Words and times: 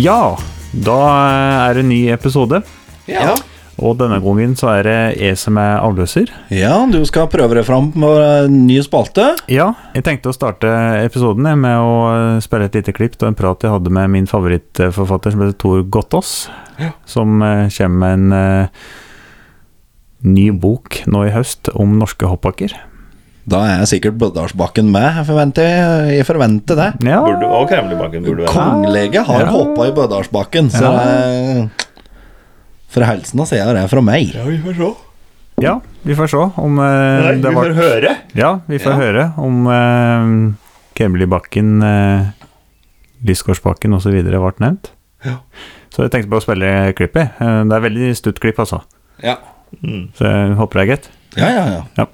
Ja, 0.00 0.38
da 0.72 0.98
er 1.68 1.76
det 1.76 1.82
en 1.82 1.90
ny 1.90 1.98
episode. 2.14 2.62
Ja. 3.10 3.34
Og 3.80 3.98
denne 4.00 4.16
gangen 4.22 4.54
så 4.56 4.70
er 4.72 4.86
det 4.86 4.96
jeg 5.20 5.36
som 5.40 5.58
er 5.60 5.80
avløser. 5.80 6.30
ja, 6.52 6.72
du 6.88 7.00
skal 7.08 7.28
prøve 7.32 7.58
deg 7.58 7.66
fram 7.68 7.90
på 7.92 8.12
en 8.20 8.56
ny 8.68 8.78
spalte. 8.84 9.26
Ja, 9.52 9.70
jeg 9.96 10.06
tenkte 10.06 10.32
å 10.32 10.36
starte 10.36 10.70
episoden 11.02 11.48
med 11.60 11.76
å 11.76 12.40
spille 12.44 12.68
et 12.70 12.76
lite 12.80 12.94
klipp 12.96 13.18
av 13.20 13.28
en 13.30 13.36
prat 13.36 13.64
jeg 13.66 13.72
hadde 13.74 13.92
med 13.92 14.12
min 14.14 14.28
favorittforfatter 14.30 15.34
som 15.34 15.44
heter 15.44 15.58
Tor 15.60 15.84
Gottaas. 15.84 16.34
Ja. 16.80 16.94
Som 17.08 17.42
eh, 17.44 17.68
kommer 17.76 18.00
med 18.00 18.16
en 18.16 18.38
eh, 18.38 18.84
ny 20.28 20.50
bok 20.52 21.02
nå 21.10 21.26
i 21.28 21.34
høst 21.34 21.72
om 21.76 21.98
norske 22.00 22.28
hoppbakker. 22.30 22.76
Da 23.50 23.60
er 23.66 23.84
sikkert 23.90 24.14
Bløddalsbakken 24.20 24.90
med, 24.94 25.06
jeg 25.18 25.26
forventer, 25.26 25.70
jeg 26.14 26.26
forventer 26.28 26.76
det. 26.78 26.88
Ja, 27.08 27.18
Burde, 27.24 27.48
og 27.50 27.64
Kremlebakken 27.70 28.22
burde 28.26 28.44
være 28.44 28.52
Kongelege 28.54 29.24
har 29.26 29.40
Ja. 29.42 29.50
hoppa 29.50 29.88
i 29.88 29.94
Bøddalsbakken, 29.96 30.70
så 30.70 30.92
Ja. 30.92 31.68
For 32.90 33.06
helsen 33.06 33.40
av 33.40 33.46
sier 33.46 33.72
det 33.74 33.84
fra 33.90 34.00
meg. 34.02 34.32
Ja, 34.34 34.44
vi 34.44 34.58
får 34.58 34.74
se. 34.76 34.90
ja, 35.62 35.74
vi 36.04 36.14
får 36.18 36.28
se 36.32 36.36
om 36.58 36.78
eh, 36.78 37.20
Nei, 37.26 37.34
det 37.42 37.50
vi 37.50 37.54
får 37.54 37.74
høre. 37.78 38.16
Ja, 38.34 38.52
vi 38.68 38.78
får 38.78 38.90
Ja. 38.92 38.98
høre 38.98 39.32
om 39.38 39.66
uh, 39.66 40.52
Kremlebakken, 40.98 41.82
uh, 41.82 42.26
Lysgårdsbakken 43.24 43.94
osv. 43.94 44.10
ble 44.24 44.52
nevnt. 44.58 44.90
Ja. 45.24 45.36
Så 45.90 46.02
jeg 46.06 46.10
tenkte 46.12 46.30
på 46.30 46.38
å 46.40 46.42
spille 46.42 46.92
klippet. 46.94 47.30
Eh, 47.40 47.64
det 47.68 47.72
er 47.76 47.80
veldig 47.84 48.14
stutt 48.16 48.38
klipp, 48.40 48.58
altså. 48.58 48.82
Ja, 49.22 49.36
Mm. 49.84 50.08
Så 50.18 50.24
jeg 50.26 50.56
håper 50.58 50.80
det 50.80 50.82
er 50.82 50.88
greit. 50.90 51.04
ja, 51.36 51.48
ja. 51.48 51.82
ja. 51.96 52.06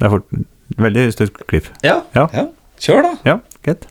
Det 0.00 0.06
er 0.08 0.12
fort, 0.16 0.36
veldig 0.80 1.06
stutt 1.12 1.42
klipp. 1.46 1.68
ja. 1.84 2.00
Ja. 2.16 2.26
ja. 2.32 2.46
Kjør, 2.80 3.02
da. 3.04 3.16
Ja, 3.28 3.34
greit. 3.60 3.82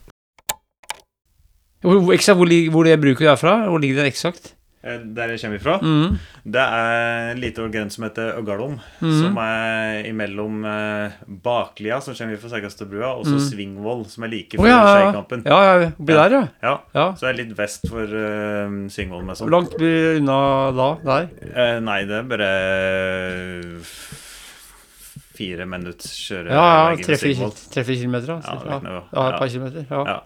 Hvor, 1.86 2.00
hvor, 2.02 2.14
eksakt, 2.16 2.40
hvor, 2.74 2.84
det 2.88 2.96
bruket 3.00 3.28
er 3.30 3.36
fra? 3.38 3.60
Hvor 3.70 3.78
ligger 3.80 4.02
det 4.02 4.10
eksakt? 4.16 4.56
Der 4.82 5.28
jeg 5.34 5.40
kommer 5.44 5.60
fra, 5.60 5.74
Mm. 5.84 6.18
det 6.48 6.62
er 6.64 7.32
en 7.34 7.40
liten 7.44 7.72
grense 7.72 7.96
som 8.00 8.06
heter 8.08 8.38
Øgalom. 8.40 8.78
mm. 9.02 9.12
Som 9.20 9.38
er 9.38 10.06
imellom 10.08 10.64
uh, 10.64 11.12
Baklia, 11.44 12.00
som 12.02 12.16
kommer 12.16 12.40
fra 12.40 12.50
Seigastadbrua, 12.50 13.12
og 13.20 13.26
så 13.28 13.36
mm. 13.36 13.44
Svingvoll, 13.50 14.06
som 14.08 14.24
er 14.24 14.32
like 14.32 14.58
før 14.58 14.66
ja, 14.72 14.78
ja. 14.80 14.96
Skeikampen. 15.12 15.44
Ja, 15.46 15.60
ja, 15.68 15.92
oppi 16.00 16.14
Ja. 16.14 16.24
der, 16.30 16.32
ja. 16.38 16.48
Ja, 16.64 16.78
ja. 16.96 17.08
så 17.16 17.28
det 17.28 17.30
er 17.34 17.40
litt 17.44 17.54
vest 17.60 17.90
for 17.92 18.02
uh, 18.08 18.88
Svingvoll. 18.90 19.26
Med 19.28 19.36
Hvor 19.44 19.52
langt 19.52 19.76
blir 19.78 20.00
det 20.00 20.22
unna 20.24 20.40
da? 20.80 20.90
Der? 21.06 21.30
Eh, 21.54 21.80
nei, 21.84 22.00
det 22.08 22.16
er 22.24 22.32
bare 22.34 22.52
fire 25.40 25.66
minutts 25.70 26.12
kjøre 26.28 26.52
Ja, 26.52 26.66
ja. 26.92 27.00
Tre-fire 27.06 27.96
kilometer. 28.04 28.28
Da. 28.28 28.40
Ja, 28.44 28.60
Ja, 28.60 28.80
det 28.84 28.92
ja, 28.98 29.24
et 29.30 29.40
par 29.40 29.48
kilometer. 29.48 29.88
Ja. 29.90 30.20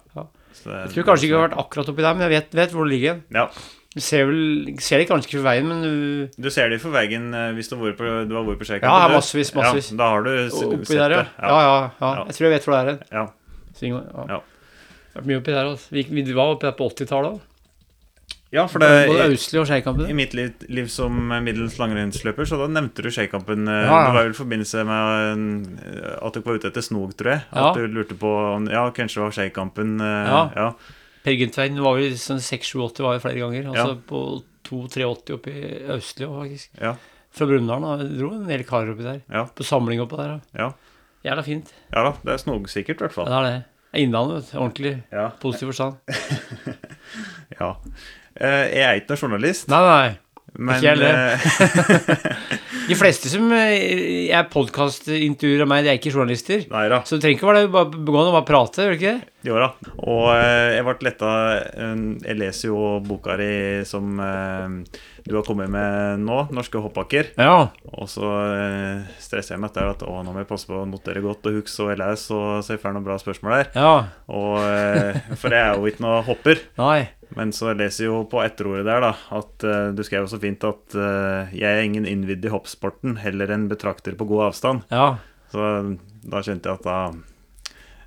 Det 0.64 0.73
Jeg 0.73 0.92
tror 0.94 1.08
kanskje 1.11 1.28
ikke 1.28 1.33
jeg 1.33 1.39
har 1.39 1.47
vært 1.50 1.61
akkurat 1.64 1.89
oppi 1.94 2.03
der, 2.06 2.14
men 2.17 2.25
jeg 2.28 2.33
vet, 2.36 2.53
vet 2.61 2.75
hvor 2.75 2.88
det 2.88 2.94
ligger. 2.95 3.23
Ja. 3.34 3.47
Du 3.94 4.02
ser 4.02 4.25
vel 4.25 4.72
ser 4.81 5.03
det 5.03 5.06
ganske 5.09 5.30
for 5.30 5.45
veien, 5.45 5.67
men 5.69 5.84
du 5.86 6.41
Du 6.41 6.50
ser 6.50 6.72
det 6.73 6.80
for 6.81 6.95
veien 6.95 7.28
eh, 7.38 7.52
hvis 7.53 7.69
du 7.69 7.75
har 7.75 7.84
vært 7.91 8.00
på, 8.00 8.08
du 8.25 8.34
har 8.34 8.47
vært 8.47 8.61
på 8.64 8.66
Skeikampen. 8.66 8.89
Ja, 8.89 9.11
massevis, 9.14 9.53
massevis. 9.53 9.91
Ja, 9.91 9.97
da 10.00 10.08
har 10.16 10.25
du 10.25 10.31
Oppi 10.50 10.88
sett 10.89 10.97
der, 10.97 11.14
ja. 11.14 11.19
det. 11.22 11.28
Ja, 11.38 11.59
ja, 11.61 11.75
ja. 11.78 11.91
Ja. 12.02 12.25
Jeg 12.25 12.38
tror 12.38 12.47
jeg 12.47 12.56
vet 12.56 12.66
hvor 12.66 12.73
det 12.73 12.95
er. 12.95 13.03
Ja. 13.14 13.25
Ja. 13.84 14.25
Ja. 14.34 14.39
Vært 15.14 15.30
mye 15.30 15.41
oppi 15.44 15.53
der. 15.53 15.69
Altså. 15.69 15.94
Vi, 15.94 16.06
vi 16.09 16.25
var 16.34 16.56
oppi 16.56 16.66
der 16.66 16.73
på 16.80 16.89
80-tallet. 16.89 17.41
Ja, 18.54 18.64
for 18.70 18.80
det 18.84 18.90
Både 19.09 19.26
og 19.34 20.09
i 20.09 20.14
mitt 20.14 20.34
liv, 20.38 20.54
liv 20.70 20.88
som 20.94 21.16
middels 21.44 21.76
langrennsløper, 21.82 22.46
så 22.46 22.59
da 22.62 22.68
nevnte 22.70 23.02
du 23.04 23.09
Skeikampen. 23.09 23.68
eh, 23.68 23.84
Ja, 23.88 23.92
ja. 23.92 24.02
Det 24.06 24.14
var 24.14 24.23
vel 24.23 24.36
i 24.36 24.40
forbindelse 24.40 24.84
med 24.86 25.80
eh, 25.84 26.18
at 26.28 26.34
du 26.38 26.41
var 26.46 26.59
ute 26.59 26.69
etter 26.69 26.86
snog, 26.86 27.16
tror 27.18 27.31
jeg. 27.34 27.44
Ja. 27.52 27.69
At 27.72 27.75
du 27.81 27.88
lurte 27.88 28.16
på 28.19 28.34
Ja, 28.72 28.86
kanskje 28.92 29.19
det 29.19 29.25
var 29.25 29.31
Skeikampen. 29.40 29.96
eh, 30.02 30.28
Ja. 30.30 30.44
ja. 30.56 30.74
Per 31.24 31.31
Gyntveien 31.40 31.80
var 31.81 31.97
jo 32.00 32.09
sånn 32.19 32.42
6-7-80 32.44 33.00
var 33.03 33.13
jo 33.16 33.19
flere 33.24 33.40
ganger. 33.40 33.68
Altså 33.72 33.96
Ja. 33.96 34.02
på 34.08 34.44
2-3-80 34.63 35.47
i 35.47 35.92
Austli 35.92 36.25
òg, 36.25 36.38
faktisk. 36.44 36.69
Ja. 36.81 36.96
Fra 37.31 37.46
Brumunddal. 37.47 38.18
dro 38.18 38.31
en 38.36 38.46
del 38.47 38.63
karer 38.63 38.92
oppi 38.94 39.03
der. 39.03 39.22
Ja. 39.31 39.46
På 39.46 39.63
samling 39.63 40.00
oppå 40.03 40.18
der. 40.18 40.42
Ja. 40.53 40.74
Jævla 41.25 41.44
fint. 41.44 41.72
ja 41.94 42.03
da, 42.03 42.12
det 42.24 42.34
er 42.34 42.38
snogsikkert, 42.44 43.00
i 43.02 43.03
hvert 43.08 43.13
fall. 43.13 43.28
Ja, 43.31 43.42
det 43.42 43.50
er 43.50 43.58
det. 43.58 43.66
Det 43.94 44.02
Innlandet, 44.02 44.36
vet 44.44 44.52
du. 44.52 44.58
Ordentlig 44.59 45.03
Ja. 45.12 45.30
positiv 45.40 45.72
forstand. 45.72 45.96
ja. 47.59 47.72
Eh, 48.36 48.66
Jeg 48.74 48.84
er 48.88 49.00
ikke 49.02 49.14
noen 49.14 49.24
journalist, 49.28 49.68
Nei, 49.69 49.81
nei. 49.86 50.18
men 50.58 50.75
Ikke 50.78 50.94
heller. 50.94 51.14
eh, 51.14 52.40
De 52.90 52.96
fleste 53.00 53.30
som 53.31 53.46
eh, 53.56 54.28
er 54.36 54.50
podkastintervjuer 54.52 55.62
av 55.63 55.69
meg, 55.72 55.86
de 55.86 55.92
er 55.94 56.00
ikke 56.02 56.12
journalister. 56.12 56.66
Neida. 56.72 56.97
Så 57.08 57.16
du 57.16 57.24
trenger 57.24 57.38
ikke 57.38 57.47
være 57.47 57.69
bare 57.72 57.94
begå 57.94 58.24
å 58.25 58.34
bare 58.34 58.47
prate, 58.50 58.84
gjør 58.84 58.92
du 58.92 58.97
ikke 58.97 59.13
det? 59.13 59.30
Jo 59.47 59.56
da. 59.62 59.69
Og 60.03 60.28
jeg 60.72 60.84
ble 60.88 60.94
letta 61.03 61.30
Jeg 62.24 62.36
leser 62.40 62.69
jo 62.69 62.84
boka 63.03 63.36
di 63.40 63.47
som 63.88 64.13
du 65.24 65.36
har 65.38 65.44
kommet 65.47 65.69
med 65.72 66.19
nå, 66.24 66.38
'Norske 66.52 66.80
hoppbakker'. 66.84 67.31
Ja. 67.40 67.69
Og 67.96 68.08
så 68.12 68.28
stresser 69.24 69.56
jeg 69.56 69.62
meg 69.63 69.72
etter 69.72 69.88
at 69.94 70.03
å, 70.03 70.19
nå 70.24 70.31
må 70.36 70.40
jeg 70.44 70.47
passe 70.52 70.68
på 70.68 70.81
å 70.81 70.88
notere 70.88 71.24
godt 71.24 71.47
og 71.47 71.59
huske 71.62 71.84
og 71.86 71.92
jeg 71.94 72.00
leser, 72.03 72.36
og 72.36 72.63
så 72.63 72.75
jeg 72.75 72.81
får 72.84 72.96
noen 72.97 73.08
bra 73.08 73.16
spørsmål 73.19 73.56
der. 73.62 73.72
Ja. 73.75 73.94
Og, 74.28 74.59
for 75.40 75.56
jeg 75.56 75.63
er 75.63 75.75
jo 75.80 75.88
ikke 75.92 76.03
noe 76.03 76.22
hopper. 76.28 76.59
Nei. 76.80 77.09
Men 77.38 77.53
så 77.55 77.73
leser 77.77 78.07
jo 78.09 78.23
på 78.29 78.41
etterordet 78.44 78.85
der 78.88 79.03
da 79.03 79.11
at 79.33 79.66
uh, 79.66 79.91
du 79.95 80.03
skrev 80.05 80.27
så 80.29 80.39
fint 80.41 80.63
at 80.67 80.97
uh, 80.97 81.51
jeg 81.55 81.67
er 81.69 81.83
ingen 81.85 82.07
innvidd 82.09 82.45
i 82.45 82.53
hoppsporten, 82.53 83.17
heller 83.23 83.53
en 83.53 83.67
betrakter 83.71 84.17
på 84.19 84.27
god 84.29 84.49
avstand. 84.51 84.83
Ja. 84.94 85.16
Så 85.53 85.69
da 86.29 86.41
kjente 86.45 86.69
jeg 86.69 86.81
at 86.81 86.88
da 86.88 86.97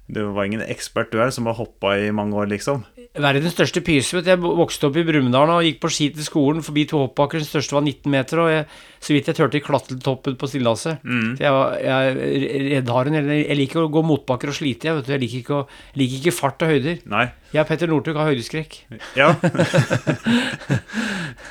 Du 0.07 0.21
var 0.35 0.47
ingen 0.47 0.63
ekspert 0.63 1.11
du 1.11 1.19
er, 1.19 1.33
som 1.35 1.49
har 1.51 1.59
hoppa 1.59 1.97
i 1.99 2.13
mange 2.15 2.37
år, 2.39 2.47
liksom. 2.53 2.85
Verdens 3.17 3.55
største 3.57 3.81
pyse. 3.85 4.17
vet 4.17 4.27
du. 4.27 4.31
Jeg 4.33 4.41
vokste 4.43 4.89
opp 4.89 4.99
i 5.01 5.05
Brumunddal 5.07 5.53
og 5.55 5.65
gikk 5.65 5.81
på 5.83 5.91
ski 5.93 6.11
til 6.15 6.27
skolen 6.27 6.65
forbi 6.65 6.85
to 6.91 7.01
hoppbakker. 7.05 7.41
Den 7.41 7.49
største 7.49 7.77
var 7.77 7.85
19 7.87 8.13
meter, 8.13 8.43
og 8.43 8.51
jeg, 8.53 8.67
så 9.01 9.15
vidt 9.15 9.31
jeg 9.31 9.39
turte, 9.39 9.63
klatret 9.65 10.03
toppen 10.05 10.37
på 10.37 10.51
stillaset. 10.51 11.03
Mm. 11.05 11.37
Så 11.39 11.47
Jeg, 11.47 11.53
jeg 11.87 12.11
er 12.11 12.69
reddharen, 12.75 13.19
jeg 13.33 13.59
liker 13.59 13.85
å 13.85 13.91
gå 13.93 14.03
motbakker 14.07 14.53
og 14.53 14.59
slite. 14.59 14.91
Jeg, 14.91 15.07
jeg 15.09 15.23
liker 15.25 15.43
ikke, 15.43 15.61
å, 15.63 15.99
liker 15.99 16.21
ikke 16.21 16.37
fart 16.37 16.67
og 16.67 16.73
høyder. 16.75 17.01
Nei. 17.13 17.27
Jeg 17.55 17.63
og 17.63 17.69
Petter 17.71 17.89
Northug 17.89 18.19
har 18.19 18.29
høydeskrekk. 18.29 18.81
Ja. 19.17 19.31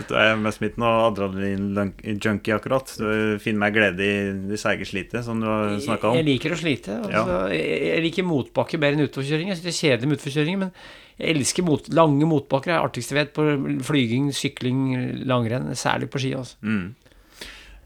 Du 0.09 0.13
er 0.19 0.35
mest 0.37 0.61
mitt 0.61 0.75
noe 0.81 1.05
adrenalin-junkie, 1.07 2.53
akkurat. 2.55 2.91
Du 2.99 3.39
finner 3.41 3.61
meg 3.63 3.77
glede 3.77 4.03
i 4.05 4.17
det 4.51 4.59
seige 4.61 4.87
slitet, 4.89 5.23
som 5.25 5.39
du 5.41 5.47
har 5.47 5.77
snakka 5.81 6.13
Jeg 6.17 6.27
liker 6.27 6.53
å 6.53 6.59
slite. 6.59 6.99
Altså, 7.07 7.39
jeg, 7.55 7.79
jeg 7.89 8.05
liker 8.09 8.27
motbakke 8.27 8.79
bedre 8.81 8.99
enn 8.99 9.07
utforkjøring. 9.07 9.49
Jeg 9.53 9.59
syns 9.59 9.65
det 9.65 9.73
er 9.73 9.79
kjedelig 9.79 10.11
med 10.11 10.19
utforkjøring, 10.19 10.61
men 10.65 10.73
jeg 11.19 11.35
elsker 11.35 11.63
mot, 11.63 11.87
lange 11.95 12.25
motbakker. 12.27 12.71
Det 12.71 12.75
er 12.75 12.85
artigste 12.89 13.15
jeg 13.15 13.21
vet 13.25 13.33
på 13.33 13.45
flyging, 13.87 14.31
sykling, 14.35 14.79
langrenn. 15.25 15.69
Særlig 15.79 16.09
på 16.11 16.19
ski. 16.19 16.33
Altså. 16.35 16.55
Mm. 16.61 16.95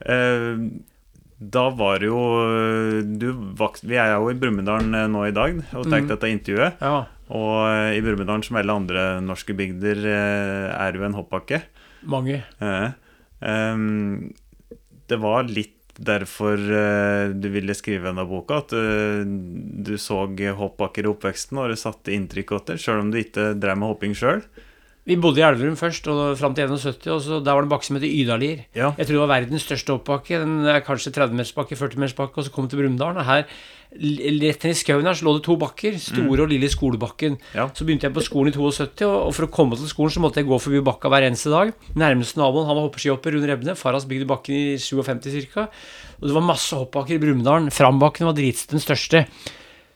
Eh, 0.05 0.63
da 1.39 1.69
var 1.71 2.03
jo 2.03 2.17
du 3.19 3.27
vaks, 3.55 3.83
Vi 3.87 3.95
er 3.95 4.15
jo 4.17 4.29
i 4.31 4.35
Brumunddal 4.39 4.89
eh, 4.95 5.07
nå 5.11 5.25
i 5.27 5.31
dag 5.35 5.61
og 5.75 5.85
tar 5.87 6.01
Mm. 6.01 6.07
dette 6.11 6.27
intervjuet. 6.33 6.81
Ja, 6.81 7.05
Og 7.29 7.67
eh, 7.69 7.97
i 7.97 8.01
Brumunddal, 8.01 8.43
som 8.43 8.57
alle 8.57 8.73
andre 8.73 9.21
norske 9.21 9.53
bygder, 9.55 10.01
eh, 10.03 10.87
er 10.87 10.93
jo 10.97 11.03
en 11.05 11.13
hoppbakke. 11.13 11.61
mange. 12.03 12.43
Eh, 12.59 12.91
eh, 13.41 13.77
det 15.07 15.19
var 15.19 15.43
litt 15.43 15.75
derfor 15.99 16.55
eh, 16.55 17.29
du 17.35 17.49
ville 17.51 17.75
skrive 17.75 18.07
denne 18.09 18.25
boka, 18.27 18.61
at 18.63 18.73
eh, 18.75 19.21
du 19.25 19.95
så 19.99 20.23
hoppbakker 20.59 21.05
i 21.05 21.11
oppveksten, 21.11 21.59
og 21.59 21.73
det 21.73 21.79
satte 21.81 22.15
inntrykk 22.15 22.55
av 22.55 22.65
det, 22.69 22.79
sjøl 22.81 23.03
om 23.03 23.11
du 23.13 23.19
ikke 23.21 23.51
drev 23.59 23.79
med 23.79 23.91
hopping 23.91 24.15
sjøl. 24.17 24.43
Vi 25.09 25.15
bodde 25.17 25.41
i 25.41 25.45
Elverum 25.45 25.73
først, 25.73 26.05
og 26.11 26.35
fram 26.37 26.53
til 26.53 26.67
71, 26.69 27.07
og 27.09 27.21
så 27.25 27.39
der 27.41 27.55
var 27.55 27.63
det 27.63 27.65
en 27.65 27.71
bakke 27.71 27.87
som 27.87 27.97
heter 27.97 28.11
Ydalier. 28.13 28.59
Ja. 28.77 28.91
Jeg 28.93 29.07
tror 29.07 29.15
det 29.15 29.23
var 29.23 29.31
verdens 29.31 29.65
største 29.65 29.95
oppbakke. 29.95 30.37
Den 30.43 30.67
er 30.69 30.83
kanskje 30.85 31.15
30-metersbakke, 31.15 31.77
40-metersbakke, 31.79 32.37
og 32.37 32.45
så 32.45 32.53
kom 32.53 32.67
vi 32.67 32.75
til 32.75 32.83
Brumunddal. 32.83 33.17
Her, 33.25 33.47
rett 33.89 34.67
ned 34.67 34.75
i 34.75 34.77
skauen 34.77 35.09
her, 35.09 35.17
så 35.17 35.25
lå 35.25 35.33
det 35.39 35.43
to 35.47 35.57
bakker. 35.57 35.97
Store 35.97 36.45
og 36.45 36.53
lille 36.53 36.69
skolebakken. 36.69 37.39
Ja. 37.57 37.65
Så 37.73 37.89
begynte 37.89 38.05
jeg 38.05 38.13
på 38.19 38.25
skolen 38.27 38.53
i 38.53 38.57
72, 38.59 39.09
og 39.09 39.33
for 39.33 39.47
å 39.47 39.51
komme 39.57 39.79
til 39.81 39.89
skolen 39.89 40.13
så 40.13 40.21
måtte 40.21 40.43
jeg 40.43 40.49
gå 40.51 40.61
forbi 40.61 40.85
bakka 40.85 41.09
hver 41.09 41.25
eneste 41.25 41.49
dag. 41.55 41.73
Nærmeste 41.97 42.37
naboen 42.37 42.69
han 42.69 42.77
var 42.77 42.85
hoppeskihopper, 42.85 43.33
Rune 43.33 43.49
Rebne. 43.49 43.73
hans 43.73 44.05
bygde 44.05 44.29
bakken 44.29 44.53
i 44.53 44.77
57 44.77 45.49
ca. 45.49 45.71
Og 46.21 46.27
det 46.29 46.37
var 46.37 46.45
masse 46.45 46.77
hoppbakker 46.77 47.17
i 47.17 47.23
Brumdalen. 47.25 47.73
Frambakken 47.73 48.29
var 48.29 48.37
dritsett 48.37 48.77
den 48.77 48.85
største. 48.85 49.25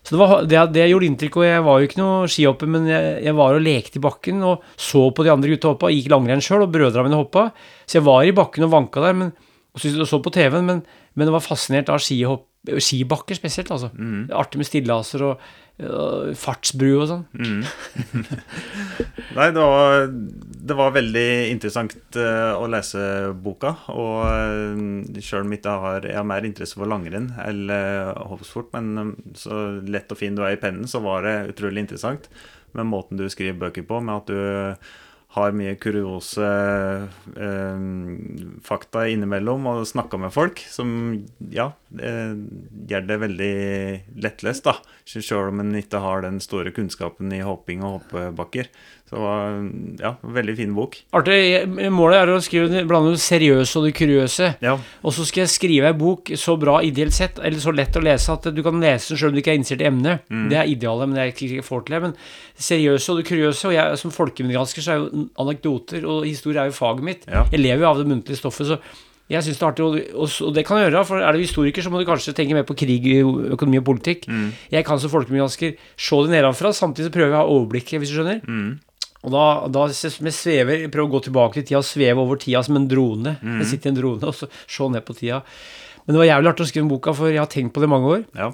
Så 0.03 0.15
det, 0.15 0.19
var, 0.19 0.33
det, 0.43 0.61
det 0.75 0.87
gjorde 0.91 1.07
inntrykk, 1.07 1.37
og 1.39 1.45
jeg 1.47 1.63
var 1.63 1.79
jo 1.79 1.87
ikke 1.87 1.99
noe 2.01 2.31
skihopper, 2.31 2.69
men 2.73 2.87
jeg, 2.91 3.11
jeg 3.23 3.35
var 3.37 3.55
og 3.55 3.63
lekte 3.63 3.99
i 4.01 4.03
bakken 4.03 4.41
og 4.43 4.65
så 4.75 5.05
på 5.15 5.23
de 5.23 5.31
andre 5.31 5.53
gutta 5.53 5.71
hoppa, 5.71 5.91
gikk 5.93 6.09
langrenn 6.11 6.43
sjøl, 6.43 6.65
og 6.65 6.73
brødrene 6.73 7.07
mine 7.07 7.19
hoppa. 7.21 7.45
Så 7.87 8.01
jeg 8.01 8.07
var 8.09 8.27
i 8.27 8.33
bakken 8.35 8.67
og 8.67 8.73
vanka 8.73 9.03
der 9.05 9.15
men, 9.15 9.31
og, 9.71 9.85
så 10.09 10.19
på 10.19 10.33
TV-en, 10.35 10.67
men, 10.67 10.81
men 11.15 11.29
jeg 11.29 11.35
var 11.37 11.45
fascinert 11.45 11.91
av 11.93 12.03
skihopp, 12.03 12.49
skibakker 12.83 13.39
spesielt. 13.39 13.71
altså. 13.71 13.93
Mm. 13.95 14.27
Artig 14.35 14.59
med 14.59 14.67
stillehaser 14.67 15.23
og, 15.29 15.39
og 15.39 15.62
fartsbru 16.37 16.91
og 17.01 17.07
sånn. 17.09 17.23
Mm. 17.33 17.63
Nei, 19.37 19.47
det 19.55 19.63
var, 19.63 20.05
det 20.69 20.77
var 20.77 20.93
veldig 20.93 21.27
interessant 21.49 21.95
eh, 22.19 22.51
å 22.53 22.67
lese 22.69 23.33
boka. 23.33 23.73
Og 23.91 24.19
uh, 24.21 25.17
sjøl 25.17 25.47
om 25.47 25.55
jeg 25.55 25.63
ikke 25.63 25.77
har, 25.83 26.07
jeg 26.07 26.19
har 26.19 26.27
mer 26.29 26.45
interesse 26.47 26.77
for 26.77 26.89
langrenn 26.89 27.31
eller 27.41 28.13
uh, 28.13 28.21
hoppsport, 28.29 28.69
men 28.77 28.93
eh, 29.01 29.13
så 29.39 29.63
lett 29.81 30.13
og 30.13 30.21
fin 30.21 30.37
du 30.37 30.43
er 30.45 30.55
i 30.55 30.61
pennen, 30.61 30.85
så 30.89 31.01
var 31.03 31.25
det 31.25 31.55
utrolig 31.55 31.87
interessant. 31.87 32.29
med 32.73 32.89
måten 32.89 33.17
du 33.17 33.27
skriver 33.29 33.59
bøker 33.67 33.85
på, 33.85 33.99
med 34.01 34.15
at 34.15 34.29
du 34.29 34.39
har 35.33 35.55
mye 35.57 35.73
kuriose 35.81 36.47
eh, 37.41 37.85
fakta 38.65 39.05
innimellom 39.09 39.65
og 39.71 39.87
snakker 39.89 40.21
med 40.21 40.33
folk, 40.35 40.61
som 40.69 40.91
ja, 41.53 41.71
eh, 41.97 42.35
gjør 42.89 43.07
det 43.09 43.17
veldig 43.23 43.55
lettlest, 44.25 44.67
da. 44.69 44.77
Sjøl 45.09 45.49
om 45.49 45.63
en 45.63 45.73
ikke 45.79 46.03
har 46.03 46.21
den 46.25 46.37
store 46.43 46.73
kunnskapen 46.75 47.33
i 47.33 47.41
hopping 47.45 47.81
og 47.81 47.97
hoppebakker. 47.97 48.69
Så 49.09 49.17
det 49.19 49.21
var 49.21 49.57
ja, 49.99 50.11
veldig 50.39 50.53
fin 50.57 50.71
bok. 50.73 50.95
Artig. 51.13 51.35
Målet 51.93 52.21
er 52.23 52.31
å 52.33 52.39
skrive 52.41 52.81
blande 52.89 53.11
det 53.13 53.21
seriøse 53.21 53.77
og 53.77 53.85
det 53.85 53.91
kuriøse. 53.99 54.47
Ja, 54.63 54.77
Og 55.03 55.13
så 55.13 55.25
skal 55.27 55.43
jeg 55.43 55.51
skrive 55.53 55.91
ei 55.91 55.97
bok 55.99 56.31
så 56.39 56.55
bra 56.57 56.79
ideelt 56.81 57.13
sett, 57.13 57.37
eller 57.37 57.61
så 57.61 57.75
lett 57.75 57.99
å 57.99 58.01
lese 58.01 58.33
at 58.33 58.47
du 58.55 58.63
kan 58.65 58.79
lese 58.81 59.11
den 59.13 59.19
sjøl 59.21 59.29
om 59.29 59.37
du 59.37 59.43
ikke 59.43 59.53
er 59.53 59.59
interessert 59.59 59.83
i 59.85 59.89
emnet. 59.91 60.25
Det 60.49 60.57
er 60.57 60.71
idealet, 60.71 61.11
men 61.11 61.19
det 61.19 61.23
er 61.25 61.33
ikke 61.35 61.51
jeg 61.59 61.67
får 61.67 61.85
til 61.85 61.97
det. 61.97 62.01
Men 62.07 62.17
seriøse 62.71 63.11
og 63.13 63.19
det 63.21 63.27
kuriøse, 63.29 63.69
og 63.69 63.75
jeg 63.77 64.01
som 64.01 64.15
folkemedgransker, 64.17 64.85
så 64.87 64.95
er 64.95 65.01
jo 65.03 65.25
anekdoter 65.45 66.07
og 66.09 66.23
historie 66.25 66.63
er 66.63 66.71
jo 66.71 66.77
faget 66.79 67.09
mitt. 67.11 67.27
Ja. 67.29 67.43
Jeg 67.51 67.61
lever 67.61 67.83
jo 67.85 67.89
av 67.91 67.99
det 68.01 68.07
muntlige 68.09 68.39
stoffet, 68.39 68.71
så 68.71 68.79
jeg 69.31 69.39
syns 69.45 69.59
det 69.59 69.63
er 69.63 69.69
artig, 69.69 69.85
og, 70.19 70.53
det 70.53 70.65
kan 70.67 70.77
jeg 70.81 70.89
gjøre. 70.89 71.03
For 71.07 71.21
er 71.23 71.31
du 71.37 71.39
historiker, 71.43 71.81
så 71.85 71.89
må 71.93 72.01
du 72.01 72.05
kanskje 72.09 72.33
tenke 72.37 72.57
mer 72.57 72.65
på 72.67 72.75
krig, 72.77 73.05
økonomi 73.55 73.79
og 73.79 73.85
politikk. 73.87 74.25
Jeg 74.73 74.85
kan 74.85 74.99
som 74.99 75.13
folkemedgransker 75.13 75.77
se 75.77 76.19
det 76.25 76.33
nedenfra, 76.33 76.73
samtidig 76.75 77.07
så 77.11 77.13
prøver 77.13 77.31
jeg 77.31 77.37
å 77.37 77.43
ha 77.43 77.53
overblikket, 77.59 78.01
hvis 78.01 78.11
du 78.11 78.17
skjønner. 78.17 78.41
Og 79.23 79.31
da, 79.31 79.43
da 79.71 79.85
vi 79.87 80.33
svever, 80.35 80.87
prøve 80.91 81.07
å 81.07 81.13
gå 81.15 81.23
tilbake 81.29 81.59
til 81.61 81.69
tida 81.69 81.79
og 81.79 81.87
sveve 81.87 82.19
over 82.25 82.41
tida 82.41 82.63
som 82.65 82.75
en 82.79 82.89
drone. 82.91 83.37
Jeg 83.61 83.69
sitter 83.69 83.89
i 83.89 83.93
en 83.93 84.01
drone 84.01 84.27
og 84.27 84.35
så 84.35 84.49
se 84.51 84.89
ned 84.91 85.05
på 85.07 85.15
tida. 85.15 85.39
Men 86.03 86.17
det 86.17 86.19
var 86.19 86.27
jævlig 86.27 86.51
artig 86.51 86.65
å 86.65 86.71
skrive 86.73 86.91
boka, 86.91 87.13
for 87.15 87.31
jeg 87.31 87.39
har 87.39 87.47
tenkt 87.51 87.71
på 87.75 87.79
det 87.83 87.87
i 87.87 87.93
mange 87.95 88.11
år. 88.17 88.25
ja. 88.35 88.51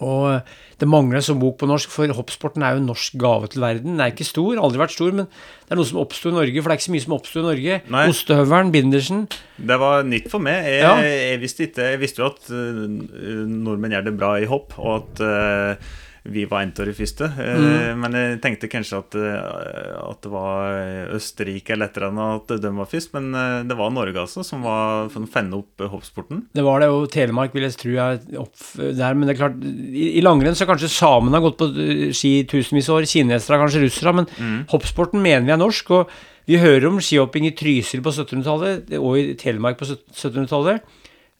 Og 0.00 0.30
eh, 0.32 0.40
det 0.80 0.88
mangler 0.88 1.20
som 1.20 1.36
bok 1.36 1.58
på 1.60 1.66
norsk, 1.68 1.90
for 1.92 2.08
hoppsporten 2.16 2.62
er 2.64 2.72
jo 2.72 2.80
en 2.80 2.86
norsk 2.88 3.18
gave 3.20 3.50
til 3.52 3.60
verden. 3.60 3.92
Den 3.92 4.00
er 4.00 4.14
ikke 4.14 4.24
stor, 4.24 4.56
aldri 4.56 4.80
vært 4.80 4.94
stor, 4.94 5.10
men 5.12 5.26
det 5.28 5.74
er 5.74 5.76
noe 5.76 5.88
som 5.90 5.98
oppsto 6.00 6.30
i 6.32 6.36
Norge, 6.38 6.62
for 6.62 6.70
det 6.70 6.72
er 6.72 6.80
ikke 6.80 6.86
så 6.86 6.94
mye 6.94 7.04
som 7.04 7.16
oppsto 7.18 7.42
i 7.42 7.44
Norge. 7.44 7.74
Nei. 7.92 8.04
Ostehøvelen, 8.08 8.72
bindersen. 8.72 9.26
Det 9.60 9.76
var 9.82 10.06
nytt 10.08 10.30
for 10.32 10.40
meg. 10.40 10.64
Jeg, 10.72 10.80
Ja. 10.86 10.94
jeg, 11.04 11.40
visste, 11.42 11.66
ikke, 11.68 11.90
jeg 11.92 12.00
visste 12.00 12.24
jo 12.24 12.30
at 12.30 12.48
uh, 12.48 13.44
nordmenn 13.44 13.92
gjør 13.98 14.08
det 14.08 14.14
bra 14.16 14.32
i 14.40 14.48
hopp, 14.48 14.72
og 14.80 15.02
at 15.02 15.20
uh, 15.20 15.92
vi 16.24 16.44
var 16.48 16.64
en 16.64 16.72
av 16.74 16.88
de 16.88 16.94
første. 16.96 17.30
Uh, 17.38 17.58
Mm. 17.60 18.00
Men 18.00 18.14
jeg 18.16 18.38
tenkte 18.42 18.68
kanskje 18.70 18.98
at, 18.98 19.14
uh, 19.18 20.10
at 20.10 20.20
det 20.24 20.30
var 20.32 20.78
Østerrike 21.16 21.74
eller 21.74 21.90
et 21.90 21.98
eller 21.98 22.10
annet 22.10 22.52
at 22.52 22.62
de 22.62 22.72
var 22.76 22.88
først. 22.88 23.12
Men 23.16 23.66
det 23.68 23.76
var 23.78 23.92
Norge 23.94 24.20
altså 24.20 24.44
som 24.46 24.64
var 24.64 25.10
for 25.12 25.24
å 25.24 25.30
fenne 25.30 25.58
opp 25.58 25.84
hoppsporten. 25.90 26.44
Det 26.56 26.64
var 26.64 26.82
det, 26.82 26.90
og 26.92 27.08
Telemark 27.12 27.54
vil 27.54 27.66
jeg 27.66 27.78
tro 27.80 27.94
er 27.96 28.20
opp 28.40 28.54
der, 28.76 29.14
men 29.14 29.28
det 29.28 29.34
er 29.34 29.40
klart 29.40 29.60
I, 29.60 30.06
i 30.18 30.24
langrenn 30.24 30.56
så 30.58 30.68
kanskje 30.68 30.90
samene 30.92 31.38
har 31.38 31.44
gått 31.44 31.58
på 31.60 31.70
eh, 31.74 32.02
ski 32.16 32.32
tusenvis 32.50 32.90
av 32.90 33.00
år, 33.00 33.08
kinesere 33.10 33.56
er 33.56 33.64
kanskje 33.64 33.84
russere, 33.84 34.14
men 34.16 34.28
hoppsporten 34.70 35.22
mener 35.22 35.48
vi 35.48 35.54
er 35.54 35.60
norsk, 35.60 35.92
og 35.96 36.14
vi 36.50 36.58
hører 36.60 36.88
om 36.88 36.98
skihopping 37.02 37.46
i 37.46 37.54
Trysil 37.56 38.02
på 38.02 38.12
1700-tallet 38.12 38.96
og 38.98 39.18
i 39.20 39.34
Telemark 39.38 39.78
på 39.78 39.86
1700-tallet. 39.86 40.82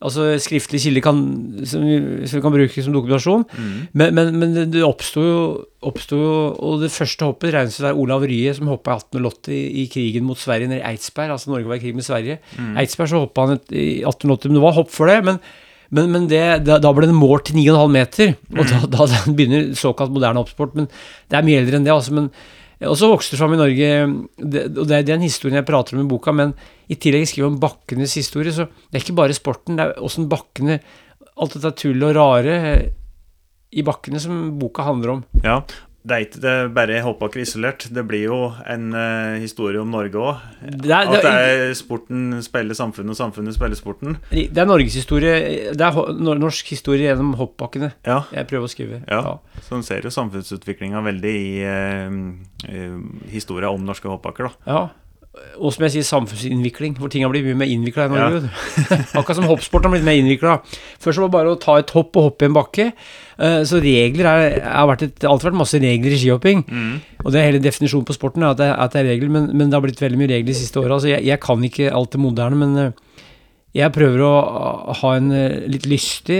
Altså 0.00 0.30
skriftlige 0.40 0.80
kilder 0.86 1.02
kan, 1.04 1.16
som, 1.68 1.82
vi, 1.84 2.24
kan 2.40 2.52
bruke 2.54 2.82
som 2.84 2.94
dokumentasjon. 2.94 3.42
Men, 3.92 4.14
men, 4.16 4.30
men 4.40 4.54
det- 4.56 4.70
det 4.72 4.82
oppsto 4.86 5.20
jo, 5.20 5.40
oppsto 5.84 6.16
jo 6.16 6.30
Og 6.56 6.80
det 6.80 6.88
første 6.94 7.26
hoppet 7.28 7.52
regnes 7.52 7.76
det 7.76 7.90
er 7.90 7.98
Olav 8.00 8.22
Rye 8.24 8.54
som 8.56 8.70
hoppa 8.72 8.94
i 8.94 9.00
1880 9.02 9.52
i, 9.52 9.82
i 9.82 9.88
krigen 9.92 10.24
mot 10.24 10.38
Sverige 10.40 10.68
nede 10.72 10.80
i 10.80 10.86
Eidsberg. 10.94 11.34
Altså 11.34 11.50
Norge 11.52 11.68
var 11.68 11.76
i 11.76 11.82
krig 11.84 11.94
med 11.98 12.06
Sverige. 12.06 12.38
Eidsberg 12.80 13.08
så 13.12 13.20
hoppa 13.26 13.44
han 13.46 13.58
et, 13.58 13.72
i 13.76 14.00
1880, 14.08 14.48
men 14.48 14.56
det 14.56 14.64
var 14.64 14.78
hopp 14.80 14.90
for 14.90 15.06
det. 15.12 15.18
men 15.24 15.38
men, 15.92 16.06
men 16.14 16.28
det, 16.30 16.40
da, 16.64 16.76
da 16.78 16.92
ble 16.94 17.08
det 17.10 17.14
målt 17.18 17.48
til 17.48 17.56
9,5 17.58 17.90
meter, 17.90 18.28
og 18.54 18.60
da, 18.70 18.76
da, 18.86 19.06
da 19.10 19.32
begynner 19.34 19.72
såkalt 19.74 20.12
moderne 20.14 20.38
hoppsport. 20.38 20.76
Men 20.78 20.86
det 20.86 21.34
er 21.34 21.42
mye 21.42 21.58
eldre 21.58 21.80
enn 21.80 21.88
det. 21.88 21.90
altså, 21.90 22.12
men 22.14 22.28
og 22.88 22.96
så 22.96 23.10
vokste 23.10 23.34
det 23.34 23.40
fram 23.42 23.52
i 23.52 23.60
Norge, 23.60 23.88
og 24.40 24.84
det 24.88 24.96
er 24.96 25.08
den 25.08 25.24
historien 25.26 25.58
jeg 25.58 25.68
prater 25.68 25.96
om 25.96 26.04
i 26.04 26.08
boka, 26.08 26.32
men 26.32 26.54
i 26.88 26.96
tillegg 26.96 27.28
skriver 27.28 27.46
jeg 27.46 27.52
om 27.52 27.60
bakkenes 27.60 28.16
historie, 28.16 28.54
så 28.56 28.64
det 28.70 28.96
er 28.96 29.04
ikke 29.04 29.18
bare 29.20 29.36
sporten, 29.36 29.76
det 29.76 29.86
er 29.86 30.00
åssen 30.04 30.30
bakkene 30.30 30.80
Alt 31.40 31.54
dette 31.56 31.70
tullet 31.78 32.10
og 32.10 32.16
rare 32.18 32.54
eh, 32.68 32.80
i 33.72 33.84
bakkene 33.86 34.20
som 34.20 34.58
boka 34.60 34.84
handler 34.84 35.12
om. 35.14 35.20
Ja, 35.40 35.62
det 36.00 36.16
er 36.16 36.24
ikke 36.24 36.40
det 36.40 36.54
bare 36.72 37.00
hoppbakker 37.04 37.42
isolert. 37.42 37.84
Det 37.92 38.02
blir 38.08 38.22
jo 38.24 38.38
en 38.64 38.86
uh, 38.96 39.36
historie 39.42 39.80
om 39.80 39.90
Norge 39.92 40.16
òg. 40.16 40.46
At 40.64 40.84
det 40.86 41.32
er, 41.32 41.64
sporten 41.76 42.38
spiller 42.44 42.76
samfunnet, 42.78 43.12
og 43.12 43.18
samfunnet 43.18 43.56
spiller 43.56 43.76
sporten. 43.76 44.16
det 44.32 44.56
er 44.56 44.68
norgeshistorie 44.68 45.34
Det 45.76 45.84
er 45.84 45.98
norsk 46.40 46.72
historie 46.72 47.10
gjennom 47.10 47.34
hoppbakkene 47.38 47.92
Ja, 48.06 48.22
jeg 48.32 48.48
prøver 48.48 48.68
å 48.68 48.72
skrive. 48.72 49.02
Ja, 49.10 49.36
så 49.66 49.76
en 49.76 49.84
ser 49.84 50.08
jo 50.08 50.14
samfunnsutviklinga 50.14 51.04
veldig 51.04 51.34
i 51.36 51.52
uh, 51.68 52.16
eh, 52.64 52.96
historia 53.34 53.68
om 53.68 53.84
norske 53.84 54.08
hoppbakker, 54.08 54.48
da. 54.48 54.72
Ja. 54.72 54.82
Og 55.62 55.70
som 55.72 55.84
jeg 55.86 55.92
sier, 55.94 56.04
samfunnsinnvikling, 56.08 56.96
hvor 56.98 57.10
ting 57.12 57.22
har 57.22 57.30
blitt 57.30 57.44
mye 57.46 57.58
mer 57.60 57.70
innvikla 57.70 58.08
i 58.08 58.10
Norge. 58.10 58.40
Ja. 58.50 58.96
Akkurat 59.20 59.38
som 59.38 59.46
hoppsport 59.46 59.86
har 59.86 59.92
blitt 59.94 60.02
mer 60.06 60.18
innvikla. 60.18 60.56
Først 60.98 61.20
var 61.22 61.28
det 61.28 61.34
bare 61.36 61.52
å 61.54 61.58
ta 61.62 61.76
et 61.78 61.92
hopp 61.94 62.18
og 62.18 62.26
hoppe 62.26 62.46
i 62.46 62.50
en 62.50 62.56
bakke. 62.56 62.86
Eh, 63.38 63.60
Så 63.70 63.78
regler 63.84 64.26
er, 64.26 64.56
har 64.66 64.88
vært 64.90 65.04
et, 65.06 65.22
alltid 65.30 65.50
vært 65.52 65.60
masse 65.60 65.78
regler 65.80 66.16
i 66.16 66.18
skihopping. 66.18 66.64
Og 67.22 67.30
det 67.30 67.40
er 67.40 67.46
hele 67.52 67.62
definisjonen 67.62 68.08
på 68.10 68.16
sporten, 68.18 68.42
at 68.48 68.58
det, 68.58 68.72
at 68.74 68.96
det 68.96 69.04
er 69.04 69.08
regler, 69.12 69.30
men, 69.36 69.46
men 69.54 69.70
det 69.70 69.78
har 69.78 69.86
blitt 69.86 70.02
veldig 70.02 70.18
mye 70.18 70.32
regler 70.34 70.50
de 70.50 70.58
siste 70.64 70.82
åra. 70.82 70.96
Altså 70.98 71.12
jeg, 71.14 71.22
jeg 71.30 71.40
kan 71.46 71.62
ikke 71.70 71.92
alt 71.94 72.10
det 72.16 72.24
moderne, 72.26 72.58
men 72.64 72.76
eh, 72.88 72.90
jeg 73.76 73.92
prøver 73.94 74.22
å 74.26 74.30
ha 74.98 75.10
en 75.14 75.30
eh, 75.30 75.60
litt 75.70 75.84
lystig, 75.86 76.38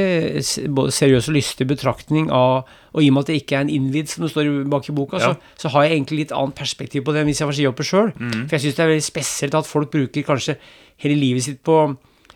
både 0.74 0.90
seriøs 0.96 1.28
og 1.30 1.36
lystig 1.36 1.66
betraktning 1.70 2.30
av 2.34 2.66
Og 2.90 3.04
i 3.04 3.10
og 3.10 3.14
med 3.14 3.22
at 3.22 3.28
det 3.30 3.36
ikke 3.44 3.54
er 3.54 3.60
en 3.62 3.70
innvidd, 3.70 4.08
som 4.10 4.24
det 4.24 4.32
står 4.32 4.48
bak 4.66 4.88
i 4.90 4.94
boka, 4.96 5.20
Ja. 5.20 5.28
så, 5.30 5.36
så 5.62 5.70
har 5.70 5.84
jeg 5.86 5.92
egentlig 5.94 6.18
litt 6.24 6.32
annet 6.34 6.56
perspektiv 6.58 7.04
på 7.06 7.12
det 7.14 7.20
enn 7.22 7.28
hvis 7.30 7.38
jeg 7.38 7.46
var 7.46 7.54
skihopper 7.54 7.86
sjøl. 7.86 8.08
For 8.18 8.56
jeg 8.56 8.64
syns 8.64 8.74
det 8.80 8.82
er 8.82 8.90
veldig 8.90 9.06
spesielt 9.06 9.54
at 9.54 9.68
folk 9.70 9.92
bruker 9.92 10.26
kanskje 10.26 10.56
hele 11.04 11.14
livet 11.20 11.46
sitt 11.46 11.60
på 11.62 11.76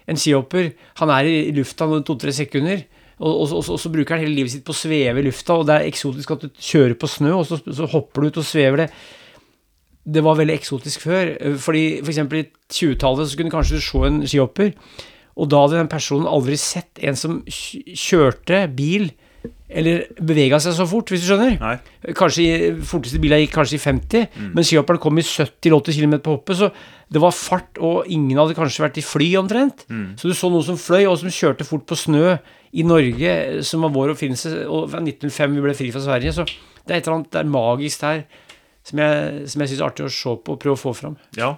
en 0.07 0.21
skihopper. 0.21 0.71
Han 1.03 1.11
er 1.11 1.27
i 1.27 1.51
lufta 1.57 1.89
noen 1.91 2.07
to-tre 2.07 2.31
sekunder. 2.31 2.85
Og, 3.19 3.33
og, 3.35 3.51
og, 3.59 3.67
og 3.75 3.79
så 3.83 3.91
bruker 3.91 4.15
han 4.15 4.23
hele 4.23 4.35
livet 4.39 4.55
sitt 4.55 4.65
på 4.67 4.71
å 4.75 4.79
sveve 4.79 5.19
i 5.23 5.27
lufta, 5.27 5.55
og 5.59 5.67
det 5.67 5.75
er 5.81 5.91
eksotisk 5.91 6.31
at 6.37 6.47
du 6.47 6.49
kjører 6.55 6.95
på 6.99 7.11
snø, 7.11 7.35
og 7.41 7.45
så, 7.51 7.59
så 7.67 7.87
hopper 7.91 8.23
du 8.23 8.31
ut 8.31 8.41
og 8.43 8.47
svever 8.47 8.85
det. 8.85 8.89
Det 10.05 10.21
var 10.25 10.37
veldig 10.37 10.55
eksotisk 10.55 11.07
før. 11.07 11.33
Fordi 11.57 11.75
Fordi 11.75 12.03
for 12.03 12.13
eksempel 12.13 12.43
i 12.43 12.47
20-tallet 12.73 13.31
så 13.31 13.41
kunne 13.41 13.55
kanskje 13.55 13.83
se 13.83 14.07
en 14.07 14.23
skihopper, 14.29 14.73
og 15.35 15.51
da 15.51 15.65
hadde 15.65 15.81
den 15.81 15.91
personen 15.91 16.31
aldri 16.31 16.57
sett 16.61 17.01
en 17.03 17.17
som 17.19 17.41
kjørte 17.49 18.69
bil 18.77 19.11
eller 19.75 20.05
bevega 20.23 20.61
seg 20.63 20.77
så 20.77 20.85
fort, 20.87 21.11
hvis 21.11 21.25
du 21.25 21.27
skjønner. 21.33 21.57
Nei. 21.59 22.13
Kanskje 22.15 22.77
forteste 22.87 23.19
bila 23.19 23.41
gikk 23.41 23.57
kanskje 23.57 23.75
i 23.75 23.83
50, 23.83 24.29
men 24.55 24.67
skihopperen 24.67 25.01
kom 25.03 25.19
i 25.19 25.25
70-80 25.27 25.99
km 25.99 26.15
på 26.23 26.37
hoppet, 26.37 26.61
så 26.61 26.69
det 27.11 27.21
var 27.21 27.35
fart, 27.35 27.81
og 27.83 28.07
ingen 28.07 28.39
hadde 28.39 28.55
kanskje 28.55 28.85
vært 28.85 29.01
i 29.03 29.05
fly 29.05 29.33
omtrent. 29.41 29.83
Så 30.21 30.31
du 30.31 30.37
så 30.37 30.53
noen 30.53 30.65
som 30.69 30.79
fløy, 30.79 31.03
og 31.11 31.19
som 31.19 31.33
kjørte 31.33 31.67
fort 31.67 31.89
på 31.91 31.99
snø 31.99 32.37
i 32.75 32.87
Norge, 32.87 33.35
som 33.67 33.83
var 33.83 33.93
vår 33.97 34.15
oppfinnelse, 34.15 34.55
og 34.69 34.87
fra 34.95 35.03
1905 35.03 35.59
vi 35.59 35.67
ble 35.67 35.75
fri 35.75 35.91
fra 35.95 36.05
Sverige, 36.07 36.37
så 36.39 36.47
det 36.47 36.93
er 36.93 37.01
et 37.01 37.09
eller 37.09 37.19
annet 37.19 37.33
det 37.35 37.43
er 37.43 37.51
magisk 37.51 38.07
der 38.07 38.25
som 38.85 39.01
jeg, 39.01 39.49
som 39.49 39.65
jeg 39.65 39.73
syns 39.75 39.81
er 39.81 39.89
artig 39.91 40.05
å 40.09 40.13
se 40.13 40.37
på 40.45 40.57
og 40.59 40.61
prøve 40.61 40.77
å 40.77 40.83
få 40.85 40.93
fram. 40.97 41.15
Ja. 41.41 41.55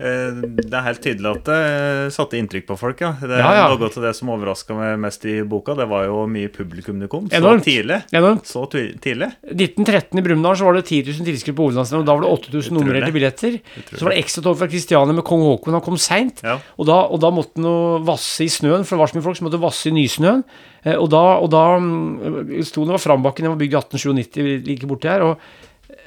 eh, 0.00 0.32
Det 0.56 0.72
er 0.72 0.86
helt 0.86 1.02
tydelig 1.04 1.28
at 1.36 1.44
det 1.44 1.56
eh, 1.68 2.06
satte 2.14 2.38
inntrykk 2.40 2.64
på 2.70 2.76
folk, 2.80 3.02
ja. 3.04 3.10
Det 3.20 3.28
Ja, 3.38 3.50
ja. 3.58 3.66
Noe 3.68 3.90
av 3.90 3.98
det 4.06 4.12
som 4.16 4.30
overraska 4.32 4.72
meg 4.74 4.96
mest 5.04 5.26
i 5.28 5.34
boka, 5.44 5.74
det 5.76 5.84
var 5.90 6.06
jo 6.08 6.22
mye 6.32 6.48
publikum 6.48 6.98
det 7.02 7.10
kom. 7.12 7.28
Så 7.28 7.36
Enormt. 7.38 7.66
tidlig. 7.68 7.98
Enormt. 8.16 8.48
Så 8.48 8.64
tidlig. 8.72 9.28
1913 9.52 10.18
i 10.18 10.24
Brumunddal 10.24 10.56
så 10.56 10.64
var 10.70 10.78
det 10.80 10.86
10 10.88 11.12
000 11.12 11.28
tilskuere 11.28 11.58
på 11.60 11.66
hovedlandsrennet, 11.68 12.02
og 12.02 12.08
da 12.08 12.16
var 12.16 12.24
det 12.24 12.32
8000 12.56 12.78
nummererte 12.80 13.12
billetter. 13.18 13.58
Så 13.92 14.02
var 14.08 14.14
det 14.16 14.22
ekstratog 14.24 14.56
fra 14.62 14.70
Kristiania 14.72 15.12
med 15.20 15.24
kong 15.28 15.44
Haakon, 15.44 15.76
han 15.76 15.84
kom 15.84 16.00
seint. 16.00 16.40
Ja. 16.42 16.56
Og 16.80 16.88
og 16.88 17.20
da 17.20 17.30
måtte 17.30 17.60
han 17.60 18.06
vasse 18.08 18.44
i 18.44 18.48
snøen, 18.48 18.84
for 18.88 18.96
det 18.96 19.04
var 19.04 19.12
så 19.12 19.20
mye 19.20 19.28
folk 19.28 19.36
som 19.38 19.46
måtte 19.50 19.60
vasse 19.60 19.92
i 19.92 19.92
nysnøen. 19.92 20.42
Eh, 20.84 20.96
Og 20.96 21.10
da, 21.12 21.22
og 21.36 21.50
da 21.52 21.76
mm, 21.78 22.64
sto 22.64 22.84
det 22.88 22.96
var 22.96 23.04
Frambakken, 23.04 23.44
den 23.44 23.52
var 23.54 23.60
bygd 23.60 23.76
i 23.76 23.82
1897, 23.84 24.66
like 24.66 24.88
borti 24.88 25.08
her. 25.12 25.22
Og 25.22 25.38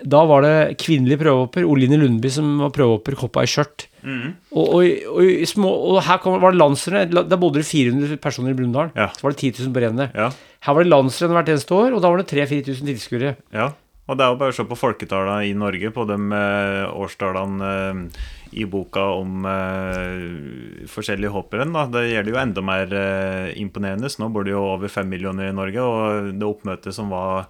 da 0.04 0.24
var 0.28 0.44
det 0.44 0.56
kvinnelig 0.82 1.18
prøvehopper, 1.22 1.68
Oline 1.70 2.00
Lundby, 2.02 2.32
som 2.34 2.58
var 2.64 2.74
prøvehopper, 2.75 3.16
hoppa 3.22 3.46
i 3.46 3.50
skjørt. 3.50 3.88
Mm. 4.06 4.36
Og, 4.52 4.66
og, 4.66 5.06
og, 5.16 5.46
små, 5.50 5.72
og 5.94 6.02
her 6.06 6.20
kom, 6.24 6.36
var 6.44 6.54
det 6.54 6.62
landsrenn, 6.62 7.16
da 7.16 7.40
bodde 7.40 7.62
det 7.64 7.70
400 7.70 8.20
personer 8.22 8.54
i 8.54 8.58
Brumunddal. 8.58 8.92
Ja. 8.98 9.10
Så 9.16 9.25
var 9.25 9.36
det 9.36 9.42
10 9.54 9.64
000 9.64 9.74
på 9.75 9.86
rennet. 9.86 10.18
Ja. 10.18 10.30
Her 10.66 10.78
var 10.78 10.86
det 10.86 10.92
landsrenn 10.92 11.34
hvert 11.38 11.52
eneste 11.54 11.78
år, 11.78 11.96
og 11.96 12.04
da 12.04 12.12
var 12.12 12.22
det 12.22 12.30
3000-4000 12.34 12.94
tilskuere. 12.94 13.36
ja. 13.56 13.72
Og 14.06 14.18
det 14.18 14.22
er 14.22 14.34
jo 14.36 14.38
bare 14.38 14.54
å 14.54 14.56
se 14.56 14.64
på 14.70 14.78
folketallene 14.78 15.48
i 15.50 15.54
Norge, 15.58 15.90
på 15.90 16.04
de 16.06 16.16
eh, 16.38 16.84
årstallene 16.94 17.70
eh, 17.70 18.25
i 18.62 18.68
boka 18.70 19.02
om 19.18 19.48
eh, 19.50 20.86
forskjellige 20.92 21.34
hopprenn. 21.34 21.74
Det 21.90 22.04
gjelder 22.12 22.30
jo 22.30 22.42
enda 22.44 22.64
mer 22.66 22.94
eh, 23.00 23.56
imponerende. 23.58 24.12
Så 24.12 24.22
nå 24.22 24.30
bor 24.34 24.46
det 24.46 24.54
jo 24.54 24.62
over 24.75 24.94
fem 24.94 25.10
millioner 25.10 25.50
i 25.50 25.56
Norge, 25.58 25.82
og 25.82 26.30
det 26.38 26.46
oppmøtet 26.46 26.94
som 26.94 27.10
var 27.10 27.50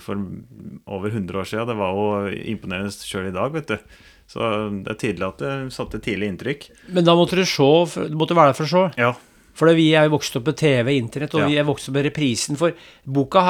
for 0.00 0.20
over 0.86 1.10
100 1.10 1.40
år 1.40 1.48
siden, 1.48 1.66
det 1.68 1.78
var 1.80 1.96
jo 1.96 2.42
imponerende 2.52 2.92
sjøl 2.94 3.30
i 3.32 3.34
dag, 3.34 3.50
vet 3.56 3.72
du. 3.72 3.96
Så 4.30 4.46
det 4.84 4.92
er 4.92 5.00
tydelig 5.00 5.26
at 5.26 5.42
det 5.42 5.54
satte 5.74 5.98
tidlig 6.02 6.28
inntrykk. 6.30 6.68
Men 6.94 7.06
da 7.08 7.16
måtte 7.18 7.34
du 7.34 7.42
se, 7.42 7.70
du 8.06 8.14
måtte 8.18 8.36
være 8.38 8.52
der 8.52 8.58
for 8.60 8.68
å 8.68 8.70
se. 8.70 8.84
Ja, 9.00 9.10
For 9.54 9.70
vi 9.76 9.90
er 9.94 10.06
jo 10.08 10.14
vokst 10.16 10.36
opp 10.38 10.46
med 10.46 10.56
TV, 10.60 10.94
internett, 10.98 11.34
og 11.34 11.42
Ja. 11.42 11.48
vi 11.48 11.58
er 11.58 11.64
vokst 11.68 11.88
opp 11.90 11.94
med 11.98 12.06
reprisen. 12.06 12.56
For 12.56 12.72
boka 13.06 13.42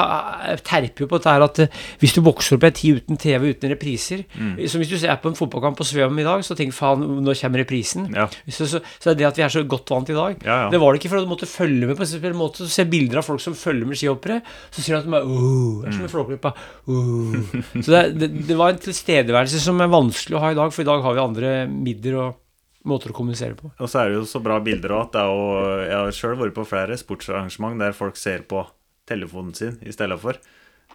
terper 0.63 1.05
jo 1.05 1.07
på 1.07 1.19
dette 1.19 1.31
her 1.33 1.45
at 1.45 1.59
eh, 1.59 1.67
hvis 2.01 2.15
du 2.15 2.21
vokser 2.25 2.57
opp 2.57 2.63
i 2.63 2.71
en 2.71 2.77
tid 2.79 3.01
uten 3.01 3.17
TV, 3.21 3.51
uten 3.53 3.69
repriser 3.75 4.25
Mm. 4.31 4.55
Så 4.67 4.77
hvis 4.79 4.89
du 4.89 4.97
ser 4.97 5.15
på 5.21 5.29
en 5.29 5.35
fotballkamp 5.35 5.77
på 5.77 5.85
Sveum 5.85 6.17
i 6.19 6.23
dag, 6.23 6.41
så 6.45 6.55
tenker 6.55 6.73
faen, 6.75 7.03
nå 7.23 7.33
kommer 7.37 7.61
reprisen. 7.61 8.07
Ja. 8.15 8.27
Så, 8.49 8.67
så, 8.69 8.79
så 8.99 9.11
er 9.11 9.15
det 9.19 9.27
at 9.27 9.37
vi 9.37 9.43
er 9.43 9.49
så 9.53 9.63
godt 9.67 9.89
vant 9.91 10.09
i 10.09 10.15
dag. 10.15 10.37
Ja. 10.45 10.69
Det 10.71 10.79
var 10.81 10.93
det 10.93 11.01
ikke 11.01 11.11
for 11.11 11.21
at 11.21 11.27
du 11.27 11.31
måtte 11.31 11.49
følge 11.49 11.87
med 11.87 11.97
på 11.99 12.05
en 12.05 12.37
måte. 12.39 12.63
Så 12.65 12.69
ser 12.69 12.89
bilder 12.91 13.21
av 13.21 13.27
folk 13.27 13.41
som 13.43 13.55
følger 13.57 13.87
med 13.89 13.99
skihoppere, 13.99 14.41
så 14.71 14.81
ser 14.81 14.93
du 14.93 14.99
at 14.99 15.05
de 15.09 15.15
er 15.19 15.27
oh, 15.27 15.85
er 15.85 15.95
som 15.95 16.05
en 16.07 16.13
flåklypa. 16.13 16.53
Oh. 16.87 17.35
Så 17.81 17.89
det, 17.91 18.03
det, 18.19 18.29
det 18.47 18.57
var 18.57 18.73
en 18.73 18.81
tilstedeværelse 18.81 19.61
som 19.63 19.81
er 19.83 19.91
vanskelig 19.91 20.37
å 20.37 20.43
ha 20.45 20.51
i 20.53 20.57
dag, 20.57 20.73
for 20.73 20.85
i 20.85 20.89
dag 20.89 21.03
har 21.05 21.17
vi 21.17 21.25
andre 21.25 21.53
midler 21.71 22.17
og 22.21 22.39
måter 22.87 23.11
å 23.11 23.15
kommunisere 23.15 23.57
på. 23.57 23.71
Og 23.77 23.89
så 23.89 24.01
er 24.01 24.11
det 24.11 24.19
jo 24.19 24.25
så 24.29 24.41
bra 24.43 24.57
bilder 24.63 24.95
òg 24.97 25.17
Jeg 25.17 25.93
har 25.97 26.15
sjøl 26.15 26.39
vært 26.39 26.55
på 26.57 26.65
flere 26.67 26.97
sportsarrangement 26.97 27.79
der 27.81 27.95
folk 27.97 28.17
ser 28.19 28.45
på 28.49 28.65
telefonen 29.09 29.53
sin 29.57 29.77
i 29.85 29.93
stedet 29.93 30.17
for. 30.21 30.39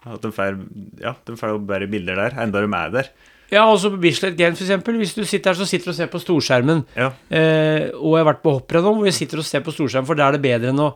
At 0.07 0.21
de 0.23 0.31
får, 0.31 0.59
ja, 1.01 1.15
de 1.25 1.35
får 1.39 1.55
jo 1.55 1.63
bare 1.67 1.89
bilder 1.89 2.19
der, 2.19 2.37
enda 2.43 2.61
de 2.63 2.69
er 2.69 2.93
der. 2.93 3.11
Ja, 3.51 3.63
også 3.71 3.93
på 3.93 4.01
Bislett 4.03 4.35
Games, 4.35 4.59
for 4.59 4.67
eksempel. 4.67 4.97
Hvis 4.99 5.15
du 5.15 5.23
sitter 5.23 5.53
her, 5.53 5.59
så 5.59 5.67
sitter 5.67 5.89
du 5.89 5.93
og 5.93 5.97
ser 5.97 6.09
på 6.11 6.19
storskjermen. 6.19 6.81
Ja. 6.99 7.13
Eh, 7.31 7.87
og 7.95 8.17
jeg 8.17 8.23
har 8.23 8.27
vært 8.33 8.41
på 8.43 8.57
hopprenn 8.57 8.83
nå, 8.83 8.91
hvor 8.97 9.07
jeg 9.07 9.15
sitter 9.15 9.39
og 9.39 9.47
ser 9.47 9.63
på 9.63 9.73
storskjermen, 9.75 10.07
for 10.09 10.19
der 10.19 10.27
er 10.27 10.37
det 10.37 10.43
bedre 10.47 10.73
enn 10.73 10.83
å 10.83 10.95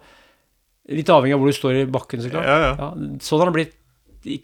Litt 0.91 1.07
avhengig 1.13 1.35
av 1.35 1.39
hvor 1.39 1.51
du 1.51 1.55
står 1.55 1.75
i 1.77 1.81
bakken, 1.87 2.19
så 2.19 2.29
klart. 2.31 2.47
Ja, 2.49 2.55
ja. 2.59 2.71
Ja, 2.75 3.17
sånn 3.23 3.39
har 3.39 3.47
det 3.47 3.53
blitt. 3.55 3.75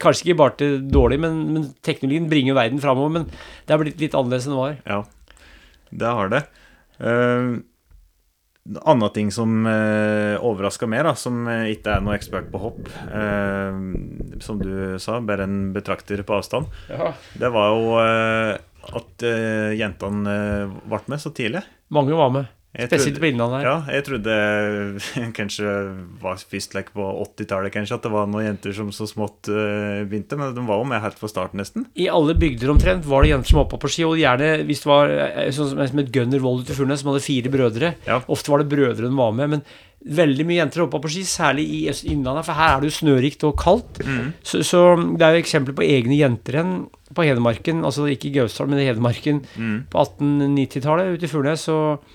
Kanskje 0.00 0.28
ikke 0.28 0.36
bare 0.38 0.54
til 0.56 0.76
dårlig, 0.88 1.18
men, 1.20 1.40
men 1.52 1.64
teknologien 1.84 2.28
bringer 2.30 2.56
verden 2.56 2.78
framover. 2.80 3.10
Men 3.18 3.26
det 3.66 3.74
har 3.74 3.82
blitt 3.82 3.98
litt 4.00 4.14
annerledes 4.16 4.46
enn 4.46 4.54
det 4.54 4.60
var. 4.60 4.76
Ja, 4.86 5.00
det 5.90 6.14
har 6.20 6.30
det. 6.32 6.44
Uh, 7.00 7.58
Anna 8.84 9.08
ting 9.08 9.30
som 9.32 9.62
uh, 9.64 10.36
overraska 10.44 10.84
meg, 10.90 11.00
da, 11.06 11.14
som 11.16 11.46
eh, 11.48 11.70
ikke 11.72 11.94
er 11.94 12.02
noe 12.04 12.18
ekspert 12.18 12.50
på 12.52 12.60
hopp, 12.60 12.82
uh, 13.08 13.72
som 14.44 14.58
du 14.60 14.98
sa, 15.00 15.20
bare 15.24 15.46
en 15.48 15.70
betrakter 15.72 16.20
på 16.20 16.36
avstand, 16.36 16.68
Ja. 16.92 17.14
det 17.40 17.48
var 17.54 17.70
jo 17.72 17.94
uh, 17.96 18.58
at 18.98 19.24
eh, 19.24 19.72
jentene 19.78 20.34
uh, 20.68 20.76
ble 20.88 21.00
med 21.08 21.20
så 21.20 21.32
tidlig. 21.32 21.64
Mange 21.92 22.12
var 22.16 22.30
med. 22.34 22.52
Spesielt 22.78 23.18
på 23.18 23.26
Innlandet 23.26 23.58
her. 23.58 23.66
Ja, 23.66 23.94
jeg 23.96 24.04
trodde 24.06 24.34
kanskje 25.38 25.72
var 26.22 26.38
fistlek 26.38 26.92
på 26.94 27.02
80-tallet 27.24 27.74
kanskje 27.74 27.96
at 27.98 28.06
det 28.06 28.12
var 28.12 28.28
noen 28.30 28.46
jenter 28.46 28.76
som 28.76 28.92
så 28.94 29.08
smått 29.10 29.50
uh, 29.50 30.04
begynte, 30.06 30.38
men 30.38 30.54
de 30.54 30.64
var 30.68 30.78
jo 30.78 30.86
med 30.92 31.02
helt 31.02 31.18
fra 31.18 31.30
starten 31.30 31.58
nesten. 31.58 31.88
I 31.98 32.06
alle 32.12 32.36
bygder 32.38 32.70
omtrent 32.70 33.08
var 33.08 33.26
det 33.26 33.32
jenter 33.32 33.50
som 33.50 33.62
hoppa 33.64 33.80
på 33.82 33.90
ski, 33.90 34.06
og 34.06 34.20
gjerne 34.20 34.52
hvis 34.68 34.84
det 34.84 34.90
var 34.92 35.10
eh, 35.10 35.50
sånn 35.54 35.72
som 35.74 35.82
et 36.02 36.14
Gunner 36.14 36.42
Wold 36.44 36.62
ute 36.62 36.76
i 36.76 36.78
Furnes, 36.78 37.02
som 37.02 37.10
hadde 37.10 37.24
fire 37.24 37.52
brødre. 37.52 37.92
Ja. 38.06 38.20
Ofte 38.30 38.54
var 38.54 38.62
det 38.62 38.70
brødre 38.70 39.08
de 39.08 39.18
var 39.18 39.34
med, 39.34 39.56
men 39.56 39.66
veldig 39.98 40.46
mye 40.46 40.60
jenter 40.60 40.84
hoppa 40.84 41.00
på 41.02 41.10
ski, 41.10 41.24
særlig 41.26 41.64
i 41.74 41.80
Innlandet, 42.12 42.46
for 42.46 42.54
her 42.54 42.76
er 42.76 42.84
det 42.84 42.92
jo 42.92 42.98
snørikt 43.00 43.42
og 43.48 43.58
kaldt. 43.58 43.98
Så, 44.46 44.62
så 44.62 44.84
det 45.18 45.26
er 45.26 45.34
jo 45.34 45.42
eksempler 45.42 45.74
på 45.74 45.86
egne 45.86 46.20
jenterenn 46.20 46.78
på 47.10 47.26
Hedmarken, 47.26 47.82
altså 47.88 48.06
ikke 48.06 48.30
i 48.30 48.36
Gausdal, 48.36 48.70
men 48.70 48.84
i 48.84 48.86
Hedmarken 48.86 49.42
på 49.90 50.04
1890-tallet 50.04 51.16
ute 51.16 51.26
i 51.26 51.32
Furnes. 51.32 51.66
Og, 51.74 52.06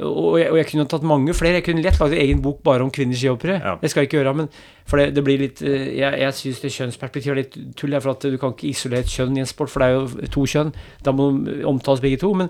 og, 0.00 0.38
jeg, 0.40 0.48
og 0.50 0.56
jeg 0.56 0.66
kunne 0.70 0.86
tatt 0.88 1.02
mange 1.04 1.34
flere. 1.36 1.58
Jeg 1.60 1.66
kunne 1.66 1.82
lett 1.84 1.98
lagd 2.00 2.14
en 2.16 2.22
egen 2.22 2.40
bok 2.42 2.62
bare 2.64 2.80
om 2.86 2.90
kvinnelige 2.90 3.20
skihoppere. 3.26 3.58
Ja. 3.60 3.74
Det 3.82 3.90
skal 3.92 4.00
jeg 4.02 4.08
ikke 4.08 4.22
gjøre, 4.22 4.34
men 4.38 4.48
for 4.88 4.96
det, 5.02 5.10
det 5.14 5.24
blir 5.26 5.38
litt 5.42 5.60
eh, 5.62 5.90
Jeg, 5.98 6.16
jeg 6.22 6.36
syns 6.38 6.60
det 6.64 6.72
kjønnsperspektivet 6.72 7.34
er 7.34 7.40
litt 7.42 7.58
tull, 7.76 7.96
for 8.00 8.14
at 8.14 8.24
du 8.24 8.38
kan 8.40 8.54
ikke 8.56 8.70
isolere 8.72 9.04
et 9.04 9.12
kjønn 9.12 9.36
i 9.36 9.42
en 9.44 9.50
sport, 9.50 9.70
for 9.70 9.84
det 9.84 9.88
er 9.90 9.98
jo 9.98 10.28
to 10.32 10.46
kjønn. 10.48 10.72
Da 11.04 11.12
må 11.12 11.28
de 11.44 11.58
omtales 11.68 12.00
begge 12.00 12.20
to. 12.24 12.32
Men 12.40 12.48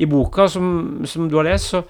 i 0.00 0.08
boka 0.10 0.48
som, 0.50 1.04
som 1.06 1.28
du 1.30 1.36
har 1.38 1.46
lest, 1.52 1.70
så 1.76 1.84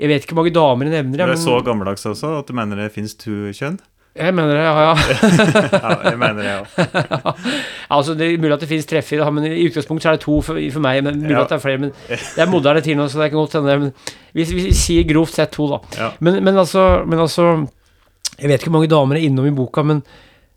Jeg 0.00 0.08
vet 0.08 0.22
ikke 0.24 0.32
hvor 0.32 0.44
mange 0.46 0.54
damer 0.54 0.86
jeg 0.88 0.94
nevner. 0.94 1.18
det. 1.18 1.26
Det 1.34 1.38
er 1.40 1.44
så 1.44 1.58
gammeldags 1.66 2.06
også 2.08 2.38
at 2.38 2.48
du 2.48 2.54
mener 2.56 2.78
det 2.80 2.92
fins 2.94 3.12
to 3.20 3.50
kjønn? 3.52 3.76
Jeg 4.20 4.34
mener 4.36 4.54
det, 4.54 4.62
ja. 4.62 4.74
ja. 4.84 4.94
Ja, 5.84 5.94
jeg 6.10 6.18
mener 6.20 6.38
det, 6.38 6.44
ja. 6.46 7.32
altså, 7.90 8.14
det 8.18 8.26
er 8.28 8.38
mulig 8.42 8.54
at 8.56 8.60
det 8.64 8.68
finnes 8.70 8.86
i 8.86 9.18
det, 9.20 9.32
men 9.34 9.46
i 9.48 9.66
utgangspunktet 9.68 10.04
så 10.06 10.12
er 10.12 10.18
det 10.18 10.24
to 10.24 10.38
for, 10.44 10.60
for 10.74 10.84
meg. 10.84 11.02
Men 11.06 11.20
mulig 11.22 11.36
Ja. 11.36 11.42
at 11.44 11.52
det 11.52 11.58
er 11.58 11.64
flere. 11.64 11.78
Men 11.78 11.92
det 12.08 12.44
er 12.44 12.50
moderne 12.50 12.80
til 12.84 12.96
nå, 12.98 13.08
så 13.08 13.22
det 13.22 13.30
kan 13.32 13.40
godt 13.40 13.58
hende. 13.58 13.78
Men 13.78 13.92
vi, 14.36 14.44
vi 14.44 14.72
sier 14.76 15.06
grovt 15.08 15.34
sett 15.38 15.52
to, 15.56 15.68
da. 15.72 15.80
Ja. 15.98 16.10
Men, 16.20 16.42
men, 16.44 16.56
altså, 16.58 17.04
men 17.06 17.18
altså 17.18 17.66
Jeg 18.40 18.48
vet 18.48 18.60
ikke 18.62 18.70
hvor 18.70 18.78
mange 18.80 18.88
damer 18.92 19.16
er 19.18 19.26
innom 19.28 19.46
i 19.46 19.54
boka, 19.56 19.82
men 19.84 20.02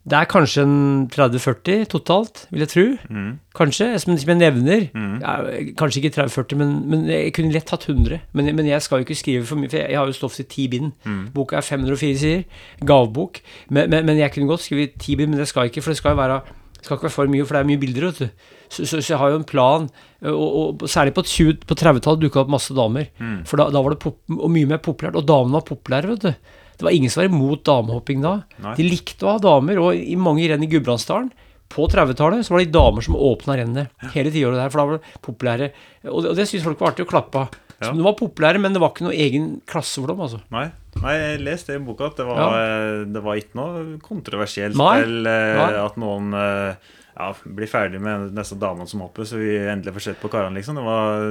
det 0.03 0.17
er 0.17 0.27
kanskje 0.27 0.65
en 0.65 0.79
30-40 1.07 1.86
totalt, 1.88 2.41
vil 2.51 2.65
jeg 2.65 2.72
tro. 2.74 2.83
Mm. 3.07 3.29
Kanskje, 3.55 3.86
som 4.03 4.17
jeg 4.17 4.36
nevner. 4.36 4.89
Mm. 4.91 5.13
Ja, 5.22 5.36
kanskje 5.79 6.01
ikke 6.01 6.12
30-40, 6.17 6.57
men, 6.60 6.74
men 6.91 7.05
jeg 7.07 7.31
kunne 7.38 7.53
lett 7.55 7.72
hatt 7.72 7.88
100. 7.88 8.19
Men, 8.36 8.50
men 8.57 8.67
jeg 8.67 8.83
skal 8.83 9.00
jo 9.00 9.07
ikke 9.07 9.15
skrive 9.15 9.45
for 9.48 9.62
mye, 9.62 9.72
for 9.72 9.79
jeg, 9.79 9.95
har 9.95 10.10
jo 10.10 10.17
stoff 10.17 10.36
til 10.36 10.45
10 10.45 10.67
bind. 10.74 10.91
Mm. 11.07 11.22
Boka 11.36 11.55
er 11.62 11.63
504 11.63 12.17
sider. 12.19 12.43
Gavebok. 12.83 13.39
Men, 13.69 13.88
men, 13.89 14.05
men 14.10 14.19
jeg 14.19 14.36
kunne 14.36 14.51
godt 14.51 14.65
skrive 14.65 14.89
10 14.91 15.15
bind, 15.22 15.31
men 15.31 15.39
det 15.39 15.48
skal 15.48 15.72
ikke, 15.72 15.86
for 15.86 15.95
det 15.95 16.01
skal 16.01 16.17
jo 16.17 16.22
være 16.24 16.41
skal 16.83 16.98
ikke 16.98 17.07
være 17.07 17.15
for 17.15 17.31
mye, 17.31 17.45
for 17.48 17.55
det 17.55 17.62
er 17.62 17.69
mye 17.69 17.79
bilder, 17.79 18.05
vet 18.10 18.19
du. 18.19 18.50
Så, 18.67 18.83
så, 18.83 19.00
så 19.00 19.13
jeg 19.13 19.19
har 19.22 19.31
jo 19.31 19.39
en 19.39 19.48
plan, 19.48 19.86
og, 20.27 20.50
og 20.81 20.89
særlig 20.89 21.13
på, 21.15 21.24
20 21.24 21.63
på 21.63 21.77
30-tallet 21.79 22.25
dukka 22.25 22.41
det 22.41 22.43
opp 22.43 22.51
masse 22.51 22.75
damer. 22.75 23.07
Mm. 23.24 23.38
For 23.48 23.62
da, 23.62 23.69
da 23.72 23.83
var 23.86 23.95
det 23.95 24.01
pop, 24.03 24.19
og 24.36 24.51
mye 24.51 24.67
mer 24.67 24.81
populært, 24.83 25.15
og 25.15 25.27
damene 25.29 25.62
var 25.62 25.67
populære, 25.69 26.12
vet 26.12 26.27
du. 26.27 26.60
Det 26.84 26.90
var 26.90 26.96
ingen 27.00 27.12
som 27.13 27.22
var 27.22 27.30
imot 27.32 27.62
damehopping 27.63 28.20
da. 28.20 28.34
Nei. 28.60 28.75
De 28.75 28.84
likte 28.84 29.24
å 29.24 29.38
ha 29.38 29.40
damer, 29.40 29.80
og 29.80 29.96
i 29.96 30.18
mange 30.20 30.44
renn 30.52 30.66
i 30.66 30.68
Gudbrandsdalen 30.68 31.30
på 31.72 31.86
30-tallet 31.88 32.44
så 32.44 32.54
var 32.54 32.60
det 32.60 32.74
damer 32.75 33.06
som 33.06 33.16
åpna 33.16 33.56
rennet 33.56 34.10
hele 34.12 34.34
tiåret 34.34 34.60
der, 34.60 34.68
for 34.74 34.82
da 34.82 34.86
var 34.90 35.00
det 35.00 35.22
populære. 35.24 35.70
Og 36.12 36.25
det, 36.25 36.34
det 36.42 36.46
syntes 36.50 36.66
folk 36.68 36.84
var 36.84 36.92
artig 36.92 37.06
å 37.08 37.10
klappe 37.13 37.46
av. 37.46 37.56
Ja. 37.78 37.88
Så 37.88 37.94
de 37.96 38.04
var 38.04 38.18
populære, 38.20 38.60
men 38.60 38.75
det 38.75 38.84
var 38.84 38.92
ikke 38.92 39.08
noe 39.08 39.16
egen 39.16 39.48
klasse 39.70 40.04
for 40.04 40.12
dem, 40.12 40.20
altså. 40.28 40.42
Nei. 40.52 40.66
Nei, 41.00 41.13
jeg 41.18 41.40
leste 41.48 41.78
i 41.80 41.82
boka 41.88 42.12
at 42.12 42.20
det 42.20 42.28
var, 42.28 42.44
ja. 42.44 42.98
det 43.16 43.24
var 43.25 43.40
ikke 43.40 43.58
noe 43.58 43.86
kontroversielt 44.04 44.78
Nei. 44.78 44.98
eller 45.08 45.56
eh, 45.56 45.62
Nei. 45.63 45.72
at 45.88 45.96
noen 46.04 46.36
eh, 46.38 46.92
ja, 47.13 47.27
blir 47.46 47.70
ferdig 47.70 48.00
med 48.01 48.32
disse 48.34 48.55
damene 48.58 48.89
som 48.89 49.03
hopper, 49.05 49.27
så 49.29 49.38
vi 49.38 49.51
endelig 49.60 49.93
får 49.96 50.05
sett 50.08 50.22
på 50.22 50.32
karene, 50.34 50.58
liksom. 50.58 50.79
Det 50.79 50.86
var, 50.86 51.27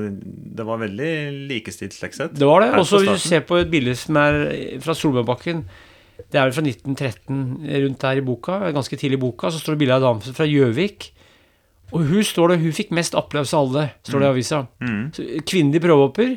det 0.59 0.67
var 0.69 0.83
veldig 0.83 1.15
likestilt, 1.51 1.97
slik 1.97 2.15
sett. 2.15 2.37
Det 2.39 2.47
var 2.47 2.63
det. 2.63 2.71
Og 2.79 2.87
så 2.87 3.01
hvis 3.03 3.19
du 3.19 3.31
ser 3.33 3.43
på 3.49 3.59
et 3.59 3.73
bilde 3.73 3.97
som 3.99 4.19
er 4.21 4.39
fra 4.83 4.95
Solbergbakken 4.97 5.65
Det 6.23 6.39
er 6.39 6.47
vel 6.47 6.55
fra 6.55 6.63
1913 6.63 7.43
rundt 7.83 8.05
der 8.05 8.21
i 8.21 8.25
boka, 8.25 8.61
ganske 8.73 8.97
tidlig 8.97 9.19
i 9.19 9.25
boka, 9.25 9.51
så 9.51 9.59
står 9.59 9.75
det 9.75 9.83
bilde 9.83 9.97
av 9.99 10.05
en 10.05 10.23
dame 10.23 10.37
fra 10.37 10.47
Gjøvik. 10.47 11.11
Og 11.93 12.07
hun 12.09 12.25
står 12.25 12.53
det, 12.53 12.61
hun 12.63 12.77
fikk 12.77 12.93
mest 12.95 13.17
applaus 13.19 13.53
av 13.53 13.67
alle, 13.67 13.89
står 14.07 14.23
det 14.23 14.29
i 14.29 14.33
avisa. 14.37 14.61
Mm. 14.81 15.03
Så 15.17 15.27
Kvinnelig 15.49 15.83
prøvehopper. 15.85 16.37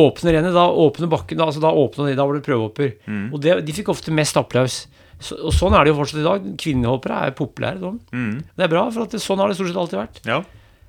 Åpne 0.00 0.32
rennet, 0.34 0.54
da 0.54 0.64
åpner 0.70 1.10
bakken, 1.10 1.38
da, 1.38 1.50
altså 1.50 1.62
da 1.62 1.74
åpna 1.76 2.08
de, 2.08 2.16
da 2.18 2.26
var 2.26 2.38
det 2.38 2.46
prøvehopper. 2.46 2.96
Mm. 3.04 3.28
Og 3.34 3.44
det, 3.44 3.58
de 3.66 3.76
fikk 3.76 3.92
ofte 3.92 4.14
mest 4.14 4.38
applaus. 4.40 4.84
Så, 5.20 5.36
og 5.36 5.52
sånn 5.52 5.76
er 5.76 5.84
det 5.84 5.92
jo 5.92 5.98
fortsatt 5.98 6.22
i 6.22 6.26
dag. 6.26 6.46
Kvinnehoppere 6.60 7.18
er 7.26 7.36
populære, 7.36 7.80
de. 7.82 8.16
Mm. 8.16 8.38
Det 8.56 8.66
er 8.66 8.72
bra, 8.72 8.86
for 8.94 9.04
at 9.04 9.14
det, 9.14 9.20
sånn 9.22 9.42
har 9.42 9.50
det 9.50 9.58
stort 9.58 9.70
sett 9.70 9.82
alltid 9.82 10.00
vært. 10.00 10.22
Ja. 10.28 10.40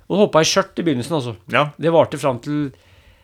Og 0.08 0.24
hoppa 0.24 0.42
i 0.42 0.48
skjørt 0.48 0.80
i 0.80 0.86
begynnelsen, 0.86 1.18
altså. 1.18 1.36
ja. 1.52 1.68
Det 1.76 1.92
varte 1.94 2.20
fram 2.20 2.40
til 2.44 2.72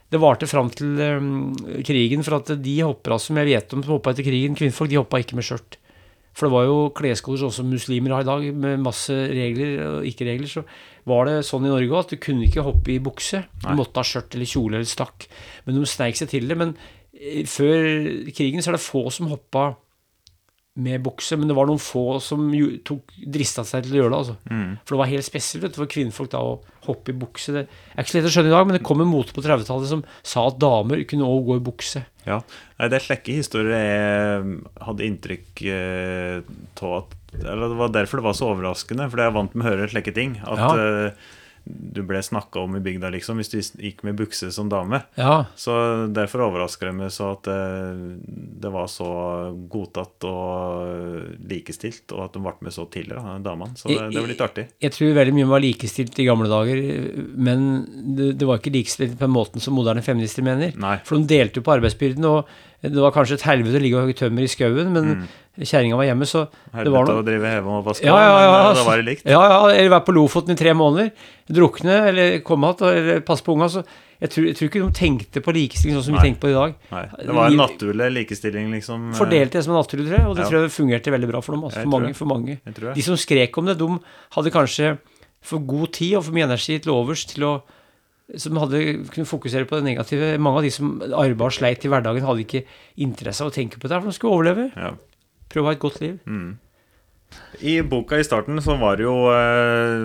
det 0.08 0.20
varte 0.22 0.46
fram 0.48 0.70
til 0.72 0.96
um, 1.20 1.50
krigen, 1.84 2.22
for 2.24 2.38
at 2.38 2.54
de 2.64 2.78
hoppere 2.80 3.18
som 3.20 3.36
jeg 3.36 3.50
vet 3.50 3.74
om 3.76 3.82
som 3.84 3.98
hoppa 3.98 4.14
etter 4.14 4.24
krigen, 4.24 4.54
kvinnfolk, 4.56 4.88
de 4.88 4.96
hoppa 4.96 5.20
ikke 5.20 5.36
med 5.36 5.44
skjørt. 5.44 5.76
For 6.38 6.46
det 6.46 6.54
var 6.54 6.68
jo 6.68 6.76
kleskoder 6.96 7.42
sånn 7.42 7.56
som 7.56 7.68
muslimer 7.68 8.14
har 8.14 8.22
i 8.22 8.28
dag, 8.28 8.44
med 8.54 8.84
masse 8.84 9.12
regler 9.12 9.80
og 9.82 10.06
ikke-regler. 10.06 10.48
Så 10.48 10.62
var 11.08 11.26
det 11.26 11.40
sånn 11.48 11.66
i 11.66 11.72
Norge 11.72 11.90
òg 11.90 12.04
at 12.04 12.14
du 12.14 12.22
kunne 12.22 12.46
ikke 12.46 12.64
hoppe 12.64 12.94
i 12.94 13.00
bukse. 13.02 13.42
Du 13.64 13.72
måtte 13.76 13.98
ha 13.98 14.06
skjørt 14.06 14.36
eller 14.36 14.48
kjole 14.48 14.78
eller 14.78 14.88
stakk. 14.88 15.26
Men 15.66 15.76
de 15.76 15.90
sneik 15.90 16.20
seg 16.20 16.30
til 16.30 16.46
det. 16.48 16.56
Men 16.60 16.76
eh, 17.10 17.42
før 17.48 17.82
krigen 18.30 18.62
så 18.62 18.70
er 18.70 18.78
det 18.78 18.84
få 18.84 19.08
som 19.12 19.32
hoppa 19.32 19.72
med 20.78 21.02
bukse, 21.02 21.36
men 21.38 21.50
det 21.50 21.56
var 21.58 21.66
noen 21.66 21.80
få 21.82 22.04
som 22.22 22.46
tok, 22.86 23.12
drista 23.26 23.64
seg 23.66 23.82
til 23.86 23.96
å 23.96 24.00
gjøre 24.02 24.12
det. 24.12 24.18
altså. 24.22 24.36
Mm. 24.50 24.72
For 24.84 24.94
det 24.94 25.00
var 25.02 25.10
helt 25.10 25.26
spesielt 25.26 25.64
vet 25.66 25.74
du, 25.74 25.80
for 25.82 25.90
kvinnfolk 25.90 26.30
da 26.30 26.42
å 26.44 26.52
hoppe 26.86 27.10
i 27.12 27.16
bukse. 27.18 27.52
Det 27.56 27.64
er 27.66 28.04
ikke 28.04 28.12
så 28.12 28.18
lett 28.20 28.28
å 28.30 28.34
skjønne 28.36 28.52
i 28.52 28.54
dag, 28.54 28.66
men 28.68 28.78
det 28.78 28.84
kom 28.86 29.02
en 29.02 29.10
mote 29.10 29.34
på 29.34 29.42
30-tallet 29.44 29.90
som 29.90 30.04
sa 30.22 30.46
at 30.48 30.60
damer 30.62 31.02
kunne 31.10 31.26
òg 31.26 31.48
gå 31.50 31.58
i 31.58 31.64
bukse. 31.66 32.04
Ja. 32.28 32.38
Det 32.78 33.00
er 33.00 33.04
slekke 33.08 33.38
historier 33.40 33.74
jeg 33.74 34.58
hadde 34.86 35.06
inntrykk 35.08 35.62
av 36.86 36.94
at 37.02 37.14
Eller 37.38 37.68
det 37.68 37.76
var 37.76 37.90
derfor 37.92 38.22
det 38.22 38.24
var 38.24 38.36
så 38.38 38.46
overraskende, 38.54 39.10
for 39.10 39.20
jeg 39.20 39.28
er 39.28 39.34
vant 39.36 39.54
med 39.54 39.66
å 39.66 39.68
høre 39.68 39.90
slekke 39.92 40.14
ting. 40.16 40.38
At 40.46 40.58
Ja. 40.62 40.70
eh, 41.08 41.12
du 41.68 42.00
ble 42.06 42.20
snakka 42.24 42.62
om 42.64 42.76
i 42.78 42.80
bygda, 42.80 43.10
liksom, 43.12 43.40
hvis 43.40 43.50
du 43.52 43.58
gikk 43.60 44.02
med 44.06 44.16
bukse 44.16 44.48
som 44.54 44.70
dame. 44.72 45.02
Ja, 45.18 45.44
Så 45.58 45.74
derfor 46.14 46.46
overrasker 46.46 46.88
det 46.88 46.94
meg 46.96 47.12
så 47.12 47.32
at 47.34 47.48
det, 47.48 47.58
det 48.64 48.70
var 48.72 48.88
så 48.92 49.08
godtatt 49.70 50.24
og 50.28 51.42
likestilt, 51.50 52.06
og 52.16 52.24
at 52.28 52.36
de 52.36 52.42
ble 52.44 52.54
med 52.68 52.74
så 52.74 52.86
tidlig, 52.90 53.16
da, 53.18 53.36
damene. 53.44 53.76
Så 53.78 53.90
det, 53.90 53.98
det 54.14 54.22
var 54.22 54.30
litt 54.32 54.44
artig. 54.44 54.66
jeg 54.80 54.94
tror 54.96 55.12
veldig 55.18 55.36
mye 55.36 55.50
var 55.50 55.64
likestilt 55.64 56.18
i 56.18 56.28
gamle 56.28 56.48
dager, 56.50 56.80
men 57.48 57.68
det, 58.18 58.32
det 58.40 58.48
var 58.48 58.62
ikke 58.62 58.74
likestilt 58.78 59.18
på 59.18 59.26
den 59.26 59.36
måten 59.36 59.62
som 59.64 59.76
moderne 59.78 60.04
feminister 60.06 60.46
mener. 60.46 60.74
Nei. 60.78 60.96
For 61.08 61.18
de 61.20 61.28
delte 61.30 61.60
jo 61.60 61.66
på 61.68 61.76
arbeidsbyrden, 61.76 62.24
og 62.28 62.48
Det 62.82 62.94
var 63.02 63.10
kanskje 63.10 63.34
et 63.40 63.42
helvete 63.48 63.78
å 63.80 63.82
ligge 63.82 63.96
og 63.98 64.04
hogge 64.06 64.14
tømmer 64.20 64.44
i 64.46 64.50
skauen, 64.50 64.92
men 64.94 65.28
kjerringa 65.58 65.96
var 65.98 66.06
hjemme, 66.06 66.26
så 66.30 66.44
det 66.46 66.52
var 66.70 66.84
Helvete 66.84 67.10
noe 67.10 67.22
å 67.22 67.26
drive 67.26 67.48
heve 67.50 67.72
og 67.74 67.86
vaske, 67.88 68.04
Ja, 68.06 68.14
ja, 68.22 68.28
ja, 68.38 68.50
men 68.52 68.60
eh, 68.60 68.66
altså. 68.68 68.82
da 68.84 68.86
var 68.86 69.00
det 69.00 69.06
likt. 69.08 69.24
Ja, 69.26 69.40
ja, 69.50 69.56
eller 69.72 69.90
være 69.96 70.04
på 70.06 70.14
Lofoten 70.14 70.54
i 70.54 70.58
tre 70.60 70.74
måneder. 70.78 71.08
Drukne 71.50 71.96
eller 72.12 72.36
komme 72.46 72.70
igjen 72.70 72.92
eller 73.00 73.24
passe 73.26 73.42
på 73.42 73.56
unga. 73.56 73.66
Så 73.72 73.82
jeg 74.22 74.30
tror, 74.30 74.46
jeg 74.46 74.56
tror 74.60 74.68
ikke 74.70 74.82
de 74.84 74.92
tenkte 74.98 75.42
på 75.42 75.54
likestilling 75.56 75.96
sånn 75.98 76.06
som 76.06 76.14
Nei. 76.14 76.22
vi 76.22 76.28
tenker 76.28 76.42
på 76.44 76.50
i 76.52 76.54
dag. 76.54 76.76
Nei, 76.94 77.02
det 77.24 77.34
var 77.40 77.50
en 77.50 77.58
naturlig 77.58 78.08
likestilling, 78.14 78.70
liksom. 78.76 79.08
eh, 79.10 79.18
Fordelte 79.18 79.58
det 79.58 79.64
som 79.66 79.74
en 79.74 79.80
naturlig, 79.82 80.06
tror 80.06 80.18
jeg, 80.20 80.26
og 80.30 80.36
det 80.38 80.44
Ja. 80.44 80.48
tror 80.52 80.62
jeg 80.62 80.74
fungerte 80.76 81.14
veldig 81.16 81.30
bra 81.32 81.40
for 81.42 81.52
dem. 81.58 81.64
Altså, 81.66 81.82
for, 81.82 81.90
mange, 81.98 82.14
for 82.14 82.26
mange. 82.30 82.58
De 82.94 83.02
som 83.02 83.18
skrek 83.18 83.58
om 83.58 83.66
det, 83.66 83.78
de 83.82 83.90
hadde 84.38 84.54
kanskje 84.54 84.98
for 85.42 85.58
god 85.58 85.92
tid 85.98 86.14
og 86.18 86.24
for 86.28 86.32
mye 86.38 86.46
energi 86.46 86.78
til 86.78 86.94
overs 86.94 87.26
til 87.26 87.42
å 87.50 87.52
som 88.36 88.58
hadde 88.60 88.82
kunne 89.08 89.28
fokusere 89.28 89.68
på 89.68 89.78
det 89.78 89.86
negative. 89.86 90.34
Mange 90.42 90.60
av 90.60 90.66
de 90.66 90.72
som 90.74 90.96
arva 91.06 91.48
og 91.48 91.54
sleit 91.56 91.84
i 91.84 91.90
hverdagen, 91.90 92.26
hadde 92.28 92.44
ikke 92.44 92.64
interesse 93.00 93.44
av 93.44 93.52
å 93.52 93.54
tenke 93.54 93.80
på 93.80 93.88
det, 93.88 94.00
for 94.00 94.10
de 94.10 94.16
skulle 94.16 94.36
overleve. 94.36 94.70
Ja. 94.76 94.94
Prøve 95.48 95.64
å 95.64 95.70
ha 95.70 95.76
et 95.76 95.84
godt 95.84 96.02
liv. 96.04 96.18
I 97.60 97.74
boka 97.84 98.18
i 98.20 98.24
starten 98.24 98.60
så 98.64 98.76
var 98.80 98.96
det 98.96 99.04
jo 99.04 99.16
eh, 99.32 100.04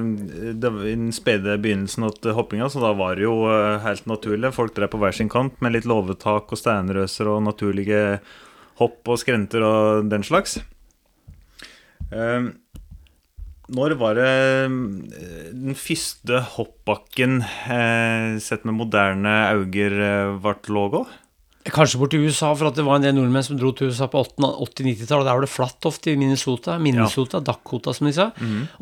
det 0.60 0.72
var 0.76 0.88
i 0.88 0.96
den 0.96 1.12
spede 1.16 1.56
begynnelsen 1.62 2.08
av 2.08 2.32
hoppinga, 2.36 2.68
så 2.72 2.82
da 2.84 2.94
var 3.00 3.20
det 3.20 3.28
jo 3.28 3.36
eh, 3.52 3.84
helt 3.84 4.08
naturlig. 4.10 4.52
Folk 4.56 4.76
drev 4.76 4.92
på 4.92 5.00
hver 5.04 5.16
sin 5.16 5.32
kant 5.32 5.60
med 5.64 5.76
litt 5.76 5.88
låvetak 5.88 6.52
og 6.52 6.60
steinrøser 6.60 7.30
og 7.32 7.44
naturlige 7.46 8.04
hopp 8.82 9.12
og 9.12 9.22
skrenter 9.22 9.64
og 9.68 10.10
den 10.12 10.26
slags. 10.28 10.58
Eh, 12.12 12.52
Når 13.72 13.96
var 13.96 14.18
det 14.20 14.28
eh, 14.28 15.52
den 15.56 15.78
første 15.80 16.42
hoppbakken 16.58 17.40
eh, 17.44 18.40
sett 18.44 18.66
med 18.68 18.76
moderne 18.76 19.36
eh, 19.54 19.62
ble 19.72 20.74
laga? 20.76 21.06
Kanskje 21.64 22.02
bort 22.02 22.12
til 22.12 22.26
USA, 22.28 22.50
for 22.60 22.68
at 22.68 22.76
det 22.76 22.84
var 22.84 22.98
en 23.00 23.06
del 23.06 23.16
nordmenn 23.16 23.46
som 23.46 23.56
dro 23.56 23.72
til 23.72 23.88
USA 23.88 24.10
på 24.12 24.20
80-90-tallet. 24.20 25.24
Der 25.30 25.38
var 25.38 25.46
det 25.46 25.52
flatt 25.52 25.88
ofte 25.88 26.12
i 26.12 26.18
Minnesota. 26.20 26.76
Minnesota, 26.76 27.40
Dakota, 27.40 27.94
som 27.96 28.10
de 28.10 28.12
sa. 28.18 28.26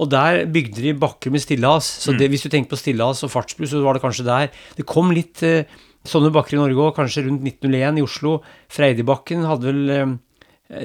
Og 0.01 0.09
der 0.09 0.47
bygde 0.49 0.81
de 0.87 0.95
bakker 0.97 1.29
med 1.29 1.43
stillas. 1.45 1.85
Så 2.01 2.17
det, 2.17 2.31
hvis 2.33 2.41
du 2.41 2.49
tenker 2.49 2.73
på 2.73 2.81
stillas 2.81 3.21
og 3.21 3.29
fartsbrus, 3.35 3.69
så 3.75 3.83
var 3.85 3.99
det 3.99 4.01
kanskje 4.01 4.25
der. 4.25 4.49
Det 4.79 4.87
kom 4.89 5.13
litt 5.13 5.45
eh, 5.45 5.69
sånne 6.09 6.33
bakker 6.33 6.57
i 6.57 6.61
Norge 6.63 6.81
òg, 6.87 6.95
kanskje 6.97 7.27
rundt 7.27 7.45
1901 7.45 8.01
i 8.01 8.05
Oslo. 8.07 8.39
Freidebakken 8.73 9.45
hadde 9.45 9.69
vel 9.69 9.93
eh, 9.93 10.17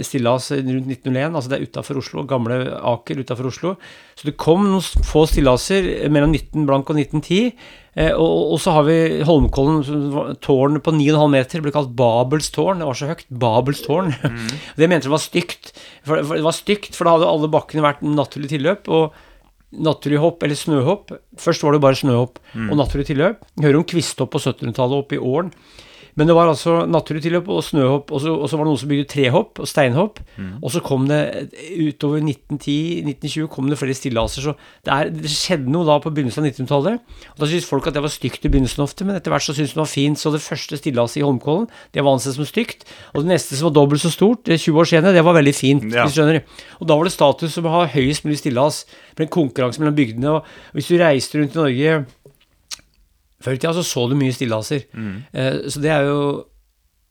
stillas 0.03 0.51
rundt 0.51 0.89
1901, 0.91 1.35
altså 1.37 1.51
det 1.51 1.59
er 1.59 1.67
utafor 1.69 2.01
Oslo. 2.01 2.25
Gamle 2.29 2.59
Aker 2.75 3.21
utafor 3.23 3.51
Oslo. 3.51 3.75
Så 4.19 4.27
det 4.29 4.37
kom 4.41 4.65
noen 4.67 5.05
få 5.07 5.27
stillaser 5.31 6.09
mellom 6.13 6.33
19 6.35 6.67
blank 6.67 6.91
og 6.91 6.99
1910. 6.99 7.53
Eh, 7.97 8.11
og, 8.13 8.57
og 8.57 8.59
så 8.61 8.75
har 8.77 8.87
vi 8.89 8.97
Holmenkollen, 9.27 10.37
Tårnet 10.45 10.85
på 10.85 10.93
9,5 10.97 11.33
meter, 11.33 11.63
ble 11.65 11.75
kalt 11.75 11.95
Babels 11.97 12.51
tårn. 12.55 12.83
Det 12.83 12.91
var 12.91 12.99
så 12.99 13.13
høyt. 13.13 13.25
Babels 13.47 13.85
tårn. 13.87 14.13
det 14.81 14.91
mente 14.91 15.09
de 15.09 15.15
var 15.15 15.23
stygt. 15.23 15.73
For, 16.03 16.19
for 16.19 16.35
det 16.35 16.45
var 16.49 16.59
stygt, 16.59 16.93
for 16.99 17.07
da 17.07 17.17
hadde 17.17 17.31
alle 17.31 17.53
bakkene 17.55 17.87
vært 17.87 18.05
naturlig 18.05 18.53
tilløp. 18.57 18.91
og 18.91 19.17
Naturlig 19.87 20.21
hopp 20.23 20.45
eller 20.47 20.57
snøhopp. 20.57 21.11
Først 21.43 21.65
var 21.67 21.75
det 21.75 21.83
bare 21.83 21.99
snøhopp 21.99 22.39
og 22.71 22.77
naturlig 22.79 23.09
tilløp. 23.09 23.43
Vi 23.59 23.67
hører 23.67 23.81
om 23.81 23.89
kvisthopp 23.89 24.31
på 24.33 24.41
1700-tallet 24.41 25.03
oppe 25.03 25.19
i 25.19 25.21
Ålen. 25.21 25.51
Men 26.17 26.31
det 26.31 26.35
var 26.37 26.49
altså 26.49 26.87
naturlig 26.89 27.23
tilløp 27.27 27.49
og 27.53 27.61
snøhopp, 27.67 28.11
og 28.11 28.21
så, 28.25 28.33
og 28.33 28.49
så 28.49 28.57
var 28.57 28.65
det 28.65 28.71
noen 28.73 28.81
som 28.81 28.89
bygde 28.89 29.09
trehopp 29.13 29.61
og 29.61 29.69
steinhopp. 29.69 30.21
Og 30.65 30.71
så 30.73 30.81
kom 30.85 31.05
det 31.11 31.19
utover 31.77 32.23
1910-1920 32.25 33.49
kom 33.53 33.69
det 33.71 33.79
flere 33.81 33.97
stillaser, 33.97 34.47
så 34.47 34.55
det, 34.87 34.93
er, 34.95 35.11
det 35.13 35.33
skjedde 35.33 35.71
noe 35.73 35.85
da 35.89 35.99
på 36.01 36.13
begynnelsen 36.17 36.45
av 36.45 36.49
1900-tallet. 36.51 37.15
Og 37.35 37.43
Da 37.43 37.51
syntes 37.51 37.69
folk 37.69 37.87
at 37.91 37.97
det 37.99 38.03
var 38.07 38.15
stygt 38.15 38.49
i 38.49 38.53
begynnelsen 38.53 38.85
ofte, 38.85 39.05
men 39.07 39.19
etter 39.19 39.35
hvert 39.35 39.45
så 39.45 39.55
syntes 39.57 39.75
de 39.75 39.79
det 39.79 39.83
var 39.85 39.93
fint. 39.93 40.21
Så 40.21 40.33
det 40.33 40.43
første 40.45 40.81
stillaset 40.81 41.21
i 41.21 41.27
Holmkollen, 41.27 41.69
det 41.93 42.05
var 42.05 42.17
ansett 42.17 42.39
som 42.39 42.49
stygt. 42.49 42.89
Og 43.13 43.23
det 43.23 43.35
neste 43.35 43.59
som 43.59 43.69
var 43.69 43.77
dobbelt 43.77 44.01
så 44.05 44.13
stort, 44.15 44.45
det 44.49 44.57
er 44.57 44.65
20 44.65 44.83
år 44.83 44.91
senere, 44.93 45.17
det 45.17 45.25
var 45.27 45.37
veldig 45.37 45.57
fint. 45.57 45.85
Ja. 45.93 46.07
hvis 46.07 46.17
du 46.17 46.23
skjønner. 46.23 46.43
Og 46.81 46.89
da 46.89 46.97
var 46.97 47.09
det 47.09 47.13
status 47.13 47.53
som 47.57 47.69
å 47.69 47.77
ha 47.77 47.87
høyest 47.93 48.25
mulig 48.25 48.41
stillas. 48.41 48.85
Det 49.13 49.21
ble 49.21 49.29
en 49.29 49.37
konkurranse 49.37 49.83
mellom 49.83 49.97
bygdene. 49.97 50.39
Og 50.39 50.77
hvis 50.79 50.89
du 50.89 50.97
reiste 51.01 51.41
rundt 51.41 51.57
i 51.57 51.61
Norge 51.61 51.99
før 53.43 53.57
i 53.57 53.61
tida, 53.61 53.75
så 53.77 53.85
så 53.87 54.07
du 54.11 54.17
mye 54.19 54.35
stillaser. 54.35 54.87
Eh, 55.33 55.67
så 55.71 55.83
det 55.83 55.93
er 55.95 56.11
jo 56.11 56.21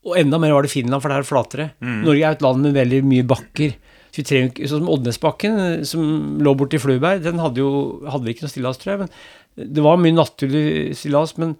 Og 0.05 0.19
enda 0.19 0.37
mer 0.37 0.51
var 0.53 0.61
det 0.61 0.69
Finland, 0.69 1.01
for 1.01 1.09
det 1.09 1.17
er 1.17 1.25
flatere. 1.25 1.63
Norge 1.81 2.21
er 2.21 2.35
et 2.35 2.43
land 2.45 2.61
med 2.61 2.75
veldig 2.77 2.99
mye 3.09 3.25
bakker. 3.25 3.71
Så 4.15 4.21
vi 4.21 4.27
trenger 4.29 4.69
Sånn 4.69 4.83
som 4.85 4.91
Oddnesbakken, 4.93 5.55
eh, 5.59 5.79
som 5.83 6.03
lå 6.39 6.55
borti 6.55 6.79
Fluberg, 6.79 7.23
den 7.25 7.41
hadde 7.43 7.59
jo 7.59 8.03
hadde 8.07 8.31
ikke 8.31 8.45
noe 8.45 8.53
stillas, 8.53 8.77
tror 8.79 8.93
jeg. 8.93 8.99
Men 9.03 9.73
det 9.75 9.83
var 9.83 9.99
mye 9.99 10.15
naturlig 10.15 10.95
stillas, 10.95 11.37
men 11.41 11.57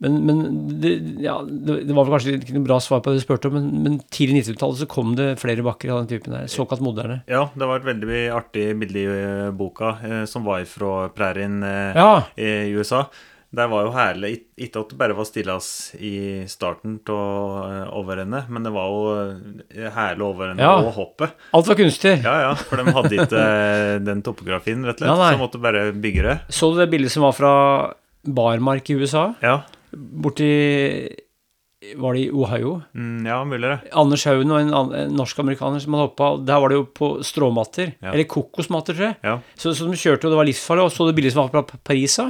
men, 0.00 0.14
men 0.24 0.38
det, 0.80 0.94
ja, 1.20 1.34
det, 1.44 1.92
var 1.92 2.06
vel 2.06 2.14
kanskje 2.14 2.38
ikke 2.38 2.54
noe 2.56 2.64
bra 2.64 2.78
svar 2.80 3.02
på 3.04 3.12
det 3.12 3.18
du 3.20 3.24
spurte 3.26 3.50
om, 3.50 3.58
men, 3.58 3.66
men 3.84 3.98
tidlig 4.08 4.46
90-tallet 4.46 4.80
så 4.80 4.86
kom 4.88 5.10
det 5.18 5.34
flere 5.42 5.60
bakker 5.66 5.92
av 5.92 5.98
den 6.00 6.08
typen 6.14 6.32
der, 6.32 6.46
såkalt 6.48 6.80
moderne. 6.80 7.18
Ja, 7.28 7.42
det 7.52 7.68
var 7.68 7.82
et 7.82 7.88
veldig 7.90 8.22
artig 8.32 8.64
bilde 8.80 9.02
i 9.02 9.10
eh, 9.10 9.50
boka, 9.52 9.90
som 10.30 10.46
var 10.48 10.64
fra 10.70 11.10
prærien 11.12 11.60
Ja, 11.60 12.22
i 12.40 12.72
USA. 12.72 13.02
Der 13.52 13.66
var 13.66 13.82
jo 13.82 13.90
herlig 13.90 14.28
Ikke 14.62 14.78
at 14.84 14.92
det 14.92 14.98
bare 15.00 15.14
var 15.18 15.26
stillas 15.26 15.90
i 15.98 16.44
starten 16.46 17.00
av 17.10 17.88
overrennet, 17.98 18.46
men 18.48 18.62
det 18.62 18.70
var 18.70 18.86
jo 18.92 19.00
eh, 19.74 19.88
herlig 19.96 20.22
overrenne 20.22 20.62
Ja. 20.62 20.76
og 20.78 20.92
hoppet. 20.94 21.32
alt 21.52 21.66
var 21.66 21.74
kunstig. 21.80 22.12
Ja, 22.22 22.34
ja, 22.46 22.52
for 22.54 22.76
de 22.78 22.92
hadde 22.94 23.16
ikke 23.16 23.40
eh, 23.42 23.98
den 24.06 24.22
topografien, 24.22 24.84
rett 24.86 25.00
og 25.02 25.06
slett, 25.06 25.10
Ja, 25.18 25.32
så 25.34 25.40
måtte 25.40 25.58
bare 25.62 25.88
bygge 25.92 26.22
det. 26.28 26.36
Så 26.48 26.70
du 26.72 26.78
det 26.78 26.90
bildet 26.92 27.10
som 27.10 27.24
var 27.26 27.32
fra 27.34 27.52
Barmark 28.22 28.90
i 28.90 28.94
USA? 29.00 29.32
Ja, 29.42 29.62
Borti 29.90 30.50
Var 31.96 32.14
det 32.14 32.20
i 32.20 32.30
Ohio? 32.30 32.82
mm, 32.94 33.24
ja 33.26 33.38
mulig 33.48 33.66
det. 33.66 33.78
Anders 33.96 34.24
Haugen 34.28 34.50
og 34.52 34.60
en, 34.60 34.70
en 34.94 35.14
norsk-amerikaner 35.16 35.80
som 35.80 35.94
hadde 35.96 36.10
hoppa. 36.10 36.26
Der 36.44 36.60
var 36.60 36.68
det 36.68 36.76
jo 36.76 36.84
på 36.94 37.08
stråmatter. 37.24 37.94
Ja. 38.04 38.12
Eller 38.12 38.28
kokosmatter, 38.28 38.94
tror 38.94 39.06
jeg. 39.08 39.16
Ja. 39.24 39.38
Så, 39.56 39.72
så 39.74 39.88
de 39.88 39.96
kjørte, 39.96 40.28
og 40.28 40.34
det 40.34 40.38
var 40.42 40.46
livsfarlig. 40.50 40.84
Og 40.84 40.92
så 40.92 41.08
du 41.08 41.14
bildet 41.16 41.32
som 41.32 41.48
var 41.48 41.64
fra 41.64 41.78
Paris, 41.82 42.18
da? 42.20 42.28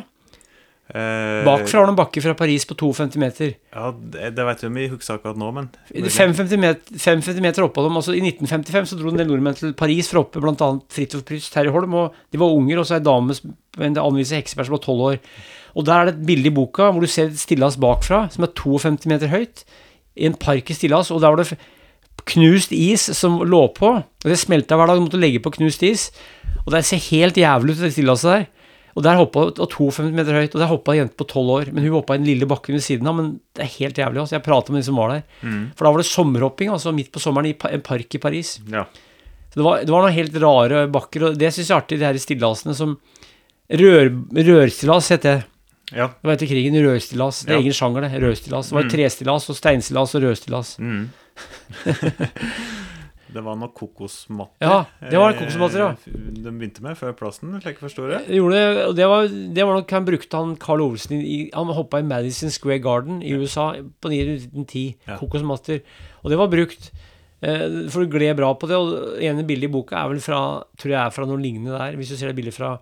Eh, 0.90 1.44
Bakfra 1.46 1.78
har 1.78 1.86
du 1.86 1.92
en 1.92 1.98
bakke 1.98 2.22
fra 2.24 2.32
Paris 2.34 2.64
på 2.66 2.74
52 2.74 3.20
meter. 3.22 3.52
Ja, 3.74 3.92
det, 3.94 4.32
det 4.34 4.46
vet 4.48 4.64
vi 4.64 4.70
om 4.70 4.78
vi 4.80 4.88
husker 4.90 5.18
akkurat 5.18 5.38
nå, 5.38 5.50
men 5.54 5.68
55 5.94 6.56
meter, 6.58 6.98
55 6.98 7.38
meter 7.44 7.66
oppå 7.66 7.84
dem. 7.86 7.98
Altså, 8.00 8.16
I 8.16 8.22
1955 8.24 8.90
så 8.90 8.98
dro 8.98 9.12
en 9.12 9.20
del 9.20 9.30
nordmenn 9.30 9.58
til 9.58 9.76
Paris 9.78 10.10
for 10.10 10.20
å 10.20 10.24
hoppe 10.24 10.42
bl.a. 10.42 10.70
Fridtjof 10.90 11.22
Prytz, 11.28 11.50
Terje 11.54 11.74
Holm, 11.74 11.94
og 12.00 12.18
de 12.32 12.42
var 12.42 12.56
unger, 12.56 12.82
og 12.82 12.88
så 12.88 12.98
ei 12.98 13.06
dame 13.06 13.36
med 13.78 13.86
en 13.92 14.02
anviser 14.02 14.40
hekseberg 14.40 14.70
som 14.70 14.78
var 14.78 14.84
12 14.84 15.06
år. 15.12 15.20
Og 15.78 15.86
der 15.86 15.96
er 16.00 16.10
det 16.10 16.16
et 16.16 16.24
bilde 16.32 16.50
i 16.50 16.54
boka 16.54 16.90
hvor 16.90 17.04
du 17.04 17.10
ser 17.10 17.30
stillas 17.38 17.78
bakfra, 17.80 18.24
som 18.34 18.46
er 18.46 18.54
52 18.58 19.06
meter 19.12 19.30
høyt, 19.30 19.62
i 20.18 20.26
en 20.26 20.34
park 20.34 20.72
i 20.72 20.74
stillas, 20.74 21.12
og 21.14 21.22
der 21.22 21.32
var 21.32 21.44
det 21.44 21.60
knust 22.30 22.74
is 22.74 23.06
som 23.16 23.38
lå 23.46 23.62
på, 23.76 23.92
og 24.02 24.26
det 24.26 24.38
smelta 24.40 24.76
hver 24.76 24.90
dag, 24.90 24.98
du 24.98 25.06
måtte 25.06 25.20
legge 25.20 25.42
på 25.42 25.54
knust 25.54 25.84
is, 25.86 26.08
og 26.64 26.74
det 26.74 26.82
ser 26.88 27.00
helt 27.10 27.38
jævlig 27.38 27.76
ut, 27.76 27.84
det 27.84 27.94
stillaset 27.94 28.32
der. 28.34 28.48
Og 28.96 29.02
der 29.06 29.16
hoppa 29.20 29.40
og 29.50 29.68
52 29.70 30.10
meter 30.12 30.32
høyt, 30.34 30.54
og 30.54 30.60
der 30.60 30.66
hoppa 30.70 30.92
ei 30.92 30.98
jente 30.98 31.14
på 31.16 31.26
12 31.28 31.50
år. 31.54 31.72
Men 31.72 31.84
hun 31.84 31.92
hoppa 32.00 32.14
i 32.14 32.18
den 32.18 32.26
lille 32.26 32.46
bakken 32.50 32.74
ved 32.74 32.82
siden 32.82 33.06
av, 33.06 33.14
men 33.14 33.40
det 33.54 33.62
er 33.62 33.70
helt 33.78 33.96
jævlig. 34.02 34.18
Altså. 34.24 34.34
Jeg 34.38 34.42
prata 34.42 34.72
med 34.72 34.82
de 34.82 34.86
som 34.90 34.96
var 34.98 35.08
der. 35.14 35.22
For 35.76 35.84
da 35.86 35.90
var 35.94 36.02
det 36.02 36.06
sommerhopping, 36.10 36.70
altså 36.74 36.92
midt 36.94 37.12
på 37.12 37.20
sommeren 37.22 37.46
i 37.46 37.54
en 37.70 37.80
park 37.86 38.14
i 38.14 38.18
Paris. 38.18 38.58
ja. 38.70 38.84
Så 39.50 39.58
det 39.58 39.64
var, 39.66 39.78
det 39.82 39.90
var 39.90 40.02
noen 40.04 40.14
helt 40.14 40.36
rare 40.38 40.84
bakker, 40.88 41.22
og 41.26 41.38
det 41.38 41.48
syns 41.52 41.66
jeg 41.70 41.74
er 41.74 41.80
artig, 41.82 41.96
de 41.98 42.04
her 42.06 42.14
stillasene 42.22 42.74
som 42.78 42.92
Rør, 43.70 44.10
Rørstillas 44.34 45.08
heter 45.10 45.40
det. 45.40 45.44
ja. 45.96 46.06
Det 46.06 46.22
var 46.28 46.32
etter 46.36 46.46
krigen. 46.46 46.74
Rørstillas. 46.86 47.40
Det 47.46 47.50
er 47.50 47.58
Ja. 47.58 47.62
egen 47.64 47.72
sjanger, 47.74 48.00
det. 48.06 48.20
Rørstillas. 48.22 48.68
Det 48.70 48.74
var 48.78 48.84
Mm. 48.86 48.90
trestillas 48.90 49.50
og 49.50 49.56
steinstillas 49.58 50.14
og 50.14 50.22
rødstillas. 50.22 50.78
Mm. 50.78 51.10
det 53.34 53.42
var 53.44 53.58
noe 53.60 53.70
kokosmatter. 53.76 54.64
Ja, 54.64 54.78
det 55.10 55.20
var 55.20 55.36
kokosmatter, 55.38 55.82
ja. 55.82 55.90
eh, 55.94 56.24
De 56.44 56.52
begynte 56.52 56.82
med 56.84 56.98
før 56.98 57.14
plassen, 57.18 57.52
slik 57.60 57.78
jeg 57.78 57.84
forstår 57.84 58.12
det. 58.14 58.20
Det 58.28 58.40
gjorde 58.40 58.58
det, 58.58 58.86
og 58.88 58.96
det 58.98 59.06
var, 59.12 59.28
det 59.58 59.66
var 59.68 59.78
nok 59.78 59.94
han 59.96 60.08
brukte 60.08 60.40
han 60.42 60.56
Carl 60.60 60.82
Olsen 60.84 61.20
i 61.20 61.38
Han 61.54 61.72
hoppa 61.76 62.00
i 62.02 62.06
Madison 62.06 62.50
Square 62.54 62.82
Garden 62.84 63.22
i 63.22 63.32
USA 63.38 63.70
på 64.02 64.12
1910. 64.12 64.84
Ja. 65.08 65.18
Kokosmatter. 65.20 65.80
Og 66.24 66.30
det 66.34 66.40
var 66.40 66.50
brukt. 66.52 66.90
Eh, 67.40 67.86
for 67.88 68.04
du 68.04 68.12
gled 68.12 68.36
bra 68.36 68.52
på 68.54 68.68
det. 68.68 68.76
Og 68.76 68.90
det 69.16 69.30
ene 69.30 69.46
bildet 69.48 69.70
i 69.70 69.72
boka 69.72 69.96
er 70.02 70.12
vel 70.12 70.20
fra 70.24 70.40
Tror 70.76 70.92
jeg 70.92 71.00
er 71.00 71.14
fra 71.14 71.28
noe 71.28 71.40
lignende 71.40 71.76
der. 71.76 71.96
Hvis 71.96 72.12
du 72.12 72.18
ser 72.20 72.32
det 72.32 72.38
bildet 72.40 72.56
fra 72.56 72.74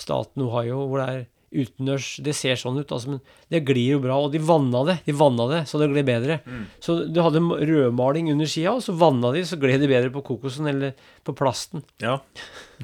staten 0.00 0.42
Ohio, 0.42 0.86
hvor 0.90 1.02
det 1.02 1.08
er 1.12 1.24
utendørs 1.54 2.08
Det 2.24 2.34
ser 2.36 2.58
sånn 2.58 2.78
ut, 2.80 2.92
altså, 2.92 3.14
men 3.14 3.20
det 3.52 3.62
glir 3.68 3.94
jo 3.94 4.00
bra. 4.02 4.18
Og 4.24 4.32
de 4.34 4.40
vanna 4.42 4.82
det, 4.88 4.96
de 5.06 5.14
vanna 5.16 5.46
det, 5.50 5.60
så 5.70 5.80
det 5.80 5.88
gled 5.92 6.08
bedre. 6.08 6.40
Så 6.82 6.98
du 7.06 7.20
hadde 7.24 7.42
rødmaling 7.42 8.30
under 8.32 8.50
skia, 8.50 8.74
og 8.74 8.82
så 8.84 8.94
vanna 8.98 9.32
de, 9.34 9.44
så 9.46 9.58
gled 9.60 9.84
det 9.84 9.90
bedre 9.92 10.12
på 10.14 10.24
kokosen 10.26 10.68
eller 10.70 10.94
på 11.24 11.36
plasten. 11.38 11.84
Ja. 12.02 12.18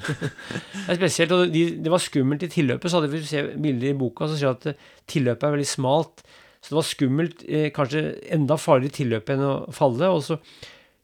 Det 0.00 0.94
er 0.94 0.98
spesielt, 0.98 1.32
og 1.34 1.50
de, 1.52 1.62
det 1.82 1.90
var 1.92 2.00
skummelt 2.02 2.44
i 2.46 2.50
tilløpet, 2.50 2.90
så 2.90 3.00
hadde 3.00 3.10
vi 3.12 3.20
se 3.26 3.42
bilder 3.60 3.90
i 3.90 3.98
boka, 3.98 4.28
så 4.30 4.38
ser 4.38 4.48
du 4.48 4.56
at 4.56 4.68
eh, 4.70 4.90
tilløpet 5.10 5.46
er 5.46 5.54
veldig 5.56 5.68
smalt. 5.68 6.22
Så 6.60 6.72
det 6.72 6.78
var 6.78 6.86
skummelt, 6.86 7.42
eh, 7.48 7.70
kanskje 7.74 8.04
enda 8.32 8.58
farligere 8.60 8.96
tilløp 9.00 9.32
enn 9.34 9.42
å 9.44 9.54
falle. 9.74 10.10
Og 10.14 10.22
så 10.26 10.38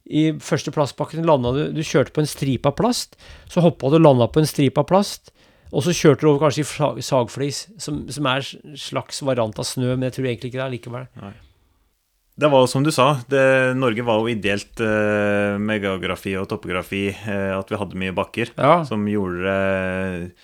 i 0.07 0.29
første 0.39 0.71
plastbakken 0.75 1.27
landa 1.27 1.51
du 1.55 1.63
Du 1.75 1.83
kjørte 1.83 2.15
på 2.15 2.23
en 2.23 2.31
stripe 2.31 2.71
av 2.71 2.77
plast, 2.79 3.17
så 3.51 3.65
hoppa 3.65 3.91
du 3.91 3.99
og 3.99 4.05
landa 4.05 4.29
på 4.31 4.43
en 4.43 4.49
stripe 4.49 4.79
av 4.83 4.89
plast. 4.91 5.33
Og 5.73 5.83
så 5.83 5.91
kjørte 5.97 6.21
du 6.23 6.29
over 6.31 6.45
kanskje 6.47 6.63
i 7.01 7.03
sagflis, 7.03 7.65
som, 7.83 8.05
som 8.13 8.27
er 8.31 8.45
en 8.45 8.77
slags 8.79 9.19
variant 9.27 9.59
av 9.59 9.67
snø, 9.67 9.97
men 9.97 10.07
jeg 10.07 10.15
tror 10.19 10.29
egentlig 10.31 10.53
ikke 10.53 10.61
det 10.61 10.67
er 10.67 10.75
likevel. 10.77 11.07
Nei. 11.23 11.33
Det 12.37 12.51
var 12.53 12.61
jo 12.63 12.69
som 12.69 12.85
du 12.85 12.91
sa, 12.93 13.07
det, 13.33 13.43
Norge 13.81 14.05
var 14.05 14.21
jo 14.21 14.29
ideelt 14.29 14.79
eh, 14.85 15.55
med 15.57 15.81
geografi 15.83 16.35
og 16.37 16.47
topografi. 16.51 17.07
Eh, 17.09 17.53
at 17.57 17.71
vi 17.73 17.79
hadde 17.81 17.97
mye 17.97 18.13
bakker 18.13 18.53
Ja. 18.61 18.83
som 18.85 19.07
gjorde 19.09 19.41
det 19.41 20.35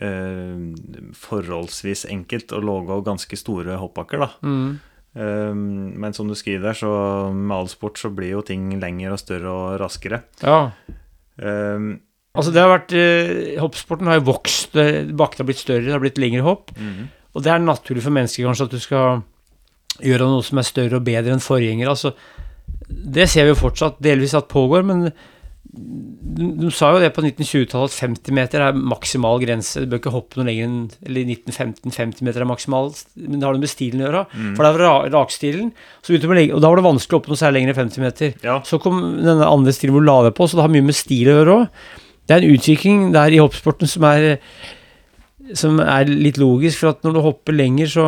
eh, 0.00 1.12
forholdsvis 1.20 2.06
enkelt 2.10 2.54
å 2.56 2.62
lage 2.64 2.96
ganske 3.06 3.36
store 3.38 3.76
hoppbakker. 3.78 4.24
da. 4.24 4.30
Mm. 4.42 4.72
Eh, 5.14 5.52
men 6.00 6.16
som 6.16 6.26
du 6.26 6.34
skriver 6.34 6.70
der, 6.70 6.80
så 6.80 6.94
med 7.30 7.54
all 7.58 7.68
sport 7.70 8.00
så 8.00 8.08
blir 8.10 8.32
jo 8.38 8.42
ting 8.42 8.72
lengre 8.80 9.12
og 9.14 9.20
større 9.22 9.52
og 9.52 9.78
raskere. 9.84 10.24
ja. 10.42 10.70
Eh, 11.38 11.92
Altså 12.34 12.50
det 12.50 12.62
har 12.62 12.72
vært 12.72 12.94
eh, 12.98 13.54
Hoppsporten 13.62 14.08
har 14.10 14.18
jo 14.18 14.28
vokst, 14.32 14.74
bakkene 14.74 15.44
har 15.44 15.48
blitt 15.50 15.62
større, 15.62 15.86
det 15.86 15.94
har 15.94 16.02
blitt 16.02 16.20
lengre 16.22 16.46
hopp. 16.46 16.74
mhm. 16.76 17.12
Og 17.34 17.42
det 17.42 17.50
er 17.50 17.58
naturlig 17.58 18.04
for 18.04 18.14
mennesker 18.14 18.46
kanskje 18.46 18.68
at 18.68 18.74
du 18.76 18.78
skal 18.78 19.22
gjøre 20.06 20.26
noe 20.30 20.42
som 20.46 20.60
er 20.60 20.66
større 20.68 21.00
og 21.00 21.06
bedre 21.06 21.34
enn 21.34 21.42
forgjenger. 21.42 21.88
Altså, 21.90 22.12
det 22.86 23.28
ser 23.30 23.46
vi 23.46 23.54
jo 23.54 23.58
fortsatt 23.58 23.98
delvis 24.02 24.36
at 24.38 24.46
pågår, 24.52 24.84
men 24.86 25.08
de, 25.74 26.46
de 26.60 26.70
sa 26.70 26.92
jo 26.94 27.00
det 27.02 27.10
på 27.16 27.24
1920-tallet 27.24 27.90
at 27.90 27.96
50 28.04 28.36
meter 28.36 28.62
er 28.62 28.78
maksimal 28.78 29.40
grense. 29.42 29.82
Du 29.82 29.90
bør 29.90 30.02
ikke 30.02 30.12
hoppe 30.14 30.38
noe 30.38 30.46
lenger 30.46 30.68
enn 30.68 30.76
Eller 31.08 31.26
1915 31.34 31.96
50 31.96 32.28
meter 32.28 32.44
er 32.44 32.50
maksimal, 32.50 32.92
men 33.18 33.40
det 33.40 33.48
har 33.48 33.56
noe 33.56 33.64
med 33.64 33.72
stilen 33.72 34.04
å 34.04 34.06
gjøre. 34.06 34.22
For 34.54 34.62
det 34.62 34.70
er 34.70 34.80
ra 34.84 34.94
rakstilen, 35.16 35.74
legge, 36.06 36.54
og 36.54 36.62
da 36.62 36.70
var 36.70 36.78
det 36.78 36.86
vanskelig 36.86 37.16
å 37.16 37.20
hoppe 37.20 37.34
noe 37.34 37.42
særlig 37.42 37.60
lenger 37.60 37.74
enn 37.74 37.82
50 37.82 38.06
meter. 38.06 38.38
Ja. 38.46 38.60
Så 38.68 38.78
kom 38.82 39.02
denne 39.24 39.50
andre 39.50 39.74
stilen 39.74 39.96
hvor 39.96 40.06
du 40.06 40.10
la 40.10 40.18
deg 40.28 40.38
på, 40.38 40.46
så 40.46 40.60
det 40.60 40.66
har 40.68 40.74
mye 40.76 40.86
med 40.92 40.98
stil 40.98 41.32
å 41.32 41.38
gjøre 41.40 41.58
òg. 41.58 41.84
Det 42.24 42.36
er 42.36 42.44
en 42.44 42.54
utvikling 42.54 43.12
der 43.14 43.34
i 43.34 43.42
hoppsporten 43.42 43.90
som 43.90 44.06
er, 44.08 44.38
som 45.56 45.80
er 45.82 46.08
litt 46.08 46.40
logisk, 46.40 46.80
for 46.80 46.94
at 46.94 47.04
når 47.04 47.12
du 47.16 47.20
hopper 47.24 47.56
lenger, 47.56 47.86
så 47.90 48.06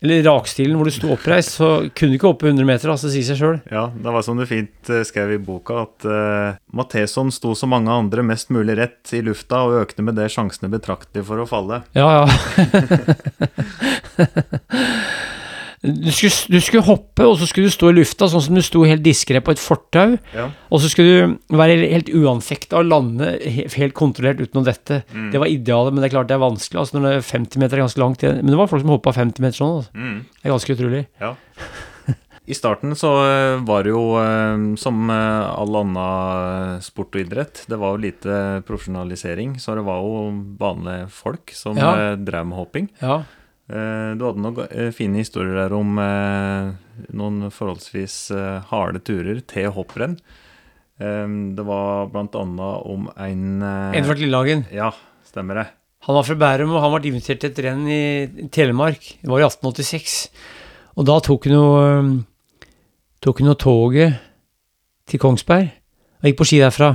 Eller 0.00 0.22
rakstilen 0.24 0.78
hvor 0.78 0.88
du 0.88 0.94
sto 0.96 1.10
oppreist, 1.12 1.58
så 1.58 1.66
kunne 1.92 2.14
du 2.14 2.16
ikke 2.16 2.30
hoppe 2.30 2.46
100 2.48 2.64
meter, 2.64 2.88
altså 2.88 3.10
sier 3.12 3.26
seg 3.26 3.36
sjøl. 3.36 3.58
Ja, 3.68 3.82
det 3.92 4.14
var 4.14 4.24
som 4.24 4.38
du 4.40 4.46
fint 4.48 4.88
eh, 4.88 5.04
skrev 5.04 5.34
i 5.34 5.36
boka, 5.44 5.82
at 5.84 6.06
uh, 6.08 6.56
Matheson 6.72 7.28
sto 7.28 7.52
som 7.52 7.68
mange 7.74 7.92
andre 7.92 8.24
mest 8.24 8.48
mulig 8.48 8.78
rett 8.80 9.12
i 9.12 9.20
lufta 9.20 9.60
og 9.66 9.76
økte 9.82 10.00
med 10.00 10.16
det 10.16 10.30
sjansene 10.32 10.72
betraktelig 10.72 11.26
for 11.28 11.44
å 11.44 11.48
falle. 11.50 11.82
Ja, 11.92 12.24
ja. 12.24 12.26
Du 15.80 16.10
skulle, 16.12 16.32
du 16.52 16.60
skulle 16.60 16.84
hoppe, 16.84 17.24
og 17.24 17.38
så 17.40 17.46
skulle 17.48 17.70
du 17.70 17.72
stå 17.72 17.88
i 17.88 17.94
lufta 17.96 18.26
sånn 18.28 18.42
som 18.44 18.56
du 18.58 18.60
sto 18.60 18.82
helt 18.84 19.00
diskré 19.00 19.40
på 19.40 19.54
et 19.54 19.62
fortau. 19.62 20.18
Ja. 20.36 20.50
Og 20.68 20.82
så 20.82 20.90
skulle 20.92 21.14
du 21.48 21.54
være 21.56 21.78
helt 21.88 22.10
uanfekta 22.12 22.82
og 22.82 22.90
lande 22.90 23.30
helt 23.48 23.96
kontrollert 23.96 24.42
utenom 24.44 24.66
dette. 24.68 25.00
Mm. 25.14 25.30
Det 25.32 25.40
var 25.40 25.48
idealet, 25.48 25.94
men 25.96 26.04
det 26.04 26.10
er 26.10 26.16
klart 26.18 26.28
det 26.28 26.36
er 26.36 26.42
vanskelig. 26.44 26.82
Altså 26.82 26.98
når 26.98 27.06
det 27.06 27.14
er 27.16 27.28
50 27.30 27.62
meter 27.64 27.78
er 27.80 27.86
ganske 27.86 28.02
langt 28.04 28.20
igjen. 28.26 28.42
Men 28.42 28.52
det 28.52 28.60
var 28.60 28.68
folk 28.68 28.84
som 28.84 28.92
hoppa 28.92 29.16
50 29.16 29.40
meter 29.46 29.56
sånn. 29.62 29.78
Altså. 29.80 29.96
Mm. 29.96 30.20
Det 30.36 30.44
er 30.50 30.54
ganske 30.58 30.76
utrolig. 30.76 31.02
Ja. 31.24 31.32
I 32.50 32.54
starten 32.58 32.96
så 32.98 33.10
eh, 33.30 33.56
var 33.64 33.84
det 33.86 33.92
jo 33.92 34.04
eh, 34.20 34.62
som 34.80 35.10
eh, 35.14 35.48
all 35.48 35.80
annen 35.80 36.80
sport 36.84 37.14
og 37.14 37.24
idrett. 37.24 37.64
Det 37.70 37.78
var 37.80 37.94
jo 37.94 38.04
lite 38.04 38.38
profesjonalisering, 38.68 39.56
så 39.62 39.76
det 39.78 39.84
var 39.86 40.00
jo 40.04 40.24
vanlige 40.60 41.08
folk 41.14 41.52
som 41.56 41.78
Ja. 41.80 42.16
drev 42.20 42.48
med 42.50 42.58
hopping. 42.58 42.88
Ja. 43.00 43.22
Eh, 43.70 44.12
Du 44.18 44.24
hadde 44.26 44.42
noen 44.42 44.62
eh, 44.66 44.90
fine 44.94 45.20
historier 45.22 45.54
der 45.62 45.74
om 45.76 45.98
eh, 46.02 46.70
noen 47.14 47.50
forholdsvis 47.54 48.16
harde 48.70 49.02
turer 49.06 49.42
til 49.46 49.70
hopprenn. 49.74 50.18
Det 51.00 51.64
var 51.64 52.10
annet 52.12 52.34
om 52.36 53.06
en 53.16 53.44
Edvard 53.96 54.18
Lillehagen. 54.20 54.66
Ja, 54.68 54.90
stemmer 55.24 55.56
det. 55.56 55.62
Han 56.04 56.16
var 56.18 56.26
fra 56.28 56.36
Bærum, 56.36 56.74
og 56.76 56.82
han 56.84 56.92
ble 56.92 57.08
invitert 57.08 57.40
til 57.40 57.50
et 57.54 57.60
renn 57.64 57.86
i 57.88 58.48
Telemark. 58.52 59.06
Det 59.22 59.30
var 59.32 59.40
i 59.40 59.46
1886. 59.46 60.18
Og 61.00 61.06
da 61.08 61.16
tok 61.24 61.48
han 61.48 61.56
jo 61.56 61.64
øhm, 61.80 62.12
Tok 63.24 63.40
han 63.40 63.52
toget 63.60 64.20
til 65.08 65.20
Kongsberg 65.20 65.66
og 66.20 66.28
gikk 66.28 66.38
på 66.38 66.46
ski 66.48 66.60
derfra. 66.60 66.90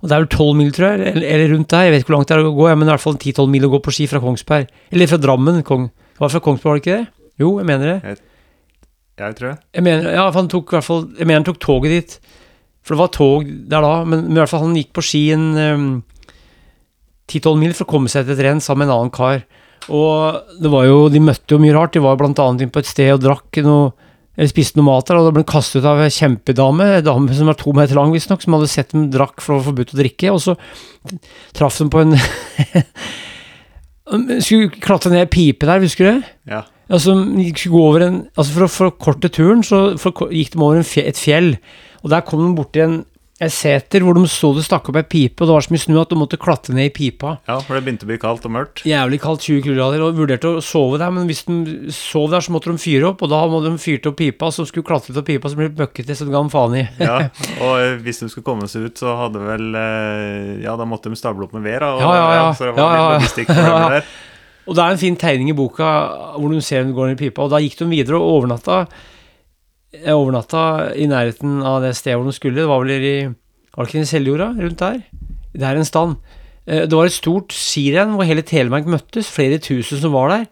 Og 0.00 0.08
det 0.08 0.14
er 0.14 0.22
vel 0.22 0.30
tolv 0.32 0.56
mil, 0.58 0.70
tror 0.74 0.92
jeg, 0.92 1.10
eller, 1.10 1.26
eller 1.26 1.52
rundt 1.54 1.70
der. 1.70 1.84
Jeg 1.86 1.92
vet 1.92 2.02
ikke 2.04 2.12
hvor 2.12 2.16
langt 2.20 2.30
det 2.30 2.36
er 2.38 2.46
å 2.46 2.54
gå, 2.54 2.66
men 2.70 2.86
i 2.88 2.92
hvert 2.92 3.02
fall 3.02 3.18
10-12 3.18 3.50
mil 3.50 3.66
å 3.66 3.70
gå 3.74 3.80
på 3.84 3.94
ski 3.94 4.06
fra 4.10 4.22
Kongsberg. 4.22 4.70
Eller 4.94 5.10
fra 5.10 5.18
Drammen. 5.22 5.60
Kong. 5.66 5.88
Det 6.20 6.26
var 6.26 6.32
fra 6.34 6.40
Kongsberg, 6.44 6.68
var 6.68 6.76
det 6.76 6.82
ikke 6.82 6.96
det? 6.98 7.30
Jo, 7.40 7.54
jeg 7.56 7.66
mener 7.70 7.88
det. 7.88 8.18
Jeg 9.16 9.36
tror 9.38 9.46
det. 9.48 9.56
Jeg 9.72 9.84
mener, 9.86 10.10
ja, 10.12 10.26
han 10.34 10.50
tok 10.52 10.74
hvert 10.74 10.84
fall 10.84 11.06
Jeg 11.16 11.24
mener 11.24 11.40
han 11.40 11.46
tok 11.48 11.60
toget 11.64 11.94
dit. 11.94 12.16
For 12.84 12.92
det 12.92 13.00
var 13.00 13.08
tog 13.14 13.48
der 13.48 13.86
da, 13.86 13.92
men, 14.04 14.26
men 14.26 14.36
i 14.36 14.42
hvert 14.42 14.52
fall 14.52 14.66
han 14.66 14.76
gikk 14.76 14.92
på 14.96 15.04
ski 15.04 15.22
en 15.32 15.46
um, 15.56 15.88
10-12 17.32 17.56
mil 17.62 17.72
for 17.72 17.86
å 17.86 17.92
komme 17.94 18.12
seg 18.12 18.28
til 18.28 18.36
et 18.36 18.44
renn 18.44 18.60
sammen 18.60 18.84
med 18.84 18.92
en 18.92 18.98
annen 18.98 19.14
kar. 19.16 19.46
Og 19.88 20.60
det 20.60 20.74
var 20.76 20.84
jo, 20.90 21.00
de 21.08 21.24
møtte 21.24 21.56
jo 21.56 21.60
mye 21.62 21.72
rart. 21.72 21.96
De 21.96 22.04
var 22.04 22.20
blant 22.20 22.44
annet 22.44 22.66
inne 22.66 22.74
på 22.74 22.84
et 22.84 22.92
sted 22.92 23.14
og 23.14 23.24
drakk 23.24 23.62
noe 23.64 23.90
eller 24.36 24.52
spiste 24.52 24.78
noe 24.78 24.86
mat 24.86 25.08
der, 25.08 25.18
og 25.18 25.26
da 25.26 25.32
ble 25.34 25.42
han 25.42 25.50
kastet 25.50 25.82
ut 25.82 25.88
av 25.90 25.98
ei 26.00 26.12
kjempedame, 26.14 26.84
en 26.96 27.04
dame 27.04 27.34
som 27.36 27.48
var 27.50 27.58
to 27.60 27.74
meter 27.76 27.98
lang 27.98 28.12
visstnok, 28.14 28.40
som 28.40 28.54
hadde 28.56 28.68
sett 28.72 28.94
dem 28.94 29.08
drakk 29.12 29.42
for 29.42 29.56
å 29.56 29.58
få 29.58 29.72
forbudt 29.72 29.92
å 29.92 29.98
drikke, 29.98 30.30
og 30.32 30.40
så 30.40 30.54
traff 31.56 31.80
de 31.80 31.88
på 31.92 32.00
en 32.04 32.14
Skulle 34.10 34.70
klatre 34.82 35.12
ned 35.12 35.24
ei 35.24 35.30
pipe 35.30 35.68
der, 35.68 35.82
husker 35.84 36.06
du 36.06 36.10
det? 36.10 36.30
Ja. 36.50 36.64
Altså, 36.90 37.14
skulle 37.54 37.76
gå 37.76 37.82
over 37.86 38.02
en, 38.06 38.18
altså 38.34 38.56
for 38.56 38.66
å 38.66 38.72
forkorte 38.74 39.30
turen, 39.30 39.62
så 39.62 39.94
for, 40.00 40.26
gikk 40.34 40.56
de 40.56 40.58
over 40.58 40.80
en 40.80 40.86
fje, 40.86 41.04
et 41.06 41.18
fjell. 41.18 41.52
Og 42.02 42.10
der 42.10 42.24
kom 42.26 42.42
de 42.42 42.50
borti 42.58 42.82
en, 42.82 42.96
en 43.40 43.48
seter 43.50 44.02
hvor 44.04 44.12
de 44.18 44.22
så 44.28 44.50
det 44.52 44.66
stakk 44.66 44.90
opp 44.92 44.98
ei 45.00 45.04
pipe, 45.08 45.40
og 45.40 45.48
det 45.48 45.54
var 45.56 45.64
så 45.64 45.72
mye 45.72 45.80
snø 45.80 46.00
at 46.02 46.10
de 46.12 46.16
måtte 46.20 46.36
klatre 46.40 46.74
ned 46.76 46.90
i 46.90 46.92
pipa. 46.92 47.30
ja, 47.48 47.56
for 47.64 47.72
det 47.78 47.82
begynte 47.86 48.04
å 48.04 48.10
bli 48.10 48.18
kaldt 48.20 48.44
og 48.44 48.52
mørkt. 48.52 48.82
Jævlig 48.84 49.20
kaldt, 49.22 49.46
20 49.48 49.62
kuldegrader, 49.64 50.02
og 50.04 50.18
vurderte 50.20 50.50
å 50.58 50.60
sove 50.64 50.98
der, 51.00 51.10
men 51.16 51.24
hvis 51.30 51.40
de 51.48 51.92
sov 51.96 52.28
der, 52.34 52.44
så 52.44 52.52
måtte 52.52 52.68
de 52.68 52.82
fyre 52.82 53.08
opp, 53.14 53.24
og 53.24 53.32
da 53.32 53.40
måtte 53.48 53.72
de 53.72 53.80
fyrte 53.80 54.12
opp 54.12 54.18
pipa, 54.20 54.50
så 54.52 54.66
skulle 54.68 54.84
klatre 54.90 55.14
ut 55.14 55.22
av 55.22 55.26
pipa, 55.30 55.48
så 55.48 55.56
ble 55.56 55.70
det 55.70 55.78
bøkkete, 55.80 56.16
så 56.20 56.28
det 56.28 56.34
ga 56.36 56.42
de 56.44 56.52
faen 56.52 56.76
i. 56.82 56.84
Ja, 57.10 57.16
og 57.64 57.72
eh, 57.80 57.96
hvis 58.04 58.20
de 58.20 58.28
skulle 58.28 58.44
komme 58.50 58.68
seg 58.68 58.90
ut, 58.90 59.00
så 59.00 59.16
hadde 59.24 59.40
vel 59.40 59.70
eh, 59.74 60.60
Ja, 60.66 60.76
da 60.76 60.84
måtte 60.88 61.08
de 61.08 61.16
stable 61.16 61.48
opp 61.48 61.54
med 61.56 61.64
ved, 61.64 61.80
da. 61.80 61.94
Og, 61.96 62.02
Ja, 62.04 62.12
ja, 62.20 62.34
ja. 62.42 62.50
Så 62.52 62.68
det 62.68 62.74
var 62.76 62.82
Ja, 62.84 62.90
ja, 62.90 62.98
ja. 63.00 63.06
litt 63.08 63.24
logistikkproblemer 63.24 63.70
for 63.70 63.88
dem 63.88 63.94
der. 64.00 64.10
Og 64.70 64.76
det 64.76 64.82
er 64.84 64.92
en 64.94 65.00
fin 65.00 65.16
tegning 65.18 65.48
i 65.50 65.56
boka 65.56 65.86
hvor 66.36 66.52
de 66.52 66.60
ser 66.62 66.84
dem 66.84 66.92
går 66.94 67.08
ned 67.10 67.16
i 67.16 67.22
pipa, 67.24 67.42
og 67.48 67.50
da 67.56 67.58
gikk 67.64 67.78
de 67.80 67.88
videre 67.90 68.20
og 68.20 68.36
overnatta, 68.36 68.82
jeg 69.92 70.14
overnatta 70.14 70.92
i 70.94 71.06
nærheten 71.10 71.60
av 71.66 71.80
det 71.82 71.94
stedet 71.98 72.18
hvor 72.20 72.28
de 72.28 72.34
skulle, 72.36 72.60
det 72.60 72.68
var 72.70 72.84
vel 72.84 72.92
i 72.94 73.14
Var 73.76 73.94
i 73.94 74.04
Seljorda, 74.04 74.50
rundt 74.58 74.78
der? 74.78 75.00
Det 75.54 75.62
er 75.66 75.78
en 75.78 75.86
stand. 75.86 76.16
Eh, 76.66 76.86
Det 76.86 76.92
var 76.92 77.06
et 77.06 77.14
stort 77.16 77.54
skirenn 77.54 78.14
hvor 78.14 78.26
hele 78.26 78.42
Telemark 78.42 78.86
møttes, 78.86 79.30
flere 79.30 79.58
tusen 79.58 79.98
som 79.98 80.12
var 80.12 80.28
der. 80.28 80.46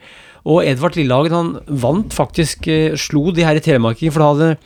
Og 0.47 0.65
Edvard 0.65 0.97
Lillehagen 0.97 1.35
han 1.35 1.51
vant 1.69 2.15
faktisk, 2.15 2.67
eh, 2.69 2.97
slo 2.97 3.31
de 3.33 3.45
her 3.45 3.57
i 3.57 3.61
telemarkingen, 3.61 4.13
for 4.13 4.21
da 4.23 4.33
hadde 4.33 4.59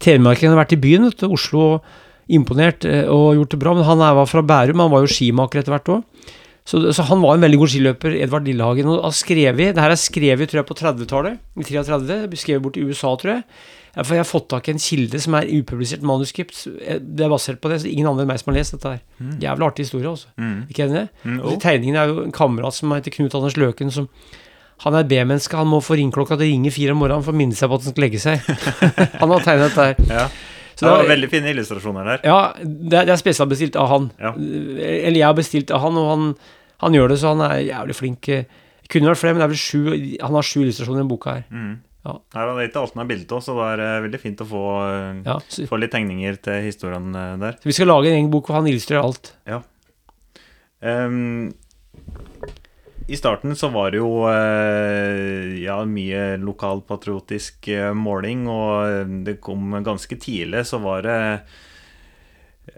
telemarkingene 0.00 0.56
vært 0.58 0.72
i 0.72 0.80
byen, 0.80 1.04
vet 1.08 1.22
Oslo, 1.28 1.80
imponert 2.28 2.84
eh, 2.84 3.06
og 3.08 3.36
gjort 3.36 3.50
det 3.50 3.60
bra. 3.60 3.74
Men 3.74 3.84
han 3.84 3.98
var 3.98 4.26
fra 4.26 4.42
Bærum, 4.42 4.80
han 4.80 4.90
var 4.90 5.04
jo 5.04 5.12
skimaker 5.12 5.60
etter 5.60 5.76
hvert 5.76 5.92
òg. 5.96 6.04
Så, 6.64 6.92
så 6.94 7.02
han 7.08 7.20
var 7.22 7.34
en 7.34 7.44
veldig 7.44 7.58
god 7.58 7.70
skiløper, 7.72 8.16
Edvard 8.20 8.46
Lillehagen. 8.46 8.86
Og 8.86 9.02
har 9.02 9.16
skrevet, 9.16 9.74
det 9.74 9.80
her 9.82 9.90
er 9.90 10.00
skrevet 10.00 10.50
tror 10.50 10.60
jeg, 10.60 10.68
på 10.68 10.76
30-tallet, 10.78 11.38
i 11.56 11.64
33. 11.66 12.38
Skrevet 12.38 12.62
bort 12.62 12.76
i 12.76 12.84
USA, 12.84 13.14
tror 13.18 13.38
jeg. 13.38 13.44
Ja, 13.96 14.04
For 14.04 14.14
jeg 14.14 14.22
har 14.22 14.28
fått 14.28 14.48
tak 14.52 14.68
i 14.68 14.74
en 14.74 14.82
kilde 14.82 15.18
som 15.22 15.34
er 15.34 15.48
upublisert 15.50 16.04
manuskript. 16.06 16.60
Det 17.00 17.24
er 17.26 17.32
basert 17.32 17.58
på 17.62 17.72
det, 17.72 17.80
så 17.82 17.90
ingen 17.90 18.06
andre 18.10 18.26
enn 18.26 18.30
meg 18.30 18.38
som 18.42 18.52
har 18.52 18.60
lest 18.60 18.76
dette 18.76 18.92
her. 18.94 19.00
Jævlig 19.42 19.66
artig 19.66 19.86
historie, 19.88 20.12
altså. 20.12 20.30
Mm. 20.38 20.60
Ikke 20.70 20.84
enig 20.84 20.94
i 20.94 21.00
det? 21.00 21.08
Mm, 21.24 21.40
oh. 21.40 21.56
tegningene 21.62 22.04
er 22.04 22.12
jo 22.12 22.22
en 22.28 22.36
kamerat 22.36 22.76
som 22.76 22.94
heter 22.94 23.14
Knut 23.16 23.34
Anders 23.34 23.58
Løken, 23.58 23.90
som 23.94 24.06
han 24.84 24.96
er 24.96 25.08
B-menneske. 25.10 25.58
Han 25.58 25.68
må 25.72 25.82
få 25.84 25.98
ringeklokka 25.98 26.38
til 26.38 26.46
å 26.46 26.52
ringe 26.52 26.72
fire 26.72 26.94
om 26.94 27.02
morgenen 27.02 27.26
for 27.26 27.34
å 27.34 27.40
minne 27.40 27.58
seg 27.58 27.68
på 27.68 27.80
at 27.80 27.88
han 27.88 27.96
skal 27.96 28.06
legge 28.06 28.22
seg. 28.22 28.46
han 29.20 29.34
har 29.34 29.44
tegnet 29.44 29.66
dette 29.66 29.90
her. 29.90 30.00
Ja. 30.08 30.30
Så 30.80 30.86
det 30.86 30.94
var 30.94 31.10
veldig 31.10 31.28
fine 31.28 31.50
illustrasjoner 31.52 32.06
der. 32.08 32.22
ja, 32.24 32.38
det 32.64 32.96
er, 33.02 33.10
er 33.12 33.20
spesialbestilt 33.20 33.76
av 33.76 33.90
han. 33.90 34.08
Ja. 34.16 34.30
Eller 34.32 35.18
jeg 35.18 35.26
har 35.26 35.36
bestilt 35.36 35.74
av 35.76 35.82
han, 35.84 35.98
og 36.00 36.08
han, 36.08 36.30
han 36.80 36.96
gjør 36.96 37.12
det, 37.12 37.18
så 37.20 37.34
han 37.34 37.44
er 37.44 37.58
jævlig 37.66 37.96
flink. 37.98 38.30
Kunne 38.90 39.10
vært 39.12 39.20
flere, 39.20 39.36
men 39.36 39.42
det 39.42 39.48
er 39.50 39.52
vel 39.52 39.60
sju, 39.60 39.82
han 40.24 40.38
har 40.38 40.46
sju 40.46 40.62
illustrasjoner 40.62 41.02
i 41.02 41.02
den 41.02 41.10
boka 41.10 41.36
her. 41.36 41.44
Mm. 41.52 41.74
Ja. 42.00 42.14
Her 42.32 42.46
var 42.48 42.56
det 42.56 42.70
ikke 42.70 42.80
alt 42.80 42.94
den 42.94 43.02
er 43.02 43.08
bildet 43.10 43.32
av, 43.36 43.42
så 43.44 43.54
det 43.58 43.64
er 43.74 43.82
eh, 43.84 44.02
veldig 44.06 44.20
fint 44.22 44.40
å 44.40 44.48
få, 44.48 44.64
eh, 44.86 45.18
Ja, 45.26 45.36
så, 45.52 45.66
få 45.68 45.80
litt 45.82 45.92
tegninger 45.92 46.38
til 46.40 46.62
historien 46.64 47.10
eh, 47.12 47.34
der. 47.42 47.58
så 47.60 47.68
vi 47.68 47.76
skal 47.76 47.90
lage 47.92 48.08
en 48.08 48.20
egen 48.22 48.30
bok 48.32 48.48
hvor 48.48 48.60
han 48.60 48.70
illustrerer 48.70 49.04
alt. 49.04 49.34
Ehm, 50.80 51.50
I 53.04 53.18
starten 53.20 53.52
så 53.58 53.68
var 53.74 53.92
det 53.92 54.00
jo 54.00 54.24
ja, 55.60 55.76
mye 55.84 56.22
lokalpatriotisk 56.40 57.68
måling, 57.98 58.46
og 58.48 59.10
det 59.26 59.40
kom 59.44 59.74
ganske 59.84 60.16
tidlig, 60.16 60.62
så 60.70 60.80
var 60.80 61.04
det 61.04 61.18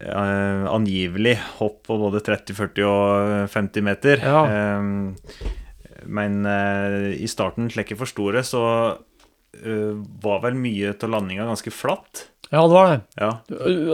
uh, 0.00 0.66
angivelig 0.72 1.36
hopp 1.60 1.82
på 1.86 1.98
både 2.00 2.22
30, 2.24 2.56
40 2.58 2.88
og 2.88 3.50
50 3.52 3.86
meter. 3.86 4.24
Ja. 4.24 4.78
Um, 4.78 5.14
men 6.10 6.42
uh, 6.48 7.12
i 7.12 7.28
starten, 7.30 7.70
slik 7.70 7.92
jeg 7.92 8.00
forsto 8.00 8.30
det, 8.34 8.46
så 8.48 8.64
var 10.22 10.40
vel 10.42 10.54
mye 10.58 10.92
av 10.94 11.10
landinga 11.12 11.46
ganske 11.48 11.70
flatt. 11.74 12.28
Ja, 12.52 12.66
det 12.68 12.74
var 12.74 12.88
det. 12.90 12.96
Ja. 13.16 13.30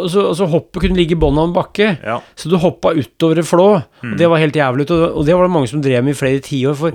Og 0.03 0.09
så, 0.11 0.25
og 0.31 0.35
så 0.39 0.49
hoppet 0.51 0.83
kunne 0.83 0.97
ligge 0.99 1.15
i 1.15 1.21
bånn 1.21 1.37
av 1.39 1.47
en 1.51 1.55
bakke. 1.55 1.93
ja. 2.03 2.17
Så 2.35 2.51
du 2.51 2.57
hoppa 2.59 2.91
utover 2.97 3.39
et 3.39 3.47
flå, 3.47 3.69
Mm. 4.03 4.13
og 4.13 4.19
det 4.19 4.29
var 4.31 4.39
helt 4.43 4.55
jævlig. 4.59 4.89
Og 4.91 5.17
og 5.19 5.27
det 5.27 5.35
var 5.37 5.45
det 5.47 5.53
mange 5.55 5.69
som 5.69 5.81
drev 5.83 6.03
med 6.05 6.15
i 6.17 6.19
flere 6.19 6.41
tiår. 6.41 6.75
For 6.75 6.91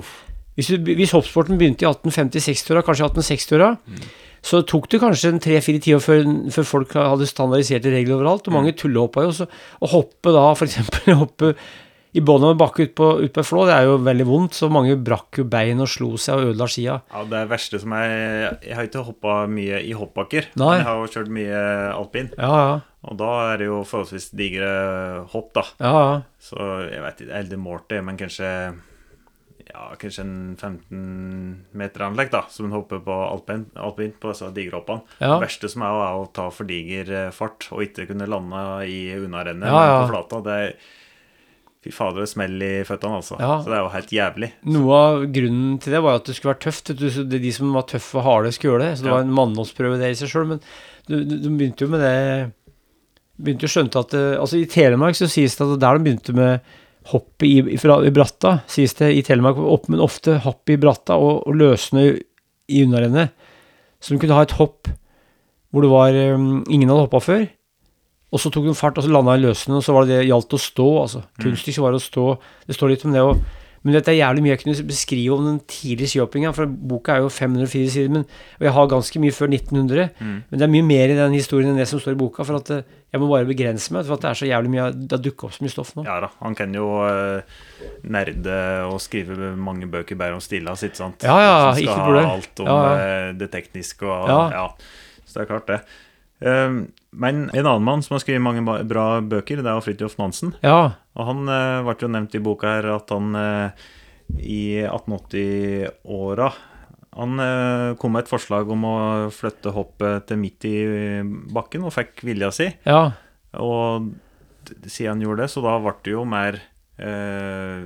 hvis, 0.56 0.68
du, 0.68 0.92
hvis 0.94 1.12
hoppsporten 1.16 1.56
begynte 1.58 1.84
i 1.84 1.88
1850-60-åra, 1.88 2.82
kanskje 2.84 3.08
1860-åra, 3.08 3.70
Mm. 3.86 4.02
så 4.44 4.60
tok 4.66 4.90
det 4.90 5.00
kanskje 5.00 5.28
en 5.32 5.40
tre-fire 5.40 5.80
tiår 5.80 6.00
før, 6.04 6.50
før 6.52 6.64
folk 6.68 6.92
hadde 6.92 7.26
standardiserte 7.26 7.88
regler 7.94 8.18
overalt. 8.18 8.46
Og 8.46 8.52
mange 8.52 8.72
tullehoppa 8.76 9.24
jo. 9.24 9.32
Så 9.32 9.46
å 9.80 9.88
hoppe 9.88 10.32
da, 10.36 10.50
f.eks. 10.52 10.76
hoppe 11.22 11.54
i 12.14 12.22
bånn 12.22 12.44
av 12.46 12.52
en 12.54 12.58
bakke 12.60 12.84
ut 12.86 12.92
på, 12.94 13.08
ut 13.24 13.32
på 13.34 13.42
flå, 13.42 13.64
det 13.66 13.74
er 13.74 13.88
jo 13.88 13.96
veldig 14.06 14.26
vondt. 14.28 14.54
Så 14.54 14.68
mange 14.70 14.94
brakk 15.02 15.40
jo 15.40 15.44
bein 15.50 15.82
og 15.82 15.88
slo 15.90 16.12
seg 16.20 16.38
og 16.38 16.52
ødela 16.52 16.68
skia. 16.70 17.00
Ja, 17.10 17.24
Det 17.26 17.40
er 17.40 17.50
verste 17.50 17.80
som 17.82 17.92
er 17.98 18.14
Jeg 18.62 18.76
har 18.78 18.86
ikke 18.86 19.02
hoppa 19.08 19.36
mye 19.50 19.82
i 19.82 19.92
hoppbakker. 19.98 20.52
Nei. 20.60 20.68
Men 20.70 20.78
jeg 20.84 20.86
har 20.88 21.02
jo 21.02 21.12
kjørt 21.16 21.32
mye 21.34 21.60
alpin. 21.98 22.30
Ja, 22.38 22.52
ja. 22.68 22.80
Og 23.04 23.18
da 23.20 23.30
er 23.52 23.58
det 23.60 23.66
jo 23.68 23.82
forholdsvis 23.84 24.30
digre 24.32 24.70
hopp, 25.34 25.50
da. 25.58 25.66
ja, 25.82 25.92
ja. 25.92 26.14
Så 26.40 26.56
jeg 26.88 27.02
vet 27.04 27.18
ikke, 27.20 27.32
har 27.34 27.42
aldri 27.42 27.58
målt 27.60 27.88
det, 27.92 27.98
men 28.06 28.16
kanskje 28.16 28.48
ja, 29.74 29.84
kanskje 29.98 30.22
en 30.24 30.56
15 30.60 31.66
meter 31.76 32.04
anlegg, 32.06 32.30
da, 32.32 32.44
som 32.52 32.68
en 32.68 32.74
hopper 32.76 33.00
på 33.04 33.14
alpin, 33.26 33.64
alpin 33.80 34.12
på 34.20 34.30
disse 34.32 34.48
digre 34.56 34.78
hoppene. 34.80 35.02
Ja. 35.18 35.34
Det 35.34 35.46
verste 35.48 35.70
som 35.72 35.84
er, 35.86 36.00
er 36.06 36.18
å 36.22 36.26
ta 36.36 36.46
for 36.54 36.68
diger 36.68 37.10
fart 37.34 37.66
og 37.74 37.82
ikke 37.86 38.06
kunne 38.12 38.28
lande 38.30 38.60
i 38.88 38.98
unnarennet 39.18 39.66
Ja, 39.68 39.80
ja. 39.88 39.96
på 40.04 40.12
flata. 40.14 40.40
Det 40.46 40.58
er 40.62 40.76
Fy 41.84 41.90
fader, 41.92 42.22
det 42.24 42.30
smeller 42.30 42.78
i 42.80 42.84
føttene, 42.88 43.18
altså. 43.20 43.36
Ja. 43.42 43.58
Så 43.60 43.68
det 43.68 43.76
er 43.76 43.82
jo 43.84 43.90
helt 43.92 44.12
jævlig. 44.16 44.48
Noe 44.72 44.98
av 45.04 45.24
grunnen 45.36 45.74
til 45.84 45.92
det 45.92 46.00
var 46.06 46.16
at 46.16 46.24
det 46.30 46.34
skulle 46.38 46.54
være 46.54 46.64
tøft. 46.64 46.92
du, 46.96 47.38
De 47.38 47.52
som 47.52 47.74
var 47.76 47.84
tøffe 47.90 48.16
og 48.22 48.24
harde, 48.24 48.52
skulle 48.56 48.72
gjøre 48.72 48.86
det. 48.86 48.92
Så 48.98 49.04
det 49.04 49.10
Ja. 49.12 49.16
var 49.18 49.24
en 49.26 49.34
mannholdsprøve 49.36 49.98
det 50.00 50.08
i 50.14 50.16
seg 50.22 50.30
sjøl. 50.32 50.46
Men 50.54 50.60
du, 51.06 51.18
du, 51.28 51.34
du 51.44 51.48
begynte 51.50 51.84
jo 51.84 51.90
med 51.92 52.00
det 52.00 52.52
Begynte 53.34 53.66
jo 53.66 53.68
å 53.68 53.74
skjønte 53.74 53.98
at 53.98 54.12
det, 54.14 54.22
Altså 54.38 54.60
I 54.62 54.66
Telemark 54.70 55.16
så 55.18 55.26
sies 55.28 55.56
det 55.58 55.66
at 55.66 55.80
der 55.82 55.98
de 55.98 56.04
begynte 56.06 56.34
med 56.38 56.60
hoppet 57.10 57.44
i, 57.48 57.56
i, 57.74 57.78
fra- 57.82 57.98
i 58.06 58.12
bratta, 58.14 58.60
sies 58.70 58.94
det 58.94 59.08
i 59.18 59.24
Telemark, 59.26 59.58
opp, 59.58 59.88
men 59.92 60.00
ofte 60.00 60.38
hopp 60.44 60.70
i 60.70 60.76
bratta 60.80 61.16
og, 61.20 61.42
og 61.50 61.56
løsne 61.58 62.04
i 62.70 62.84
unnarennet. 62.86 63.34
Så 64.00 64.14
de 64.14 64.20
kunne 64.22 64.38
ha 64.38 64.46
et 64.46 64.54
hopp 64.56 64.86
hvor 65.74 65.82
det 65.82 65.90
var 65.90 66.14
um, 66.38 66.62
ingen 66.70 66.88
hadde 66.88 67.02
hoppa 67.08 67.20
før. 67.20 67.44
Og 68.34 68.40
så 68.42 68.50
tok 68.50 68.64
de 68.66 68.74
fart, 68.74 68.96
og 68.98 69.04
så 69.06 69.12
landa 69.14 69.36
i 69.38 69.44
løsene, 69.44 69.78
og 69.78 69.84
så 69.86 69.94
var 69.94 70.08
det 70.08 70.16
det 70.18 70.30
gjaldt 70.32 70.56
å 70.56 70.58
stå. 70.58 70.88
altså. 71.04 71.20
Kunststykket 71.38 71.84
var 71.84 71.94
å 71.94 72.02
stå. 72.02 72.24
Det 72.66 72.74
står 72.74 72.90
litt 72.90 73.04
om 73.06 73.14
det 73.14 73.22
òg. 73.22 73.44
Men 73.84 73.92
dette 73.98 74.08
er 74.08 74.16
jævlig 74.16 74.40
mye 74.40 74.52
jeg 74.54 74.60
kunne 74.62 74.82
beskrive 74.88 75.34
om 75.36 75.44
den 75.44 75.58
tidlige 75.68 76.08
skihoppinga, 76.14 76.54
for 76.56 76.64
boka 76.66 77.18
er 77.18 77.20
jo 77.20 77.28
504 77.28 77.90
sider, 77.92 78.08
men, 78.14 78.22
og 78.56 78.64
jeg 78.64 78.72
har 78.72 78.86
ganske 78.88 79.20
mye 79.20 79.34
før 79.36 79.50
1900. 79.52 80.06
Men 80.24 80.56
det 80.56 80.64
er 80.64 80.72
mye 80.72 80.86
mer 80.88 81.12
i 81.12 81.18
den 81.18 81.36
historien 81.36 81.68
enn 81.68 81.76
det 81.76 81.84
som 81.90 82.00
står 82.00 82.16
i 82.16 82.20
boka, 82.22 82.46
for 82.48 82.62
at 82.62 82.72
eh, 82.72 82.86
jeg 83.12 83.20
må 83.20 83.28
bare 83.28 83.44
begrense 83.50 83.92
meg, 83.92 84.06
for 84.08 84.16
at 84.16 84.24
det 84.24 84.30
er 84.30 84.40
så 84.40 84.48
jævlig 84.48 84.72
mye 84.72 84.86
Det 84.96 85.18
har 85.18 85.22
dukka 85.26 85.46
opp 85.50 85.54
så 85.58 85.66
mye 85.66 85.74
stoff 85.74 85.92
nå. 85.98 86.06
Ja 86.08 86.16
da, 86.24 86.32
han 86.40 86.56
kan 86.56 86.72
jo 86.74 86.88
uh, 87.04 87.60
nerde 88.16 88.56
og 88.88 88.96
skrive 89.04 89.52
mange 89.68 89.86
bøker 89.92 90.16
bare 90.18 90.34
om 90.38 90.42
stillas, 90.42 90.82
ikke 90.88 91.02
sant? 91.02 91.28
Ja, 91.28 91.36
ja, 91.44 91.54
Som 91.68 91.84
ikke 91.84 91.92
skal 91.92 92.00
ha 92.00 92.08
problem. 92.08 92.32
alt 92.32 92.64
om 92.64 92.72
Ja, 92.72 92.80
ja. 92.80 93.06
eh, 93.28 93.30
det 93.44 93.52
tekniske 93.52 94.08
og 94.08 94.32
Ja. 94.32 94.40
ja. 94.56 94.66
Så 95.28 95.36
det 95.38 95.44
er 95.44 95.52
klart, 95.52 95.68
det. 95.68 95.80
Um, 96.44 96.80
men 97.14 97.46
en 97.54 97.66
annen 97.66 97.86
mann 97.86 98.02
som 98.04 98.16
har 98.16 98.24
skrevet 98.24 98.42
mange 98.42 98.64
bra 98.88 99.20
bøker, 99.22 99.62
det 99.62 99.70
er 99.70 99.78
jo 99.78 99.84
Fridtjof 99.86 100.16
Nansen. 100.18 100.54
Ja, 100.64 100.94
Og 101.14 101.28
han 101.30 101.48
eh, 101.50 101.82
ble 101.86 101.96
jo 102.02 102.10
nevnt 102.10 102.34
i 102.34 102.42
boka 102.42 102.76
her 102.76 102.90
at 102.96 103.12
han 103.14 103.34
eh, 103.38 103.84
i 104.40 104.62
1880-åra 104.82 106.52
han 107.14 107.38
eh, 107.38 107.94
kom 108.00 108.14
med 108.16 108.24
et 108.24 108.30
forslag 108.30 108.70
om 108.74 108.86
å 108.88 108.96
flytte 109.30 109.70
hoppet 109.74 110.26
til 110.26 110.40
midt 110.40 110.66
i 110.66 110.76
bakken, 111.54 111.86
og 111.86 111.94
fikk 111.94 112.24
vilja 112.26 112.50
si. 112.54 112.70
ja. 112.88 113.06
Og 113.54 114.08
siden 114.88 115.12
han 115.12 115.20
gjorde 115.22 115.44
det, 115.44 115.52
så 115.52 115.60
da 115.62 115.76
ble 115.78 115.92
det 116.02 116.14
jo 116.14 116.22
mer 116.26 116.56
eh, 116.98 117.82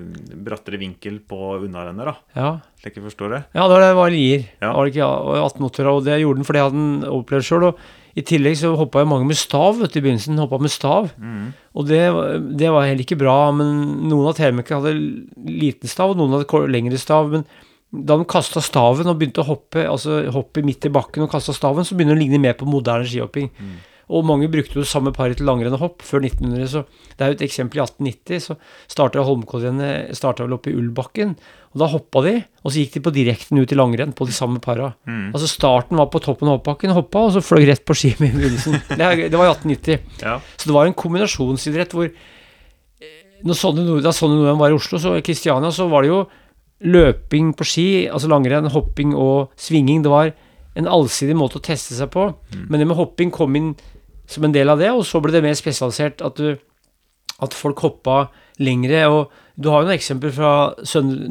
brattere 0.47 0.81
vinkel 0.81 1.21
på 1.29 1.59
unnarennet, 1.59 2.09
da, 2.09 2.15
ja. 2.39 2.51
slik 2.81 2.97
jeg 2.97 3.05
forstår 3.09 3.35
det. 3.35 3.41
Ja, 3.59 3.67
det 3.69 3.93
var. 3.99 4.15
Ja. 4.15 4.73
Var 4.73 4.87
det 4.87 4.95
ikke 4.95 5.03
ja, 5.03 5.11
og 5.11 5.41
1880 5.43 5.91
og 5.93 6.05
det 6.07 6.19
gjorde 6.23 6.41
han 6.41 6.49
fordi 6.49 6.65
han 6.65 6.79
opplevde 6.79 7.17
opplevd 7.19 7.49
sjøl. 7.51 7.69
Og 7.69 7.83
i 8.19 8.25
tillegg 8.27 8.59
så 8.59 8.73
hoppa 8.79 9.03
jo 9.05 9.11
mange 9.11 9.29
med 9.29 9.39
stav 9.39 9.79
vet 9.79 9.95
du, 9.95 10.01
i 10.01 10.05
begynnelsen. 10.05 10.41
Hoppa 10.43 10.59
med 10.63 10.73
stav. 10.73 11.11
Mm. 11.21 11.53
Og 11.79 11.89
det, 11.89 12.03
det 12.59 12.73
var 12.75 12.89
heller 12.89 13.05
ikke 13.05 13.21
bra. 13.21 13.39
Men 13.55 13.73
noen 14.11 14.31
av 14.31 14.37
telemarkene 14.39 14.81
hadde 14.83 15.51
liten 15.63 15.91
stav, 15.91 16.13
og 16.13 16.21
noen 16.21 16.39
hadde 16.39 16.65
lengre 16.73 17.01
stav. 17.01 17.31
Men 17.35 17.47
da 18.09 18.19
de 18.21 18.27
kasta 18.29 18.61
staven 18.65 19.09
og 19.09 19.21
begynte 19.21 19.41
å 19.45 19.49
hoppe 19.49 19.87
altså 19.89 20.21
hoppe 20.35 20.65
midt 20.67 20.89
i 20.89 20.93
bakken 20.93 21.25
og 21.25 21.33
kasta 21.33 21.55
staven, 21.57 21.87
så 21.87 21.97
begynner 21.97 22.19
det 22.19 22.21
å 22.21 22.25
ligne 22.25 22.43
mer 22.43 22.59
på 22.59 22.69
moderne 22.69 23.07
skihopping. 23.09 23.49
Og 24.09 24.25
mange 24.25 24.49
brukte 24.49 24.79
jo 24.79 24.87
samme 24.89 25.13
paret 25.13 25.37
til 25.37 25.45
langrenn 25.49 25.75
og 25.77 25.83
hopp 25.83 26.05
før 26.07 26.23
1900. 26.25 26.69
Så 26.73 26.83
det 27.19 27.25
er 27.25 27.33
jo 27.33 27.37
et 27.37 27.45
eksempel 27.45 27.81
i 27.81 27.85
1890. 27.85 28.41
Så 28.47 28.57
starta 28.89 29.25
Holmenkollrennet 29.27 30.17
vel 30.41 30.55
oppe 30.57 30.73
i 30.73 30.77
Ullbakken. 30.79 31.35
Og 31.75 31.83
da 31.83 31.89
hoppa 31.93 32.23
de, 32.25 32.33
og 32.65 32.73
så 32.73 32.81
gikk 32.81 32.95
de 32.97 33.03
på 33.05 33.13
direkten 33.13 33.61
ut 33.61 33.73
i 33.75 33.77
langrenn 33.77 34.15
på 34.17 34.25
de 34.25 34.33
samme 34.33 34.63
para. 34.65 34.95
Mm. 35.05 35.35
Altså 35.37 35.51
starten 35.51 36.01
var 36.01 36.09
på 36.09 36.23
toppen 36.25 36.49
av 36.49 36.57
hoppbakken, 36.59 36.95
hoppa, 36.97 37.27
og 37.29 37.35
så 37.37 37.43
fløy 37.45 37.67
rett 37.69 37.85
på 37.85 37.97
ski 37.99 38.15
med 38.23 38.33
begynnelsen. 38.39 38.79
Det, 38.89 39.29
det 39.29 39.37
var 39.37 39.51
i 39.51 39.53
1890. 39.53 40.01
Ja. 40.25 40.39
Så 40.57 40.71
det 40.71 40.77
var 40.79 40.89
en 40.89 40.97
kombinasjonsidrett 40.97 41.93
hvor 41.93 42.09
eh, 42.09 43.23
Nord- 43.45 44.03
Da 44.07 44.15
sånne 44.17 44.39
nordmenn 44.41 44.63
var 44.63 44.73
i 44.73 44.79
Oslo, 44.79 44.99
så 45.03 45.19
i 45.19 45.25
Kristiania, 45.27 45.69
så 45.71 45.91
var 45.93 46.03
det 46.07 46.15
jo 46.15 46.23
løping 46.89 47.53
på 47.59 47.67
ski, 47.67 47.89
altså 48.09 48.31
langrenn, 48.31 48.71
hopping 48.73 49.13
og 49.19 49.53
svinging. 49.59 50.01
Det 50.07 50.13
var 50.13 50.33
en 50.79 50.87
allsidig 50.89 51.35
måte 51.37 51.59
å 51.59 51.65
teste 51.69 51.97
seg 51.99 52.11
på. 52.15 52.31
Men 52.71 52.81
det 52.81 52.87
med 52.89 52.97
hopping 52.99 53.33
kom 53.35 53.57
inn 53.59 53.73
som 54.29 54.45
en 54.45 54.53
del 54.55 54.69
av 54.69 54.79
det, 54.81 54.91
og 54.93 55.05
så 55.09 55.21
ble 55.25 55.33
det 55.33 55.43
mer 55.45 55.57
spesialisert 55.59 56.21
at, 56.27 56.37
du, 56.37 56.59
at 57.41 57.55
folk 57.57 57.81
hoppa 57.81 58.27
lengre. 58.61 59.05
og 59.09 59.31
Du 59.59 59.71
har 59.73 59.83
jo 59.83 59.89
noen 59.89 59.97
eksempler 59.97 60.31
fra 60.35 60.51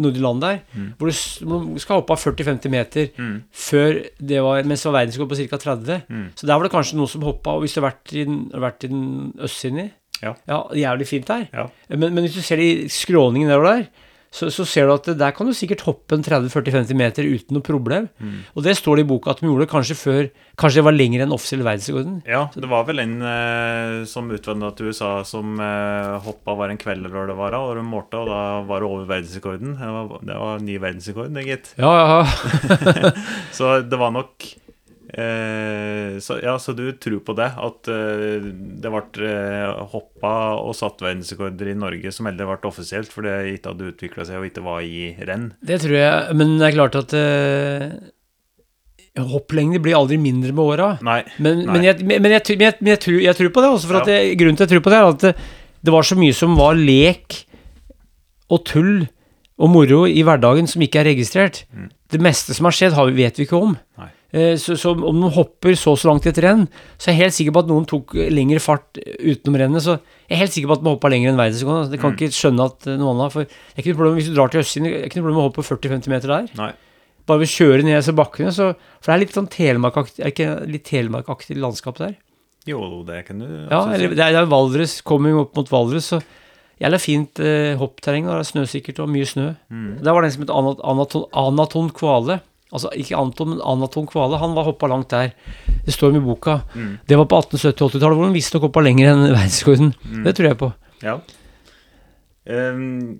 Nordre 0.02 0.24
Land 0.24 0.42
der, 0.44 0.58
hvor 0.98 1.12
du, 1.12 1.20
hvor 1.48 1.68
du 1.76 1.80
skal 1.84 2.00
hoppe 2.02 2.16
av 2.16 2.24
40-50 2.24 2.72
meter 2.74 3.10
Mm. 3.18 3.44
før 3.54 4.02
det 4.20 4.42
var, 4.44 4.64
mens 4.68 4.84
det 4.84 4.90
var 4.92 4.98
verdensrekord 5.02 5.30
på 5.30 5.40
ca. 5.48 5.58
30. 5.64 6.02
Mm. 6.10 6.26
Så 6.36 6.48
der 6.48 6.56
var 6.58 6.64
det 6.68 6.72
kanskje 6.74 6.98
noen 6.98 7.12
som 7.12 7.22
hoppa, 7.28 7.54
og 7.56 7.62
hvis 7.64 7.76
du 7.76 7.82
har 7.82 7.92
vært 7.92 8.14
i, 8.16 8.24
den- 8.26 8.50
har 8.54 8.66
vært 8.72 8.84
i 8.84 8.88
den 8.92 9.34
østsiden 9.40 9.80
i 9.86 9.92
Ja. 10.24 10.34
ja, 10.50 10.64
jævlig 10.74 11.08
fint 11.08 11.28
der. 11.28 11.48
Ja. 11.54 11.68
Men, 11.90 12.14
men 12.16 12.24
hvis 12.26 12.34
du 12.36 12.42
ser 12.42 12.58
de 12.58 12.88
skråningene 12.90 13.52
nedover 13.54 13.78
der, 13.78 13.88
så, 14.34 14.50
så 14.54 14.66
ser 14.68 14.88
du 14.88 14.94
at 14.94 15.08
der 15.18 15.34
kan 15.36 15.48
du 15.48 15.56
sikkert 15.56 15.86
hoppe 15.88 16.18
en 16.18 16.26
30-40-50 16.26 16.98
meter 17.00 17.28
uten 17.28 17.58
noe 17.58 17.66
problem. 17.66 18.10
Mm. 18.20 18.42
Og 18.54 18.66
det 18.66 18.76
står 18.80 19.00
det 19.00 19.06
i 19.06 19.10
boka 19.10 19.32
at 19.34 19.42
de 19.42 19.50
gjorde 19.50 19.70
kanskje 19.72 19.98
før 20.00 20.30
Kanskje 20.58 20.82
det 20.82 20.88
var 20.88 20.96
lenger 20.96 21.22
enn 21.22 21.34
offisiell 21.36 21.62
verdensrekorden. 21.62 22.16
ja, 22.26 22.40
det 22.50 22.66
var 22.72 22.88
vel 22.88 23.04
en 23.04 23.12
eh, 23.22 23.98
som 24.10 24.32
utvandra 24.34 24.72
til 24.74 24.90
USA 24.90 25.12
som 25.22 25.60
eh, 25.62 26.16
hoppa 26.26 26.56
var 26.58 26.74
en 26.74 26.80
kveld 26.82 27.06
eller 27.06 27.14
hva 27.14 27.26
det 27.30 27.36
var, 27.38 27.58
og 27.62 27.78
de 27.78 27.84
målte, 27.86 28.18
og 28.18 28.32
da 28.32 28.40
var 28.66 28.82
det 28.82 28.90
over 28.90 29.06
verdensrekorden. 29.06 29.76
Det 29.78 29.92
var, 29.94 30.24
det 30.26 30.40
var 30.42 30.64
ny 30.66 30.80
verdensrekord, 30.82 31.30
det, 31.38 31.46
gitt. 31.46 31.70
Ja, 31.78 31.94
ja. 31.94 32.64
Så 33.60 33.76
det 33.86 34.02
var 34.02 34.16
nok 34.18 34.50
eh, 35.14 36.18
så, 36.24 36.40
Ja, 36.44 36.58
så 36.60 36.74
du 36.78 36.86
tror 37.00 37.22
på 37.26 37.36
det? 37.38 37.48
At 37.56 37.90
eh, 37.92 38.44
det 38.82 38.92
ble 38.92 39.30
eh, 39.30 39.86
hoppa 39.94 40.34
og 40.60 40.76
satt 40.78 41.02
verdensrekorder 41.06 41.72
i 41.72 41.78
Norge 41.78 42.12
som 42.16 42.30
heller 42.30 42.50
ble 42.50 42.70
offisielt 42.70 43.12
fordi 43.14 43.32
det 43.32 43.56
ikke 43.58 43.74
hadde 43.74 43.90
utvikla 43.94 44.28
seg 44.28 44.42
og 44.42 44.50
ikke 44.50 44.66
var 44.68 44.86
i 44.86 45.10
renn? 45.28 45.50
Det 45.62 45.82
tror 45.86 45.98
jeg. 45.98 46.38
Men 46.40 46.56
det 46.60 46.70
er 46.70 46.78
klart 46.78 47.00
at 47.00 47.18
eh, 47.18 47.90
hopplengde 49.32 49.82
blir 49.84 49.98
aldri 49.98 50.20
mindre 50.22 50.54
med 50.54 50.64
åra. 50.64 50.90
Men, 51.02 51.24
men, 51.40 51.84
jeg, 51.86 52.02
men, 52.04 52.12
jeg, 52.12 52.22
men, 52.22 52.32
jeg, 52.38 52.80
jeg, 52.92 53.00
tror, 53.04 53.20
jeg 53.24 53.40
tror 53.40 53.54
på 53.54 53.64
det 53.64 53.72
også, 53.76 53.92
for 53.92 54.02
at 54.02 54.12
Ja. 54.12 54.34
grunnen 54.38 54.60
til 54.60 54.68
at 54.68 54.72
jeg 54.72 54.78
tror 54.78 54.86
på 54.86 54.94
det, 54.94 55.00
er 55.00 55.12
at 55.14 55.24
det, 55.26 55.36
det 55.88 55.94
var 55.94 56.06
så 56.06 56.18
mye 56.20 56.36
som 56.36 56.58
var 56.60 56.78
lek 56.78 57.44
og 58.54 58.64
tull 58.68 59.08
og 59.58 59.72
moro 59.74 60.04
i 60.06 60.22
hverdagen 60.26 60.70
som 60.70 60.84
ikke 60.86 61.02
er 61.02 61.10
registrert. 61.12 61.64
Mm. 61.74 61.90
Det 62.14 62.22
meste 62.22 62.54
som 62.54 62.70
har 62.70 62.76
skjedd, 62.78 62.94
har, 62.98 63.10
vet 63.16 63.40
vi 63.40 63.48
ikke 63.48 63.58
om. 63.58 63.74
Nei. 63.98 64.12
Eh, 64.34 64.56
Så, 64.60 64.76
så 64.76 64.92
om 64.92 65.16
noen 65.20 65.32
hopper 65.32 65.72
så 65.80 65.92
og 65.94 65.98
så 66.02 66.10
langt 66.10 66.26
i 66.28 66.30
et 66.34 66.42
renn, 66.44 66.66
så 67.00 67.10
er 67.10 67.14
jeg 67.16 67.22
helt 67.24 67.34
sikker 67.38 67.54
på 67.56 67.62
at 67.64 67.70
noen 67.72 67.86
tok 67.88 68.14
lengre 68.34 68.60
fart 68.60 68.98
utenom 69.24 69.56
rennet. 69.62 69.82
Så 69.86 69.96
jeg 70.28 70.36
er 70.36 70.42
helt 70.44 70.52
sikker 70.56 70.68
på 70.68 70.78
at 70.80 70.84
man 70.84 70.96
hoppa 70.98 71.10
lenger 71.14 71.32
enn 71.32 71.40
verdensrekorden. 71.40 71.92
Det 71.92 72.00
kan 72.02 72.12
Mm. 72.12 72.18
ikke 72.18 72.36
skjønne 72.36 72.66
at 72.68 72.86
noen 73.00 73.22
har 73.24 73.30
For 73.32 73.44
det 73.46 73.50
er 73.78 73.82
ikke 73.82 73.94
noe 73.94 74.00
problem 74.02 74.18
hvis 74.20 74.28
du 74.28 74.36
drar 74.36 74.50
til 74.52 74.60
østsiden, 74.62 74.84
det 74.84 74.94
er 75.00 75.08
ikke 75.08 75.22
noe 75.22 75.28
problem 75.30 75.42
å 75.44 75.48
hoppe 75.48 75.64
40-50 75.64 76.08
meter 76.12 76.28
der. 76.28 76.50
Nei. 76.60 76.72
Bare 77.28 77.40
ved 77.40 77.48
å 77.48 77.56
kjøre 77.60 77.84
ned 77.84 77.96
disse 78.00 78.16
bakkene, 78.16 78.52
så 78.56 78.76
For 79.00 79.12
det 79.12 79.16
er 79.16 79.24
litt 79.26 79.36
sånn 79.36 79.50
telemarkaktig 79.52 80.84
telemarkaktig 80.84 81.58
landskap 81.60 81.98
der? 82.00 82.16
Jo, 82.68 83.04
det 83.08 83.26
kan 83.28 83.40
du 83.40 83.46
Ja, 83.72 83.86
eller 83.94 84.10
det 84.16 84.20
er, 84.20 84.46
Valdres, 84.46 85.02
kommer 85.02 85.30
jo 85.32 85.42
opp 85.46 85.56
mot 85.56 85.70
Valdres, 85.72 86.08
så 86.12 86.20
jævla 86.82 87.00
fint 87.00 87.40
eh, 87.40 87.76
hoppterreng. 87.80 88.26
Det 88.28 88.36
er 88.36 88.50
snøsikkert 88.52 89.00
og 89.04 89.10
mye 89.10 89.26
snø. 89.26 89.56
Mm. 89.72 90.04
Der 90.04 90.12
var 90.14 90.22
det 90.22 90.28
en 90.30 90.36
som 90.36 90.44
het 90.44 90.52
Anat 90.52 90.84
Anaton, 90.84 91.26
Anaton 91.34 91.90
Kvale. 91.96 92.42
Altså 92.68 92.92
ikke 93.00 93.16
Anton, 93.16 93.56
Anaton 93.64 94.08
Kvale. 94.10 94.40
Han 94.42 94.56
var 94.58 94.68
hoppa 94.68 94.90
langt 94.92 95.14
der. 95.14 95.32
Det 95.86 95.94
står 95.96 96.12
om 96.12 96.20
i 96.20 96.26
boka. 96.26 96.60
Mm. 96.76 96.98
Det 97.08 97.20
var 97.20 97.30
på 97.32 97.40
1870-80-tallet, 97.40 98.18
hvor 98.20 98.28
han 98.28 98.36
visstnok 98.36 98.68
hoppa 98.68 98.84
lenger 98.84 99.14
enn 99.14 99.24
verdensrekorden. 99.38 99.94
Mm. 100.04 100.22
Det 100.28 100.36
tror 100.36 100.50
jeg 100.50 100.60
på. 100.60 100.72
Ja. 101.06 101.16
Um, 102.48 103.20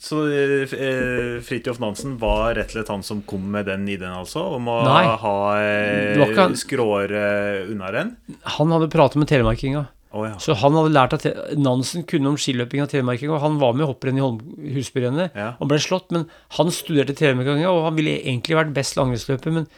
så 0.00 0.22
uh, 0.28 1.40
Fridtjof 1.44 1.80
Nansen 1.82 2.16
var 2.20 2.54
rett 2.56 2.70
og 2.70 2.76
slett 2.76 2.92
han 2.92 3.04
som 3.04 3.20
kom 3.28 3.44
med 3.52 3.68
den 3.68 3.84
ideen, 3.88 4.12
altså? 4.16 4.44
Om 4.56 4.68
å 4.72 4.78
Nei. 4.86 5.04
ha 5.24 5.36
uh, 5.60 6.24
han. 6.36 6.56
skråere 6.56 7.66
unnarenn? 7.68 8.14
Han 8.56 8.74
hadde 8.76 8.90
pratet 8.92 9.20
med 9.20 9.28
telemarkinga. 9.32 9.86
Å 10.16 10.24
ja. 10.24 10.34
Så 10.40 10.54
han 10.62 10.72
hadde 10.78 10.94
lært 10.94 11.16
at 11.18 11.26
Nansen 11.60 12.06
kunne 12.08 12.30
om 12.32 12.38
skiløping 12.40 12.80
av 12.84 12.88
telemarking, 12.92 13.28
og 13.34 13.42
han 13.44 13.58
var 13.60 13.74
med 13.76 13.84
i 13.84 13.90
hopprenn 13.90 14.16
i 14.22 14.72
Husbyrennet 14.78 15.36
ja. 15.36 15.50
og 15.60 15.68
ble 15.70 15.78
slått, 15.82 16.08
men 16.16 16.24
han 16.56 16.72
studerte 16.72 17.14
telemarking, 17.18 17.66
og 17.68 17.84
han 17.90 17.98
ville 17.98 18.16
egentlig 18.22 18.56
vært 18.58 18.72
best 18.76 18.96
langrennsløper, 18.98 19.52
men 19.60 19.68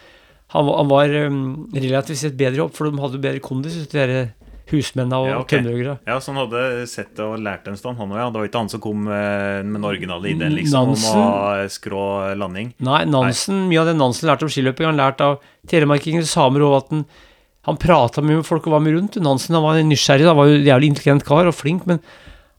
Han, 0.54 0.64
var- 0.64 0.76
han 0.80 0.88
var 0.88 1.10
um, 1.28 1.40
relativt 1.76 2.16
sett 2.22 2.36
bedre 2.40 2.62
opp, 2.64 2.72
for 2.72 2.88
de 2.88 2.96
hadde 3.02 3.18
bedre 3.20 3.40
kondis, 3.44 3.74
de 3.84 3.98
der 3.98 4.12
husmennene 4.70 5.16
og 5.20 5.26
Ja, 5.28 5.36
okay. 5.42 5.58
kønnrøgere. 5.58 5.98
Ja, 6.08 6.14
så 6.20 6.32
han 6.32 6.38
hadde 6.40 6.86
sett 6.88 7.10
det 7.16 7.24
og 7.24 7.36
lært 7.44 7.68
en 7.68 7.76
stund, 7.76 7.98
han 8.00 8.08
òg, 8.14 8.16
ja. 8.16 8.30
Det 8.32 8.40
var 8.40 8.48
ikke 8.48 8.62
han 8.62 8.70
som 8.72 8.80
kom 8.80 9.02
eh, 9.12 9.60
med 9.64 9.76
den 9.76 9.84
originale 9.84 10.30
ideen, 10.32 10.56
liksom, 10.56 10.88
Nansen. 10.94 11.20
om 11.20 11.28
å 11.28 11.68
skrå 11.72 12.02
landing. 12.40 12.72
Nei, 12.80 13.02
Nansen, 13.12 13.66
mye 13.68 13.80
av 13.82 13.90
det 13.90 13.96
Nansen 14.00 14.28
lærte 14.28 14.48
om 14.48 14.52
skiløping, 14.52 14.88
han 14.88 15.00
lærte 15.00 15.28
av 15.34 15.38
telemarkingen, 15.68 16.24
samer 16.28 16.64
og 16.64 16.76
at 16.80 16.92
han, 16.96 17.04
han 17.68 17.80
prata 17.80 18.24
med 18.24 18.42
folk 18.46 18.66
og 18.68 18.74
var 18.76 18.82
med 18.84 18.96
rundt. 18.96 19.20
Nansen 19.22 19.56
han 19.56 19.64
var 19.64 19.78
nysgjerrig, 19.84 20.26
han 20.28 20.38
var 20.38 20.50
jo 20.50 20.58
en 20.58 20.66
jævlig 20.68 20.92
intelligent 20.94 21.26
kar 21.28 21.48
og 21.50 21.56
flink, 21.56 21.86
men 21.88 22.00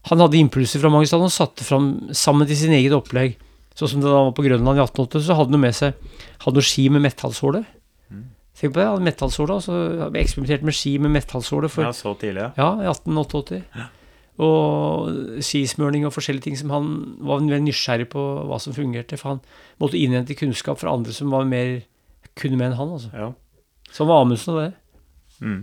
han 0.08 0.22
hadde 0.22 0.40
impulser 0.40 0.80
fra 0.82 0.90
mange 0.92 1.10
steder 1.10 1.28
og 1.28 1.34
satte 1.34 1.66
fram 1.66 1.92
sammen 2.16 2.48
til 2.48 2.58
sin 2.58 2.74
eget 2.76 2.94
opplegg. 2.96 3.36
Sånn 3.76 3.94
som 3.94 4.02
da 4.04 4.12
han 4.14 4.30
var 4.30 4.36
på 4.36 4.44
Grønland 4.46 4.80
i 4.80 4.82
1880, 4.84 5.26
så 5.26 5.36
hadde 5.38 5.56
han 5.56 5.62
med 5.62 5.76
seg 5.76 6.18
hadde 6.40 6.56
noe 6.56 6.66
ski 6.66 6.88
med 6.92 7.04
metallsåle. 7.04 7.62
Tenk 8.60 8.74
på 8.74 8.80
det, 8.80 8.84
han 8.84 8.98
hadde 8.98 9.06
metallsåle, 9.06 9.56
og 9.56 9.64
så 9.64 9.74
eksperimenterte 9.80 10.20
eksperimentert 10.20 10.66
med 10.68 10.76
ski 10.76 10.92
med 11.00 11.14
metallsåle 11.14 11.70
for 11.72 11.86
Ja, 11.86 11.94
så 11.96 12.12
tidlig, 12.20 12.44
ja. 12.44 12.50
ja, 12.60 12.70
i 12.84 12.90
1888. 12.90 13.60
Og 14.40 15.40
skismøring 15.44 16.06
og 16.08 16.14
forskjellige 16.16 16.46
ting 16.48 16.58
som 16.60 16.72
han 16.72 16.90
var 17.20 17.42
veldig 17.42 17.60
nysgjerrig 17.66 18.08
på 18.12 18.24
hva 18.48 18.58
som 18.60 18.76
fungerte. 18.76 19.18
For 19.20 19.34
han 19.34 19.40
måtte 19.80 20.00
innhente 20.00 20.36
kunnskap 20.36 20.80
fra 20.80 20.92
andre 20.96 21.12
som 21.16 21.32
var 21.32 21.48
mer 21.48 21.82
kunne 22.40 22.56
med 22.56 22.70
enn 22.70 22.78
han. 22.78 22.94
altså. 22.96 23.10
ja. 23.12 23.32
Som 23.92 24.08
var 24.08 24.22
Amundsen 24.24 24.54
og 24.54 24.60
det. 24.62 24.70
Mm. 25.40 25.62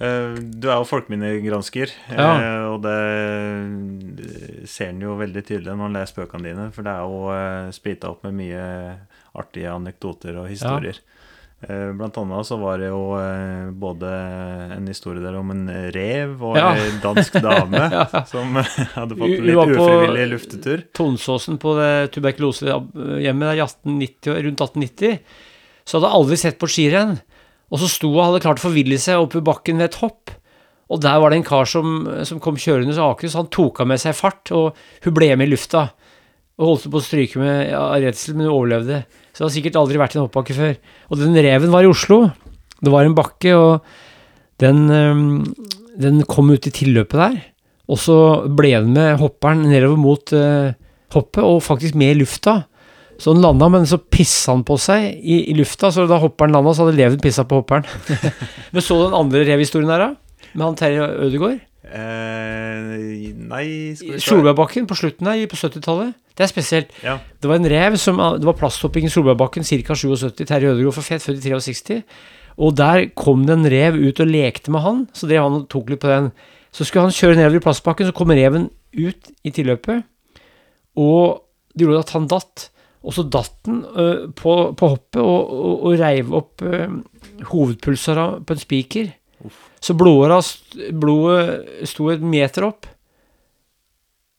Eh, 0.00 0.34
Du 0.60 0.68
er 0.70 0.76
jo 0.78 0.84
folkeminnegransker, 0.86 1.90
Ja. 2.12 2.28
eh, 2.38 2.64
og 2.70 2.82
det 2.82 4.68
ser 4.68 4.90
en 4.92 5.00
jo 5.02 5.16
veldig 5.18 5.42
tydelig 5.48 5.74
når 5.74 5.86
en 5.90 5.96
leser 5.98 6.20
bøkene 6.22 6.44
dine. 6.50 6.68
For 6.74 6.82
det 6.86 6.92
er 6.94 7.02
jo 7.02 7.72
splita 7.74 8.10
opp 8.12 8.22
med 8.28 8.34
mye 8.38 8.98
artige 9.38 9.70
anekdoter 9.72 10.36
og 10.42 10.48
historier. 10.52 10.94
Ja. 10.94 11.14
Blant 11.98 12.14
annet 12.20 12.46
så 12.46 12.54
var 12.60 12.78
det 12.78 12.86
jo 12.92 13.16
eh, 13.18 13.70
både 13.74 14.06
en 14.76 14.86
historie 14.86 15.18
der 15.24 15.34
om 15.40 15.50
en 15.50 15.64
rev 15.90 16.36
og 16.46 16.54
Ja. 16.56 16.68
en 16.78 17.00
dansk 17.02 17.32
dame 17.42 17.80
som 18.30 18.54
hadde 18.94 19.16
fått 19.18 19.40
litt 19.42 19.56
ufrivillig 19.58 20.28
luftetur. 20.30 20.76
vi 20.76 20.84
var 20.84 20.86
på- 20.86 20.98
Tonsåsen 21.00 21.58
på 21.58 21.74
det 21.80 22.12
tuberkulosehjemmet 22.14 23.50
der 23.50 23.64
1890, 23.64 24.38
rundt 24.46 24.60
1890, 24.62 25.18
så 25.84 25.98
hadde 25.98 26.06
jeg 26.12 26.18
aldri 26.20 26.36
sett 26.38 26.58
på 26.60 26.68
skirenn. 26.70 27.18
Og 27.68 27.80
så 27.82 27.88
sto 27.90 28.10
hun 28.10 28.18
og 28.18 28.26
hadde 28.26 28.44
klart 28.44 28.62
å 28.62 28.68
forville 28.68 28.98
seg 29.00 29.20
oppe 29.20 29.40
i 29.40 29.44
bakken 29.44 29.80
ved 29.80 29.90
et 29.90 30.00
hopp. 30.02 30.32
Og 30.88 31.02
der 31.04 31.18
var 31.20 31.30
det 31.30 31.40
en 31.42 31.48
kar 31.48 31.68
som, 31.68 32.00
som 32.24 32.40
kom 32.40 32.56
kjørende 32.56 32.94
til 32.94 33.04
Akershus, 33.04 33.36
han 33.36 33.50
tok 33.52 33.82
av 33.84 33.90
med 33.90 34.00
seg 34.00 34.16
fart, 34.16 34.48
og 34.56 34.78
hun 35.04 35.16
ble 35.16 35.34
med 35.36 35.50
i 35.50 35.52
lufta. 35.52 35.90
Og 36.58 36.72
holdt 36.72 36.88
på 36.90 36.98
å 36.98 37.04
stryke 37.04 37.42
med 37.42 37.68
ja, 37.68 37.82
redsel, 38.00 38.34
men 38.38 38.48
hun 38.48 38.54
overlevde. 38.54 39.02
Så 39.30 39.42
det 39.42 39.46
har 39.46 39.54
sikkert 39.58 39.76
aldri 39.78 40.00
vært 40.00 40.16
i 40.16 40.18
en 40.18 40.24
hoppbakke 40.24 40.56
før. 40.56 40.78
Og 41.12 41.20
den 41.20 41.36
reven 41.36 41.74
var 41.74 41.84
i 41.84 41.90
Oslo. 41.90 42.22
Det 42.80 42.94
var 42.94 43.04
en 43.04 43.14
bakke, 43.18 43.52
og 43.54 44.64
den, 44.64 44.88
den 46.00 46.24
kom 46.30 46.50
ut 46.50 46.66
i 46.66 46.74
tilløpet 46.74 47.20
der. 47.20 47.38
Og 47.88 48.00
så 48.00 48.16
ble 48.48 48.72
den 48.74 48.96
med 48.96 49.20
hopperen 49.20 49.68
nedover 49.68 50.00
mot 50.00 50.32
uh, 50.36 50.72
hoppet, 51.14 51.44
og 51.44 51.62
faktisk 51.64 51.96
med 52.00 52.16
i 52.16 52.18
lufta. 52.22 52.62
Så 53.18 53.34
den 53.34 53.42
landa, 53.42 53.66
men 53.72 53.86
så 53.88 53.98
pissa 53.98 54.54
han 54.54 54.62
på 54.66 54.76
seg 54.78 55.08
i, 55.18 55.40
i 55.50 55.54
lufta, 55.58 55.90
så 55.94 56.06
da 56.06 56.20
hopperen 56.22 56.54
landa, 56.54 56.74
så 56.74 56.86
hadde 56.86 56.98
leven 57.00 57.22
pissa 57.22 57.42
på 57.48 57.60
hopperen. 57.60 57.86
men 58.72 58.84
så 58.84 58.98
du 58.98 59.08
den 59.08 59.18
andre 59.18 59.42
revhistorien 59.48 59.90
her, 59.90 60.04
da? 60.04 60.44
Med 60.52 60.64
han 60.64 60.78
Terje 60.78 61.08
Ødegaard? 61.26 61.58
Eh, 61.88 63.32
nei, 63.48 63.66
Solbergbakken 64.20 64.86
på 64.88 64.96
slutten 64.98 65.30
her, 65.30 65.44
på 65.50 65.58
70-tallet. 65.58 66.14
Det 66.38 66.44
er 66.46 66.50
spesielt. 66.52 66.92
Ja. 67.02 67.16
Det 67.42 67.50
var 67.50 67.58
en 67.58 67.66
rev 67.66 67.96
som 67.98 68.20
Det 68.38 68.46
var 68.46 68.54
plasthopping 68.60 69.08
i 69.08 69.10
Solbergbakken 69.10 69.66
ca. 69.66 69.96
77. 69.98 70.44
Terje 70.44 70.74
Ødegaard 70.74 70.94
for 70.94 71.06
Fet, 71.06 71.24
født 71.24 71.42
i 71.42 71.50
63. 71.50 72.02
Og 72.58 72.74
der 72.78 73.08
kom 73.18 73.44
det 73.46 73.54
en 73.54 73.70
rev 73.70 73.98
ut 73.98 74.22
og 74.22 74.30
lekte 74.30 74.70
med 74.74 74.82
han, 74.82 75.04
så 75.14 75.26
drev 75.30 75.44
han 75.46 75.60
og 75.60 75.68
tok 75.70 75.90
litt 75.90 76.02
på 76.02 76.10
den. 76.10 76.30
Så 76.74 76.86
skulle 76.86 77.08
han 77.08 77.14
kjøre 77.14 77.38
nedover 77.38 77.58
i 77.58 77.66
plastbakken, 77.66 78.08
så 78.08 78.14
kom 78.14 78.34
reven 78.34 78.68
ut 78.98 79.30
i 79.46 79.52
tilløpet, 79.54 80.02
og 80.98 81.44
det 81.74 81.86
gjorde 81.86 82.02
at 82.02 82.12
han 82.16 82.26
datt. 82.30 82.68
Og 83.06 83.14
så 83.14 83.24
datt 83.30 83.54
den 83.68 83.82
øh, 83.84 84.28
på, 84.36 84.56
på 84.78 84.92
hoppet 84.94 85.22
og, 85.22 85.52
og, 85.54 85.86
og 85.88 85.98
reiv 86.00 86.34
opp 86.34 86.64
øh, 86.66 86.98
hovedpulsåra 87.52 88.28
på 88.42 88.56
en 88.56 88.62
spiker. 88.62 89.12
Så 89.80 89.94
blodåra 89.94 90.40
blodet 90.98 91.86
sto 91.86 92.08
et 92.10 92.24
meter 92.24 92.66
opp. 92.66 92.88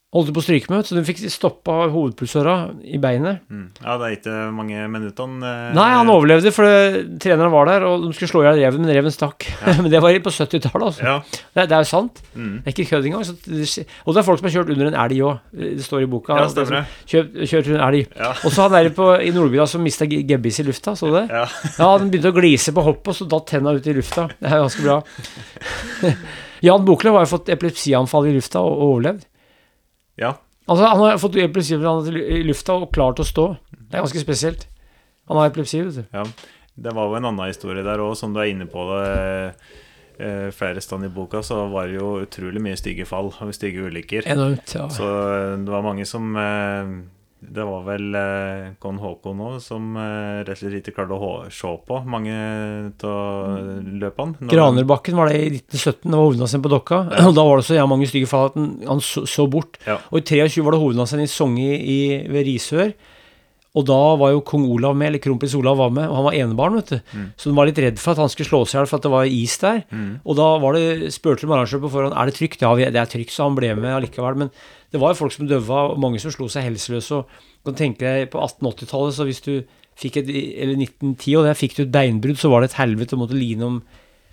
Holdt 0.10 0.32
på 0.34 0.42
å 0.42 0.44
stryke 0.44 0.72
med, 0.74 0.88
så 0.90 0.96
de 0.98 1.04
fikk 1.06 1.20
stoppa 1.30 1.84
hovedpulsåra 1.94 2.54
i 2.82 2.98
beinet. 2.98 3.44
Mm. 3.46 3.68
Ja, 3.78 3.94
det 4.02 4.08
er 4.08 4.14
ikke 4.16 4.38
mange 4.58 4.88
minuttene. 4.90 5.38
eh, 5.46 5.76
Nei, 5.78 5.86
han 5.94 6.10
overlevde, 6.10 6.50
for 6.56 6.66
det, 6.66 7.20
treneren 7.22 7.54
var 7.54 7.70
der, 7.70 7.86
og 7.86 8.08
de 8.08 8.10
skulle 8.18 8.32
slå 8.32 8.42
i 8.42 8.48
hjel 8.48 8.58
reven, 8.64 8.82
men 8.82 8.96
reven 8.98 9.14
stakk. 9.14 9.46
men 9.84 9.92
det 9.94 10.02
var 10.02 10.18
på 10.26 10.34
70-tallet, 10.34 10.88
altså. 10.88 11.06
Ja. 11.06 11.44
Det, 11.54 11.68
det 11.70 11.78
er 11.78 11.86
jo 11.86 11.90
sant. 11.92 12.24
Mm. 12.34 12.56
Det 12.56 12.72
er 12.72 12.74
ikke 12.74 12.88
kødd 12.96 13.06
engang. 13.12 13.28
Så 13.30 13.38
det, 13.46 13.86
og 14.02 14.18
det 14.18 14.24
er 14.24 14.28
folk 14.32 14.42
som 14.42 14.50
har 14.50 14.56
kjørt 14.58 14.74
under 14.74 14.90
en 14.90 15.00
elg 15.06 15.22
òg. 15.30 15.46
Det 15.62 15.86
står 15.86 16.08
i 16.08 16.10
boka. 16.16 16.42
Ja, 16.42 16.50
stemmer 16.56 16.80
det. 16.80 16.84
Kjørt, 17.14 17.40
kjørt 17.54 17.70
under 17.70 17.78
en 17.78 17.88
elg. 17.92 18.20
Ja. 18.26 18.34
Og 18.34 18.58
så 18.58 18.66
han 18.66 18.78
der 18.80 18.92
på, 18.98 19.14
i 19.22 19.32
Nordbygda 19.38 19.70
som 19.70 19.86
mista 19.86 20.10
gebbis 20.10 20.62
i 20.64 20.70
lufta, 20.72 20.98
så 20.98 21.14
du 21.14 21.20
det? 21.20 21.26
Ja. 21.30 21.46
Ja, 21.78 21.94
den 22.02 22.10
begynte 22.10 22.34
å 22.34 22.40
glise 22.42 22.74
på 22.74 22.90
hoppet, 22.90 23.14
og 23.14 23.22
så 23.22 23.30
datt 23.30 23.52
tenna 23.54 23.78
ut 23.78 23.86
i 23.86 24.00
lufta. 24.02 24.26
Det 24.42 24.50
er 24.50 24.66
ganske 24.66 24.90
bra. 24.90 25.04
Jan 26.66 26.84
Boklöv 26.84 27.16
har 27.16 27.24
jo 27.30 27.36
fått 27.38 27.54
epilepsianfall 27.54 28.34
i 28.34 28.34
lufta 28.36 28.66
og 28.66 28.82
overlevd. 28.90 29.29
Ja. 30.20 30.36
Altså, 30.70 30.86
han 30.86 31.02
har 31.02 31.18
fått 31.18 31.38
epilepsi 31.42 31.78
i 31.80 32.44
lufta 32.46 32.76
og 32.78 32.92
klart 32.94 33.22
å 33.24 33.26
stå. 33.26 33.46
Det 33.74 33.98
er 33.98 34.04
ganske 34.04 34.22
spesielt. 34.22 34.68
Han 35.30 35.40
har 35.40 35.50
epilepsi, 35.50 35.82
vet 35.82 35.98
du. 35.98 36.04
Ja, 36.14 36.26
det 36.78 36.94
var 36.94 37.10
jo 37.10 37.18
en 37.18 37.30
annen 37.32 37.50
historie 37.50 37.86
der 37.86 38.02
òg, 38.04 38.14
som 38.20 38.36
du 38.36 38.42
er 38.42 38.52
inne 38.52 38.68
på 38.70 38.86
det. 38.92 39.08
eh, 40.20 40.50
flere 40.52 40.82
steder 40.84 41.08
i 41.08 41.14
boka 41.16 41.42
så 41.46 41.64
var 41.72 41.88
det 41.88 41.96
jo 41.98 42.20
utrolig 42.22 42.62
mye 42.62 42.78
stygge 42.78 43.08
fall 43.08 43.32
og 43.32 43.54
stygge 43.56 43.88
ulykker. 43.88 44.28
Enormt. 44.30 44.76
ja. 44.76 44.90
Så 44.92 45.08
eh, 45.08 45.56
det 45.64 45.74
var 45.74 45.86
mange 45.86 46.06
som 46.06 46.36
eh, 46.36 46.94
Det 47.40 47.64
var 47.64 47.86
vel 47.88 48.16
eh, 48.20 48.72
Kon 48.84 48.98
Håkon 49.00 49.40
òg 49.48 49.60
som 49.64 49.94
eh, 49.96 50.42
rett 50.44 50.58
og 50.58 50.60
slett 50.60 50.82
ikke 50.82 50.98
klarte 50.98 51.16
å 51.16 51.30
se 51.54 51.72
på 51.88 52.00
mange 52.04 52.34
av 53.08 53.86
løpene. 54.02 54.50
Granerbakken 54.52 55.16
var 55.16 55.32
det 55.32 55.40
i 55.40 55.54
1917, 55.54 56.04
det 56.04 56.18
var 56.18 56.26
hovednadsen 56.26 56.66
på 56.66 56.74
Dokka. 56.74 57.00
Og 57.30 57.38
da 57.38 57.46
var 57.48 57.62
det 57.62 57.68
så 57.70 57.78
ja, 57.80 57.88
mange 57.88 58.10
stygge 58.12 58.28
fall 58.28 58.50
at 58.50 58.60
han, 58.60 58.74
han 58.90 59.04
så, 59.04 59.24
så 59.30 59.48
bort. 59.52 59.80
Ja. 59.88 60.02
Og 60.12 60.20
i 60.20 60.26
23 60.28 60.66
var 60.68 60.76
det 60.76 60.82
hovednadsen 60.84 61.24
i 61.24 61.30
Songe 61.32 61.80
i, 61.80 62.00
ved 62.28 62.48
Risør. 62.50 62.92
Og 63.78 63.86
da 63.86 63.98
var 64.18 64.32
jo 64.34 64.40
kong 64.42 64.64
Olav 64.66 64.96
med, 64.98 65.12
eller 65.12 65.22
kronprins 65.22 65.54
Olav 65.54 65.78
var 65.78 65.92
med, 65.94 66.08
og 66.10 66.16
han 66.18 66.26
var 66.26 66.38
enebarn, 66.40 66.78
vet 66.80 66.90
du. 66.96 67.18
Så 67.38 67.52
de 67.52 67.56
var 67.60 67.70
litt 67.70 67.78
redd 67.78 68.00
for 68.02 68.16
at 68.16 68.22
han 68.24 68.32
skulle 68.34 68.50
slå 68.50 68.64
seg 68.66 68.74
i 68.74 68.80
hjel 68.80 68.90
for 68.90 68.98
at 68.98 69.06
det 69.06 69.12
var 69.14 69.30
is 69.30 69.58
der. 69.62 69.84
Og 70.26 70.40
da 70.40 70.48
var 70.64 70.74
det, 70.74 71.12
spurte 71.14 71.46
de 71.46 71.54
arrangøren 71.54 71.84
på 71.86 71.92
forhånd 71.94 72.18
er 72.18 72.26
det 72.32 72.36
trygt. 72.40 72.64
Ja, 72.66 72.74
det 72.74 72.98
er 72.98 73.12
trygt, 73.12 73.36
så 73.36 73.46
han 73.46 73.58
ble 73.60 73.70
med 73.78 73.94
allikevel. 73.94 74.42
Men 74.42 74.50
det 74.90 75.00
var 75.04 75.14
jo 75.14 75.20
folk 75.22 75.36
som 75.38 75.46
døva, 75.48 75.92
og 75.92 76.02
mange 76.02 76.18
som 76.24 76.34
slo 76.34 76.50
seg 76.50 76.66
helseløse. 76.66 77.22
Og 77.22 77.70
kan 77.70 77.78
tenke 77.78 78.02
deg 78.08 78.32
på 78.34 78.42
1880-tallet, 78.42 79.14
så 79.20 79.30
hvis 79.30 79.46
du 79.46 79.54
fikk 80.00 80.18
et 80.22 80.30
Eller 80.32 80.80
1910, 80.80 81.38
og 81.38 81.46
der 81.46 81.58
fikk 81.60 81.78
du 81.78 81.84
et 81.84 81.94
beinbrudd, 81.94 82.40
så 82.40 82.50
var 82.50 82.64
det 82.64 82.72
et 82.72 82.80
helvete 82.80 83.18
å 83.18 83.22
måtte 83.22 83.38
line 83.38 83.66
om 83.68 83.82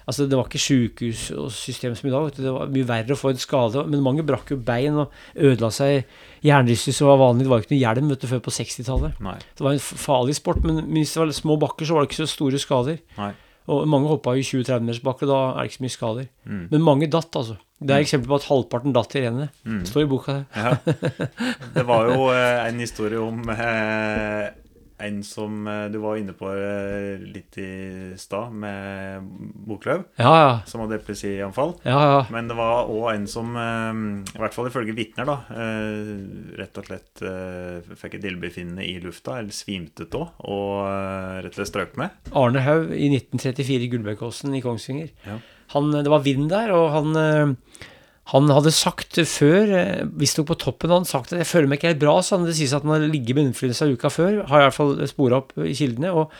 Altså, 0.07 0.29
det 0.31 0.39
var 0.39 0.47
ikke 0.47 0.63
sjukehus 0.63 1.23
og 1.35 1.49
system 1.51 1.97
som 1.99 2.07
i 2.07 2.13
dag. 2.15 2.29
Det 2.37 2.53
var 2.55 2.71
mye 2.71 2.87
verre 2.87 3.15
å 3.17 3.19
få 3.19 3.33
en 3.33 3.41
skade. 3.43 3.83
Men 3.91 4.05
mange 4.07 4.23
brakk 4.27 4.53
jo 4.55 4.59
bein 4.63 5.01
og 5.03 5.15
ødela 5.35 5.73
seg. 5.75 6.07
Hjernerystelse 6.47 7.09
var 7.09 7.19
vanlig. 7.25 7.47
Det 7.47 7.53
var 7.53 7.65
ikke 7.65 7.75
noe 7.75 7.81
hjelm 7.81 8.13
vet 8.13 8.23
du, 8.23 8.29
før 8.31 8.45
på 8.45 8.55
60-tallet. 8.55 9.19
Det 9.59 9.67
var 9.67 9.75
en 9.75 9.83
farlig 9.83 10.37
sport, 10.39 10.63
men 10.63 10.85
hvis 10.95 11.17
det 11.17 11.25
var 11.25 11.35
små 11.35 11.59
bakker, 11.65 11.89
så 11.89 11.97
var 11.97 12.07
det 12.07 12.13
ikke 12.13 12.23
så 12.23 12.31
store 12.37 12.63
skader. 12.63 13.01
Nei. 13.19 13.33
Og 13.67 13.87
mange 13.91 14.07
hoppa 14.07 14.37
i 14.39 14.45
20-30 14.47 14.85
meters 14.87 15.03
bakke, 15.03 15.27
da 15.27 15.41
er 15.49 15.57
det 15.59 15.73
ikke 15.73 15.81
så 15.81 15.85
mye 15.87 15.95
skader. 15.97 16.29
Mm. 16.47 16.61
Men 16.71 16.85
mange 16.87 17.09
datt, 17.11 17.35
altså. 17.35 17.57
Det 17.77 17.93
er 17.93 18.05
eksempel 18.05 18.31
på 18.31 18.39
at 18.39 18.47
halvparten 18.49 18.95
datt 18.95 19.17
i 19.19 19.25
rennet. 19.27 19.59
Mm. 19.67 19.81
Det 19.83 19.91
står 19.91 20.05
i 20.05 20.09
boka. 20.09 20.37
Ja. 20.55 20.77
Det 21.75 21.85
var 21.89 22.13
jo 22.13 22.31
eh, 22.31 22.63
en 22.63 22.79
historie 22.81 23.19
om 23.21 23.43
eh, 23.53 24.47
en 24.99 25.19
som 25.27 25.67
eh, 25.69 25.87
du 25.93 25.99
var 26.01 26.17
inne 26.17 26.33
på 26.37 26.49
eh, 26.55 27.21
litt 27.21 27.59
i 27.61 28.15
stad, 28.17 28.53
med 28.57 29.27
Boklöv, 29.67 30.05
Ja, 30.17 30.33
ja. 30.41 30.53
som 30.67 30.81
hadde 30.85 30.97
epilepsianfall. 31.01 31.75
Ja, 31.85 31.99
ja. 32.11 32.23
Men 32.33 32.49
det 32.49 32.57
var 32.57 32.89
òg 32.93 33.11
en 33.15 33.27
som, 33.31 33.51
eh, 33.61 34.01
i 34.33 34.41
hvert 34.41 34.57
fall 34.57 34.71
ifølge 34.71 34.95
vitner, 34.97 35.29
da, 35.29 35.37
rett 36.57 36.79
og 36.81 36.89
slett 36.89 37.25
fikk 38.01 38.17
et 38.19 38.25
illebefinnende 38.31 38.85
i 38.87 38.97
lufta, 39.03 39.39
eller 39.41 39.53
svimte 39.55 40.07
av, 40.17 40.31
og 40.49 40.87
rett 41.45 41.53
og 41.53 41.61
slett 41.61 41.73
strøk 41.73 41.97
med. 42.01 42.17
Arne 42.37 42.63
Haug 42.65 42.93
i 42.97 43.11
1934 43.13 43.87
i 43.87 43.91
Gullbergåsen 43.93 44.55
i 44.57 44.63
Kongsvinger. 44.65 45.13
Ja. 45.27 45.39
Han, 45.75 45.91
det 45.93 46.09
var 46.13 46.23
vind 46.23 46.49
der, 46.53 46.71
og 46.77 46.91
han, 46.95 47.57
han 48.33 48.51
hadde 48.51 48.75
sagt 48.75 49.21
før, 49.31 49.71
eh, 49.71 50.05
visstnok 50.19 50.51
på 50.51 50.59
toppen, 50.59 50.91
han 50.91 51.05
hadde 51.05 51.13
sagt 51.13 51.33
at 51.33 51.43
jeg 51.45 51.51
føler 51.51 51.71
meg 51.71 51.79
ikke 51.79 51.93
helt 51.93 52.03
bra, 52.03 52.19
så 52.21 52.37
han, 52.37 52.47
det 52.49 52.57
sies 52.59 52.75
at 52.75 52.83
han 52.83 52.97
hadde 52.97 53.13
ligget 53.13 53.39
med 53.39 53.53
influensa 53.53 53.87
uka 53.87 54.11
før, 54.11 54.41
har 54.51 54.63
i 54.63 54.67
hvert 54.67 54.79
fall 54.79 54.95
spora 55.11 55.43
opp 55.43 55.55
i 55.63 55.75
kildene. 55.79 56.11
og 56.11 56.33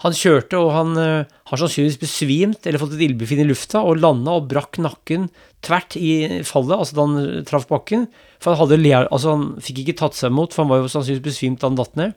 han 0.00 0.14
kjørte, 0.16 0.56
og 0.56 0.70
han 0.72 0.96
eh, 0.96 1.28
har 1.50 1.60
sannsynligvis 1.60 2.00
besvimt 2.00 2.64
eller 2.64 2.80
fått 2.80 2.94
et 2.96 3.02
ildbefinn 3.04 3.42
i 3.42 3.48
lufta 3.48 3.82
og 3.84 4.00
landa 4.00 4.38
og 4.38 4.46
brakk 4.48 4.78
nakken 4.80 5.26
tvert 5.60 5.96
i 6.00 6.40
fallet, 6.48 6.72
altså 6.72 6.96
da 6.96 7.04
han 7.04 7.44
traff 7.48 7.66
bakken. 7.68 8.06
For 8.40 8.56
han, 8.56 8.62
hadde, 8.62 8.80
altså 9.02 9.34
han 9.34 9.44
fikk 9.60 9.82
ikke 9.82 9.98
tatt 10.00 10.16
seg 10.16 10.32
imot, 10.32 10.56
for 10.56 10.64
han 10.64 10.72
var 10.72 10.80
jo 10.80 10.88
sannsynligvis 10.88 11.26
besvimt 11.26 11.60
da 11.60 11.68
han 11.68 11.76
datt 11.76 12.00
ned. 12.00 12.16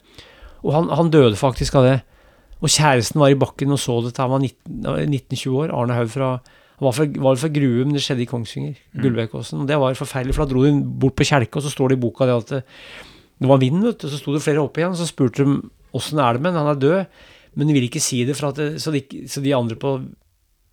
Og 0.63 0.71
han, 0.77 0.87
han 0.95 1.11
døde 1.11 1.35
faktisk 1.35 1.75
av 1.75 1.89
det. 1.89 1.97
Og 2.63 2.71
kjæresten 2.71 3.19
var 3.19 3.33
i 3.33 3.39
bakken 3.39 3.75
og 3.75 3.81
så 3.83 3.97
dette. 4.05 4.23
Han 4.23 4.31
var 4.31 4.43
19 4.45 4.87
han 4.87 4.95
var 4.95 5.03
19-20 5.03 5.59
år. 5.59 5.75
Arne 5.75 5.99
Haug 5.99 6.13
fra 6.13 6.29
var 6.85 6.95
fra, 6.95 7.07
var 7.25 7.39
fra 7.39 7.49
Grue, 7.53 7.85
men 7.85 7.95
det 7.95 8.03
skjedde 8.05 8.25
i 8.25 8.29
Kongsvinger. 8.29 8.79
Gullvekkåsen. 8.99 9.63
Og 9.63 9.69
det 9.69 9.79
var 9.81 9.97
forferdelig, 9.97 10.35
for 10.35 10.45
da 10.45 10.53
dro 10.53 10.63
de 10.65 10.73
bort 11.03 11.15
på 11.19 11.27
kjelke, 11.27 11.59
og 11.59 11.65
så 11.65 11.71
står 11.73 11.93
det 11.93 11.99
i 11.99 12.03
boka 12.03 12.27
det 12.29 12.35
at 12.41 12.51
det, 12.53 12.61
det 13.43 13.49
var 13.49 13.61
vind, 13.61 13.81
vet 13.83 14.03
du. 14.03 14.09
Så 14.11 14.19
sto 14.21 14.35
det 14.35 14.43
flere 14.45 14.63
opp 14.63 14.77
igjen, 14.79 14.95
og 14.95 14.99
så 14.99 15.07
spurte 15.09 15.45
de 15.45 15.59
åssen 15.93 16.21
er 16.21 16.35
det 16.35 16.43
med 16.43 16.53
han, 16.53 16.65
han 16.65 16.75
er 16.75 16.81
død. 16.81 17.21
Men 17.59 17.69
de 17.69 17.77
vil 17.77 17.87
ikke 17.87 18.01
si 18.01 18.23
det, 18.25 18.35
for 18.37 18.55
det, 18.57 18.81
så, 18.81 18.93
de, 18.93 19.03
så 19.29 19.43
de 19.43 19.53
andre 19.55 19.77
på, 19.79 19.95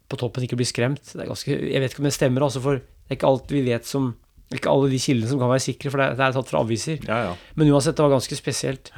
på 0.08 0.18
toppen 0.20 0.46
ikke 0.46 0.58
blir 0.60 0.68
skremt. 0.68 1.04
Det 1.12 1.22
er 1.22 1.30
ganske, 1.30 1.52
jeg 1.52 1.82
vet 1.82 1.92
ikke 1.92 2.04
om 2.04 2.08
det 2.08 2.16
stemmer, 2.16 2.46
altså, 2.46 2.62
for 2.64 2.80
det 2.80 3.12
er 3.12 3.18
ikke 3.18 3.30
alt 3.30 3.54
vi 3.54 3.64
vet 3.66 3.88
som 3.88 4.12
Ikke 4.50 4.66
alle 4.66 4.88
de 4.90 4.98
kildene 4.98 5.30
som 5.30 5.38
kan 5.38 5.50
være 5.52 5.62
sikre, 5.62 5.90
for 5.92 6.02
det 6.02 6.06
er, 6.08 6.14
det 6.18 6.24
er 6.26 6.32
tatt 6.34 6.48
fra 6.50 6.60
aviser. 6.64 7.02
Ja, 7.06 7.18
ja. 7.28 7.34
Men 7.54 7.68
uansett, 7.70 7.94
det 7.94 8.02
var 8.02 8.16
ganske 8.16 8.38
spesielt. 8.38 8.90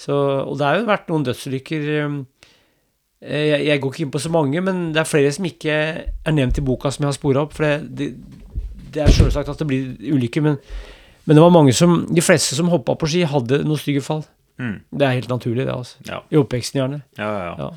Så, 0.00 0.14
og 0.16 0.56
det 0.58 0.64
har 0.64 0.78
jo 0.78 0.86
vært 0.88 1.10
noen 1.12 1.26
dødsulykker 1.26 1.84
um, 2.06 2.14
eh, 2.22 2.33
jeg, 3.24 3.60
jeg 3.66 3.80
går 3.80 3.92
ikke 3.92 4.04
inn 4.04 4.12
på 4.14 4.20
så 4.22 4.30
mange, 4.32 4.60
men 4.64 4.86
det 4.94 5.00
er 5.02 5.08
flere 5.08 5.32
som 5.32 5.46
ikke 5.48 5.74
er 5.74 6.34
nevnt 6.36 6.60
i 6.60 6.64
boka 6.64 6.92
som 6.92 7.06
jeg 7.06 7.12
har 7.12 7.16
spora 7.16 7.44
opp. 7.46 7.54
For 7.56 7.64
det, 7.64 7.78
det, 7.98 8.10
det 8.94 9.02
er 9.04 9.14
selvsagt 9.16 9.48
at 9.48 9.62
det 9.62 9.68
blir 9.70 10.14
ulykker, 10.14 10.44
men, 10.44 10.58
men 11.24 11.38
det 11.38 11.44
var 11.44 11.54
mange 11.54 11.72
som 11.76 12.02
De 12.10 12.24
fleste 12.24 12.56
som 12.58 12.68
hoppa 12.72 12.96
på 13.00 13.08
ski, 13.10 13.24
hadde 13.28 13.62
noen 13.64 13.80
stygge 13.80 14.04
fall. 14.04 14.24
Mm. 14.60 14.76
Det 14.92 15.06
er 15.06 15.16
helt 15.16 15.32
naturlig, 15.32 15.64
det. 15.66 15.72
altså 15.74 15.96
Ja. 16.06 16.20
I 16.30 16.38
oppveksten, 16.38 16.78
gjerne. 16.82 17.00
Ja, 17.18 17.30
ja, 17.32 17.44
ja. 17.48 17.54
Ja. 17.58 17.70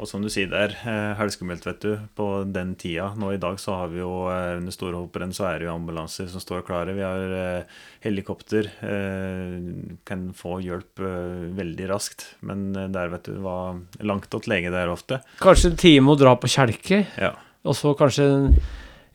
Og 0.00 0.08
som 0.08 0.22
du 0.24 0.30
sier 0.32 0.48
der, 0.48 0.72
eh, 0.88 1.20
vet 1.20 1.80
du. 1.84 1.98
På 2.16 2.42
den 2.48 2.74
tida, 2.74 3.10
nå 3.20 3.34
i 3.34 3.40
dag, 3.40 3.58
så 3.60 3.74
har 3.82 3.88
vi 3.92 3.98
jo 4.00 4.28
eh, 4.32 4.56
under 4.56 4.72
Storhopperen 4.72 5.32
så 5.36 5.44
er 5.50 5.58
det 5.60 5.66
jo 5.68 5.74
ambulanser 5.74 6.26
som 6.32 6.40
står 6.40 6.62
klare. 6.64 6.94
Vi 6.96 7.04
har 7.04 7.34
eh, 7.36 7.64
helikopter. 8.00 8.70
Eh, 8.80 9.58
kan 10.08 10.30
få 10.32 10.56
hjelp 10.64 11.02
eh, 11.04 11.52
veldig 11.58 11.88
raskt. 11.92 12.24
Men 12.40 12.72
der, 12.72 13.10
vet 13.12 13.28
du, 13.28 13.36
var 13.44 13.76
langt 14.00 14.30
til 14.32 14.48
lege 14.48 14.72
der 14.72 14.88
ofte. 14.88 15.20
Kanskje 15.42 15.74
en 15.74 15.76
time 15.82 16.14
å 16.14 16.16
dra 16.20 16.32
på 16.40 16.48
kjelke, 16.48 17.04
Ja. 17.20 17.34
og 17.64 17.76
så 17.76 17.92
kanskje 17.94 18.30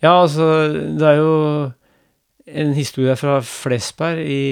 Ja, 0.04 0.22
altså, 0.22 0.70
det 1.00 1.02
er 1.02 1.18
jo 1.18 1.74
en 2.46 2.74
historie 2.78 3.16
fra 3.18 3.40
Flesberg 3.42 4.20
i 4.22 4.44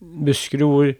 Buskerud 0.00 0.70
hvor 0.70 0.94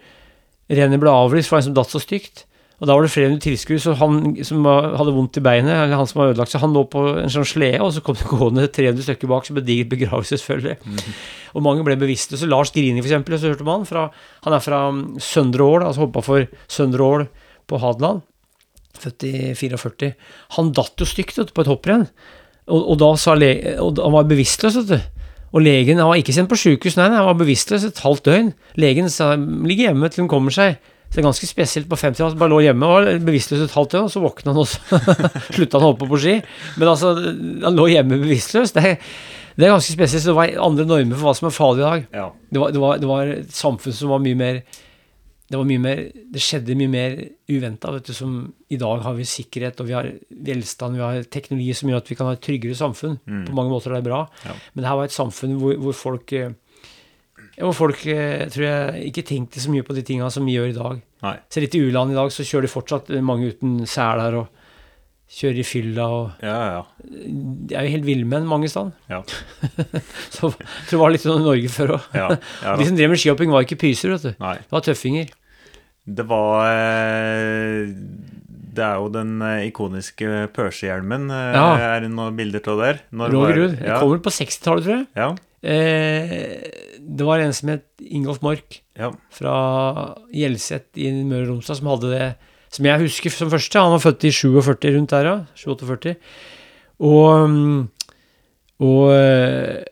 rennet 0.69 1.01
ble 1.01 1.15
avlyst 1.15 1.49
for 1.49 1.57
en 1.63 1.69
som 1.71 1.77
datt 1.79 1.89
så 1.89 2.03
stygt. 2.03 2.45
Og 2.77 2.85
da 2.85 2.93
var 2.93 3.07
det 3.07 3.12
flere 3.12 3.37
tilskuere, 3.41 3.81
så 3.81 3.95
han 3.97 4.35
som 4.45 4.66
hadde 4.68 5.14
vondt 5.16 5.39
i 5.41 5.43
beinet, 5.45 5.72
eller 5.72 5.97
han 5.97 6.09
som 6.09 6.20
var 6.20 6.35
ødelagt, 6.35 6.53
seg, 6.53 6.61
han 6.61 6.74
lå 6.77 6.83
på 6.93 7.07
en 7.22 7.33
sånn 7.33 7.49
slede, 7.49 7.81
og 7.81 7.95
så 7.97 8.03
kom 8.05 8.18
det 8.18 8.29
gående 8.33 8.66
300 8.68 9.07
stykker 9.07 9.31
bak 9.31 9.49
som 9.49 9.57
et 9.57 9.64
digert 9.64 9.95
begravelsesfølge. 9.95 10.77
Og 11.57 11.64
mange 11.64 11.87
ble 11.87 11.97
bevisstløse. 12.03 12.49
Lars 12.51 12.74
Grini, 12.74 13.01
for 13.01 13.09
eksempel, 13.09 13.39
så 13.41 13.49
hørte 13.49 13.64
man 13.64 13.87
fra 13.89 14.11
Han 14.45 14.57
er 14.57 14.64
fra 14.64 14.83
um, 14.93 15.05
Søndre 15.22 15.64
Ål, 15.64 15.87
altså 15.87 16.05
hoppa 16.05 16.20
for 16.24 16.45
Søndre 16.68 17.07
Ål 17.07 17.24
på 17.66 17.81
Hadeland. 17.81 18.20
Født 19.01 19.24
i 19.29 19.33
44. 19.57 20.11
Han 20.59 20.72
datt 20.77 21.01
jo 21.01 21.09
stygt 21.09 21.41
på 21.57 21.64
et 21.64 21.70
hopprenn. 21.70 22.05
Og, 22.66 22.81
og 22.93 22.99
da 23.01 23.09
sa 23.20 23.37
le 23.39 23.55
og 23.81 24.03
han 24.03 24.14
var 24.18 24.29
bevisstløs, 24.29 24.77
vet 24.83 24.93
du. 24.93 25.24
Og 25.57 25.64
legen 25.64 26.03
han 26.03 26.11
var 26.11 26.20
ikke 26.20 26.35
sendt 26.37 26.51
på 26.51 26.59
sjukehus, 26.61 26.99
nei, 26.99 27.07
nei, 27.09 27.22
han 27.22 27.31
var 27.31 27.41
bevisstløs 27.41 27.87
et 27.89 28.05
halvt 28.05 28.29
døgn. 28.29 28.53
Legen 28.77 29.09
sa 29.12 29.33
ligg 29.39 29.81
hjemme 29.87 30.11
til 30.12 30.27
hun 30.27 30.31
kommer 30.33 30.53
seg. 30.53 30.77
Så 31.07 31.15
det 31.15 31.23
er 31.23 31.29
ganske 31.29 31.47
spesielt 31.49 31.89
på 31.89 31.97
50 31.97 32.23
Han 32.25 32.39
bare 32.41 32.53
lå 32.53 32.59
hjemme 32.65 32.87
og 32.89 32.97
var 32.97 33.21
bevisstløs 33.25 33.63
et 33.65 33.77
halvt 33.77 33.95
døgn, 33.95 34.09
og 34.09 34.13
så 34.13 34.21
våkna 34.25 34.53
han 34.53 34.63
også. 34.63 35.01
Slutta 35.57 35.79
han 35.79 35.87
å 35.87 35.93
hoppe 35.93 36.09
på 36.11 36.19
ski. 36.21 36.35
Men 36.81 36.91
altså, 36.93 37.13
han 37.63 37.79
lå 37.79 37.87
hjemme 37.93 38.19
bevisstløs. 38.25 38.75
Det, 38.77 38.97
det 39.57 39.69
er 39.69 39.73
ganske 39.73 39.95
spesielt. 39.95 40.25
Så 40.25 40.33
det 40.33 40.37
var 40.37 40.53
andre 40.67 40.85
normer 40.89 41.17
for 41.17 41.31
hva 41.31 41.37
som 41.39 41.49
er 41.49 41.55
farlig 41.57 41.85
i 41.85 41.87
dag. 41.87 42.11
ja. 42.19 42.27
Det 42.51 42.61
var, 42.63 42.75
det, 42.75 42.83
var, 42.83 42.99
det 43.01 43.09
var 43.11 43.33
et 43.37 43.55
samfunn 43.57 43.97
som 43.97 44.13
var 44.13 44.21
mye 44.23 44.39
mer 44.39 44.61
Det 45.47 45.59
var 45.61 45.67
mye 45.69 45.83
mer 45.83 46.03
Det 46.35 46.43
skjedde 46.43 46.77
mye 46.79 46.91
mer 46.91 47.17
uventa, 47.49 47.95
i 48.69 48.77
dag 48.83 49.03
har 49.07 49.15
vi 49.15 49.25
sikkerhet, 49.31 49.81
og 49.81 49.87
vi 49.87 49.95
har 49.95 50.11
velstand, 50.51 50.99
vi 50.99 51.05
har 51.07 51.23
teknologi 51.31 51.73
som 51.79 51.89
gjør 51.91 52.03
at 52.03 52.11
vi 52.11 52.17
kan 52.19 52.27
ha 52.27 52.35
et 52.35 52.43
tryggere 52.43 52.75
samfunn. 52.75 53.21
På 53.47 53.55
mange 53.55 53.71
måter 53.71 53.95
det 53.95 54.03
er 54.03 54.09
bra. 54.11 54.25
Ja. 54.45 54.57
Men 54.75 54.83
det 54.83 54.91
her 54.91 54.99
var 54.99 55.07
et 55.07 55.15
samfunn 55.15 55.55
hvor, 55.63 55.77
hvor 55.79 55.95
folk 55.95 56.35
ja, 57.57 57.71
folk 57.73 58.03
eh, 58.13 58.45
tror 58.53 58.67
jeg 58.67 59.11
ikke 59.11 59.25
tenkte 59.31 59.63
så 59.63 59.73
mye 59.73 59.85
på 59.87 59.97
de 59.97 60.05
tinga 60.05 60.29
som 60.33 60.45
vi 60.45 60.59
gjør 60.59 60.71
i 60.71 60.77
dag. 60.77 61.01
Nei. 61.25 61.37
Så 61.49 61.63
litt 61.65 61.77
i 61.79 61.81
u-land 61.87 62.13
i 62.13 62.19
dag, 62.19 62.29
så 62.35 62.45
kjører 62.45 62.67
de 62.67 62.73
fortsatt 62.73 63.13
mange 63.25 63.49
uten 63.55 63.79
seler 63.89 64.37
og 64.43 64.53
kjører 65.27 65.59
i 65.59 65.67
fylla 65.67 66.05
og 66.13 66.45
Ja, 66.45 66.59
ja. 66.77 66.83
De 67.03 67.75
er 67.75 67.89
jo 67.89 67.95
helt 67.97 68.07
villmenn 68.07 68.47
mange 68.47 68.69
steder. 68.71 68.93
Ja. 69.11 69.23
Så 70.35 70.53
jeg 70.53 70.61
tror 70.61 70.93
det 70.93 71.01
var 71.01 71.15
litt 71.15 71.25
sånn 71.25 71.43
Norge 71.43 71.73
før 71.73 71.97
òg. 71.97 72.07
ja, 72.15 72.29
ja 72.63 72.77
De 72.79 72.87
som 72.87 72.99
drev 72.99 73.11
med 73.11 73.23
skihopping, 73.23 73.51
var 73.51 73.67
ikke 73.67 73.81
pyser, 73.81 74.15
vet 74.15 74.29
du. 74.29 74.45
Nei. 74.45 74.55
Det 74.63 74.77
var 74.77 74.85
tøffinger. 74.87 75.33
Det 76.07 76.27
var 76.31 76.69
eh, 76.71 77.91
Det 78.77 78.85
er 78.85 79.01
jo 79.01 79.09
den 79.14 79.35
eh, 79.43 79.64
ikoniske 79.70 80.29
Perse-hjelmen. 80.57 81.31
eh, 81.33 81.53
Ja. 81.57 81.66
Er 81.97 82.01
det 82.05 82.11
noen 82.12 82.37
bilder 82.39 82.61
av 82.72 82.79
der? 82.85 83.01
Når 83.12 83.33
Roger 83.33 83.47
var- 83.47 83.57
Ruud. 83.61 83.79
Ja, 83.87 84.01
Kommer 84.01 84.20
på 84.22 84.33
60-tallet, 84.37 84.85
tror 84.85 84.97
jeg. 85.01 85.07
ja, 85.16 85.35
Eh, 85.66 86.61
det 87.01 87.24
var 87.27 87.41
en 87.43 87.53
som 87.57 87.70
het 87.72 87.83
Ingolf 88.05 88.39
Mork 88.45 88.77
ja. 88.95 89.09
fra 89.35 89.55
Hjelset 90.31 90.85
i 91.01 91.09
Møre 91.27 91.49
og 91.49 91.57
Romsdal 91.57 91.77
som 91.81 91.89
hadde 91.91 92.11
det 92.12 92.29
som 92.70 92.85
jeg 92.87 93.01
husker 93.01 93.33
som 93.35 93.51
første. 93.51 93.81
Han 93.81 93.97
var 93.97 94.03
født 94.05 94.27
i 94.29 94.31
47 94.31 94.93
rundt 94.95 95.11
der, 95.11 95.24
ja. 95.24 95.37
47. 95.57 96.14
Og, 97.01 97.49
mm, 97.51 97.89
og 98.85 99.11
eh, 99.16 99.83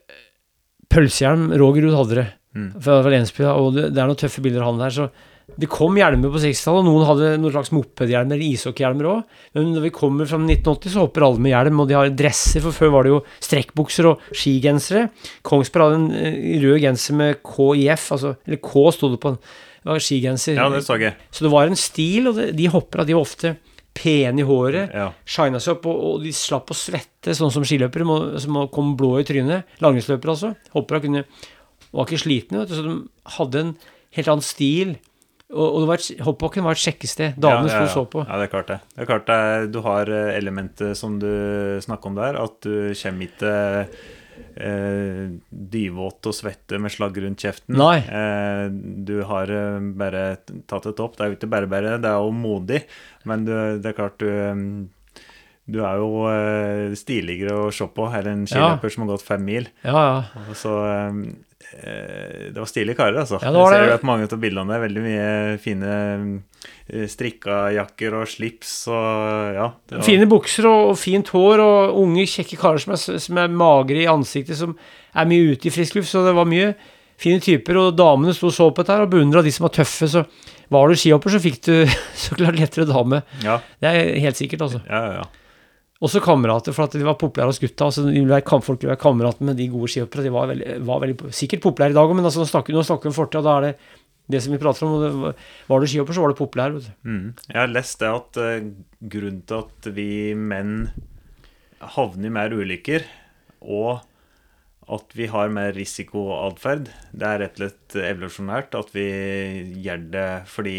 pølsehjelm 0.93 1.49
Roger 1.59 1.87
Ruud 1.89 1.97
hadde 1.99 2.19
det. 2.21 2.27
Mm. 2.55 2.69
Fra 2.85 3.01
Lensby, 3.11 3.43
ja, 3.43 3.53
og 3.59 3.73
det, 3.75 3.89
det 3.91 3.99
er 3.99 4.07
noen 4.07 4.21
tøffe 4.21 4.43
bilder 4.45 4.63
av 4.63 4.71
han 4.71 4.83
der. 4.85 4.93
Så 4.95 5.09
det 5.45 5.67
kom 5.69 5.95
hjelmer 5.99 6.31
på 6.33 6.39
60-tallet, 6.41 6.81
og 6.81 6.87
noen 6.87 7.05
hadde 7.05 7.27
noen 7.37 7.53
slags 7.53 7.69
mopedhjelmer 7.75 8.33
eller 8.33 8.55
ishockeyhjelmer 8.55 9.07
òg. 9.11 9.35
Men 9.55 9.69
når 9.75 9.85
vi 9.85 9.91
kommer 9.93 10.27
fra 10.27 10.39
1980, 10.41 10.93
så 10.95 11.03
hopper 11.03 11.25
alle 11.27 11.43
med 11.45 11.53
hjelm, 11.53 11.83
og 11.83 11.91
de 11.91 11.95
har 11.95 12.09
dresser, 12.17 12.63
for 12.65 12.75
før 12.75 12.91
var 12.95 13.05
det 13.05 13.13
jo 13.13 13.19
strekkbukser 13.45 14.09
og 14.09 14.25
skigensere. 14.35 15.05
Kongsberg 15.45 15.85
hadde 15.85 16.01
en 16.01 16.09
eh, 16.17 16.57
rød 16.65 16.81
genser 16.83 17.19
med 17.21 17.39
KIF, 17.45 18.09
altså, 18.17 18.33
eller 18.47 18.61
K 18.65 18.85
sto 18.97 19.11
det 19.13 19.21
på 19.21 19.35
en 19.35 19.39
Det 19.85 19.93
var 19.93 20.01
skigenser. 20.01 20.57
ja, 20.57 20.67
det 20.73 20.81
så 20.81 20.97
jeg. 20.97 21.13
Så 21.29 21.45
det 21.45 21.53
var 21.53 21.69
en 21.69 21.77
stil, 21.77 22.27
og 22.31 22.41
de 22.57 22.69
hoppera, 22.73 23.05
de 23.05 23.13
var 23.13 23.27
ofte 23.27 23.55
pene 23.95 24.41
i 24.41 24.47
håret. 24.49 24.91
Ja. 24.97 25.11
Shina 25.29 25.61
seg 25.61 25.77
opp, 25.77 25.85
og, 25.91 25.99
og 26.09 26.23
de 26.25 26.33
slapp 26.35 26.73
å 26.73 26.77
svette, 26.77 27.37
sånn 27.37 27.53
som 27.53 27.63
skiløpere 27.63 28.07
må, 28.07 28.17
som 28.41 28.57
kom 28.73 28.95
blå 28.97 29.19
i 29.21 29.27
trynet. 29.29 29.77
Langrennsløpere, 29.85 30.33
altså. 30.33 30.55
Hoppera 30.73 31.03
kunne 31.05 31.23
var 31.95 32.09
ikke 32.09 32.25
slitne, 32.25 32.63
vet 32.63 32.73
du, 32.73 32.75
så 32.75 32.83
de 32.83 32.95
hadde 33.37 33.61
en 33.61 33.75
helt 34.17 34.31
annen 34.33 34.43
stil. 34.43 34.97
Og, 35.53 35.65
og 35.65 35.87
var 35.91 36.01
hoppbakken 36.25 36.65
var 36.65 36.73
et 36.73 36.81
sjekkested. 36.81 37.37
Damene 37.37 37.69
ja, 37.69 37.77
ja, 37.77 37.85
sto 37.85 37.85
og 37.85 37.93
så 37.93 38.11
på. 38.15 38.25
Ja, 38.25 38.39
det 38.41 38.47
er 38.47 38.53
klart 38.55 38.71
det. 38.71 38.79
Det 38.95 39.03
er 39.03 39.09
klart 39.11 39.27
det 39.29 39.71
Du 39.75 39.81
har 39.85 40.09
eh, 40.09 40.33
elementet 40.39 40.97
som 40.97 41.19
du 41.21 41.31
snakker 41.85 42.11
om 42.11 42.17
der, 42.17 42.39
at 42.41 42.57
du 42.65 42.95
kommer 42.97 43.27
ikke 43.29 43.53
eh, 44.57 45.35
dyvåt 45.49 46.29
og 46.29 46.35
svette 46.35 46.79
med 46.81 46.93
slagg 46.93 47.17
rundt 47.21 47.45
kjeften. 47.45 47.77
Nei. 47.77 47.99
Eh, 48.01 48.65
du 49.05 49.19
har 49.29 49.51
eh, 49.53 49.79
bare 50.01 50.25
tatt 50.65 50.89
et 50.91 51.05
opp. 51.05 51.17
Det 51.17 51.25
er 51.25 51.31
jo 51.31 51.39
ikke 51.39 51.53
bare 51.53 51.71
bare, 51.71 51.95
det 52.01 52.11
er 52.11 52.25
jo 52.25 52.35
modig, 52.35 52.83
men 53.29 53.47
du, 53.47 53.53
det 53.81 53.91
er 53.91 53.97
klart 54.01 54.19
du 54.23 54.29
eh, 54.29 54.67
du 55.65 55.79
er 55.81 55.97
jo 55.97 56.91
stiligere 56.93 57.55
å 57.57 57.69
se 57.73 57.87
på 57.89 58.03
enn 58.13 58.27
en 58.29 58.43
skiløper 58.45 58.91
som 58.93 59.01
har 59.01 59.15
gått 59.15 59.23
fem 59.25 59.41
mil. 59.41 59.65
Ja, 59.81 59.97
ja. 59.97 60.43
Så 60.53 60.75
Det 61.75 62.55
var 62.55 62.67
stilige 62.69 62.95
karer, 62.95 63.17
altså. 63.23 63.39
Ja, 63.41 63.51
det 63.51 63.59
var 63.59 63.73
jeg 63.73 63.79
ser 63.81 63.85
det. 63.89 63.95
jo 63.97 64.01
på 64.03 64.09
mange 64.11 64.27
av 64.31 64.39
bildene 64.39 64.71
der. 64.73 64.83
Veldig 64.85 65.03
mye 65.03 65.57
fine 65.63 65.93
eh, 66.87 67.05
strikka 67.11 67.57
jakker 67.75 68.15
og 68.21 68.27
slips 68.31 68.73
og 68.87 69.55
ja. 69.57 69.67
det 69.89 69.97
var- 69.99 70.05
Fine 70.07 70.27
bukser 70.31 70.67
og, 70.69 70.89
og 70.93 70.97
fint 71.01 71.29
hår, 71.33 71.63
og 71.65 71.99
unge, 72.03 72.25
kjekke 72.31 72.57
karer 72.61 72.79
som 72.83 72.93
er, 72.95 73.19
som 73.19 73.37
er 73.41 73.47
magre 73.51 74.03
i 74.03 74.09
ansiktet, 74.11 74.57
som 74.59 74.75
er 75.15 75.25
mye 75.29 75.53
ute 75.55 75.67
i 75.67 75.73
frisk 75.75 75.95
luft. 75.99 76.09
Så 76.13 76.23
det 76.25 76.35
var 76.37 76.45
mye 76.49 76.73
fine 77.21 77.39
typer, 77.43 77.77
og 77.79 77.95
damene 77.95 78.33
sto 78.35 78.47
og 78.51 78.55
så 78.55 78.69
på 78.75 78.83
dette 78.83 78.95
her 78.97 79.05
og 79.07 79.13
beundra 79.13 79.43
de 79.45 79.51
som 79.55 79.67
var 79.67 79.75
tøffe. 79.77 80.07
Så 80.11 80.25
var 80.73 80.87
du 80.89 80.95
skihopper, 80.99 81.31
så 81.35 81.39
fikk 81.43 81.61
du 81.67 81.73
så 82.25 82.35
klart 82.39 82.59
lettere 82.59 82.87
dame. 82.89 83.23
Ja, 83.43 83.59
Det 83.81 83.91
er 83.91 84.19
helt 84.25 84.37
sikkert, 84.39 84.61
altså. 84.67 84.81
Ja, 84.89 85.01
ja, 85.09 85.17
ja. 85.23 85.31
Også 86.05 86.21
kamerater, 86.23 86.75
for 86.75 86.85
at 86.85 86.95
de 86.95 87.05
var 87.05 87.17
populære 87.19 87.49
hos 87.49 87.59
gutta. 87.61 87.89
Altså, 87.89 88.05
de 88.05 88.23
ble, 88.25 88.41
folk 88.45 88.81
ville 88.81 88.93
være 88.93 89.01
kamerater 89.01 89.47
med 89.47 89.57
de 89.57 89.69
gode 89.71 89.89
skihopperne. 89.91 90.25
De 90.27 90.33
var 90.35 90.49
veldig, 90.51 90.79
var 90.85 91.03
veldig 91.03 91.33
sikkert 91.33 91.63
populære 91.65 91.95
i 91.95 91.97
dag 91.97 92.09
òg, 92.09 92.17
men 92.17 92.27
altså, 92.27 92.43
nå 92.43 92.49
snakker, 92.49 92.75
vi 92.75 93.09
om 93.09 93.15
fortida. 93.15 93.43
Da 93.45 93.57
er 93.57 93.67
det 93.67 93.75
det 94.31 94.41
som 94.41 94.55
vi 94.55 94.61
prater 94.61 94.87
om. 94.87 94.95
Det, 95.01 95.33
var 95.69 95.81
du 95.81 95.89
skihopper, 95.89 96.17
så 96.17 96.23
var 96.23 96.33
du 96.33 96.39
populær. 96.39 96.75
Vet 96.75 96.87
du. 96.87 97.09
Mm. 97.09 97.27
Jeg 97.51 97.59
har 97.61 97.71
lest 97.71 98.01
det 98.01 98.11
at 98.11 98.41
uh, 98.41 98.71
grunnen 99.13 99.43
til 99.45 99.61
at 99.61 99.89
vi 99.97 100.09
menn 100.37 100.75
havner 101.95 102.29
i 102.29 102.33
mer 102.33 102.55
ulykker, 102.55 103.05
og 103.61 104.05
at 104.95 105.17
vi 105.17 105.25
har 105.31 105.53
mer 105.53 105.73
risikoatferd, 105.73 106.89
det 107.09 107.27
er 107.27 107.41
rett 107.41 107.57
og 107.57 107.63
slett 107.63 107.97
evolusjonært 108.05 108.75
at 108.77 108.91
vi 108.93 109.05
gjør 109.81 110.03
det 110.13 110.29
fordi 110.51 110.77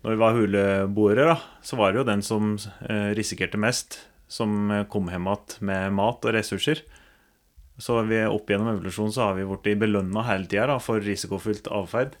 når 0.00 0.14
vi 0.14 0.20
var 0.20 0.36
huleboere, 0.36 1.24
da, 1.32 1.34
så 1.66 1.76
var 1.76 1.92
det 1.92 2.00
jo 2.00 2.06
den 2.08 2.22
som 2.24 2.54
eh, 2.86 3.10
risikerte 3.18 3.60
mest, 3.60 3.98
som 4.30 4.70
eh, 4.70 4.86
kom 4.90 5.10
hjem 5.10 5.28
igjen 5.28 5.68
med 5.68 5.98
mat 5.98 6.24
og 6.24 6.34
ressurser. 6.36 6.84
Så 7.80 8.02
vi, 8.08 8.20
opp 8.28 8.50
gjennom 8.50 8.74
evolusjonen 8.74 9.12
så 9.14 9.30
har 9.30 9.38
vi 9.38 9.46
blitt 9.48 9.80
belønna 9.80 10.26
hele 10.28 10.48
tida 10.50 10.76
for 10.84 11.00
risikofylt 11.02 11.70
atferd. 11.72 12.18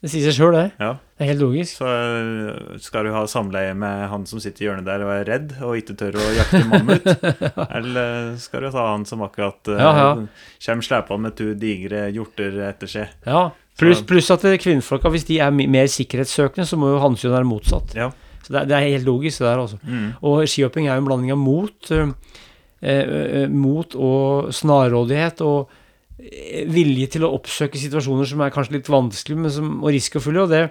Det 0.00 0.08
sier 0.08 0.24
seg 0.24 0.32
sjøl, 0.32 0.54
det. 0.56 0.68
Ja. 0.80 0.94
Det 1.16 1.24
er 1.26 1.28
helt 1.34 1.42
logisk. 1.42 1.74
Så 1.82 1.88
eh, 1.88 2.76
skal 2.80 3.04
du 3.04 3.12
ha 3.12 3.26
samleie 3.28 3.74
med 3.76 4.06
han 4.08 4.22
som 4.28 4.40
sitter 4.40 4.64
i 4.64 4.68
hjørnet 4.68 4.86
der 4.88 5.04
og 5.04 5.10
er 5.12 5.26
redd 5.28 5.50
og 5.60 5.76
ikke 5.76 5.96
tør 6.00 6.16
å 6.16 6.28
jakte 6.38 6.62
mammut? 6.70 7.10
Eller 7.76 8.30
skal 8.40 8.64
du 8.64 8.70
ta 8.72 8.86
han 8.94 9.04
som 9.08 9.26
akkurat 9.26 9.72
uh, 9.72 9.76
Ja, 9.76 9.90
ja. 9.98 10.14
kommer 10.64 10.88
slepende 10.88 11.28
med 11.28 11.36
to 11.36 11.50
digre 11.60 12.06
hjorter 12.16 12.56
etter 12.70 12.92
seg? 12.94 13.12
Ja. 13.28 13.50
Pluss 13.80 14.00
plus 14.04 14.28
at 14.32 14.44
kvinnfolka, 14.60 15.12
hvis 15.12 15.28
de 15.28 15.38
er 15.40 15.52
mer 15.52 15.88
sikkerhetssøkende, 15.88 16.68
så 16.68 16.76
må 16.80 16.94
jo 16.94 17.00
hensyn 17.00 17.32
være 17.32 17.48
motsatt. 17.48 17.94
Ja. 17.96 18.10
Så 18.42 18.54
det 18.54 18.62
er, 18.62 18.68
det 18.70 18.76
er 18.76 18.86
helt 18.96 19.08
logisk, 19.08 19.42
det 19.42 19.48
der, 19.48 19.60
altså. 19.64 19.78
Mm. 19.84 20.06
Og 20.26 20.44
skihopping 20.48 20.88
er 20.88 20.96
jo 20.96 21.04
en 21.04 21.08
blanding 21.08 21.34
av 21.34 21.40
mot, 21.40 21.90
eh, 21.92 22.12
eh, 22.82 23.46
mot 23.52 23.96
og 23.96 24.50
snarrådighet 24.56 25.42
og 25.46 25.70
eh, 26.18 26.66
vilje 26.72 27.12
til 27.16 27.26
å 27.26 27.32
oppsøke 27.36 27.80
situasjoner 27.80 28.28
som 28.28 28.44
er 28.44 28.54
kanskje 28.54 28.78
litt 28.78 28.90
vanskelige 28.92 29.44
men 29.44 29.54
som, 29.54 29.72
og 29.82 29.92
risikofulle. 29.94 30.46
Og 30.46 30.52
det, 30.52 30.62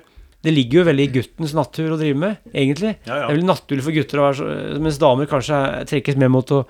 det 0.45 0.55
ligger 0.55 0.81
jo 0.81 0.87
veldig 0.89 1.07
i 1.07 1.13
guttens 1.19 1.55
natur 1.57 1.95
å 1.95 1.99
drive 2.01 2.19
med, 2.19 2.37
egentlig. 2.53 2.95
Ja, 3.05 3.13
Det 3.13 3.23
er 3.25 3.33
veldig 3.35 3.51
naturlig 3.51 3.85
for 3.85 3.99
gutter 3.99 4.21
å 4.21 4.29
være 4.29 4.39
så 4.39 4.79
Mens 4.85 5.01
damer 5.01 5.29
kanskje 5.29 5.59
er, 5.59 5.89
trekkes 5.89 6.19
mer 6.19 6.31
mot 6.33 6.55
å 6.55 6.63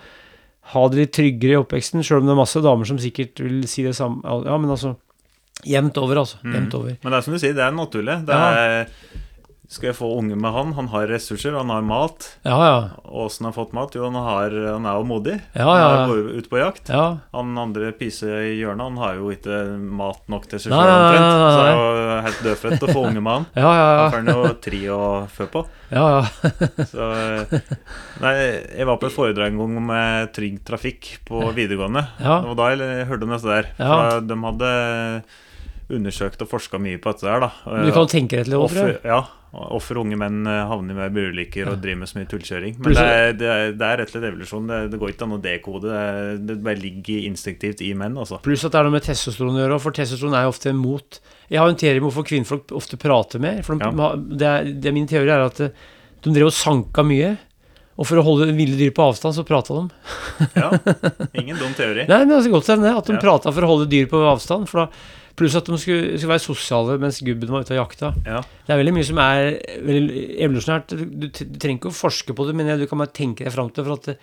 ha 0.70 0.82
det 0.92 1.00
litt 1.00 1.14
tryggere 1.18 1.56
i 1.56 1.62
oppveksten, 1.64 2.04
sjøl 2.06 2.22
om 2.22 2.28
det 2.28 2.36
er 2.36 2.44
masse 2.44 2.62
damer 2.62 2.86
som 2.86 3.00
sikkert 3.02 3.40
vil 3.42 3.64
si 3.70 3.82
det 3.88 3.96
samme. 3.98 4.22
Ja, 4.46 4.58
men 4.62 4.70
altså 4.76 4.98
Jevnt 5.68 5.98
over, 6.00 6.22
altså. 6.22 6.38
Mhm. 6.40 6.54
Jevnt 6.56 6.76
over. 6.78 6.94
Men 7.04 7.12
det 7.12 7.18
er 7.18 7.26
som 7.26 7.34
du 7.34 7.40
sier, 7.42 7.56
det 7.58 7.64
er 7.66 7.74
naturlig. 7.76 8.14
Det 8.26 8.36
Ja. 8.36 8.86
Er, 9.70 9.74
skal 9.76 9.88
jeg 9.92 9.96
få 10.00 10.08
unge 10.18 10.36
med 10.40 10.52
han? 10.56 10.72
Han 10.74 10.88
har 10.90 11.06
ressurser, 11.12 11.54
han 11.54 11.70
har 11.70 11.84
mat. 11.86 12.26
Ja, 12.48 12.58
ja. 12.66 12.78
Og 13.06 13.28
åssen 13.28 13.46
han 13.46 13.54
har 13.54 13.58
fått 13.60 13.74
mat? 13.78 13.94
Jo, 13.94 14.08
han, 14.10 14.18
har, 14.18 14.50
han 14.74 14.86
er 14.90 14.98
jo 14.98 15.06
modig. 15.06 15.36
Ja, 15.54 15.68
Han 15.70 15.78
ja, 15.80 15.90
er 15.90 16.00
ja. 16.00 16.06
gå- 16.10 16.38
ute 16.40 16.50
på 16.50 16.58
jakt. 16.62 16.90
ja. 16.90 17.04
Han 17.36 17.54
andre 17.62 17.92
pise 17.94 18.26
i 18.50 18.56
hjørnet, 18.60 18.82
han 18.90 18.98
har 18.98 19.16
jo 19.20 19.30
ikke 19.34 19.60
mat 19.80 20.24
nok 20.32 20.48
til 20.50 20.60
seg 20.64 20.74
sjøl 20.74 20.90
omtrent. 20.90 21.30
Så 21.30 21.60
det 21.60 21.68
er 21.70 21.78
jo 21.78 22.22
helt 22.26 22.42
dødfødt 22.50 22.88
å 22.88 22.94
få 22.96 23.04
unge 23.12 23.22
med 23.22 23.34
han. 23.38 23.46
Ja, 23.64 23.70
ja, 23.70 23.86
Han 23.86 24.00
ja. 24.00 24.10
får 24.10 24.18
han 24.20 24.32
jo 24.34 24.54
tre 24.66 24.82
å 24.96 25.02
fø 25.38 25.48
på. 25.54 25.66
ja, 26.00 26.08
ja. 26.18 26.86
Så 26.90 27.10
eh, 27.14 27.60
Nei, 28.26 28.34
jeg 28.78 28.86
var 28.90 28.98
på 29.02 29.08
et 29.10 29.16
foredrag 29.16 29.54
en 29.54 29.62
gang 29.62 29.78
om 29.84 29.94
eh, 29.96 30.26
trygg 30.36 30.60
trafikk 30.68 31.12
på 31.30 31.44
videregående. 31.56 32.04
Ja. 32.22 32.40
Det 32.44 32.52
var 32.54 32.60
da 32.60 32.72
jeg 32.74 33.08
hørte 33.10 33.30
om 33.30 33.34
dette 33.38 33.54
der. 33.54 33.70
For 33.80 34.26
de 34.30 34.40
hadde 34.46 34.74
undersøkt 35.90 36.42
og 36.46 36.50
forska 36.52 36.80
mye 36.82 37.00
på 37.02 37.12
dette 37.14 37.26
der, 37.28 37.44
da. 37.48 37.52
Du 37.86 37.92
kan 37.96 38.08
tenke 38.12 38.38
deg 38.38 38.46
til 38.48 38.54
det, 38.56 38.60
Offer, 38.62 38.96
ja. 39.06 39.20
Offer 39.50 39.98
unge 39.98 40.14
menn 40.22 40.44
eh, 40.46 40.60
havner 40.70 40.94
med 40.94 41.14
bilulykker 41.16 41.72
og 41.72 41.80
driver 41.82 42.04
med 42.04 42.10
så 42.12 42.20
mye 42.20 42.28
tullkjøring. 42.30 42.76
Men 42.86 42.94
det 42.94 43.06
er, 43.06 43.32
det, 43.34 43.48
er, 43.50 43.72
det 43.74 43.88
er 43.88 43.98
rett 44.04 44.12
og 44.12 44.14
slett 44.14 44.28
evolusjon. 44.30 44.68
Det, 44.70 44.78
det 44.94 45.00
går 45.02 45.14
ikke 45.16 45.26
an 45.26 45.34
å 45.34 45.40
dekode. 45.42 45.90
Det, 45.90 46.36
det 46.52 46.58
bare 46.68 46.78
ligger 46.84 47.26
instinktivt 47.32 47.82
i 47.82 47.90
menn, 47.98 48.14
altså. 48.22 48.38
Pluss 48.46 48.68
at 48.68 48.76
det 48.76 48.82
er 48.84 48.86
noe 48.90 48.94
med 49.00 49.08
testosteron 49.08 49.58
å 49.58 49.64
gjøre, 49.64 49.80
for 49.82 49.98
testosteron 49.98 50.38
er 50.38 50.46
jo 50.46 50.54
ofte 50.54 50.76
mot 50.78 51.18
Jeg 51.50 51.64
har 51.64 51.74
en 51.74 51.80
teori 51.82 51.98
om 52.04 52.06
hvorfor 52.12 52.28
kvinnfolk 52.30 52.76
ofte 52.78 53.02
prater 53.02 53.42
mer. 53.42 53.64
For 53.66 53.82
de, 53.82 53.90
Ja. 53.90 54.12
det, 54.22 54.52
er, 54.54 54.70
det 54.86 54.94
Min 54.94 55.10
teori 55.10 55.34
er 55.34 55.48
at 55.50 55.64
eh, 55.66 55.74
de 56.22 56.36
drev 56.38 56.52
og 56.52 56.54
sanka 56.54 57.02
mye. 57.10 57.34
Og 58.00 58.06
for 58.08 58.22
å 58.22 58.24
holde 58.24 58.54
ville 58.56 58.78
dyr 58.80 58.94
på 58.96 59.04
avstand, 59.10 59.34
så 59.36 59.44
prata 59.44 59.76
de. 59.76 59.90
Ja, 60.56 60.70
Ingen 61.42 61.58
dum 61.60 61.74
teori. 61.76 62.06
Nei, 62.08 62.22
men 62.22 62.38
det 62.38 62.44
er 62.46 62.54
godt 62.54 62.70
hende 62.72 62.94
at 62.96 63.10
de 63.10 63.18
Ja. 63.18 63.24
prata 63.26 63.52
for 63.52 63.66
å 63.66 63.72
holde 63.74 63.90
dyr 63.92 64.06
på 64.14 64.22
avstand. 64.30 64.70
For 64.70 64.86
da, 64.86 65.18
pluss 65.40 65.56
at 65.58 65.70
de 65.70 65.80
skulle, 65.80 66.18
skulle 66.18 66.34
være 66.34 66.44
sosiale 66.44 66.98
mens 67.02 67.22
gubben 67.26 67.54
var 67.54 67.64
ute 67.66 67.76
og 67.76 67.82
jakta. 67.82 68.12
Ja. 68.28 68.44
Det 68.68 68.76
er 68.76 68.82
veldig 68.82 68.98
mye 68.98 69.08
som 69.08 69.24
er 69.24 69.56
veldig 69.88 70.28
evolusjonært. 70.46 70.94
Du, 71.00 71.26
du, 71.26 71.30
trenger 71.32 71.80
ikke 71.80 71.94
å 71.94 72.00
forske 72.00 72.36
på 72.36 72.48
det, 72.50 72.56
men 72.60 72.70
du 72.80 72.86
kan 72.90 73.02
bare 73.02 73.16
tenke 73.16 73.48
deg 73.48 73.56
fram 73.56 73.72
til 73.74 73.88
for 73.88 73.98
at 73.98 74.12
det, 74.12 74.20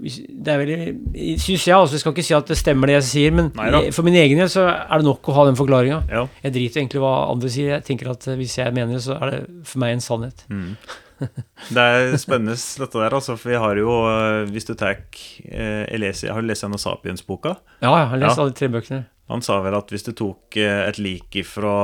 det 0.00 0.52
er 0.52 0.60
veldig 0.62 1.36
Syns 1.42 1.66
jeg, 1.66 1.74
altså. 1.76 1.96
Jeg 1.96 2.02
skal 2.04 2.14
ikke 2.14 2.24
si 2.24 2.36
at 2.36 2.48
det 2.52 2.56
stemmer 2.60 2.90
det 2.90 2.96
jeg 3.00 3.08
sier, 3.10 3.34
men 3.36 3.50
Neida. 3.58 3.82
for 3.96 4.06
min 4.06 4.16
egen 4.20 4.40
del 4.40 4.48
så 4.52 4.64
er 4.70 5.02
det 5.02 5.08
nok 5.08 5.28
å 5.28 5.36
ha 5.36 5.46
den 5.50 5.58
forklaringa. 5.58 6.00
Ja. 6.08 6.24
Jeg 6.44 6.56
driter 6.56 6.82
egentlig 6.82 7.02
hva 7.04 7.14
andre 7.28 7.52
sier. 7.52 7.74
Jeg 7.76 7.86
tenker 7.88 8.12
at 8.14 8.26
eh, 8.30 8.38
hvis 8.40 8.56
jeg 8.60 8.76
mener 8.76 8.96
det, 8.96 9.04
så 9.04 9.18
er 9.18 9.34
det 9.34 9.40
for 9.68 9.82
meg 9.82 9.96
en 9.96 10.04
sannhet. 10.04 10.44
Mm. 10.48 10.74
Det 11.20 11.82
er 11.84 12.14
spennende 12.16 12.54
dette 12.56 12.96
der, 12.96 13.12
altså. 13.12 13.36
For 13.36 13.52
vi 13.52 13.58
har 13.60 13.76
jo, 13.76 13.96
eh, 14.08 14.46
hvis 14.54 14.68
du 14.70 14.72
tar 14.72 14.96
eh, 14.96 15.84
Har 15.84 16.40
du 16.40 16.48
lest 16.48 16.64
gjennom 16.64 16.80
Sapiens-boka. 16.80 17.58
Ja, 17.82 17.92
jeg 17.92 18.12
har 18.14 18.22
lest 18.22 18.38
Ja. 18.38 18.46
alle 18.46 18.56
tre 18.56 18.70
bøkene. 18.72 19.04
Han 19.30 19.44
sa 19.46 19.60
vel 19.62 19.76
at 19.78 19.92
hvis 19.92 20.06
du 20.08 20.10
tok 20.16 20.58
eh, 20.58 20.86
et 20.88 20.98
lik 20.98 21.38
ifra 21.38 21.74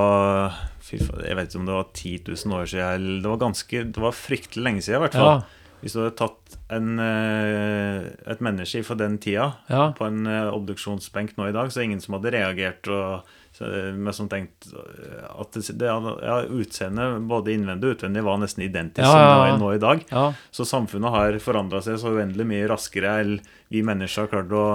Jeg 0.90 1.36
vet 1.38 1.46
ikke 1.46 1.60
om 1.60 1.68
det 1.68 1.76
var 1.76 1.92
10 1.92 2.16
000 2.26 2.58
år 2.58 2.72
siden, 2.72 3.06
det 3.22 3.30
var 3.30 3.44
ganske 3.44 3.84
Det 3.92 4.02
var 4.02 4.18
fryktelig 4.18 4.66
lenge 4.66 4.82
siden, 4.82 4.98
i 4.98 5.04
hvert 5.06 5.18
fall. 5.18 5.32
Ja, 5.36 5.70
Hvis 5.82 5.94
du 5.94 6.00
hadde 6.02 6.16
tatt 6.18 6.58
en, 6.74 6.98
eh, 6.98 8.06
et 8.26 8.42
menneske 8.42 8.82
fra 8.82 8.96
den 8.98 9.18
tida 9.22 9.52
ja. 9.70 9.92
på 9.94 10.06
en 10.08 10.26
eh, 10.26 10.50
obduksjonsbenk 10.50 11.36
nå 11.38 11.50
i 11.50 11.54
dag, 11.54 11.70
så 11.70 11.78
er 11.78 11.84
det 11.84 11.90
ingen 11.92 12.02
som 12.02 12.16
hadde 12.18 12.34
reagert 12.34 12.90
og 12.90 13.34
med 13.56 14.12
som 14.12 14.26
tenkt 14.28 14.66
at 14.68 15.54
det, 15.54 15.62
det 15.80 15.86
ja, 15.88 16.34
utseendet, 16.44 17.22
både 17.24 17.54
innvendig 17.54 17.88
og 17.88 17.94
utvendig, 17.94 18.24
var 18.26 18.42
nesten 18.42 18.66
identisk 18.66 19.00
Ja, 19.00 19.14
som 19.14 19.20
ja, 19.22 19.30
det 19.30 19.30
ja. 19.30 19.38
var 19.38 19.62
nå 19.62 19.70
i 19.72 19.80
dag. 19.80 20.02
Så 20.52 20.66
samfunnet 20.68 21.14
har 21.14 21.38
forandra 21.40 21.80
seg 21.80 21.96
så 22.02 22.12
uendelig 22.18 22.44
mye 22.50 22.66
raskere 22.68 23.14
enn 23.22 23.38
vi 23.72 23.80
mennesker 23.86 24.26
har 24.26 24.34
klart 24.34 24.52
å 24.52 24.66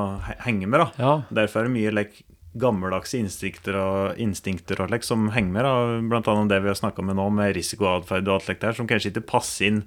henge 0.48 0.66
med. 0.72 0.98
Derfor 1.30 1.62
er 1.62 1.70
det 1.70 1.76
mye 1.76 1.94
like, 1.94 2.26
gammeldagse 2.60 3.20
instinkter 3.22 3.78
og, 3.80 4.22
instinkter 4.22 4.84
og 4.84 4.92
like, 4.92 5.08
som 5.08 5.30
henger 5.36 5.54
med. 5.56 5.68
Da. 5.68 6.00
Blant 6.12 6.32
annet 6.32 6.52
det 6.52 6.64
vi 6.66 6.72
har 6.72 6.80
snakka 6.80 7.06
med 7.06 7.20
nå, 7.20 7.28
med 7.36 7.54
risikoatferd 7.58 8.28
og 8.28 8.40
alt 8.40 8.50
slikt 8.50 8.66
der, 8.66 8.76
som 8.78 8.90
kanskje 8.90 9.14
ikke 9.14 9.28
passer 9.30 9.70
inn 9.70 9.80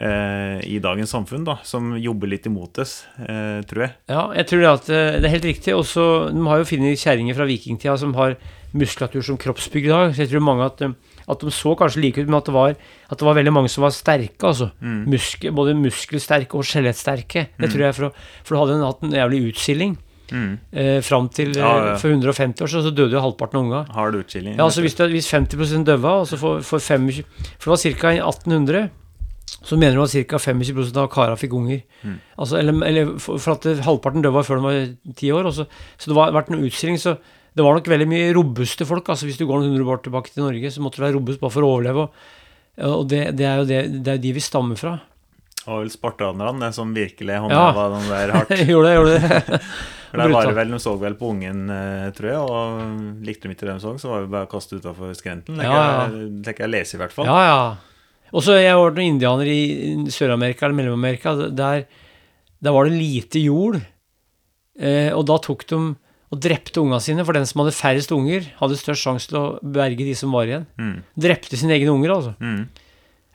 eh, 0.00 0.62
i 0.64 0.78
dagens 0.82 1.12
samfunn, 1.12 1.44
da, 1.48 1.58
som 1.66 1.92
jobber 2.00 2.32
litt 2.32 2.48
imot 2.48 2.80
oss, 2.82 3.02
eh, 3.20 3.60
tror 3.68 3.86
jeg. 3.86 3.94
Ja, 4.12 4.24
jeg 4.38 4.48
tror 4.48 4.64
det, 4.64 4.72
at 4.72 4.90
eh, 4.94 5.20
det 5.20 5.28
er 5.28 5.36
helt 5.36 5.50
riktig. 5.50 5.76
Også, 5.76 6.08
De 6.32 6.48
har 6.48 6.62
jo 6.62 6.70
funnet 6.72 7.04
kjerringer 7.04 7.36
fra 7.36 7.48
vikingtida 7.50 7.98
som 8.00 8.16
har 8.18 8.38
muskulatur 8.76 9.24
som 9.26 9.38
kroppsbygg 9.40 9.88
i 9.88 9.92
dag. 9.92 10.12
Så 10.14 10.24
jeg 10.24 10.32
tror 10.32 10.46
mange 10.46 10.68
at, 10.70 10.80
eh, 10.86 10.96
at 11.30 11.44
de 11.44 11.52
så 11.54 11.76
kanskje 11.78 12.04
like 12.04 12.22
ut, 12.22 12.30
men 12.30 12.40
at 12.40 12.48
det 12.48 12.56
var, 12.56 12.76
at 13.10 13.18
det 13.18 13.28
var 13.28 13.36
veldig 13.36 13.54
mange 13.54 13.72
som 13.72 13.84
var 13.84 13.92
sterke. 13.94 14.40
altså. 14.40 14.72
Mm. 14.80 15.02
Muske, 15.10 15.52
både 15.52 15.76
muskelsterke 15.76 16.56
og 16.56 16.64
skjelettsterke. 16.64 17.50
Det 17.60 17.70
tror 17.72 17.84
jeg 17.84 17.98
For, 18.00 18.14
for 18.44 18.54
du 18.54 18.60
hadde 18.62 18.78
en, 18.78 18.88
hatt 18.88 19.04
en 19.04 19.20
jævlig 19.20 19.50
utskilling. 19.52 19.98
Mm. 20.32 20.52
Eh, 20.72 21.00
fram 21.04 21.28
til 21.34 21.52
eh, 21.56 21.60
Ja, 21.60 21.72
ja. 21.90 21.96
for 22.00 22.12
150 22.12 22.64
år 22.64 22.70
så, 22.70 22.82
så 22.86 22.92
døde 22.94 23.16
jo 23.16 23.22
halvparten 23.24 23.60
av 23.60 23.66
unga. 23.66 23.82
Hard 23.96 24.18
utskilling. 24.20 24.56
Ja, 24.56 24.64
altså 24.68 24.84
hvis, 24.84 24.96
det, 24.98 25.10
hvis 25.14 25.30
50 25.30 25.84
døva, 25.88 26.20
altså 26.22 26.38
for, 26.40 26.64
for 26.66 26.78
25 26.78 27.24
For 27.58 27.70
det 27.70 27.74
var 27.74 27.84
ca. 28.00 28.14
1800 28.30 28.88
så 29.60 29.76
mener 29.76 29.98
du 29.98 30.04
at 30.04 30.14
ca. 30.30 30.38
25 30.38 30.96
av 30.96 31.08
kara 31.12 31.36
fikk 31.36 31.52
unger. 31.58 31.82
Mm. 32.06 32.16
Altså, 32.38 32.56
eller, 32.60 32.80
eller 32.86 33.10
for, 33.20 33.36
at 33.52 33.66
halvparten 33.84 34.24
døva 34.24 34.44
før 34.46 34.60
de 34.60 34.64
var 34.64 34.80
ti 35.18 35.30
år. 35.34 35.50
Også. 35.50 35.66
Så 35.98 36.10
det 36.10 36.16
har 36.16 36.32
vært 36.36 36.52
en 36.54 36.64
utstilling. 36.64 36.96
Så 37.00 37.16
det 37.56 37.66
var 37.66 37.76
nok 37.76 37.90
veldig 37.90 38.08
mye 38.08 38.30
robuste 38.36 38.86
folk. 38.88 39.10
Altså 39.10 39.28
Hvis 39.28 39.40
du 39.40 39.46
går 39.48 39.60
noen 39.60 39.74
hundre 39.74 39.96
år 39.96 40.04
tilbake 40.06 40.32
til 40.32 40.46
Norge, 40.46 40.70
så 40.72 40.84
måtte 40.84 41.00
du 41.00 41.04
være 41.04 41.18
robust 41.18 41.42
bare 41.42 41.54
for 41.56 41.66
å 41.66 41.72
overleve. 41.74 42.06
Og, 42.06 42.94
og 42.94 43.04
det, 43.10 43.24
det 43.36 43.48
er 43.48 43.60
jo 43.60 43.68
det, 43.68 43.80
det 44.06 44.14
er 44.14 44.22
de 44.22 44.34
vi 44.38 44.44
stammer 44.44 44.80
fra. 44.80 44.96
Og 45.70 45.84
vel 45.84 45.90
spartanerne, 45.94 46.72
som 46.74 46.90
virkelig 46.96 47.36
Ja. 47.36 47.40
håndheva 47.44 47.84
den 47.94 48.08
der 48.10 48.32
hardt. 48.34 48.50
gjorde 48.72 48.90
det, 48.90 48.94
gjorde 48.98 49.14
det. 49.14 49.60
For 50.10 50.18
der 50.18 50.32
var 50.34 50.48
det 50.48 50.54
vel, 50.56 50.72
De 50.74 50.78
så 50.82 50.92
vel 50.98 51.14
på 51.14 51.28
ungen, 51.30 51.60
eh, 51.70 52.08
tror 52.16 52.26
jeg, 52.32 52.40
og 52.42 53.22
likte 53.22 53.46
de 53.46 53.54
ikke 53.54 53.68
det 53.68 53.76
de 53.76 53.82
så, 53.84 53.92
så 54.02 54.08
var 54.10 54.24
det 54.24 54.30
bare 54.32 54.48
å 54.48 54.50
kaste 54.50 54.80
utafor 54.80 55.12
skrenten. 55.14 55.60
Det 55.60 55.68
Ja, 55.68 55.76
ja. 56.10 56.50
kan 56.50 56.64
jeg 56.66 56.72
leser, 56.74 56.98
i 56.98 57.02
hvert 57.04 57.14
fall. 57.14 57.30
Ja, 57.30 57.38
ja. 57.46 57.60
Og 58.34 58.42
så 58.42 58.56
jeg 58.58 58.72
har 58.72 58.80
vært 58.82 58.98
noen 58.98 59.14
indianere 59.14 59.54
i 59.54 60.10
Sør-Amerika 60.10 60.66
eller 60.66 60.78
Mellom-Amerika. 60.80 61.36
Der, 61.54 61.84
der 62.62 62.74
var 62.74 62.90
det 62.90 62.98
lite 62.98 63.38
jord. 63.42 63.78
Eh, 64.80 65.10
og 65.14 65.24
da 65.30 65.38
tok 65.42 65.64
de 65.70 65.78
og 66.30 66.38
drepte 66.38 66.78
unga 66.82 67.00
sine, 67.02 67.24
for 67.26 67.34
den 67.34 67.46
som 67.46 67.62
hadde 67.64 67.74
færrest 67.74 68.12
unger, 68.14 68.44
hadde 68.60 68.76
størst 68.78 69.02
sjanse 69.02 69.26
til 69.32 69.38
å 69.40 69.46
berge 69.62 70.04
de 70.06 70.12
som 70.14 70.30
var 70.34 70.46
igjen. 70.46 70.66
Mm. 70.78 70.92
Drepte 71.26 71.58
sine 71.58 71.74
egne 71.74 71.90
unger, 71.90 72.12
altså. 72.14 72.34
Mm. 72.38 72.68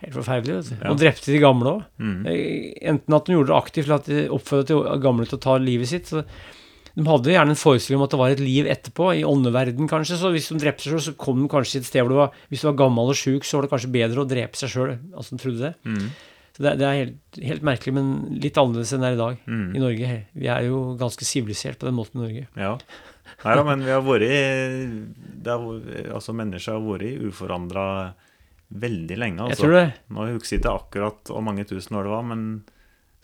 Helt 0.03 0.13
forferdelig. 0.17 0.55
vet 0.57 0.69
du. 0.69 0.75
Ja. 0.83 0.91
Og 0.91 0.99
drepte 0.99 1.31
de 1.31 1.39
gamle 1.39 1.71
òg. 1.77 1.85
Mm. 1.99 2.25
Enten 2.93 3.15
at 3.15 3.25
de 3.25 3.33
gjorde 3.37 3.47
det 3.53 3.55
aktivt, 3.57 3.85
eller 3.87 3.95
at 4.01 4.09
de 4.11 4.25
oppfordret 4.35 4.67
de 4.73 4.99
gamle 5.01 5.25
til 5.29 5.37
å 5.39 5.41
ta 5.45 5.55
livet 5.57 5.87
sitt. 5.87 6.05
Så 6.11 6.25
de 6.95 7.03
hadde 7.07 7.31
gjerne 7.33 7.51
en 7.55 7.59
forestilling 7.59 7.99
om 7.99 8.05
at 8.05 8.11
det 8.13 8.19
var 8.19 8.29
et 8.35 8.39
liv 8.43 8.67
etterpå, 8.71 9.09
i 9.19 9.23
åndeverden 9.27 9.87
kanskje. 9.91 10.19
Så 10.19 10.31
hvis 10.35 10.47
de 10.51 10.59
drepte 10.61 10.83
seg 10.85 10.93
sjøl, 10.95 11.03
så 11.09 11.15
kom 11.17 11.41
de 11.43 11.49
kanskje 11.51 11.77
til 11.77 11.81
et 11.83 11.89
sted 11.89 12.03
hvor 12.05 12.13
du 12.13 12.19
var 12.21 12.31
Hvis 12.51 12.61
du 12.63 12.69
var 12.69 12.77
gammel 12.85 13.11
og 13.11 13.19
sjuk, 13.19 13.43
så 13.47 13.57
var 13.57 13.65
det 13.67 13.71
kanskje 13.73 13.91
bedre 13.95 14.23
å 14.23 14.29
drepe 14.29 14.55
seg 14.59 14.69
sjøl. 14.75 14.95
Altså, 15.15 15.35
de 15.35 15.41
trodde 15.43 15.63
det. 15.63 15.73
Mm. 15.87 16.05
Så 16.55 16.63
det, 16.63 16.71
det 16.79 16.85
er 16.87 16.99
helt, 17.01 17.17
helt 17.49 17.65
merkelig, 17.67 17.93
men 17.97 18.11
litt 18.39 18.55
annerledes 18.61 18.93
enn 18.95 19.01
det 19.03 19.09
er 19.09 19.17
i 19.17 19.23
dag 19.23 19.41
Mm. 19.47 19.65
i 19.75 19.79
Norge. 19.83 20.11
Vi 20.39 20.47
er 20.47 20.61
jo 20.69 20.77
ganske 20.99 21.27
sivilisert 21.27 21.79
på 21.81 21.87
den 21.89 21.97
måten 21.97 22.21
i 22.21 22.23
Norge. 22.27 22.45
Ja. 22.55 22.77
Nei 23.43 23.55
da, 23.59 23.63
men 23.67 23.81
vi 23.83 23.91
har 23.91 24.03
vært 24.05 24.23
i 24.23 24.37
det 25.43 25.51
har, 25.51 25.59
vært- 25.59 26.13
Altså, 26.15 26.31
mennesker 26.37 26.77
har 26.77 26.85
vært 26.85 27.25
uforandra 27.27 28.13
veldig 28.73 29.17
lenge. 29.17 29.37
Jeg 29.45 29.55
Altså. 29.55 29.63
tror 29.63 29.75
det. 29.77 29.93
Nå 30.09 30.25
husker 30.33 30.55
jeg 30.55 30.61
ikke 30.63 30.75
akkurat 30.79 31.31
hvor 31.31 31.43
mange 31.45 31.65
tusen 31.69 31.95
år 31.97 32.03
det 32.07 32.11
var, 32.15 32.23
men 32.23 32.45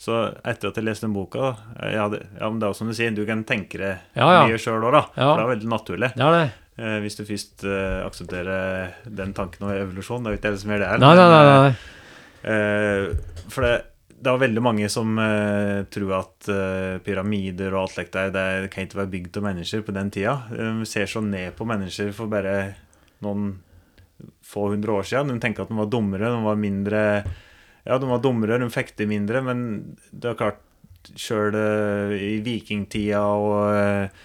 så 0.02 0.16
etter 0.46 0.70
at 0.72 0.76
jeg 0.80 0.84
leste 0.88 1.06
den 1.06 1.14
boka 1.14 1.52
ja, 1.94 2.08
det, 2.10 2.24
ja, 2.40 2.48
men 2.50 2.58
det 2.58 2.66
er 2.66 2.72
jo 2.72 2.78
som 2.80 2.88
du 2.90 2.94
sier, 2.98 3.12
du 3.14 3.22
kan 3.26 3.44
tenke 3.46 3.78
det 3.78 3.92
Ja, 4.18 4.32
ja. 4.34 4.48
mye 4.50 4.58
sjøl 4.58 4.82
òg, 4.82 4.92
da. 4.96 5.04
Ja. 5.14 5.28
For 5.30 5.38
det 5.38 5.44
er 5.46 5.52
veldig 5.56 5.70
naturlig. 5.70 6.10
Er 6.18 6.32
det. 6.38 6.52
Eh, 6.82 6.98
hvis 7.04 7.18
du 7.20 7.24
først 7.28 7.64
eh, 7.70 8.02
aksepterer 8.08 8.94
den 9.06 9.34
tanken 9.38 9.68
om 9.68 9.72
evolusjon. 9.76 10.24
Det 10.24 10.32
er 10.32 10.34
jo 10.34 10.40
ikke 10.42 10.52
det 10.56 10.62
som 10.64 10.72
gjør 10.74 10.80
det 10.86 10.90
her. 10.90 11.04
Nei, 11.04 11.16
nei, 11.20 11.30
nei. 11.30 11.44
nei. 11.62 11.74
Eh, 12.42 13.46
for 13.54 13.62
det, 13.68 13.74
det 14.22 14.32
er 14.32 14.42
veldig 14.42 14.62
mange 14.66 14.90
som 14.90 15.18
eh, 15.22 15.84
tror 15.94 16.14
at 16.18 16.50
eh, 16.50 16.98
pyramider 17.06 17.74
og 17.76 17.84
alt 17.84 17.96
slikt 17.98 18.14
der, 18.18 18.32
det 18.34 18.72
kan 18.74 18.88
ikke 18.88 19.02
være 19.04 19.12
bygd 19.14 19.38
av 19.38 19.46
mennesker 19.52 19.84
på 19.86 19.94
den 19.98 20.10
tida. 20.14 20.36
De 20.50 20.88
ser 20.90 21.06
så 21.12 21.22
ned 21.22 21.54
på 21.58 21.68
mennesker 21.70 22.10
for 22.18 22.32
bare 22.32 22.56
noen 23.22 23.60
få 24.52 24.68
hundre 24.74 25.00
år 25.00 25.08
siden. 25.08 25.32
De 25.32 25.40
tenker 25.44 25.66
at 25.66 25.72
de 25.72 25.80
var 25.80 25.90
dummere, 25.92 26.34
de 26.34 26.44
var 26.46 26.60
mindre 26.60 27.06
Ja, 27.82 27.98
de 27.98 28.10
var 28.10 28.22
dummere, 28.22 28.60
de 28.62 28.70
fekter 28.70 29.10
mindre, 29.10 29.42
men 29.46 29.64
det 30.12 30.34
er 30.34 30.38
klart 30.44 30.68
Sjøl 31.18 31.56
i 32.14 32.36
vikingtida 32.46 33.24
og 33.26 33.72
eh, 33.74 34.20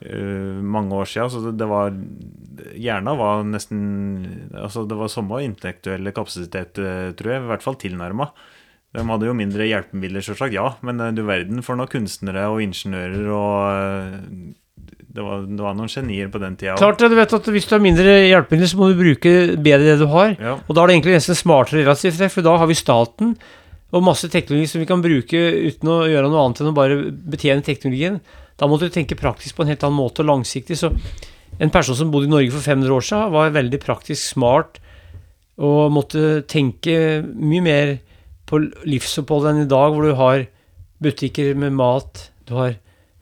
eh, 0.00 0.62
mange 0.64 0.96
år 0.96 1.10
siden, 1.10 1.28
så 1.28 1.42
det, 1.44 1.52
det 1.60 1.68
var 1.68 1.92
Hjerna 2.72 3.12
var 3.18 3.44
nesten 3.44 3.82
Altså, 4.56 4.86
det 4.88 4.96
var 4.96 5.12
samme 5.12 5.42
intellektuelle 5.44 6.14
kapasitet, 6.16 6.80
eh, 6.80 7.10
tror 7.18 7.34
jeg, 7.34 7.44
i 7.44 7.50
hvert 7.52 7.66
fall 7.66 7.76
tilnærma. 7.80 8.30
De 8.92 9.04
hadde 9.08 9.28
jo 9.28 9.36
mindre 9.36 9.68
hjelpemidler, 9.68 10.24
selvsagt, 10.24 10.56
ja, 10.56 10.74
men 10.84 11.00
eh, 11.00 11.12
du 11.16 11.22
verden 11.28 11.64
for 11.64 11.78
noen 11.78 11.92
kunstnere 11.92 12.48
og 12.52 12.60
ingeniører 12.64 13.30
og 13.32 13.54
eh, 13.76 14.18
det 15.12 15.20
var, 15.20 15.42
det 15.44 15.60
var 15.60 15.74
noen 15.76 15.90
genier 15.92 16.28
på 16.32 16.40
den 16.40 16.54
tida. 16.56 16.72
også. 16.72 16.80
Klart 16.80 17.02
det, 17.02 17.10
du 17.12 17.18
vet 17.18 17.32
at 17.36 17.48
Hvis 17.52 17.66
du 17.68 17.74
har 17.74 17.82
mindre 17.84 18.14
hjelpemidler, 18.24 18.70
så 18.70 18.78
må 18.80 18.88
du 18.88 19.00
bruke 19.00 19.32
bedre 19.60 19.90
det 19.90 19.98
du 20.00 20.06
har. 20.08 20.36
Ja. 20.38 20.54
Og 20.64 20.76
da 20.76 20.84
er 20.84 20.88
det 20.88 20.94
egentlig 20.96 21.16
nesten 21.18 21.36
smartere 21.36 21.82
relativt 21.82 22.16
sett, 22.16 22.32
for 22.32 22.46
da 22.46 22.54
har 22.62 22.70
vi 22.70 22.78
staten 22.78 23.34
og 23.92 24.06
masse 24.06 24.30
teknologi 24.32 24.70
som 24.70 24.80
vi 24.80 24.88
kan 24.88 25.02
bruke 25.04 25.36
uten 25.36 25.90
å 25.92 25.98
gjøre 26.08 26.30
noe 26.32 26.46
annet 26.46 26.62
enn 26.62 26.70
å 26.70 26.76
bare 26.76 26.96
betjene 27.12 27.64
teknologien. 27.66 28.22
Da 28.56 28.68
måtte 28.70 28.88
du 28.88 28.94
tenke 28.94 29.18
praktisk 29.20 29.58
på 29.58 29.66
en 29.66 29.72
helt 29.72 29.84
annen 29.84 29.98
måte 29.98 30.24
og 30.24 30.30
langsiktig. 30.30 30.78
Så 30.80 30.88
en 31.60 31.72
person 31.74 31.98
som 31.98 32.12
bodde 32.12 32.30
i 32.30 32.32
Norge 32.32 32.54
for 32.54 32.64
500 32.64 32.96
år 32.96 33.04
siden, 33.04 33.34
var 33.34 33.52
veldig 33.52 33.80
praktisk 33.82 34.22
smart 34.22 34.80
og 35.60 35.92
måtte 35.92 36.40
tenke 36.48 37.20
mye 37.20 37.64
mer 37.64 37.92
på 38.48 38.62
livsoppholdet 38.88 39.52
enn 39.52 39.66
i 39.66 39.68
dag, 39.68 39.92
hvor 39.92 40.08
du 40.08 40.16
har 40.16 40.46
butikker 41.02 41.52
med 41.58 41.76
mat, 41.76 42.30
du 42.48 42.56
har 42.56 42.78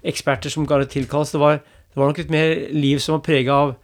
eksperter 0.06 0.52
som 0.52 0.66
kan 0.68 0.84
tilkalles. 0.88 1.34
Det 1.34 1.40
var, 1.42 1.60
det 1.90 1.98
var 2.00 2.10
nok 2.12 2.18
litt 2.22 2.30
mer 2.32 2.54
liv 2.72 2.98
som 3.02 3.16
var 3.16 3.24
prega 3.26 3.52
av 3.66 3.74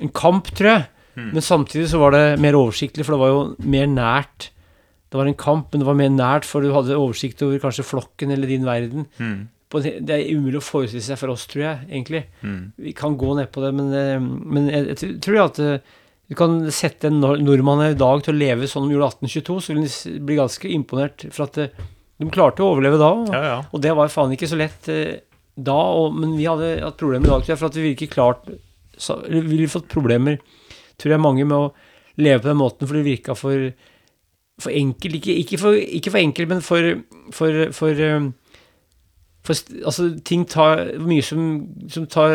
en 0.00 0.12
kamp, 0.14 0.50
tror 0.54 0.70
jeg. 0.74 0.86
Men 1.18 1.42
samtidig 1.42 1.88
så 1.90 1.98
var 1.98 2.12
det 2.14 2.24
mer 2.38 2.54
oversiktlig, 2.54 3.02
for 3.04 3.16
det 3.16 3.22
var 3.24 3.30
jo 3.32 3.38
mer 3.66 3.88
nært. 3.90 4.50
Det 5.10 5.18
var 5.18 5.26
en 5.26 5.34
kamp, 5.40 5.72
men 5.72 5.80
det 5.82 5.86
var 5.88 5.96
mer 5.98 6.12
nært, 6.14 6.44
for 6.46 6.62
du 6.62 6.68
hadde 6.70 6.94
oversikt 6.94 7.40
over 7.42 7.58
kanskje 7.58 7.82
flokken 7.88 8.30
eller 8.30 8.46
din 8.46 8.66
verden. 8.68 9.06
Mm. 9.18 9.48
På 9.68 9.80
det 9.82 10.06
er 10.14 10.28
umulig 10.36 10.60
å 10.60 10.64
forestille 10.64 11.02
seg 11.02 11.18
for 11.18 11.32
oss, 11.34 11.46
tror 11.50 11.64
jeg, 11.64 11.88
egentlig. 11.90 12.22
Mm. 12.44 12.60
Vi 12.86 12.92
kan 12.96 13.16
gå 13.18 13.32
ned 13.36 13.50
på 13.52 13.64
det, 13.64 13.72
men, 13.74 13.90
eh, 13.98 14.20
men 14.20 14.68
jeg, 14.70 14.86
jeg 14.94 15.18
tror 15.24 15.40
at 15.48 15.58
eh, 15.64 15.80
du 16.28 16.36
kan 16.38 16.58
sette 16.70 17.08
en 17.10 17.18
nor- 17.24 17.40
nordmann 17.42 17.82
i 17.88 17.98
dag 17.98 18.22
til 18.22 18.36
å 18.36 18.38
leve 18.38 18.68
sånn 18.70 18.86
de 18.86 18.94
gjorde 18.94 19.10
1822, 19.18 19.58
så 19.64 19.74
vil 19.74 19.82
de 19.88 20.20
bli 20.28 20.38
ganske 20.38 20.70
imponert. 20.72 21.26
For 21.34 21.48
at 21.48 21.58
eh, 21.64 21.74
de 22.22 22.30
klarte 22.34 22.62
å 22.62 22.70
overleve 22.76 23.00
da. 23.02 23.10
Og, 23.24 23.34
Ja, 23.34 23.42
ja. 23.48 23.58
og 23.72 23.82
det 23.82 23.92
var 23.98 24.08
faen 24.14 24.32
ikke 24.38 24.48
så 24.54 24.56
lett 24.60 24.88
da, 25.58 25.76
og, 25.76 26.16
men 26.16 26.36
vi 26.38 26.46
hadde 26.48 26.78
hatt 26.84 26.98
problemer 27.00 27.28
i 27.28 27.34
dag, 27.34 27.58
for 27.58 27.68
at 27.68 27.76
vi 27.78 27.90
ville 27.90 28.10
klart 28.12 28.48
så, 28.98 29.20
Vi 29.30 29.40
ville 29.46 29.70
fått 29.70 29.90
problemer, 29.90 30.40
tror 30.98 31.14
jeg, 31.14 31.22
mange 31.22 31.44
med 31.46 31.56
å 31.56 31.70
leve 32.18 32.42
på 32.42 32.50
den 32.50 32.58
måten, 32.58 32.88
for 32.88 32.98
det 32.98 33.06
virka 33.06 33.36
for 33.38 33.70
for 34.58 34.74
enkelt. 34.74 35.14
Ikke, 35.20 35.36
ikke, 35.38 35.58
for, 35.60 35.78
ikke 35.78 36.10
for 36.10 36.18
enkelt, 36.18 36.48
men 36.50 36.62
for 36.66 36.92
For, 37.30 37.72
for, 37.72 38.02
for 39.46 39.54
Altså, 39.86 40.10
ting 40.24 40.44
tar 40.44 40.98
mye 41.00 41.22
som, 41.24 41.44
som 41.88 42.06
tar 42.10 42.34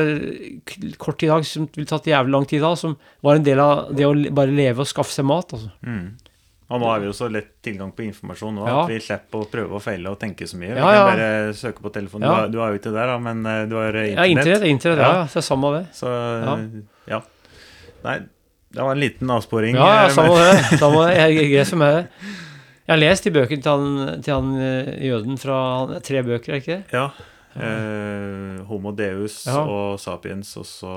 kort 0.97 1.19
tid 1.19 1.28
i 1.28 1.34
dag, 1.34 1.45
som 1.45 1.67
ville 1.76 1.89
tatt 1.89 2.07
jævlig 2.09 2.34
lang 2.34 2.47
tid 2.49 2.63
da, 2.63 2.71
som 2.80 2.95
var 3.21 3.38
en 3.38 3.45
del 3.45 3.59
av 3.61 3.91
det 3.93 4.07
å 4.07 4.15
bare 4.34 4.55
leve 4.55 4.82
og 4.82 4.89
skaffe 4.89 5.13
seg 5.13 5.28
mat, 5.30 5.53
altså. 5.53 5.69
Mm. 5.86 6.15
Og 6.74 6.82
nå 6.82 6.88
har 6.89 6.99
vi 7.03 7.05
jo 7.05 7.13
så 7.13 7.28
lett 7.30 7.51
tilgang 7.61 7.91
på 7.93 8.01
informasjon 8.07 8.55
nå 8.57 8.63
at 8.65 8.89
vi 8.89 8.97
slipper 9.05 9.43
å 9.43 9.49
prøve 9.51 9.78
å 9.78 9.82
feile 9.84 10.09
og 10.09 10.17
tenke 10.21 10.47
så 10.49 10.57
mye. 10.57 10.74
Vi 10.74 10.80
Ja, 10.82 10.88
kan 10.89 10.95
ja. 10.97 11.03
bare 11.11 11.53
søke 11.59 11.84
på 11.86 11.91
telefonen. 11.93 12.26
Du, 12.26 12.34
har, 12.34 12.47
du 12.49 12.57
har 12.63 12.74
jo 12.74 12.80
ikke 12.82 12.93
det, 12.95 13.03
da, 13.11 13.17
men 13.21 13.45
eh, 13.45 13.65
du 13.69 13.76
har 13.78 13.93
internett. 13.93 14.17
Ja, 14.17 14.26
internett, 14.34 14.63
internett, 14.71 15.03
ja, 15.05 15.11
Ja. 15.21 15.28
Så 15.30 15.39
det 15.41 15.45
samme 15.47 15.74
det. 15.78 15.84
Så 15.93 16.13
ja. 17.13 17.21
Nei, 18.03 18.15
det 18.74 18.82
var 18.82 18.91
en 18.97 18.99
liten 19.03 19.30
avsporing. 19.30 19.76
Ja, 19.78 19.91
ja, 20.01 20.07
eh, 20.07 20.15
samme 20.17 20.39
det. 20.39 20.55
Samme 20.82 21.05
det. 21.07 21.13
Jeg, 21.19 21.36
jeg, 21.38 21.51
jeg 21.51 21.65
jeg. 21.84 22.07
Jeg 22.84 22.91
har 22.91 22.99
lest 22.99 23.24
de 23.24 23.32
bøkene 23.32 23.63
til 23.63 23.71
han, 23.71 24.24
til 24.26 24.34
han 24.34 24.49
eh, 24.59 24.89
jøden 25.07 25.38
fra 25.39 25.59
Tre 26.03 26.24
bøker, 26.28 26.57
er 26.57 26.59
ikke 26.59 26.82
det? 26.82 26.97
Ja. 26.97 27.05
Eh, 27.53 28.63
Homo 28.67 28.91
deus 28.97 29.45
Ja. 29.47 29.61
og 29.63 29.99
sapiens, 30.01 30.55
og 30.57 30.65
så 30.67 30.93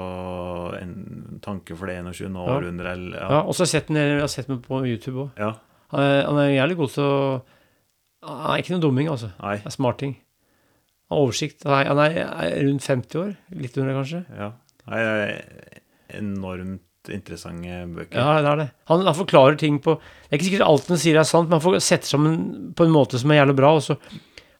en 0.80 1.38
tanke 1.44 1.76
for 1.76 1.86
det 1.86 1.98
21. 2.02 2.32
århundre. 2.42 2.94
Ja, 3.14 3.28
Ja. 3.30 3.40
og 3.44 3.54
så 3.54 3.62
har 3.66 3.70
jeg 3.70 4.30
sett 4.30 4.48
den 4.48 4.60
på 4.64 4.80
YouTube 4.86 5.28
òg. 5.28 5.30
ja. 5.38 5.52
Han, 5.94 6.00
er- 6.02 6.24
han 6.26 6.38
er 6.42 6.50
jævlig 6.56 6.76
god 6.80 6.90
til 6.96 7.04
å 7.04 7.18
Han 8.26 8.54
er 8.54 8.62
ikke 8.62 8.72
noen 8.74 8.82
dumming, 8.82 9.08
altså. 9.12 9.28
Nei. 9.42 9.56
Det 9.62 9.68
er 9.70 9.74
smarting. 9.76 10.16
Han 11.06 11.14
har 11.18 11.26
oversikt. 11.28 11.62
Han 11.68 12.00
er, 12.02 12.16
han 12.26 12.56
rundt 12.66 12.82
50 12.88 13.20
år. 13.20 13.34
Litt 13.54 13.76
under, 13.78 13.94
kanskje. 14.00 14.24
Ja. 14.34 14.48
Nei, 14.90 15.02
det 15.04 15.12
er 15.20 16.18
enormt 16.18 16.82
interessante 17.14 17.76
bøker. 17.94 18.18
Ja, 18.18 18.40
det 18.42 18.50
er 18.50 18.60
det. 18.64 18.68
Han, 18.90 19.04
han 19.06 19.14
forklarer 19.14 19.54
ting 19.60 19.76
på 19.84 19.94
Det 20.00 20.32
er 20.32 20.40
ikke 20.40 20.48
sikkert 20.48 20.66
alt 20.66 20.88
han 20.90 20.98
sier 20.98 21.20
er 21.20 21.28
sant, 21.28 21.46
men 21.46 21.60
han 21.60 21.62
får 21.62 21.78
setter 21.86 22.10
sammen 22.16 22.36
på 22.74 22.86
en 22.88 22.94
måte 22.96 23.20
som 23.22 23.30
er 23.30 23.38
jævlig 23.44 23.56
bra. 23.60 23.70
Og 23.78 23.84
så 23.86 23.98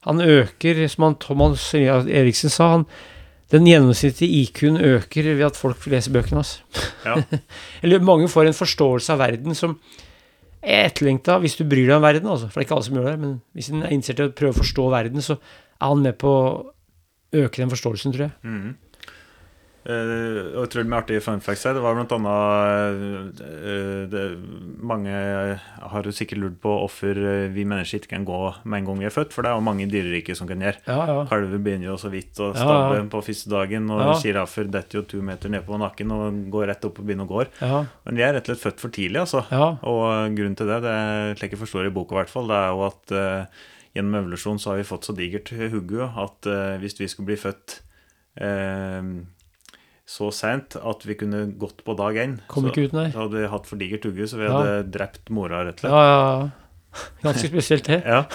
han 0.07 0.23
øker, 0.23 0.79
som 0.87 1.03
han 1.09 1.17
Thomas 1.19 1.65
Eriksen 1.75 2.53
sa, 2.53 2.69
han, 2.77 2.85
den 3.51 3.67
gjennomsnittlige 3.67 4.45
IQ-en 4.45 4.79
øker 4.93 5.27
ved 5.33 5.45
at 5.49 5.59
folk 5.59 5.83
leser 5.91 6.15
bøkene 6.15 6.39
hans. 6.39 6.53
Ja. 7.03 7.17
Eller 7.83 7.99
mange 8.03 8.31
får 8.31 8.47
en 8.53 8.55
forståelse 8.63 9.15
av 9.17 9.19
verden 9.25 9.55
som 9.59 9.75
etterlengta 10.63 11.37
hvis 11.43 11.57
du 11.59 11.65
bryr 11.67 11.85
deg 11.87 11.97
om 11.97 12.05
verden, 12.05 12.29
altså. 12.31 12.49
For 12.49 12.59
det 12.59 12.65
er 12.65 12.67
ikke 12.67 12.77
alle 12.77 12.87
som 12.87 12.97
gjør 12.97 13.09
det, 13.11 13.19
men 13.21 13.37
hvis 13.57 13.69
en 13.71 13.83
er 13.83 13.93
interessert 13.93 14.23
i 14.23 14.27
å 14.31 14.37
prøve 14.41 14.55
å 14.55 14.61
forstå 14.61 14.89
verden, 14.93 15.23
så 15.23 15.37
er 15.37 15.87
han 15.87 16.03
med 16.03 16.17
på 16.21 16.33
å 16.33 16.49
øke 17.37 17.61
den 17.61 17.73
forståelsen, 17.73 18.15
tror 18.15 18.27
jeg. 18.27 18.35
Mhm. 18.43 18.75
Eh, 19.87 20.39
og 20.57 20.65
utrolig 20.65 20.89
mye 20.91 20.99
artig 20.99 21.19
fun 21.23 21.39
facts 21.43 21.63
her. 21.63 21.77
Det 21.77 21.81
var 21.83 21.95
blant 21.95 22.11
annet 22.11 23.39
uh, 23.39 24.01
det, 24.11 24.23
Mange 24.83 25.13
har 25.13 26.09
jo 26.09 26.11
sikkert 26.15 26.41
lurt 26.41 26.57
på 26.63 26.73
hvorfor 26.81 27.21
vi 27.53 27.63
mennesker 27.63 28.01
ikke 28.01 28.11
kan 28.11 28.25
gå 28.27 28.39
med 28.67 28.81
en 28.81 28.89
gang 28.89 28.99
vi 28.99 29.07
er 29.07 29.15
født, 29.15 29.31
for 29.35 29.45
det 29.45 29.51
er 29.51 29.55
jo 29.55 29.63
mange 29.63 29.85
i 29.85 29.91
dyreriket 29.91 30.39
som 30.39 30.49
kan 30.49 30.63
gjøre. 30.63 30.81
Ja, 30.89 30.97
ja. 31.07 31.21
Kalver 31.29 31.63
begynner 31.63 31.91
jo 31.93 31.95
så 32.01 32.11
vidt 32.11 32.35
å 32.43 32.49
stabbe 32.55 32.97
ja. 32.99 33.05
på 33.13 33.23
første 33.29 33.53
dagen, 33.53 33.87
og 33.93 34.03
Ja. 34.03 34.43
detter 34.75 34.99
jo 34.99 35.05
to 35.07 35.21
meter 35.23 35.53
ned 35.53 35.63
på 35.67 35.79
nakken 35.79 36.11
og 36.11 36.43
går 36.51 36.67
rett 36.73 36.85
opp 36.89 36.99
og 36.99 37.07
begynner 37.07 37.27
å 37.27 37.31
gå. 37.31 37.47
Men 37.61 38.19
vi 38.19 38.27
er 38.27 38.35
rett 38.35 38.49
og 38.49 38.57
slett 38.57 38.65
født 38.65 38.83
for 38.83 38.97
tidlig, 38.97 39.23
altså. 39.23 39.45
Og 39.87 40.35
grunnen 40.35 40.59
til 40.59 40.67
det, 40.67 40.81
det 40.83 40.97
slik 41.39 41.55
jeg 41.55 41.63
forstår 41.63 41.87
i 41.87 41.95
boka 41.95 42.17
i 42.17 42.21
hvert 42.21 42.33
fall, 42.33 42.51
det 42.51 42.59
er 42.59 42.75
jo 42.75 42.83
at 42.89 43.15
uh, 43.15 43.63
gjennom 43.95 44.19
evolusjon 44.19 44.59
så 44.59 44.73
har 44.73 44.81
vi 44.81 44.89
fått 44.91 45.07
så 45.07 45.15
digert 45.15 45.55
hugge 45.71 46.11
at 46.11 46.51
hvis 46.83 46.99
vi 46.99 47.07
skulle 47.07 47.31
bli 47.31 47.39
født 47.39 47.79
eh, 48.43 49.01
så 50.07 50.29
seint 50.31 50.77
at 50.79 51.01
vi 51.03 51.17
kunne 51.19 51.41
gått 51.59 51.81
på 51.83 51.91
dag 51.99 52.15
én, 52.15 52.37
Kom 52.47 52.63
så, 52.63 52.69
ikke 52.71 52.85
ut, 52.87 52.93
nei. 52.95 53.09
så 53.11 53.25
hadde 53.25 53.35
vi 53.41 53.49
hatt 53.51 53.65
for 53.67 53.75
digert 53.81 54.07
hugge, 54.07 54.23
så 54.31 54.39
vi 54.39 54.47
Ja. 54.47 54.53
hadde 54.55 54.87
drept 54.95 55.27
mora, 55.29 55.65
rett 55.67 55.83
og 55.83 55.91
Ja, 55.91 55.93
slett. 55.99 56.07
ja, 56.07 56.39
ja. 56.39 56.47
Ganske 57.27 57.51
spesielt, 57.51 57.83
det. 57.91 57.99
Ja. 58.07 58.23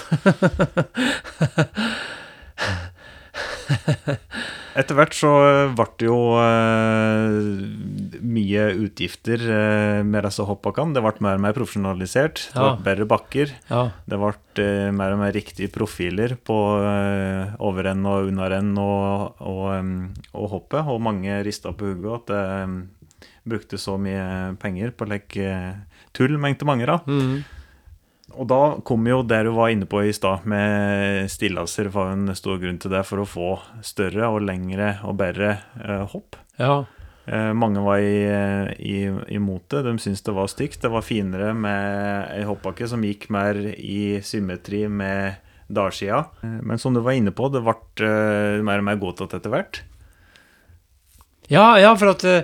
Etter 4.79 4.97
hvert 4.97 5.13
så 5.17 5.31
ble 5.77 5.85
det 6.01 6.07
jo 6.09 6.17
uh, 6.41 7.35
mye 8.25 8.63
utgifter 8.87 9.43
uh, 9.45 10.01
med 10.07 10.25
disse 10.25 10.45
hoppbakkene. 10.49 10.95
Det 10.97 11.03
ble 11.05 11.13
mer 11.25 11.37
og 11.37 11.45
mer 11.45 11.57
profesjonalisert. 11.57 12.47
Det 12.55 12.57
Ja. 12.63 12.71
ble 12.79 12.87
bedre 12.87 13.07
bakker. 13.11 13.53
Ja. 13.69 13.83
Det 14.09 14.21
ble 14.23 14.33
uh, 14.33 14.89
mer 14.97 15.13
og 15.17 15.21
mer 15.21 15.33
riktige 15.37 15.69
profiler 15.73 16.37
på 16.41 16.57
uh, 16.81 17.53
overrenn 17.61 18.05
og 18.09 18.31
unnarenn 18.33 18.73
og, 18.81 19.37
og, 19.45 19.65
um, 19.77 19.95
og 20.33 20.49
hoppet, 20.57 20.89
og 20.89 21.03
mange 21.05 21.43
rista 21.45 21.73
på 21.77 21.93
hodet 21.93 22.17
at 22.23 22.33
det 22.33 22.43
um, 22.65 22.79
brukte 23.45 23.77
så 23.81 23.97
mye 24.01 24.55
penger 24.63 24.93
på 24.95 25.05
like, 25.11 25.37
eh, 25.43 25.75
tull, 26.15 26.37
mente 26.39 26.65
mange. 26.65 26.87
da. 26.87 27.01
Mhm. 27.11 27.43
Og 28.37 28.49
da 28.49 28.61
kom 28.87 29.05
jo 29.07 29.21
det 29.27 29.43
du 29.47 29.53
var 29.57 29.73
inne 29.75 29.87
på 29.89 30.03
i 30.07 30.13
stad, 30.17 30.47
med 30.49 31.29
stillaser, 31.31 31.91
var 31.93 32.15
en 32.15 32.33
stor 32.39 32.59
grunn 32.63 32.79
til 32.81 32.93
det, 32.95 33.05
for 33.09 33.23
å 33.23 33.29
få 33.29 33.51
større 33.85 34.31
og 34.33 34.43
lengre 34.47 34.97
og 35.05 35.19
bedre 35.21 35.55
eh, 35.83 36.03
hopp. 36.15 36.37
ja. 36.59 36.85
Eh, 37.23 37.53
mange 37.55 37.79
var 37.79 38.01
i, 38.03 38.25
i, 38.83 38.97
imot 39.37 39.69
det. 39.71 39.85
De 39.87 39.93
syntes 40.03 40.25
det 40.27 40.33
var 40.35 40.49
stygt. 40.51 40.81
Det 40.83 40.91
var 40.91 41.05
finere 41.07 41.53
med 41.55 42.33
ei 42.35 42.41
hoppbakke 42.49 42.89
som 42.91 43.05
gikk 43.07 43.29
mer 43.31 43.55
i 43.79 44.19
symmetri 44.27 44.89
med 44.91 45.37
dalsida. 45.71 46.25
Eh, 46.43 46.57
Men 46.67 46.83
som 46.83 46.95
du 46.95 46.99
var 47.01 47.15
inne 47.15 47.31
på, 47.31 47.47
det 47.55 47.63
ble 47.63 47.77
eh, 48.09 48.59
mer 48.67 48.83
og 48.83 48.89
mer 48.91 48.99
godtatt 48.99 49.37
etter 49.39 49.55
hvert. 49.55 49.85
Ja, 51.47 51.77
ja, 51.79 51.95
for 51.95 52.11
at 52.17 52.27
eh, 52.27 52.43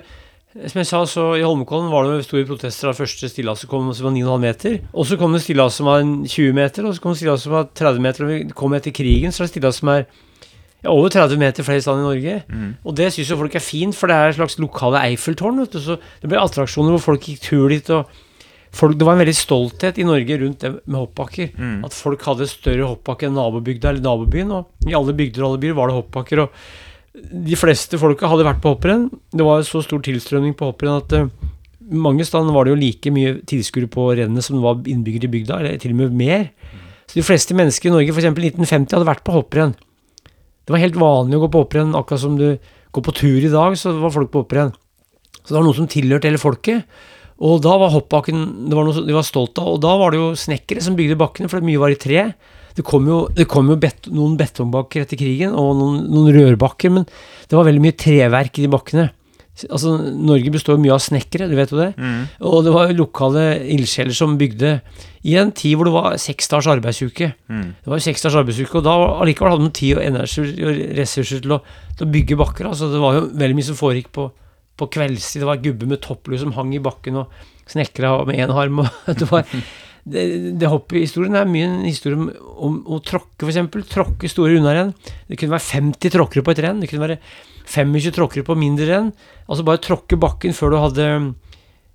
Som 0.57 0.81
jeg 0.81 0.89
sa, 0.89 1.03
så 1.05 1.25
i 1.37 1.43
Holmenkollen 1.45 1.91
var 1.93 2.07
det 2.09 2.23
store 2.25 2.47
protester 2.49 2.89
av 2.89 2.97
første 2.97 3.29
stillaset 3.29 3.69
kom, 3.69 3.91
som 3.95 4.09
var 4.09 4.15
9,5 4.17 4.41
meter. 4.47 4.79
Og 4.97 5.05
så 5.07 5.19
kom 5.21 5.35
det 5.37 5.43
stillas 5.45 5.77
som 5.77 5.91
var 5.91 6.01
20 6.01 6.55
meter, 6.57 6.87
og 6.89 6.97
så 6.97 7.05
kom 7.05 7.13
det 7.13 7.21
stillas 7.21 7.45
som 7.45 7.53
var 7.53 7.69
30 7.77 8.01
meter. 8.01 8.25
Og 8.25 8.31
vi 8.33 8.39
kom 8.57 8.73
etter 8.79 8.95
krigen, 8.97 9.35
så 9.35 9.43
er 9.43 9.47
det 9.47 9.53
stillas 9.53 9.83
som 9.83 9.93
er 9.93 10.07
ja, 10.09 10.89
over 10.95 11.13
30 11.13 11.37
meter 11.43 11.67
flere 11.67 11.85
steder 11.85 12.01
i 12.01 12.07
Norge. 12.07 12.39
Og 12.87 12.97
det 12.97 13.11
syns 13.13 13.29
jo 13.35 13.37
folk 13.43 13.55
er 13.61 13.65
fint, 13.65 13.95
for 13.99 14.09
det 14.09 14.17
er 14.17 14.33
et 14.33 14.39
slags 14.41 14.57
lokale 14.63 15.05
Eiffeltårn. 15.11 15.61
vet 15.61 15.77
du, 15.77 15.81
Så 15.85 15.99
det 16.23 16.33
ble 16.33 16.41
attraksjoner 16.41 16.97
hvor 16.97 17.05
folk 17.11 17.29
gikk 17.29 17.45
tur 17.45 17.69
dit. 17.69 17.91
og 17.91 18.09
folk, 18.73 18.97
Det 18.97 19.05
var 19.05 19.19
en 19.19 19.25
veldig 19.27 19.37
stolthet 19.37 19.99
i 19.99 20.09
Norge 20.09 20.41
rundt 20.41 20.61
det 20.65 20.73
med 20.87 21.01
hoppbakker. 21.01 21.53
Mm. 21.59 21.85
At 21.85 21.93
folk 21.93 22.23
hadde 22.25 22.49
større 22.49 22.89
hoppbakke 22.89 23.29
enn 23.29 23.37
nabobygda 23.37 23.93
eller 23.93 24.01
nabobyen. 24.01 24.51
Og 24.51 24.89
i 24.89 24.97
alle 24.97 25.13
bygder 25.13 25.45
og 25.45 25.53
alle 25.53 25.61
byer 25.61 25.77
var 25.77 25.89
det 25.89 26.01
hoppbakker. 26.01 26.41
og 26.41 26.51
de 27.29 27.59
fleste 27.59 27.99
folka 28.01 28.31
hadde 28.31 28.47
vært 28.47 28.63
på 28.65 28.75
hopprenn. 28.75 29.09
Det 29.33 29.47
var 29.47 29.65
så 29.67 29.83
stor 29.85 30.03
tilstrømning 30.05 30.57
på 30.59 30.71
hopprenn 30.71 31.01
at 31.01 31.15
uh, 31.17 31.29
mange 31.89 32.27
steder 32.27 32.53
var 32.55 32.67
det 32.67 32.75
jo 32.75 32.81
like 32.81 33.13
mye 33.15 33.37
tilskuere 33.49 33.91
på 33.91 34.11
rennet 34.19 34.45
som 34.45 34.59
det 34.59 34.65
var 34.65 34.81
innbyggere 34.91 35.29
i 35.29 35.35
bygda, 35.37 35.61
eller 35.61 35.79
til 35.83 35.95
og 35.95 36.01
med 36.03 36.17
mer. 36.19 36.49
Så 37.09 37.17
de 37.17 37.25
fleste 37.25 37.57
mennesker 37.57 37.89
i 37.89 37.95
Norge, 37.95 38.13
f.eks. 38.13 38.29
i 38.29 38.51
1950, 38.53 38.97
hadde 38.97 39.09
vært 39.09 39.25
på 39.25 39.37
hopprenn. 39.39 39.77
Det 40.69 40.75
var 40.75 40.83
helt 40.83 40.99
vanlig 41.01 41.39
å 41.39 41.47
gå 41.47 41.53
på 41.55 41.63
hopprenn, 41.65 41.95
akkurat 41.97 42.21
som 42.21 42.37
du 42.37 42.51
går 42.93 43.05
på 43.07 43.15
tur 43.17 43.41
i 43.41 43.53
dag, 43.53 43.77
så 43.81 43.95
var 43.97 44.13
folk 44.13 44.33
på 44.35 44.45
hopprenn. 44.45 44.75
Så 45.41 45.55
det 45.55 45.57
var 45.57 45.65
noe 45.65 45.79
som 45.79 45.89
tilhørte 45.89 46.29
hele 46.29 46.41
folket. 46.41 46.85
Og 47.39 47.63
da 47.63 47.73
var 47.81 47.95
hoppbakken 47.95 48.69
det 48.69 48.77
var 48.77 48.85
noe 48.85 49.05
de 49.07 49.15
var 49.17 49.25
stolt 49.25 49.57
av. 49.63 49.77
Og 49.77 49.81
da 49.81 49.95
var 49.97 50.13
det 50.13 50.21
jo 50.21 50.33
snekkere 50.37 50.83
som 50.85 50.97
bygde 50.99 51.17
bakkene, 51.21 51.49
for 51.49 51.65
mye 51.65 51.81
var 51.81 51.95
i 51.95 52.01
tre. 52.01 52.27
Det 52.79 52.85
kom 52.87 53.09
jo, 53.11 53.25
det 53.35 53.49
kom 53.51 53.71
jo 53.73 53.75
bet, 53.81 54.07
noen 54.15 54.37
betongbakker 54.39 55.03
etter 55.03 55.19
krigen, 55.19 55.55
og 55.59 55.73
noen, 55.81 56.03
noen 56.13 56.31
rørbakker, 56.37 56.93
men 56.95 57.07
det 57.09 57.57
var 57.59 57.67
veldig 57.67 57.83
mye 57.83 57.97
treverk 57.99 58.61
i 58.61 58.67
de 58.67 58.71
bakkene. 58.71 59.09
Altså, 59.67 59.97
Norge 60.15 60.53
består 60.55 60.79
mye 60.79 60.95
av 60.95 61.03
snekkere, 61.03 61.49
du 61.51 61.57
vet 61.59 61.73
jo 61.75 61.81
det. 61.81 61.89
Mm. 61.99 62.21
Og 62.47 62.61
det 62.63 62.75
var 62.77 62.93
lokale 62.95 63.45
ildsjeler 63.75 64.15
som 64.15 64.37
bygde 64.39 64.77
i 65.27 65.35
en 65.41 65.51
tid 65.51 65.75
hvor 65.75 65.89
det 65.89 65.95
var 65.97 66.21
seks 66.23 66.51
dagers 66.53 66.71
arbeidsuke. 66.77 67.33
Mm. 67.51 67.65
Det 67.83 67.91
var 67.91 67.99
jo 67.99 68.07
seks 68.07 68.23
dags 68.23 68.39
arbeidsuke, 68.39 68.79
og 68.79 68.87
da 68.87 68.95
allikevel 69.25 69.57
hadde 69.57 69.67
man 69.67 69.75
tid 69.75 69.97
og 69.97 70.05
energi 70.05 70.47
og 70.63 70.83
ressurser 71.01 71.43
til 71.43 71.57
å, 71.57 71.61
til 71.99 72.07
å 72.07 72.13
bygge 72.15 72.39
bakker. 72.39 72.71
Altså, 72.71 72.93
det 72.93 73.03
var 73.03 73.19
jo 73.19 73.27
veldig 73.43 73.59
mye 73.59 73.71
som 73.73 73.81
foregikk 73.81 74.13
på, 74.15 74.29
på 74.79 74.91
kveldstid. 74.95 75.43
Det 75.43 75.51
var 75.51 75.63
gubber 75.65 75.91
med 75.91 76.05
topplue 76.07 76.39
som 76.39 76.55
hang 76.55 76.71
i 76.79 76.83
bakken 76.85 77.19
og 77.25 77.35
snekra 77.69 78.15
med 78.29 78.39
én 78.39 78.55
arm. 78.55 78.85
Og 78.85 79.11
det 79.19 79.31
var 79.33 79.51
det, 80.13 80.25
det 80.61 80.71
historien 80.95 81.37
er 81.39 81.49
mye 81.49 81.67
en 81.69 81.85
historie 81.87 82.19
om, 82.19 82.31
om 82.69 82.79
å 82.97 83.01
tråkke, 83.05 83.49
f.eks. 83.49 83.91
Tråkke 83.91 84.31
store 84.31 84.59
unnarenn. 84.61 84.95
Det 85.29 85.39
kunne 85.39 85.57
være 85.57 85.67
50 85.67 86.15
tråkkere 86.15 86.47
på 86.47 86.55
et 86.55 86.63
renn. 86.65 86.81
Det 86.83 86.91
kunne 86.91 87.07
være 87.07 87.19
25 87.69 88.15
tråkkere 88.17 88.47
på 88.47 88.57
mindre 88.59 88.89
renn. 88.89 89.13
Altså 89.47 89.67
bare 89.67 89.83
tråkke 89.85 90.19
bakken 90.21 90.57
før 90.57 90.73
du 90.73 90.79
hadde 90.81 91.09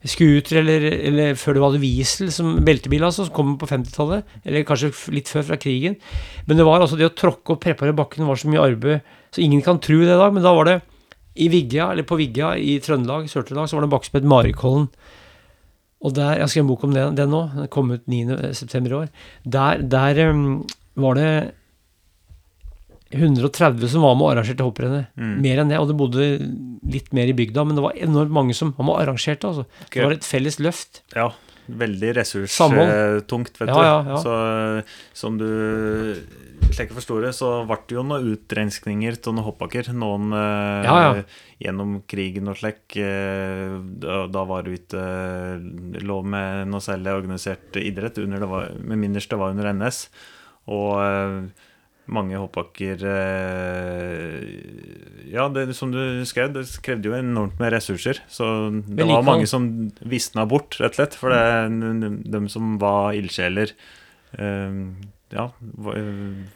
scooter, 0.03 0.59
eller, 0.59 0.85
eller 1.07 1.37
før 1.39 1.55
du 1.55 1.61
hadde 1.63 1.81
Wiesel 1.81 2.31
som 2.35 2.57
beltebil, 2.65 3.05
altså, 3.07 3.27
som 3.27 3.35
kom 3.35 3.53
på 3.59 3.69
50-tallet. 3.69 4.37
Eller 4.43 4.65
kanskje 4.67 4.91
litt 5.15 5.31
før, 5.31 5.45
fra 5.51 5.59
krigen. 5.61 5.97
Men 6.47 6.59
det 6.59 6.67
var 6.67 6.83
altså 6.83 6.99
det 6.99 7.07
å 7.07 7.15
tråkke 7.15 7.55
og 7.55 7.61
preparere 7.63 7.95
bakken 7.97 8.27
var 8.27 8.39
så 8.39 8.51
mye 8.51 8.63
arbeid, 8.63 9.13
så 9.33 9.43
ingen 9.43 9.63
kan 9.65 9.81
tro 9.83 10.01
det 10.01 10.11
i 10.11 10.19
dag. 10.19 10.35
Men 10.35 10.45
da 10.45 10.53
var 10.55 10.69
det 10.69 10.79
i 11.33 11.49
Vigga, 11.49 11.89
eller 11.91 12.05
på 12.05 12.19
Vigga 12.19 12.53
i 12.59 12.77
Trøndelag, 12.83 13.25
Sør-Trøndelag, 13.31 13.69
så 13.69 13.77
var 13.77 13.85
det 13.85 13.89
en 13.89 13.95
bakke 13.95 14.09
som 14.09 14.19
het 14.19 14.31
Marikollen. 14.35 14.89
Og 16.03 16.13
der, 16.17 16.37
Jeg 16.41 16.49
skrevet 16.51 16.65
en 16.65 16.71
bok 16.73 16.83
om 16.83 16.93
det, 16.95 17.03
det 17.15 17.25
nå. 17.31 17.41
Den 17.55 17.67
kom 17.71 17.91
ut 17.95 18.03
9.9. 18.11 18.87
i 18.89 18.95
år. 18.97 19.11
Der, 19.47 19.83
der 19.87 20.19
um, 20.29 20.65
var 20.99 21.15
det 21.15 21.29
130 23.13 23.87
som 23.91 24.01
var 24.03 24.15
med 24.17 24.25
og 24.25 24.31
arrangerte 24.33 24.65
hopprennet. 24.65 25.09
Mm. 25.19 25.33
Mer 25.45 25.61
enn 25.61 25.71
det. 25.71 25.79
Og 25.79 25.89
det 25.91 25.97
bodde 25.99 26.27
litt 26.95 27.11
mer 27.15 27.29
i 27.29 27.35
bygda, 27.37 27.63
men 27.67 27.77
det 27.77 27.85
var 27.85 27.97
enormt 28.01 28.33
mange 28.33 28.55
som 28.57 28.73
var 28.77 28.87
med 28.87 28.95
og 28.95 29.01
arrangerte. 29.05 29.49
Altså. 29.51 29.65
Okay. 29.85 29.99
Det 30.01 30.07
var 30.09 30.15
et 30.17 30.27
felles 30.27 30.59
løft. 30.63 31.03
Ja, 31.15 31.29
veldig 31.83 32.15
ressurstungt, 32.19 33.59
vet 33.61 33.69
Ja, 33.69 33.75
du. 33.75 33.85
ja, 33.87 33.97
ja. 34.09 34.17
Så 34.23 34.33
eh, 34.79 34.97
som 35.15 35.37
du 35.39 35.47
slik 36.71 36.91
jeg 36.91 36.97
forstår 36.97 37.25
det, 37.27 37.31
så 37.37 37.49
ble 37.67 37.77
det 37.89 37.95
jo 37.97 38.03
noen 38.07 38.29
utrenskninger 38.33 39.17
av 39.19 39.35
noen 39.35 39.45
hoppbakker. 39.47 39.89
Noen 39.97 40.31
eh, 40.37 40.87
Ja, 40.87 40.95
ja. 41.03 41.25
gjennom 41.65 41.97
krigen 42.09 42.47
og 42.51 42.57
slik. 42.61 42.95
eh, 43.01 43.75
da, 44.03 44.45
var 44.49 44.63
det 44.65 44.79
ikke 44.79 45.03
eh, 45.03 45.99
lov 46.05 46.25
med 46.29 46.71
noe 46.71 46.83
særlig 46.83 47.13
organisert 47.13 47.75
idrett, 47.81 48.17
under 48.23 48.39
det 48.43 48.49
var, 48.49 48.71
med 48.79 49.01
mindre 49.03 49.21
det 49.27 49.39
var 49.41 49.53
under 49.55 49.71
NS. 49.73 50.07
Og 50.71 51.51
mange 52.13 52.35
hoppbakker 52.39 52.99
Ja, 55.31 55.47
det, 55.49 55.65
som 55.75 55.91
du 55.93 55.99
skrev, 56.27 56.51
det 56.55 56.65
krevde 56.83 57.09
jo 57.09 57.15
enormt 57.17 57.59
med 57.61 57.71
ressurser. 57.73 58.19
Så 58.31 58.45
det 58.87 59.07
var 59.07 59.23
mange 59.25 59.47
som 59.49 59.67
visna 60.03 60.45
bort, 60.49 60.77
rett 60.83 60.93
og 60.95 60.99
slett. 61.01 61.17
For 61.19 61.33
det, 61.33 62.11
de 62.33 62.41
som 62.51 62.77
var 62.81 63.15
ildsjeler, 63.17 63.71
eh, 64.37 64.79
ja, 65.33 65.47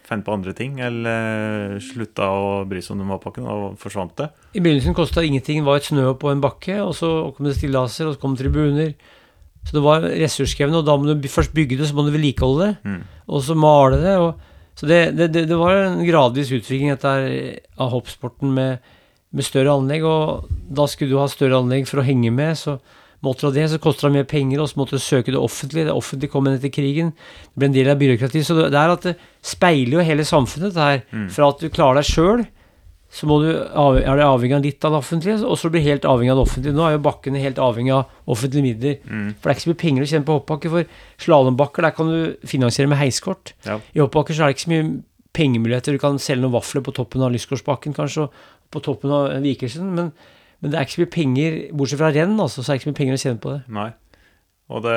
fant 0.08 0.26
på 0.26 0.34
andre 0.34 0.54
ting, 0.58 0.78
eller 0.84 1.78
slutta 1.84 2.30
å 2.30 2.50
bry 2.70 2.82
seg 2.84 2.96
om 2.96 3.02
den 3.02 3.10
matpakken, 3.10 3.48
og 3.50 3.78
forsvant 3.82 4.14
det. 4.20 4.28
I 4.54 4.62
begynnelsen 4.62 4.98
kosta 4.98 5.24
ingenting. 5.26 5.64
Var 5.66 5.80
et 5.80 5.90
snø 5.90 6.12
på 6.20 6.32
en 6.32 6.44
bakke, 6.44 6.80
og 6.84 6.94
så 6.98 7.10
kom 7.36 7.50
det 7.50 7.56
stillaser, 7.58 8.08
og 8.08 8.16
så 8.16 8.22
kom 8.22 8.38
tribuner. 8.40 8.94
Så 9.68 9.76
det 9.76 9.84
var 9.84 10.06
ressurskrevende, 10.06 10.80
og 10.80 10.88
da 10.88 10.96
må 10.96 11.18
du 11.18 11.28
først 11.32 11.56
bygge 11.56 11.80
det, 11.80 11.90
så 11.90 11.98
må 11.98 12.06
du 12.06 12.14
vedlikeholde 12.14 12.68
det. 12.70 12.76
Mm. 12.88 13.02
Og 13.28 13.44
så 13.44 13.58
male 13.58 14.00
det. 14.04 14.14
Og, 14.22 14.62
så 14.78 14.88
det, 14.88 15.02
det, 15.18 15.32
det, 15.34 15.48
det 15.50 15.58
var 15.60 15.82
en 15.82 16.06
gradvis 16.08 16.54
utvikling 16.56 16.94
dette 16.94 17.16
av 17.82 17.92
hoppsporten 17.92 18.54
med, 18.56 18.94
med 19.36 19.48
større 19.48 19.74
anlegg. 19.74 20.06
Og 20.08 20.54
da 20.70 20.86
skulle 20.88 21.12
du 21.12 21.20
ha 21.20 21.28
større 21.32 21.60
anlegg 21.60 21.90
for 21.90 22.00
å 22.00 22.08
henge 22.08 22.32
med, 22.32 22.56
så 22.60 22.78
du 23.22 23.48
ha 23.48 23.54
det. 23.54 23.70
Så 23.72 23.80
koster 23.82 24.08
det 24.08 24.20
mer 24.20 24.28
penger, 24.30 24.62
og 24.62 24.70
så 24.70 24.80
måtte 24.80 24.98
du 24.98 25.04
søke 25.04 25.34
det 25.34 25.40
offentlige. 25.40 25.88
Det 25.90 25.96
offentlige 25.96 26.32
kom 26.34 26.48
inn 26.48 26.58
etter 26.60 26.74
krigen. 26.74 27.14
Det 27.54 27.62
ble 27.62 27.72
en 27.72 27.78
del 27.78 27.90
av 27.90 27.98
byråkratiet. 28.02 28.46
Så 28.46 28.58
det, 28.60 28.70
er 28.70 28.94
at 28.94 29.08
det 29.10 29.16
speiler 29.42 29.98
jo 29.98 30.06
hele 30.06 30.28
samfunnet, 30.28 30.70
dette 30.70 30.92
her. 30.92 31.02
Mm. 31.12 31.28
Fra 31.34 31.50
at 31.50 31.64
du 31.64 31.70
klarer 31.74 32.02
deg 32.02 32.12
sjøl, 32.12 32.46
så 33.08 33.26
du, 33.40 33.48
er 33.48 34.20
det 34.20 34.26
avhengig 34.28 34.56
av 34.58 34.64
litt 34.66 34.86
av 34.86 34.94
det 34.94 35.00
offentlige, 35.00 35.40
og 35.48 35.56
så 35.58 35.70
blir 35.72 35.82
du 35.82 35.88
helt 35.88 36.06
avhengig 36.06 36.34
av 36.34 36.42
det 36.42 36.44
offentlige. 36.44 36.76
Nå 36.76 36.84
er 36.86 36.96
jo 36.98 37.04
bakkene 37.06 37.42
helt 37.42 37.62
avhengig 37.64 37.94
av 37.96 38.34
offentlige 38.36 38.66
midler. 38.66 38.98
Mm. 39.08 39.30
For 39.38 39.48
det 39.48 39.54
er 39.54 39.58
ikke 39.58 39.66
så 39.66 39.72
mye 39.72 39.84
penger 39.84 40.04
å 40.04 40.10
tjene 40.12 40.28
på 40.28 40.36
hoppbakke. 40.38 40.72
For 40.74 41.24
slalåmbakker, 41.26 41.88
der 41.88 41.96
kan 41.96 42.12
du 42.12 42.50
finansiere 42.52 42.92
med 42.92 43.00
heiskort. 43.00 43.54
Ja. 43.66 43.80
I 43.96 44.04
hoppbakker 44.04 44.36
så 44.36 44.44
er 44.44 44.52
det 44.52 44.58
ikke 44.58 44.68
så 44.68 44.74
mye 44.76 44.90
pengemuligheter. 45.38 45.96
Du 45.96 46.04
kan 46.04 46.20
selge 46.22 46.44
noen 46.44 46.58
vafler 46.58 46.84
på 46.84 46.94
toppen 47.00 47.24
av 47.24 47.32
Lysgårdsbakken, 47.34 47.96
kanskje, 47.96 48.28
og 48.28 48.76
på 48.76 48.84
toppen 48.84 49.14
av 49.14 49.32
Vikersund. 49.46 49.94
Men, 49.98 50.12
men 50.62 50.72
det 50.74 50.78
er 50.80 50.86
ikke 50.88 50.96
så 50.98 51.04
mye 51.04 51.14
penger, 51.14 51.58
bortsett 51.78 52.00
fra 52.02 52.12
renn, 52.16 52.38
altså, 52.40 52.64
så 52.64 52.72
er 52.72 52.76
det 52.76 52.82
ikke 52.82 52.88
så 52.88 52.94
mye 52.94 53.00
penger 53.02 53.18
å 53.18 53.24
tjene 53.24 53.42
på 53.44 53.52
det. 53.54 53.60
Nei. 53.78 53.90
Og 54.68 54.82
det, 54.84 54.96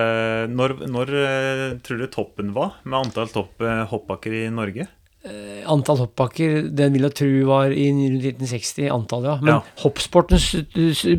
når, 0.51 0.73
når 0.91 1.13
eh, 1.21 1.67
tror 1.87 2.01
du 2.01 2.07
toppen 2.11 2.55
var, 2.57 2.81
med 2.83 3.05
antall 3.05 3.29
topp 3.31 3.63
eh, 3.63 3.85
hoppbakker 3.93 4.35
i 4.41 4.47
Norge? 4.51 4.89
Eh, 5.21 5.61
Antall 5.69 6.01
hoppbakker, 6.01 6.71
den 6.73 6.95
vil 6.97 7.05
jeg 7.07 7.15
tro 7.21 7.29
var 7.51 7.71
i 7.77 7.91
rundt 7.93 8.25
1960, 8.25 8.89
antall, 8.91 9.27
ja. 9.29 9.35
Men 9.45 9.53
Ja. 9.59 9.61
hoppsportens 9.85 10.49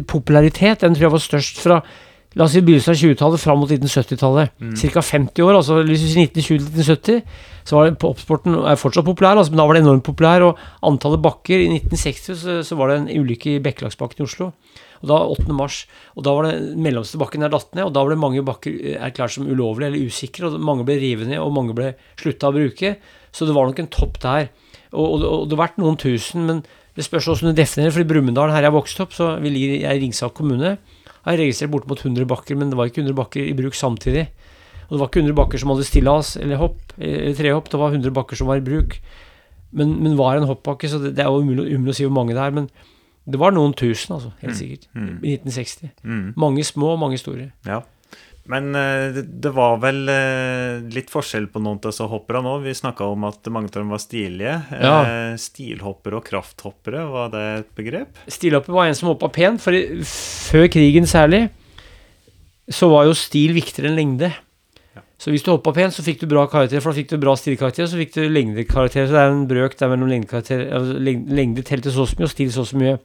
popularitet, 0.09 0.81
den 0.81 0.95
tror 0.97 1.05
jeg 1.07 1.13
var 1.15 1.23
størst 1.29 1.61
fra 1.61 1.77
La 2.39 2.45
oss 2.45 2.53
si 2.55 2.61
begynnelsen 2.63 2.93
av 2.93 2.99
20-tallet 3.01 3.41
fram 3.43 3.57
mot 3.59 3.71
1970-tallet. 3.71 4.53
Mm. 4.63 4.75
Ca. 4.79 5.01
50 5.03 5.43
år, 5.43 5.57
altså 5.57 5.81
hvis 5.83 6.05
vi 6.05 6.11
sier 6.13 6.29
1920-1970, 6.29 7.17
så 7.67 7.75
var 7.75 7.89
det 7.89 7.97
hoppsporten 7.99 8.55
er 8.55 8.79
fortsatt 8.79 9.05
populær, 9.05 9.35
altså, 9.35 9.51
men 9.51 9.59
da 9.59 9.65
var 9.67 9.75
det 9.75 9.81
enormt 9.83 10.05
populær. 10.07 10.45
Og 10.47 10.61
antallet 10.87 11.21
bakker 11.25 11.65
I 11.65 11.67
1960 11.81 12.39
så, 12.39 12.55
så 12.63 12.77
var 12.79 12.91
det 12.91 13.01
en 13.01 13.09
ulykke 13.19 13.57
i 13.57 13.63
Bekkelagsbakken 13.65 14.23
i 14.23 14.27
Oslo. 14.29 14.47
Og 15.01 15.11
da 15.11 15.17
8. 15.33 15.57
mars. 15.57 15.81
Og 16.15 16.23
da 16.23 16.37
var 16.37 16.47
det 16.47 16.55
mellomste 16.79 17.19
bakken 17.19 17.43
der 17.43 17.51
datt 17.51 17.75
ned, 17.75 17.89
og 17.89 17.95
da 17.97 18.05
ble 18.07 18.15
mange 18.21 18.45
bakker 18.47 18.79
eh, 18.79 18.95
erklært 19.09 19.35
som 19.35 19.49
ulovlige 19.49 19.91
eller 19.91 20.07
usikre, 20.07 20.47
og 20.47 20.63
mange 20.71 20.87
ble 20.87 21.01
revet 21.03 21.27
ned, 21.33 21.41
og 21.43 21.51
mange 21.57 21.75
ble 21.75 21.91
slutta 22.21 22.53
å 22.53 22.55
bruke. 22.55 22.95
Så 23.35 23.49
det 23.49 23.57
var 23.57 23.67
nok 23.67 23.83
en 23.83 23.91
topp 23.91 24.21
der. 24.23 24.47
Og, 24.91 25.03
og, 25.03 25.27
og 25.27 25.43
det 25.49 25.57
har 25.57 25.65
vært 25.65 25.83
noen 25.83 25.99
tusen, 25.99 26.47
men 26.47 26.63
det 26.95 27.03
spørs 27.07 27.27
hvordan 27.27 27.51
du 27.51 27.59
definerer. 27.59 27.91
For 27.91 28.03
i 28.03 28.07
Brumunddal, 28.07 28.55
her 28.55 28.69
jeg 28.69 28.77
vokste 28.77 29.03
opp, 29.03 29.19
så 29.19 29.33
vi 29.43 29.51
ligger 29.51 29.77
jeg 29.81 29.99
i 29.99 30.03
Ringsaker 30.05 30.39
kommune, 30.39 30.77
har 31.25 31.35
jeg 31.35 31.43
registrert 31.45 31.73
bortimot 31.73 32.05
100 32.05 32.27
bakker, 32.29 32.57
men 32.57 32.71
det 32.71 32.77
var 32.79 32.89
ikke 32.89 33.03
100 33.03 33.17
bakker 33.17 33.43
i 33.45 33.57
bruk 33.57 33.77
samtidig. 33.77 34.27
Og 34.87 34.95
det 34.95 35.01
var 35.01 35.11
ikke 35.11 35.21
100 35.23 35.37
bakker 35.37 35.61
som 35.61 35.71
hadde 35.71 35.87
stillas 35.87 36.33
eller 36.41 36.59
hopp, 36.59 36.79
eller 36.97 37.35
trehopp, 37.37 37.69
det 37.71 37.79
var 37.79 37.93
100 37.93 38.15
bakker 38.15 38.39
som 38.39 38.49
var 38.49 38.59
i 38.59 38.65
bruk. 38.65 38.97
Men, 39.71 39.93
men 40.03 40.17
var 40.19 40.35
en 40.35 40.49
hoppbakke, 40.49 40.89
så 40.91 40.99
det, 40.99 41.13
det 41.15 41.23
er 41.23 41.29
jo 41.31 41.45
umulig, 41.45 41.69
umulig 41.71 41.93
å 41.93 41.99
si 42.01 42.07
hvor 42.07 42.17
mange 42.17 42.35
det 42.35 42.43
er. 42.43 42.55
Men 42.57 42.67
det 43.31 43.39
var 43.39 43.53
noen 43.55 43.75
tusen, 43.77 44.17
altså, 44.17 44.33
helt 44.41 44.57
sikkert. 44.57 44.89
Mm. 44.97 45.21
I 45.23 45.37
1960. 45.37 45.93
Mm. 46.03 46.25
Mange 46.41 46.65
små 46.67 46.95
og 46.95 47.01
mange 47.05 47.21
store. 47.21 47.51
Ja. 47.67 47.79
Men 48.49 48.75
eh, 48.75 49.21
det, 49.21 49.51
var 49.53 49.77
vel 49.83 50.09
eh, 50.09 50.81
litt 50.91 51.11
forskjell 51.13 51.45
på 51.53 51.61
noen 51.61 51.77
av 51.77 51.91
disse 51.91 52.07
hopperne 52.09 52.41
nå. 52.47 52.55
Vi 52.63 52.73
snakka 52.75 53.05
om 53.13 53.27
at 53.29 53.47
mange 53.53 53.69
av 53.69 53.77
dem 53.77 53.91
var 53.93 54.01
stilige. 54.01 54.55
Ja. 54.73 54.93
Eh, 55.05 55.33
stilhoppere 55.41 56.17
og 56.17 56.25
krafthoppere, 56.25 57.03
var 57.11 57.29
det 57.33 57.43
et 57.59 57.73
begrep? 57.77 58.21
Stilhopper 58.31 58.73
var 58.73 58.89
en 58.89 58.97
som 58.97 59.11
hoppa 59.11 59.29
pent, 59.33 59.61
for 59.61 59.77
før 60.07 60.65
krigen 60.73 61.05
særlig, 61.09 61.45
så 62.71 62.89
var 62.91 63.05
jo 63.09 63.17
stil 63.17 63.53
viktigere 63.55 63.91
enn 63.91 63.99
lengde. 63.99 64.31
Ja. 64.97 65.03
Så 65.21 65.29
hvis 65.33 65.45
du 65.45 65.51
hoppa 65.53 65.73
pent, 65.75 65.93
så 65.93 66.03
fikk 66.05 66.23
du 66.23 66.31
bra 66.31 66.47
karakter, 66.49 66.81
for 66.81 66.91
da 66.91 66.97
fikk 66.97 67.13
du 67.13 67.21
bra 67.21 67.35
stilkarakter, 67.37 67.85
så 67.91 67.99
fikk 67.99 68.17
du 68.17 68.25
lengdekarakter. 68.25 69.05
Så 69.05 69.15
det 69.15 69.21
er 69.21 69.35
en 69.35 69.45
brøk 69.51 69.77
der 69.77 69.93
mellom 69.93 70.09
lengdekarakter 70.09 70.65
altså 70.79 70.97
leng- 70.97 71.27
Lengde 71.29 71.67
telte 71.67 71.93
så 71.93 72.07
så 72.09 72.17
mye, 72.17 72.25
og 72.25 72.33
stil 72.33 72.49
så 72.55 72.65
så 72.65 72.81
mye. 72.81 72.97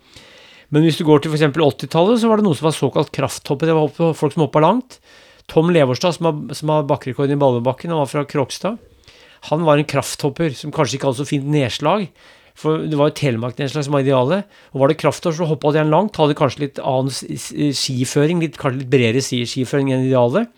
Men 0.72 0.82
hvis 0.82 0.96
du 0.98 1.04
går 1.06 1.22
til 1.22 1.30
f.eks. 1.30 1.52
80-tallet, 1.52 2.18
så 2.24 2.32
var 2.32 2.40
det 2.40 2.48
noe 2.48 2.56
som 2.58 2.66
var 2.70 2.74
såkalt 2.74 3.12
krafthoppet. 3.14 3.68
Det 3.68 3.76
var 3.76 4.16
folk 4.18 4.34
som 4.34 4.46
hoppa 4.46 4.64
langt. 4.64 4.98
Tom 5.50 5.70
Leverstad, 5.70 6.16
som 6.16 6.28
har, 6.28 6.54
som 6.58 6.72
har 6.74 6.86
bakkerekorden 6.90 7.36
i 7.36 7.40
Ballebakken, 7.40 7.92
han 7.92 8.02
var 8.02 8.10
fra 8.10 8.24
Kråkstad. 8.26 8.80
Han 9.50 9.66
var 9.66 9.78
en 9.78 9.86
krafthopper 9.86 10.54
som 10.58 10.72
kanskje 10.74 10.98
ikke 10.98 11.10
hadde 11.10 11.22
så 11.22 11.28
fint 11.28 11.46
nedslag. 11.46 12.08
For 12.56 12.86
det 12.88 12.96
var 12.96 13.10
jo 13.10 13.18
Telemark-nedslag 13.20 13.84
som 13.84 13.94
var 13.94 14.02
idealet. 14.02 14.46
Og 14.72 14.80
var 14.82 14.90
det 14.90 14.98
krafthopper, 15.02 15.36
så 15.38 15.48
hoppa 15.50 15.70
de 15.70 15.82
gjerne 15.82 15.92
langt. 15.92 16.16
Hadde 16.18 16.38
kanskje 16.38 16.64
litt 16.64 16.80
annen 16.80 17.12
skiføring, 17.12 18.40
litt, 18.42 18.56
kanskje 18.58 18.80
litt 18.80 18.92
bredere 18.92 19.22
skiføring 19.22 19.92
enn 19.92 20.06
idealet. 20.08 20.48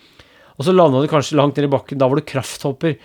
Og 0.58 0.66
så 0.66 0.74
landa 0.74 1.02
de 1.02 1.10
kanskje 1.10 1.38
langt 1.38 1.58
ned 1.58 1.68
i 1.68 1.72
bakken. 1.74 1.98
Da 2.00 2.08
var 2.08 2.20
det 2.20 2.28
krafthopper. 2.30 2.96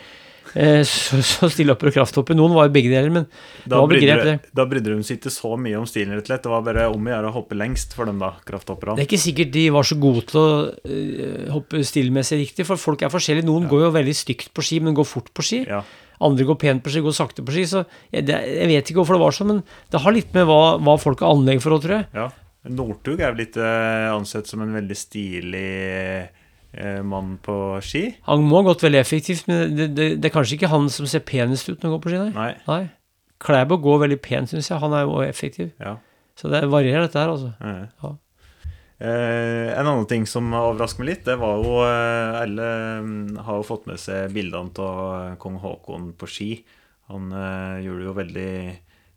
Eh, 0.54 0.82
så, 0.86 1.20
så 1.26 1.50
stillhopper 1.50 1.90
og 1.90 1.96
krafthoppe. 1.96 2.36
Noen 2.38 2.54
var 2.54 2.68
jo 2.68 2.74
begge 2.76 2.92
deler, 2.92 3.10
men 3.14 3.26
det 3.26 3.72
Da 3.72 3.80
var 3.82 3.90
brydde, 3.90 4.06
begrep, 4.06 4.44
det. 4.44 4.54
da 4.60 4.66
brydde 4.70 4.94
de 4.94 5.08
seg 5.08 5.18
ikke 5.20 5.34
så 5.34 5.54
mye 5.58 5.80
om 5.80 5.88
stilen, 5.90 6.14
rett 6.14 6.28
og 6.28 6.32
slett. 6.34 6.46
Det 6.46 6.54
var 6.54 6.66
bare 6.68 6.86
om 6.94 7.10
å 7.10 7.14
gjøre 7.14 7.32
å 7.32 7.36
hoppe 7.40 7.58
lengst 7.58 7.96
for 7.98 8.10
dem, 8.10 8.22
da, 8.22 8.34
krafthopperne. 8.48 8.98
Det 9.00 9.06
er 9.06 9.10
ikke 9.10 9.24
sikkert 9.26 9.54
de 9.56 9.66
var 9.74 9.90
så 9.90 9.98
gode 10.04 10.26
til 10.30 10.42
å 10.42 10.48
uh, 10.70 11.50
hoppe 11.56 11.82
stilmessig 11.88 12.42
riktig, 12.44 12.68
for 12.70 12.82
folk 12.82 13.02
er 13.06 13.14
forskjellige. 13.14 13.48
Noen 13.50 13.68
går 13.72 13.88
jo 13.88 13.92
veldig 13.98 14.16
stygt 14.18 14.54
på 14.54 14.66
ski, 14.66 14.80
men 14.84 14.98
går 14.98 15.10
fort 15.10 15.34
på 15.34 15.46
ski. 15.46 15.64
Ja. 15.70 15.82
Andre 16.24 16.46
går 16.48 16.60
pent 16.62 16.86
på 16.86 16.94
ski, 16.94 17.02
går 17.04 17.18
sakte 17.18 17.44
på 17.44 17.56
ski. 17.56 17.66
Så 17.68 17.84
jeg, 18.14 18.28
det, 18.30 18.38
jeg 18.54 18.70
vet 18.70 18.88
ikke 18.94 19.02
hvorfor 19.02 19.18
det 19.18 19.26
var 19.26 19.36
sånn, 19.36 19.52
men 19.56 19.66
det 19.92 20.02
har 20.06 20.16
litt 20.16 20.32
med 20.38 20.48
hva, 20.48 20.62
hva 20.78 20.96
folk 21.02 21.26
har 21.26 21.34
anlegg 21.36 21.64
for, 21.66 21.76
tror 21.84 22.02
jeg. 22.02 22.10
ja. 22.14 22.30
Northug 22.64 23.20
er 23.20 23.34
vel 23.34 23.42
ikke 23.44 23.60
eh, 23.60 24.08
ansett 24.14 24.48
som 24.48 24.62
en 24.64 24.70
veldig 24.72 24.96
stilig 24.96 25.64
mann 27.06 27.36
på 27.46 27.56
ski? 27.86 28.08
Han 28.26 28.48
må 28.50 28.62
ha 28.62 28.72
gått 28.72 28.82
veldig 28.82 28.98
effektivt, 28.98 29.46
men 29.46 29.76
det, 29.78 29.92
det, 29.94 30.08
det 30.18 30.30
er 30.30 30.34
kanskje 30.34 30.56
ikke 30.58 30.72
han 30.72 30.88
som 30.90 31.06
ser 31.06 31.22
penest 31.28 31.70
ut 31.70 31.78
når 31.78 31.86
han 31.86 31.94
går 31.94 32.04
på 32.04 32.14
ski, 32.14 32.22
nei. 32.24 32.34
Nei. 32.34 32.52
nei. 32.66 32.84
Klæbo 33.44 33.78
går 33.84 34.04
veldig 34.06 34.20
pent, 34.24 34.52
syns 34.52 34.70
jeg. 34.72 34.80
Han 34.82 34.96
er 34.96 35.06
jo 35.06 35.22
effektiv. 35.26 35.72
Ja. 35.84 35.98
Så 36.40 36.50
det 36.52 36.64
varierer, 36.72 37.06
dette 37.06 37.20
her, 37.20 37.34
altså. 37.34 37.52
Eh. 37.60 37.84
Ja. 38.04 38.14
Eh, 39.04 39.74
en 39.74 39.90
annen 39.90 40.08
ting 40.08 40.26
som 40.30 40.48
overrasker 40.56 41.04
meg 41.04 41.10
litt, 41.10 41.26
det 41.28 41.36
var 41.42 41.58
jo 41.60 41.82
eh, 41.84 42.38
Alle 42.40 42.68
mm, 43.04 43.42
har 43.44 43.60
jo 43.60 43.66
fått 43.68 43.90
med 43.90 44.00
seg 44.00 44.32
bildene 44.32 44.72
av 44.80 45.36
kong 45.42 45.60
Haakon 45.64 46.14
på 46.16 46.30
ski. 46.30 46.50
Han 47.12 47.34
eh, 47.36 47.84
gjorde 47.84 48.00
det 48.00 48.08
jo 48.08 48.16
veldig 48.22 48.54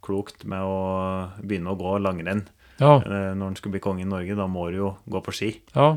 klokt 0.06 0.46
med 0.48 0.66
å 0.66 0.80
begynne 1.42 1.72
å 1.72 1.78
gå 1.78 1.96
langrenn. 2.02 2.44
Ja. 2.80 2.98
Eh, 2.98 3.30
når 3.36 3.44
han 3.44 3.58
skulle 3.60 3.76
bli 3.76 3.84
konge 3.84 4.02
i 4.02 4.10
Norge, 4.10 4.36
da 4.38 4.48
må 4.50 4.66
du 4.72 4.80
jo 4.82 4.92
gå 5.06 5.22
på 5.22 5.34
ski. 5.38 5.54
ja. 5.76 5.96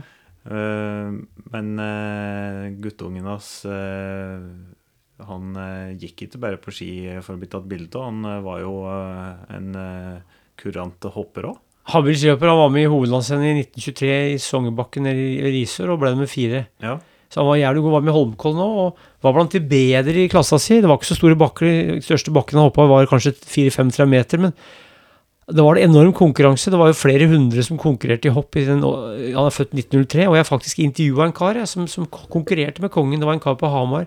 Eh, 0.50 1.10
men 1.54 1.68
eh, 1.84 2.70
guttungen 2.82 3.28
hans 3.30 3.50
eh, 3.70 4.42
Han 5.30 5.60
gikk 6.02 6.24
ikke 6.26 6.42
bare 6.42 6.58
på 6.58 6.74
ski 6.74 6.92
for 7.22 7.36
å 7.36 7.42
bli 7.42 7.50
tatt 7.52 7.68
bilde 7.70 8.00
av, 8.00 8.08
han 8.08 8.46
var 8.46 8.62
jo 8.64 8.72
en 8.88 9.74
kurant 10.58 11.08
hopper 11.12 11.50
òg. 11.52 11.58
Habil 11.92 12.16
skiløper 12.16 12.48
han 12.48 12.62
var 12.62 12.72
med 12.72 12.86
i 12.86 12.92
hovedlandsrennet 12.94 13.50
i 13.52 13.66
1923 13.66 14.14
i 14.32 14.40
Sognebakken 14.40 15.10
i 15.12 15.52
Risør 15.58 15.92
og 15.96 16.00
ble 16.06 16.14
nummer 16.14 16.30
fire. 16.32 16.64
Ja. 16.80 16.96
Så 17.28 17.42
han 17.42 17.50
var 17.50 17.60
jævlig 17.60 17.84
god, 17.84 17.96
var 17.98 18.06
med 18.06 18.14
i 18.14 18.16
Holmenkollen 18.16 18.64
òg, 18.64 18.80
og 18.86 19.26
var 19.28 19.36
blant 19.36 19.58
de 19.58 19.62
bedre 19.76 20.24
i 20.24 20.30
klassa 20.32 20.58
si. 20.62 20.80
Det 20.80 20.90
var 20.90 21.02
ikke 21.02 21.12
så 21.12 21.20
store 21.20 21.38
bakker, 21.44 21.68
de 21.68 22.06
største 22.06 22.34
bakkene 22.34 22.64
han 22.64 22.72
hoppa 22.72 22.88
var 22.90 23.12
kanskje 23.12 23.36
4-5-3 23.44 24.08
meter, 24.16 24.46
men 24.46 24.56
det 25.50 25.64
var 25.66 25.78
en 25.78 25.90
enorm 25.90 26.12
konkurranse. 26.14 26.70
Det 26.70 26.78
var 26.80 26.92
jo 26.92 26.98
flere 26.98 27.28
hundre 27.30 27.64
som 27.66 27.80
konkurrerte 27.82 28.30
i 28.30 28.34
hopp. 28.34 28.56
I 28.60 28.66
den, 28.68 28.84
han 28.84 29.48
er 29.48 29.56
født 29.56 29.74
1903, 29.74 30.28
og 30.30 30.38
jeg 30.38 30.48
faktisk 30.50 30.82
intervjua 30.84 31.26
en 31.26 31.36
kar 31.36 31.58
jeg, 31.58 31.70
som, 31.72 31.88
som 31.90 32.06
konkurrerte 32.10 32.84
med 32.84 32.94
kongen. 32.94 33.20
Det 33.22 33.28
var 33.30 33.38
en 33.38 33.44
kar 33.44 33.58
på 33.60 33.72
Hamar. 33.74 34.06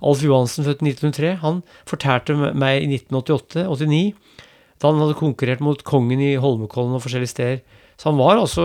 Alf 0.00 0.22
Johansen, 0.24 0.64
født 0.64 0.84
1903. 0.84 1.34
Han 1.42 1.60
fortalte 1.88 2.36
meg 2.36 2.84
i 2.84 3.00
1988-89, 3.00 4.14
da 4.78 4.92
han 4.92 5.02
hadde 5.02 5.18
konkurrert 5.18 5.64
mot 5.64 5.82
kongen 5.84 6.22
i 6.22 6.36
Holmenkollen 6.40 6.96
og 6.96 7.04
forskjellige 7.04 7.34
steder. 7.34 7.60
Så 7.98 8.10
han 8.12 8.18
var 8.20 8.36
altså 8.38 8.64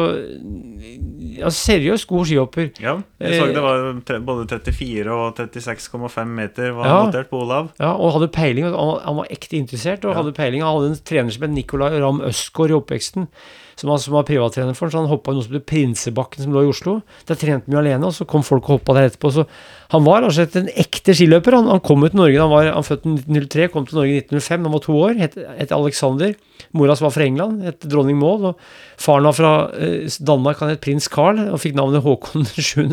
ja, 1.39 1.49
seriøst 1.49 2.05
god 2.07 2.25
skihopper. 2.29 2.67
Ja, 2.81 2.99
jeg 3.19 3.39
så 3.39 3.47
Eh, 3.47 3.53
det 3.55 3.63
var 3.63 4.19
både 4.27 4.45
34 4.47 5.09
og 5.11 5.35
36,5 5.39 6.25
meter 6.27 6.71
var 6.77 6.85
Ja. 6.85 6.99
notert 7.07 7.29
på 7.31 7.41
Olav. 7.41 7.71
Ja, 7.79 7.93
og 7.95 8.13
hadde 8.13 8.27
peiling. 8.29 8.65
Han, 8.69 8.99
han 9.03 9.15
var 9.17 9.25
ekte 9.31 9.57
interessert 9.57 10.05
og 10.05 10.11
Ja. 10.13 10.21
hadde 10.21 10.33
peiling. 10.37 10.61
Han 10.61 10.75
hadde 10.77 10.91
en 10.93 11.01
trener 11.03 11.31
som 11.33 11.41
het 11.47 11.51
Nicolay 11.55 11.99
Ram 11.99 12.21
Østgaard 12.21 12.69
i 12.69 12.77
oppveksten, 12.77 13.27
som, 13.75 13.89
var- 13.89 13.99
som 14.03 14.13
var 14.13 14.23
privattrener 14.27 14.73
for 14.77 14.85
ham. 14.87 14.91
Så 14.93 15.01
han 15.03 15.09
hoppa 15.11 15.33
noe 15.35 15.43
som 15.45 15.53
het 15.57 15.65
Prinsebakken, 15.69 16.43
som 16.43 16.53
lå 16.53 16.63
i 16.65 16.69
Oslo. 16.71 16.99
Der 17.29 17.35
trente 17.39 17.71
jo 17.71 17.79
alene, 17.81 18.05
og 18.09 18.13
så 18.15 18.27
kom 18.29 18.43
folk 18.45 18.63
og 18.69 18.77
hoppa 18.79 18.95
der 18.97 19.09
etterpå. 19.09 19.31
Så 19.33 19.45
han 19.93 20.03
var 20.05 20.23
altså 20.27 20.45
en 20.59 20.69
ekte 20.75 21.13
skiløper. 21.17 21.57
Han, 21.59 21.67
han 21.71 21.83
kom 21.85 22.03
ut 22.05 22.11
til 22.13 22.19
Norge 22.21 22.39
han 22.41 22.51
var 22.53 22.71
han 22.73 22.87
født 22.87 23.05
i 23.05 23.13
1903, 23.17 23.67
kom 23.73 23.85
til 23.89 23.99
Norge 24.01 24.15
i 24.15 24.21
1905. 24.23 24.63
Han 24.67 24.75
var 24.77 24.83
to 24.87 24.97
år, 25.07 25.19
het, 25.21 25.37
het 25.59 25.71
Alexander. 25.75 26.33
Mora 26.73 26.95
som 26.97 27.05
var 27.05 27.13
fra 27.13 27.25
England, 27.27 27.61
het 27.67 27.85
dronning 27.89 28.17
Maud. 28.17 28.47
Og 28.53 28.57
faren 29.01 29.27
var 29.29 29.37
fra 29.37 29.53
eh, 29.77 30.07
Danmark, 30.25 30.61
han 30.63 30.73
het 30.73 30.81
prins 30.81 31.09
Carl, 31.11 31.41
og 31.53 31.59
fikk 31.61 31.75
navnet 31.77 32.01
Håkon 32.05 32.45
7. 32.53 32.87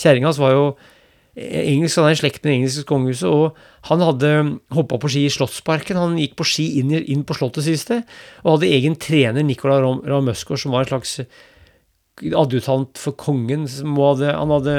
Kjerringa 0.00 0.30
hans 0.30 0.40
var 0.40 0.54
jo 0.56 0.64
engelsk, 1.40 1.98
han 2.00 2.10
er 2.10 2.16
i 2.16 2.20
slekt 2.20 2.42
med 2.42 2.50
det 2.50 2.56
engelske 2.58 2.86
kongehuset, 2.88 3.28
og 3.30 3.88
han 3.88 4.02
hadde 4.04 4.32
hoppa 4.76 4.98
på 5.00 5.10
ski 5.12 5.24
i 5.26 5.32
Slottsparken. 5.32 5.98
Han 6.00 6.18
gikk 6.20 6.36
på 6.38 6.46
ski 6.48 6.66
inn, 6.80 6.92
inn 7.00 7.24
på 7.26 7.36
slottet 7.38 7.66
siste, 7.66 8.02
og 8.44 8.56
hadde 8.56 8.72
egen 8.76 8.96
trener, 9.00 9.46
Nicolai 9.46 9.80
Ramm 9.80 10.32
som 10.36 10.74
var 10.74 10.84
en 10.84 10.90
slags 10.92 11.20
adjutant 12.20 13.00
for 13.00 13.16
kongen. 13.16 13.64
Hadde, 13.66 14.32
han 14.36 14.56
hadde, 14.56 14.74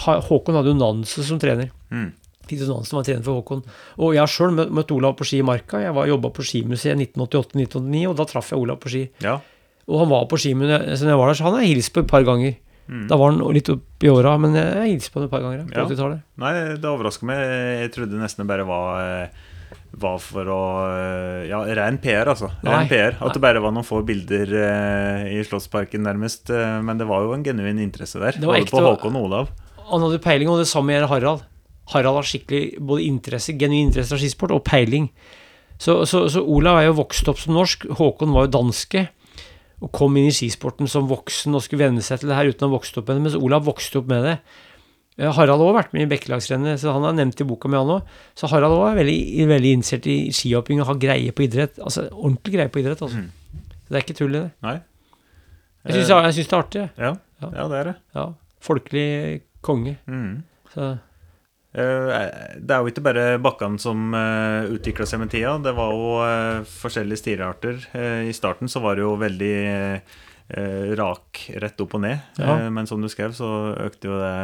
Håkon 0.00 0.56
hadde 0.56 0.72
jo 0.72 0.78
Nansen 0.78 1.26
som 1.26 1.40
trener. 1.42 1.72
Mm. 1.90 2.14
Tito 2.46 2.68
Nansen 2.70 2.96
var 2.98 3.06
trener 3.06 3.26
for 3.26 3.42
Håkon. 3.42 3.64
Og 4.00 4.14
jeg 4.16 4.22
har 4.22 4.32
sjøl 4.32 4.56
møtt, 4.56 4.94
Olav 4.94 5.18
på 5.18 5.26
ski 5.28 5.42
i 5.42 5.46
Marka. 5.46 5.82
Jeg 5.82 5.94
var 5.96 6.08
jobba 6.08 6.32
på 6.32 6.46
Skimuseet 6.46 6.96
1988-1989, 7.16 8.06
og 8.08 8.16
da 8.16 8.28
traff 8.30 8.52
jeg 8.54 8.62
Olav 8.62 8.80
på 8.80 8.92
ski. 8.94 9.04
Ja. 9.24 9.40
Og 9.86 10.00
han 10.02 10.10
var 10.10 10.24
på 10.30 10.38
skimuseet 10.40 11.04
når 11.04 11.12
jeg 11.12 11.20
var 11.20 11.30
der, 11.30 11.38
så 11.38 11.46
han 11.46 11.60
har 11.60 11.68
hilst 11.68 11.92
på 11.94 12.02
et 12.02 12.10
par 12.10 12.24
ganger. 12.26 12.56
Mm. 12.88 13.08
Da 13.10 13.16
var 13.18 13.32
han 13.32 13.42
litt 13.54 13.68
opp 13.72 14.04
i 14.06 14.10
åra, 14.12 14.36
men 14.38 14.54
jeg 14.54 14.92
hilste 14.92 15.10
på 15.12 15.18
han 15.20 15.26
et 15.26 15.32
par 15.32 15.42
ganger 15.42 15.64
på 15.66 15.74
Ja. 15.74 15.84
80-tallet. 15.88 16.22
Nei, 16.42 16.52
det 16.78 16.90
overrasker 16.90 17.26
meg. 17.26 17.42
Jeg 17.82 17.92
trodde 17.96 18.20
nesten 18.20 18.44
det 18.44 18.48
bare 18.52 18.66
var 18.68 19.00
eh, 19.02 19.44
var 19.96 20.18
for 20.22 20.50
å 20.52 20.60
eh, 20.92 21.48
Ja, 21.50 21.62
ren 21.78 21.98
PR, 22.02 22.30
altså. 22.30 22.50
Ren 22.62 22.86
PR. 22.90 23.18
At 23.24 23.34
det 23.34 23.42
bare 23.42 23.62
var 23.64 23.74
noen 23.74 23.86
få 23.86 24.02
bilder 24.06 24.52
eh, 24.60 25.26
i 25.34 25.42
Slottsparken, 25.46 26.04
nærmest. 26.06 26.52
Men 26.52 27.00
det 27.00 27.08
var 27.10 27.26
jo 27.26 27.34
en 27.34 27.42
genuin 27.46 27.82
interesse 27.82 28.20
der. 28.22 28.38
Det 28.38 28.46
var 28.46 28.54
Både 28.60 28.66
ekte, 28.68 28.76
på 28.78 28.84
Håkon 28.86 29.18
og 29.18 29.28
Olav. 29.30 29.50
Han 29.90 30.02
hadde 30.06 30.22
peiling, 30.22 30.50
og 30.52 30.62
det 30.62 30.68
samme 30.70 30.94
gjelder 30.94 31.10
Harald. 31.10 31.44
Harald 31.92 32.18
har 32.18 32.26
skikkelig 32.26 32.80
både 32.82 33.04
interesse, 33.06 33.54
genuin 33.58 33.88
interesse 33.90 34.14
av 34.14 34.22
skisport, 34.22 34.54
og 34.54 34.64
peiling. 34.66 35.10
Så, 35.78 36.00
så, 36.08 36.24
så 36.32 36.40
Olav 36.42 36.80
er 36.80 36.88
jo 36.88 36.96
vokst 37.02 37.28
opp 37.30 37.38
som 37.38 37.54
norsk. 37.54 37.84
Håkon 37.98 38.32
var 38.34 38.46
jo 38.46 38.54
danske. 38.56 39.06
Og 39.84 39.90
kom 39.92 40.16
inn 40.16 40.30
i 40.30 40.34
skisporten 40.34 40.88
som 40.88 41.08
voksen 41.10 41.54
og 41.56 41.64
skulle 41.64 41.84
venne 41.84 42.04
seg 42.04 42.22
til 42.22 42.30
det 42.30 42.38
her 42.38 42.48
uten 42.48 42.64
å 42.64 42.70
ha 42.70 42.76
vokst 42.78 42.96
opp 42.96 43.10
med 43.10 43.18
det. 43.18 43.24
Mens 43.26 43.36
Olav 43.36 43.66
vokste 43.66 44.00
opp 44.00 44.08
med 44.08 44.24
det. 44.24 44.38
Eh, 45.18 45.28
Harald 45.32 45.60
har 45.60 45.66
også 45.66 45.76
vært 45.76 45.92
med 45.96 46.06
i 46.06 46.10
Bekkelagsrennet, 46.14 46.80
så 46.80 46.94
han 46.96 47.04
er 47.08 47.18
nevnt 47.20 47.40
i 47.40 47.48
boka 47.48 47.68
mi, 47.68 47.76
han 47.80 47.92
òg. 47.98 48.16
Så 48.36 48.48
Harald 48.52 48.76
òg 48.76 48.86
er 48.90 48.98
veldig, 49.02 49.46
veldig 49.52 49.74
innstilt 49.78 50.08
i 50.12 50.16
skihopping 50.36 50.80
og 50.80 50.90
har 50.92 51.00
greie 51.00 51.36
på 51.36 51.44
idrett. 51.44 51.80
Altså 51.80 52.06
ordentlig 52.12 52.56
greie 52.56 52.72
på 52.72 52.82
idrett, 52.82 53.04
altså. 53.04 53.20
Mm. 53.24 53.62
Det 53.86 53.98
er 53.98 54.04
ikke 54.04 54.18
tull 54.18 54.34
i 54.34 54.40
det. 54.40 54.50
Nei? 54.66 54.76
Jeg 55.86 56.00
syns, 56.00 56.08
det 56.08 56.46
er 56.50 56.58
artig. 56.58 56.88
ja. 56.98 57.12
Ja. 57.36 57.50
ja, 57.52 57.64
det 57.68 57.76
er 57.78 57.88
det. 57.90 57.94
Ja. 58.16 58.26
Folkelig 58.64 59.08
konge. 59.64 59.98
Mm. 60.08 60.40
Så 60.72 60.94
Det 61.76 62.72
er 62.72 62.80
jo 62.80 62.88
ikke 62.88 63.02
bare 63.04 63.24
bakkene 63.42 63.76
som 63.82 64.14
uh, 64.16 64.64
utvikla 64.72 65.04
seg 65.08 65.20
med 65.20 65.30
tida. 65.34 65.56
Det 65.60 65.74
var 65.76 65.92
jo 65.92 66.06
eh, 66.24 66.62
forskjellige 66.80 67.20
stilarter. 67.20 67.82
Eh, 67.92 68.22
I 68.30 68.32
starten 68.36 68.70
så 68.72 68.80
var 68.84 68.96
det 68.96 69.04
jo 69.04 69.12
veldig 69.20 69.52
eh, 69.66 70.94
rak 70.96 71.42
rett 71.60 71.80
opp 71.84 71.96
og 71.98 72.04
ned. 72.06 72.18
Ja. 72.40 72.56
Eh, 72.62 72.70
men 72.72 72.88
som 72.88 73.02
du 73.04 73.08
skrev, 73.12 73.34
så 73.36 73.50
økte 73.86 74.08
jo 74.08 74.16
det 74.22 74.34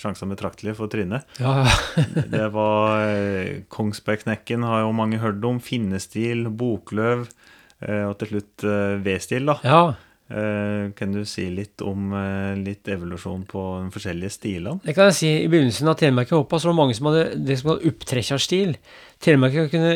sjansene 0.00 0.34
betraktelig 0.34 0.74
for 0.80 0.90
Trine. 0.90 1.20
ja. 1.38 1.62
Det 2.34 2.48
var 2.54 3.04
eh, 3.06 3.62
Kongsbergknekken 3.70 4.66
har 4.66 4.82
jo 4.82 4.94
mange 4.96 5.20
hørt 5.22 5.44
om. 5.46 5.60
Finnestil, 5.62 6.48
Bokløv. 6.50 7.28
eh, 7.84 8.02
og 8.08 8.16
til 8.18 8.32
slutt 8.34 8.66
eh, 8.66 8.96
V-stil, 9.04 9.46
da. 9.52 9.60
ja. 9.62 9.84
Eh, 10.24 10.90
kan 10.96 11.12
du 11.12 11.20
si 11.28 11.50
litt 11.52 11.82
om 11.84 12.12
eh, 12.16 12.54
litt 12.56 12.88
evolusjon 12.88 13.42
på 13.48 13.62
de 13.82 13.90
forskjellige 13.92 14.32
stilene? 14.32 14.80
Det 14.80 14.94
kan 14.96 15.10
jeg 15.10 15.18
si. 15.18 15.32
I 15.44 15.50
begynnelsen 15.52 15.90
av 15.90 15.98
Telemark 16.00 16.32
hoppa, 16.32 16.56
så 16.56 16.70
var 16.70 16.72
det 16.72 16.80
mange 16.80 16.96
som 16.96 17.10
hadde 17.10 17.24
det 17.44 17.58
som 17.60 17.74
kalles 17.74 17.90
opptrekkerstil. 17.92 18.72
Telemarken 19.24 19.70
kunne 19.72 19.92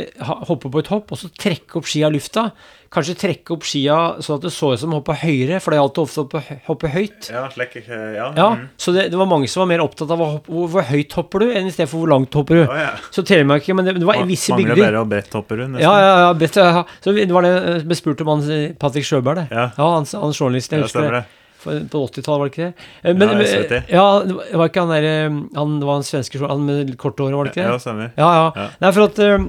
hoppe 0.48 0.70
på 0.72 0.80
et 0.80 0.88
hopp, 0.92 1.12
og 1.12 1.20
så 1.20 1.28
trekke 1.36 1.76
opp 1.80 1.88
skia 1.88 2.08
i 2.08 2.14
lufta. 2.14 2.46
Kanskje 2.88 3.14
trekke 3.20 3.52
opp 3.52 3.66
skia 3.68 3.96
sånn 4.24 4.38
at 4.38 4.46
det 4.46 4.52
så 4.54 4.70
ut 4.72 4.80
som 4.80 4.94
å 4.94 5.00
hoppa 5.02 5.12
høyere, 5.20 5.58
for 5.60 5.74
det 5.74 5.80
gjaldt 5.82 5.98
ofte 6.00 6.22
å 6.22 6.24
hoppe, 6.24 6.40
hoppe 6.70 6.88
høyt. 6.94 7.28
Ja, 7.28 7.42
slik, 7.52 7.76
eh, 7.82 7.90
ja. 8.16 8.30
Ja, 8.32 8.46
mm. 8.56 8.62
Så 8.80 8.94
det, 8.96 9.10
det 9.12 9.20
var 9.20 9.28
mange 9.28 9.50
som 9.52 9.60
var 9.60 9.68
mer 9.74 9.82
opptatt 9.84 10.14
av 10.14 10.22
hoppe, 10.24 10.48
hvor, 10.48 10.70
hvor 10.72 10.86
høyt 10.88 11.12
hopper 11.18 11.44
du, 11.44 11.50
enn 11.52 11.68
i 11.68 11.74
stedet 11.74 11.90
for 11.92 12.00
hvor 12.00 12.14
langt 12.14 12.32
hopper 12.40 12.62
du. 12.62 12.64
Oh, 12.64 12.78
ja. 12.80 12.94
Så 13.12 13.26
Telemark 13.28 13.68
men 13.76 13.90
det, 13.90 13.98
det 14.00 14.08
var 14.08 14.22
i 14.22 14.24
visse 14.30 14.54
Mangler 14.56 14.72
bygder. 14.72 14.86
bare 14.88 15.02
å 15.04 15.10
bretthoppe 15.12 15.60
rundt, 15.60 15.82
Ja, 15.84 15.92
ja, 16.00 16.14
ja, 16.24 16.30
bedt, 16.40 16.56
ja. 16.56 16.86
Så 17.04 17.12
det 17.12 17.28
var 17.36 17.44
det 17.44 17.52
jeg 17.58 17.84
ble 17.90 18.00
spurt 18.00 18.24
om 18.24 18.32
han 18.32 18.46
eh, 18.56 18.64
Patrick 18.80 19.04
Sjøberg, 19.10 19.42
det. 19.42 19.46
Ja. 19.52 19.68
han, 19.76 20.08
han 20.08 20.32
journalisten, 20.32 20.78
jeg 20.78 20.86
Ja, 20.86 20.88
husker 20.88 21.04
stemmer 21.04 21.20
det. 21.20 21.26
For, 21.58 21.80
på 21.90 22.00
80-tallet, 22.06 22.38
var 22.38 22.46
det 22.48 22.52
ikke 22.52 22.66
det? 22.68 22.88
Eh, 23.02 23.14
Men, 23.18 23.32
Ja, 23.34 23.46
SVT. 23.50 23.72
ja, 23.90 24.04
det 24.28 24.58
var 24.60 24.68
ikke 24.70 24.84
han 24.84 24.92
der 24.94 25.06
eh, 25.10 25.38
Han 25.58 25.78
var 25.82 25.96
en 25.98 26.06
svenske 26.06 26.38
han 26.46 26.60
med 26.68 26.92
kort 27.02 27.18
hår, 27.18 27.32
var 27.34 27.48
det 27.48 27.54
ikke 27.56 27.64
det? 27.64 27.72
Ja, 27.72 27.78
stemmer. 27.82 28.12
Ja, 28.16 28.28
ja. 28.38 28.68
Nei, 28.84 28.92
for 28.94 29.08
at 29.08 29.18
eh, 29.24 29.48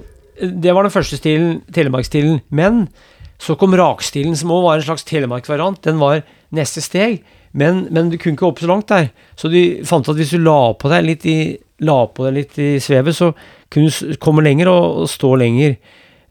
det 0.66 0.74
var 0.74 0.88
den 0.88 0.94
første 0.96 1.20
stilen, 1.20 1.60
telemarksstilen. 1.76 2.40
Men 2.50 2.88
så 3.40 3.56
kom 3.60 3.76
rakstilen, 3.78 4.34
som 4.36 4.52
òg 4.56 4.64
var 4.66 4.80
en 4.82 4.88
slags 4.88 5.06
telemarkvariant. 5.08 5.82
Den 5.86 6.00
var 6.02 6.24
neste 6.56 6.82
steg, 6.82 7.22
men, 7.54 7.86
men 7.94 8.10
du 8.12 8.18
kunne 8.18 8.34
ikke 8.38 8.48
hoppe 8.50 8.64
så 8.66 8.70
langt 8.72 8.90
der. 8.92 9.12
Så 9.40 9.52
de 9.54 9.62
fant 9.88 10.08
at 10.10 10.18
hvis 10.20 10.34
du 10.34 10.42
la 10.44 10.58
på 10.80 10.90
deg 10.92 11.06
litt 11.08 11.26
i, 11.30 11.38
deg 12.26 12.36
svevet, 12.84 13.16
så 13.16 13.32
kunne 13.72 13.92
du 13.94 14.18
komme 14.20 14.44
lenger 14.44 14.68
og, 14.74 15.04
og 15.06 15.10
stå 15.14 15.36
lenger. 15.44 15.78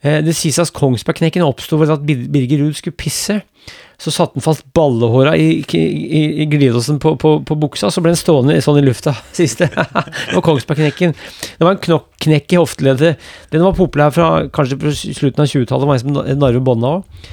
Eh, 0.02 0.18
det 0.26 0.34
sies 0.38 0.58
at 0.62 0.72
Kongsbergknekken 0.76 1.42
oppsto 1.46 1.78
ved 1.80 1.90
at 1.94 2.04
Bir- 2.06 2.26
Birger 2.34 2.64
Ruud 2.66 2.76
skulle 2.78 2.98
pisse. 2.98 3.40
Så 3.98 4.12
satte 4.14 4.38
han 4.38 4.44
fast 4.44 4.62
ballehåra 4.74 5.32
i, 5.36 5.64
i, 5.74 6.22
i, 6.42 6.44
glidelåsen 6.46 7.00
på, 7.02 7.16
på, 7.18 7.32
på 7.42 7.56
buksa, 7.58 7.90
så 7.90 8.02
ble 8.02 8.12
den 8.14 8.20
stående 8.20 8.60
sånn 8.62 8.78
i 8.78 8.84
lufta. 8.86 9.16
Siste. 9.38 9.66
det 9.74 10.36
var 10.36 10.44
Kongsbergknekken. 10.46 11.16
Det 11.58 11.66
var 11.66 11.74
en 11.74 11.82
knok 11.82 12.06
knekk 12.22 12.54
i 12.54 12.60
hofteleddet. 12.60 13.26
Den 13.50 13.66
var 13.66 13.74
populær 13.78 14.14
fra 14.14 14.30
kanskje 14.54 14.78
på 14.78 14.94
slutten 14.94 15.42
av 15.42 15.50
20-tallet, 15.50 15.90
var 15.90 16.02
som 16.02 16.14
narve 16.38 16.62
bånda 16.62 16.94
òg. 16.98 17.28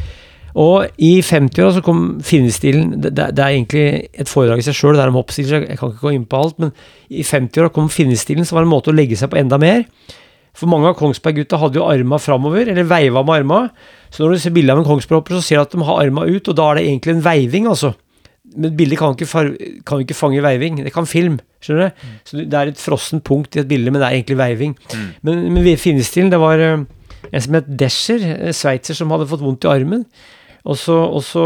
Og 0.55 1.01
i 1.03 1.19
50-åra 1.19 1.75
så 1.75 1.81
kom 1.83 2.03
finnestilen 2.23 2.93
det, 3.03 3.11
det, 3.11 3.41
er 3.43 3.49
egentlig 3.49 3.87
et 4.15 4.29
foredrag 4.31 4.61
i 4.61 4.65
seg 4.65 4.77
sjøl, 4.77 4.95
det 4.95 5.03
er 5.03 5.11
om 5.11 5.17
jeg, 5.19 5.49
jeg 5.51 5.79
kan 5.81 5.91
ikke 5.91 6.05
gå 6.05 6.13
inn 6.15 6.27
på 6.31 6.39
alt, 6.39 6.61
men 6.63 6.71
i 7.11 7.25
50-åra 7.27 7.73
kom 7.75 7.91
finnestilen, 7.91 8.47
som 8.47 8.55
var 8.55 8.63
en 8.63 8.71
måte 8.71 8.93
å 8.93 8.95
legge 8.95 9.19
seg 9.19 9.33
på 9.33 9.41
enda 9.41 9.59
mer. 9.61 9.83
For 10.55 10.71
mange 10.71 10.87
av 10.87 10.95
Kongsberg-gutta 10.99 11.59
hadde 11.59 11.81
jo 11.81 11.85
arma 11.89 12.19
framover, 12.21 12.69
eller 12.71 12.87
veiva 12.87 13.23
med 13.25 13.41
arma. 13.41 13.59
Så 14.09 14.23
når 14.23 14.35
du 14.35 14.43
ser 14.43 14.55
bilde 14.55 14.71
av 14.71 14.81
en 14.81 14.87
Kongsberg-hopper, 14.87 15.35
så 15.35 15.43
ser 15.43 15.59
du 15.59 15.65
at 15.65 15.75
de 15.75 15.87
har 15.87 16.01
arma 16.05 16.25
ut, 16.29 16.47
og 16.47 16.57
da 16.57 16.69
er 16.69 16.79
det 16.79 16.85
egentlig 16.87 17.15
en 17.15 17.25
veiving, 17.25 17.67
altså. 17.71 17.91
Men 18.55 18.75
bildet 18.77 18.99
kan 19.01 19.15
ikke, 19.17 19.81
kan 19.87 20.03
ikke 20.03 20.15
fange 20.15 20.43
veiving, 20.45 20.79
det 20.85 20.93
kan 20.95 21.09
film. 21.09 21.39
skjønner 21.59 21.89
du? 21.89 22.05
Mm. 22.05 22.15
Så 22.23 22.37
det 22.37 22.59
er 22.59 22.71
et 22.71 22.79
frossent 22.79 23.23
punkt 23.25 23.57
i 23.57 23.63
et 23.63 23.67
bilde, 23.67 23.91
men 23.91 23.99
det 23.99 24.07
er 24.07 24.19
egentlig 24.19 24.37
veiving. 24.39 24.77
Mm. 24.93 25.09
Men, 25.27 25.43
men 25.57 25.77
finnestilen, 25.81 26.31
det 26.31 26.39
var 26.39 26.61
uh, 26.61 26.85
en 27.31 27.41
som 27.43 27.57
het 27.57 27.67
Descher, 27.79 28.23
sveitser, 28.55 28.95
som 28.95 29.11
hadde 29.11 29.27
fått 29.27 29.43
vondt 29.43 29.67
i 29.67 29.71
armen. 29.73 30.05
Og 30.65 30.77
så, 30.81 30.95
og 30.95 31.21
så, 31.23 31.43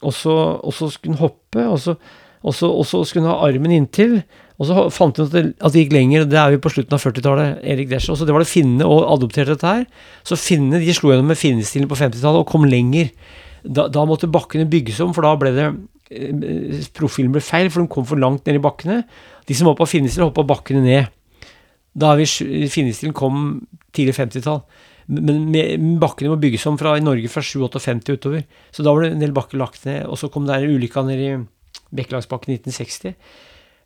og 0.00 0.14
så, 0.16 0.36
og 0.62 0.72
så 0.72 0.88
skulle 0.88 1.16
hun 1.16 1.26
hoppe, 1.26 1.66
og 1.66 1.80
så, 1.82 1.96
og 2.40 2.54
så, 2.56 3.02
skulle 3.04 3.26
hun 3.26 3.34
ha 3.34 3.48
armen 3.48 3.74
inntil. 3.74 4.20
Og 4.60 4.68
så 4.68 4.86
fant 4.92 5.16
hun 5.16 5.28
at 5.28 5.34
det, 5.34 5.42
at 5.60 5.74
det 5.74 5.84
gikk 5.84 5.94
lenger, 5.96 6.24
det 6.28 6.38
er 6.40 6.54
vi 6.54 6.60
på 6.62 6.72
slutten 6.72 6.96
av 6.96 7.02
40-tallet. 7.04 7.60
Erik 7.72 7.90
Desch. 7.92 8.08
Så 8.08 8.28
det 8.28 8.34
var 8.36 8.44
det 8.44 8.50
finnene 8.50 8.88
og 8.88 9.06
adopterte 9.12 9.56
dette 9.56 9.74
her. 9.76 9.86
Så 10.24 10.40
finnene 10.40 10.80
de 10.80 10.96
slo 10.96 11.12
gjennom 11.12 11.28
med 11.32 11.40
finnestilen 11.40 11.88
på 11.90 11.98
50-tallet 12.00 12.42
og 12.42 12.48
kom 12.48 12.64
lenger. 12.68 13.12
Da, 13.64 13.86
da, 13.92 14.06
måtte 14.08 14.30
bakkene 14.32 14.68
bygges 14.72 15.02
om, 15.04 15.12
for 15.16 15.26
da 15.26 15.34
ble 15.36 15.52
det 15.52 15.66
eh, 15.68 16.84
Profilen 16.96 17.32
ble 17.34 17.42
feil, 17.44 17.68
for 17.68 17.84
de 17.84 17.92
kom 17.92 18.08
for 18.08 18.20
langt 18.20 18.48
ned 18.48 18.56
i 18.56 18.64
bakkene. 18.64 19.02
De 19.48 19.56
som 19.56 19.68
hoppa 19.68 19.88
finnestil, 19.88 20.24
hoppa 20.28 20.46
bakkene 20.48 20.84
ned. 20.84 21.12
Da 22.00 22.14
vi, 22.16 22.24
Finnestilen 22.72 23.16
kom 23.16 23.60
tidlig 23.96 24.16
50-tall. 24.16 24.62
Men 25.10 25.46
med, 25.50 25.88
bakkene 26.00 26.32
må 26.32 26.40
bygges 26.40 26.64
om 26.70 26.76
fra 26.80 26.94
i 26.96 27.04
Norge 27.04 27.28
fra 27.32 27.42
57 27.44 28.12
utover. 28.14 28.44
Så 28.72 28.84
da 28.86 28.92
var 28.94 29.04
det 29.04 29.16
en 29.16 29.24
del 29.24 29.36
bakker 29.36 29.60
lagt 29.60 29.84
ned. 29.88 30.06
Og 30.08 30.20
så 30.20 30.32
kom 30.32 30.48
det 30.48 30.56
en 30.56 30.76
ulykke 30.76 31.04
nede 31.08 31.26
i 31.26 31.40
Bekkelagsbakken 31.96 32.54
1960. 32.54 33.16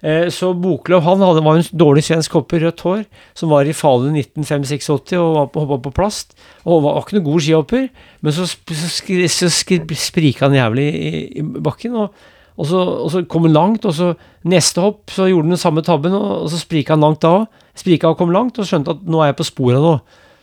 Eh, 0.05 0.29
så 0.29 0.51
Boklöv 0.53 1.01
han 1.07 1.23
var 1.23 1.57
en 1.57 1.65
dårlig 1.73 2.05
svensk 2.05 2.35
hopper, 2.37 2.61
rødt 2.61 2.83
hår, 2.85 3.03
som 3.35 3.49
var 3.49 3.65
i 3.65 3.73
Falun 3.73 4.19
1985 4.19 5.17
og 5.17 5.57
hoppa 5.57 5.79
på 5.87 5.95
plast. 5.97 6.35
Og 6.69 6.83
var 6.85 7.01
ikke 7.01 7.17
noen 7.17 7.29
god 7.31 7.45
skihopper, 7.45 7.89
men 8.21 8.37
så, 8.37 8.45
så, 8.45 8.91
så 9.33 9.51
sprika 9.51 10.49
han 10.49 10.59
jævlig 10.59 10.89
i, 10.93 11.13
i 11.41 11.43
bakken. 11.43 11.97
Og, 11.97 12.25
og, 12.59 12.67
så, 12.69 12.81
og, 12.83 13.09
så, 13.15 13.25
kom 13.25 13.49
han 13.49 13.57
langt, 13.57 13.89
og 13.89 13.97
så 13.97 14.13
neste 14.45 14.85
hopp 14.85 15.15
så 15.15 15.31
gjorde 15.31 15.49
han 15.49 15.57
den 15.57 15.63
samme 15.63 15.85
tabben, 15.87 16.17
og, 16.17 16.43
og 16.45 16.51
så 16.53 16.61
sprika 16.61 16.99
han 16.99 17.07
langt 17.07 17.23
da 17.25 17.39
òg. 17.39 17.63
Sprika 17.75 18.11
og 18.13 18.21
kom 18.21 18.35
langt, 18.35 18.61
og 18.61 18.69
skjønte 18.69 18.93
at 18.99 19.07
nå 19.09 19.23
er 19.23 19.33
jeg 19.33 19.39
på 19.41 19.49
sporet 19.49 19.81
nå. 19.83 19.95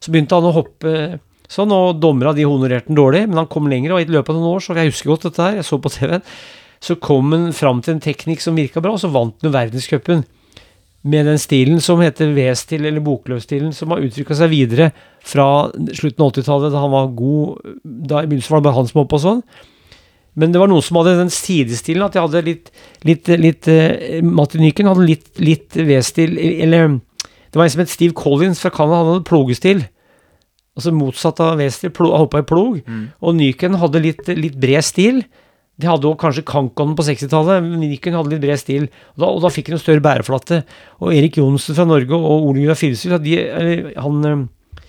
Så 0.01 0.11
begynte 0.11 0.39
han 0.39 0.49
å 0.49 0.55
hoppe 0.55 0.95
sånn, 1.51 1.71
og 1.75 2.01
dommerne 2.01 2.33
de 2.33 2.47
honorerte 2.49 2.89
han 2.89 2.97
dårlig, 2.97 3.27
men 3.29 3.43
han 3.43 3.51
kom 3.51 3.69
lenger, 3.69 3.93
og 3.93 4.01
i 4.01 4.09
løpet 4.09 4.33
av 4.33 4.41
noen 4.41 4.55
år, 4.55 4.65
så 4.65 4.75
jeg 4.79 4.89
husker 4.89 5.13
godt 5.13 5.29
dette 5.29 5.45
her, 5.45 5.59
jeg 5.59 5.67
så 5.69 5.77
på 5.77 5.93
TV-en 5.93 6.25
så 6.81 6.97
kom 6.97 7.33
han 7.35 7.51
fram 7.53 7.81
til 7.83 7.95
en 7.95 8.03
teknikk 8.03 8.41
som 8.41 8.57
virka 8.57 8.81
bra, 8.81 8.95
og 8.95 9.01
så 9.01 9.11
vant 9.13 9.37
han 9.45 9.53
verdenscupen. 9.53 10.23
Med 11.01 11.25
den 11.25 11.39
stilen 11.41 11.81
som 11.81 12.01
heter 12.01 12.33
V-stil, 12.35 12.85
eller 12.85 13.01
Bokløv-stilen, 13.05 13.71
som 13.73 13.93
har 13.93 14.01
uttrykka 14.05 14.37
seg 14.37 14.51
videre 14.51 14.91
fra 15.25 15.69
slutten 15.73 16.25
av 16.25 16.33
80-tallet, 16.33 16.73
da 16.73 16.81
han 16.81 16.93
var 16.93 17.13
god 17.17 17.77
da 17.81 18.21
I 18.21 18.29
begynnelsen 18.29 18.53
var 18.53 18.61
det 18.61 18.67
bare 18.69 18.77
han 18.77 18.89
som 18.89 19.01
hoppa 19.01 19.21
sånn. 19.21 19.45
Men 20.37 20.53
det 20.53 20.61
var 20.61 20.69
noen 20.71 20.85
som 20.85 20.99
hadde 21.01 21.17
den 21.19 21.33
sidestilen, 21.33 22.05
at 22.05 22.15
de 22.15 22.21
hadde 22.23 22.43
litt, 22.45 22.69
litt, 23.07 23.31
litt 23.41 23.67
uh, 23.67 24.21
Martiniken 24.25 24.89
hadde 24.89 25.07
litt, 25.09 25.31
litt 25.41 25.75
V-stil, 25.75 26.37
eller 26.37 26.99
Det 27.51 27.59
var 27.59 27.67
en 27.67 27.73
som 27.73 27.81
het 27.83 27.91
Steve 27.91 28.15
Collins 28.15 28.61
fra 28.63 28.71
Canada, 28.71 29.01
han 29.01 29.13
hadde 29.15 29.27
plogestil. 29.27 29.81
Altså 30.77 30.93
motsatt 30.95 31.41
av 31.43 31.59
V-stil, 31.59 31.91
hoppa 31.97 32.39
i 32.39 32.47
plog. 32.47 32.77
Mm. 32.87 33.07
Og 33.19 33.35
Nyken 33.35 33.75
hadde 33.81 34.05
litt, 34.05 34.23
litt 34.37 34.55
bred 34.61 34.85
stil. 34.87 35.19
De 35.79 35.87
hadde 35.89 36.05
jo 36.05 36.17
kanskje 36.19 36.43
Kankonen 36.45 36.95
på 36.97 37.05
60-tallet, 37.07 37.63
men 37.65 37.81
Nikon 37.81 38.17
hadde 38.17 38.33
litt 38.33 38.43
bred 38.43 38.59
stil. 38.59 38.87
Og 39.15 39.23
da, 39.23 39.29
og 39.29 39.39
da 39.45 39.51
fikk 39.53 39.71
han 39.71 39.77
en 39.77 39.81
større 39.81 40.03
bæreflate. 40.03 40.61
Og 40.99 41.13
Erik 41.15 41.39
Johnsen 41.39 41.77
fra 41.77 41.87
Norge 41.89 42.17
og 42.17 42.49
Ole 42.49 42.61
Gunnar 42.61 42.77
Filsrud, 42.77 43.15
han, 43.15 44.19
eh, 44.27 44.83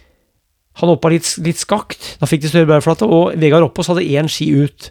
han 0.82 0.92
hoppa 0.92 1.12
litt, 1.12 1.30
litt, 1.46 1.62
skakt. 1.62 2.16
Da 2.20 2.28
fikk 2.28 2.44
de 2.44 2.52
større 2.52 2.68
bæreflate. 2.74 3.08
Og 3.08 3.38
Vegard 3.40 3.70
Oppås 3.70 3.88
hadde 3.92 4.04
én 4.04 4.28
ski 4.30 4.50
ut. 4.58 4.90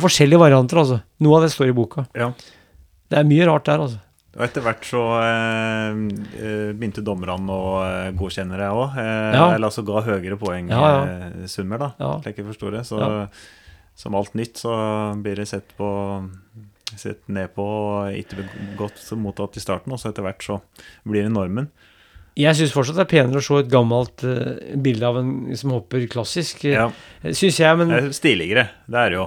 Forskjellige 0.00 0.40
varianter, 0.40 0.82
altså. 0.84 1.02
Noe 1.24 1.40
av 1.40 1.46
det 1.46 1.52
står 1.56 1.72
i 1.72 1.76
boka. 1.76 2.06
Ja. 2.18 2.30
Det 3.12 3.20
er 3.20 3.28
mye 3.28 3.48
rart 3.48 3.66
der, 3.68 3.82
altså. 3.82 4.00
Og 4.32 4.44
etter 4.46 4.64
hvert 4.64 4.86
så 4.88 5.00
eh, 5.20 5.98
eh 6.40 6.70
begynte 6.72 7.02
dommerne 7.04 7.36
å 7.52 7.72
eh, 7.84 8.12
godkjenne 8.16 8.56
det 8.56 8.68
òg. 8.72 8.94
Eh, 8.96 9.34
ja. 9.36 9.48
Eller 9.50 9.68
altså 9.68 9.84
ga 9.84 10.00
høyere 10.06 10.38
poengsummer, 10.40 11.82
ja, 11.84 11.90
ja. 11.90 11.98
da, 11.98 12.14
slik 12.24 12.40
jeg 12.40 12.48
forstår 12.48 12.78
det. 12.78 12.86
Så 12.88 13.02
som 14.02 14.18
alt 14.18 14.34
nytt 14.38 14.58
så 14.64 14.74
blir 15.22 15.38
det 15.38 15.46
sett 15.50 15.76
på 15.78 15.88
sett 16.98 17.22
ned 17.32 17.54
på 17.56 17.64
og 17.64 18.18
ikke 18.18 18.44
godt 18.76 19.00
mottatt 19.16 19.56
i 19.56 19.62
starten, 19.62 19.94
og 19.94 20.00
så 20.00 20.10
etter 20.10 20.26
hvert 20.26 20.44
så 20.44 20.58
blir 21.08 21.24
det 21.24 21.32
normen. 21.32 21.70
Jeg 22.38 22.56
syns 22.56 22.72
fortsatt 22.72 22.96
det 22.96 23.04
er 23.04 23.10
penere 23.10 23.42
å 23.42 23.44
se 23.44 23.58
et 23.60 23.70
gammelt 23.72 24.24
uh, 24.24 24.56
bilde 24.80 25.04
av 25.04 25.18
en 25.20 25.32
som 25.58 25.74
hopper 25.74 26.06
klassisk. 26.12 26.64
Ja. 26.64 26.88
Syns 27.28 27.60
jeg, 27.60 27.78
men 27.80 27.92
det 27.92 28.00
er 28.00 28.14
Stiligere, 28.16 28.66
det 28.88 29.00
er 29.02 29.12
det 29.12 29.18
jo. 29.20 29.26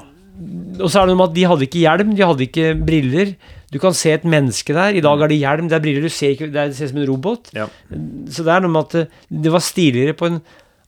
Og 0.81 0.89
så 0.89 0.99
er 0.99 1.05
det 1.05 1.13
noe 1.13 1.19
med 1.21 1.29
at 1.29 1.35
de 1.37 1.45
hadde 1.47 1.67
ikke 1.67 1.83
hjelm, 1.83 2.15
de 2.17 2.25
hadde 2.25 2.45
ikke 2.47 2.71
briller. 2.87 3.35
Du 3.71 3.77
kan 3.81 3.95
se 3.95 4.11
et 4.11 4.25
menneske 4.27 4.75
der. 4.75 4.97
I 4.97 5.03
dag 5.05 5.21
er 5.21 5.31
det 5.31 5.37
hjelm, 5.37 5.69
det 5.71 5.77
er 5.77 5.85
briller, 5.85 6.05
du 6.05 6.13
ser 6.13 6.33
ikke, 6.33 6.49
det 6.51 6.65
ser 6.75 6.89
ut 6.89 6.93
som 6.95 7.01
en 7.01 7.09
robot. 7.11 7.53
Ja. 7.55 7.69
Så 8.33 8.45
det 8.45 8.55
er 8.55 8.65
noe 8.65 8.73
med 8.73 8.89
at 8.89 8.97
det, 8.97 9.05
det 9.45 9.53
var 9.53 9.63
stiligere 9.63 10.17
på 10.17 10.31
en 10.31 10.41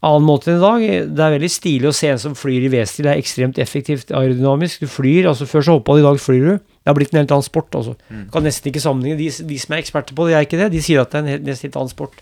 annen 0.05 0.25
måte 0.27 0.51
enn 0.51 0.59
i 0.59 0.63
dag. 0.63 0.83
Det 1.17 1.23
er 1.25 1.33
veldig 1.33 1.49
stilig 1.49 1.89
å 1.89 1.95
se 1.95 2.11
en 2.11 2.21
som 2.21 2.35
flyr 2.37 2.67
i 2.67 2.71
V-stil. 2.73 3.07
Det 3.07 3.13
er 3.13 3.21
ekstremt 3.21 3.59
effektivt 3.61 4.13
aerodynamisk. 4.13 4.83
Du 4.83 4.91
flyr, 4.91 5.29
altså 5.31 5.47
Før 5.49 5.65
så 5.65 5.77
hoppa 5.77 5.95
du, 5.97 6.03
i 6.03 6.05
dag 6.05 6.19
flyr 6.21 6.43
du. 6.45 6.53
Det 6.57 6.91
har 6.91 6.97
blitt 6.97 7.13
en 7.13 7.21
helt 7.21 7.33
annen 7.33 7.45
sport. 7.45 7.73
altså. 7.75 7.95
Mm. 8.09 8.27
Kan 8.33 8.45
nesten 8.45 8.71
ikke 8.71 8.83
sammenligne. 8.83 9.17
De, 9.19 9.29
de, 9.49 9.59
som 9.61 9.73
er 9.73 9.83
eksperter 9.83 10.17
på 10.17 10.27
det, 10.27 10.33
de 10.33 10.39
er 10.39 10.47
ikke 10.47 10.61
det. 10.61 10.71
De 10.75 10.83
sier 10.85 11.01
at 11.01 11.13
det 11.13 11.19
er 11.19 11.25
en 11.25 11.31
helt, 11.33 11.47
nesten 11.47 11.69
helt 11.69 11.79
annen 11.81 11.93
sport. 11.93 12.21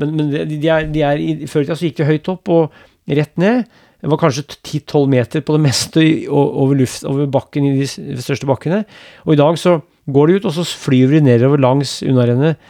Men, 0.00 0.16
men 0.16 0.32
de, 0.32 0.44
de, 0.52 0.68
er, 0.68 0.90
de 0.92 1.04
er, 1.06 1.22
før 1.50 1.64
i 1.64 1.68
tida 1.68 1.78
så 1.78 1.88
gikk 1.88 2.00
de 2.00 2.10
høyt 2.10 2.32
opp 2.32 2.52
og 2.52 2.82
rett 3.20 3.40
ned. 3.40 3.64
Det 4.00 4.08
var 4.08 4.20
kanskje 4.20 4.46
10-12 4.56 5.10
meter 5.12 5.44
på 5.44 5.56
det 5.56 5.64
meste 5.68 6.04
over, 6.28 6.76
luft, 6.76 7.04
over 7.08 7.30
bakken 7.32 7.70
i 7.70 7.74
de 7.80 8.20
største 8.20 8.48
bakkene. 8.48 8.84
Og 9.24 9.36
i 9.36 9.40
dag 9.40 9.56
så 9.60 9.78
går 10.10 10.28
de 10.28 10.40
ut, 10.40 10.50
og 10.50 10.56
så 10.56 10.66
flyr 10.84 11.16
de 11.16 11.24
nedover 11.24 11.60
langs 11.60 12.00
unnarennet 12.04 12.60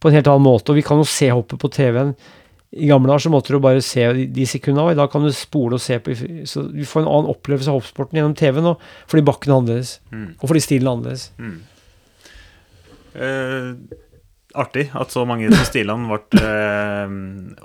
på 0.00 0.08
en 0.08 0.16
helt 0.16 0.30
annen 0.30 0.46
måte. 0.46 0.72
Og 0.72 0.78
vi 0.78 0.86
kan 0.86 1.00
jo 1.00 1.08
se 1.08 1.30
hoppet 1.30 1.60
på 1.60 1.70
TV-en 1.74 2.14
i 2.70 2.86
gamle 2.86 3.10
dager 3.10 3.24
så 3.24 3.32
måtte 3.34 3.50
du 3.50 3.58
bare 3.62 3.82
se 3.82 4.04
de, 4.14 4.28
de 4.30 4.44
sekundene, 4.46 4.84
og 4.86 4.94
i 4.94 4.98
dag 4.98 5.10
kan 5.10 5.24
du 5.26 5.32
spole 5.34 5.74
og 5.74 5.82
se 5.82 5.96
på 5.98 6.14
Så 6.46 6.62
du 6.70 6.84
får 6.86 7.02
en 7.02 7.10
annen 7.10 7.32
opplevelse 7.32 7.72
av 7.72 7.80
hoppsporten 7.80 8.20
gjennom 8.20 8.36
TV 8.38 8.60
nå, 8.62 8.76
fordi 9.10 9.24
bakken 9.26 9.50
er 9.50 9.56
annerledes. 9.56 9.96
Mm. 10.12 10.28
Og 10.38 10.46
fordi 10.46 10.62
stilen 10.62 10.86
er 10.86 10.94
annerledes. 10.94 11.24
Mm. 11.40 11.58
Eh, 13.10 13.96
artig 14.62 14.86
at 14.94 15.10
så 15.10 15.24
mange 15.26 15.50
av 15.50 15.66
stilene 15.66 16.06
ble 16.06 16.44
eh, 16.46 17.16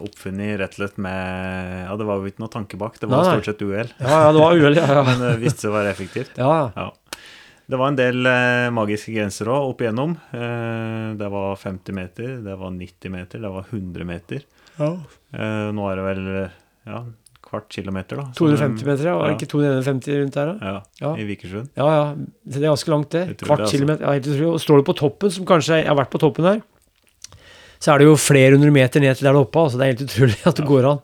oppfunnet 0.07 0.57
rett 0.61 0.73
og 0.73 0.81
slett 0.81 0.97
med 1.05 1.83
Ja, 1.83 1.93
det 2.01 2.09
var 2.09 2.17
jo 2.17 2.33
ikke 2.33 2.41
noe 2.41 2.53
tanke 2.57 2.81
bak, 2.81 2.97
det 3.01 3.09
var 3.11 3.21
Nei. 3.21 3.35
stort 3.35 3.51
sett 3.51 3.61
uhell. 3.61 3.93
Ja, 4.01 4.23
ja, 4.25 4.33
det 4.33 4.41
var 4.41 4.57
uhell, 4.57 4.81
ja, 4.81 4.89
ja. 4.89 5.05
Men 5.11 5.21
det 5.21 5.35
viste 5.45 5.67
seg 5.67 5.73
å 5.73 5.77
være 5.77 5.93
effektivt. 5.93 6.41
Ja, 6.41 6.71
ja. 6.73 6.89
Det 7.65 7.77
var 7.81 7.89
en 7.89 7.97
del 7.97 8.25
eh, 8.29 8.73
magiske 8.73 9.13
grenser 9.13 9.49
òg 9.53 9.71
opp 9.71 9.79
igjennom. 9.81 10.17
Eh, 10.33 11.13
det 11.17 11.29
var 11.33 11.55
50 11.61 11.97
meter, 11.97 12.35
det 12.45 12.57
var 12.57 12.73
90 12.73 13.13
meter, 13.13 13.41
det 13.41 13.53
var 13.53 13.69
100 13.69 14.09
meter. 14.09 14.45
Ja. 14.79 14.91
Eh, 15.35 15.69
nå 15.75 15.87
er 15.89 15.99
det 15.99 16.05
vel 16.05 16.27
ja, 16.85 17.01
kvart 17.45 17.67
kilometer, 17.71 18.19
da. 18.21 18.27
250 18.37 18.87
meter, 18.87 19.09
ja. 19.09 19.15
Var 19.19 19.31
det 19.31 19.37
ikke 19.39 19.51
250 19.53 20.19
rundt 20.21 20.37
der, 20.37 20.51
da? 20.51 20.75
Ja, 21.01 21.11
i 21.15 21.27
Vikersund. 21.27 21.71
Ja, 21.77 21.89
ja. 21.93 22.05
Det 22.43 22.61
er 22.61 22.69
ganske 22.69 22.93
langt, 22.93 23.11
det. 23.15 23.25
Kvart 23.41 23.63
det, 23.63 23.67
altså. 23.67 23.77
kilometer. 23.77 24.05
Ja, 24.05 24.15
helt 24.17 24.29
utrolig. 24.29 24.49
Og 24.53 24.63
står 24.63 24.81
du 24.81 24.87
på 24.89 24.97
toppen, 25.01 25.33
som 25.33 25.47
kanskje 25.49 25.81
Jeg 25.81 25.89
har 25.89 25.99
vært 25.99 26.13
på 26.13 26.21
toppen 26.21 26.47
der, 26.47 26.61
så 27.79 27.93
er 27.93 28.01
det 28.01 28.07
jo 28.07 28.15
flere 28.19 28.55
hundre 28.55 28.71
meter 28.73 29.03
ned 29.03 29.17
til 29.19 29.27
der 29.27 29.37
oppe. 29.37 29.61
Altså, 29.61 29.79
det 29.79 29.85
er 29.85 29.93
helt 29.93 30.05
utrolig 30.07 30.37
at 30.49 30.59
det 30.59 30.67
går 30.67 30.87
an. 30.91 31.01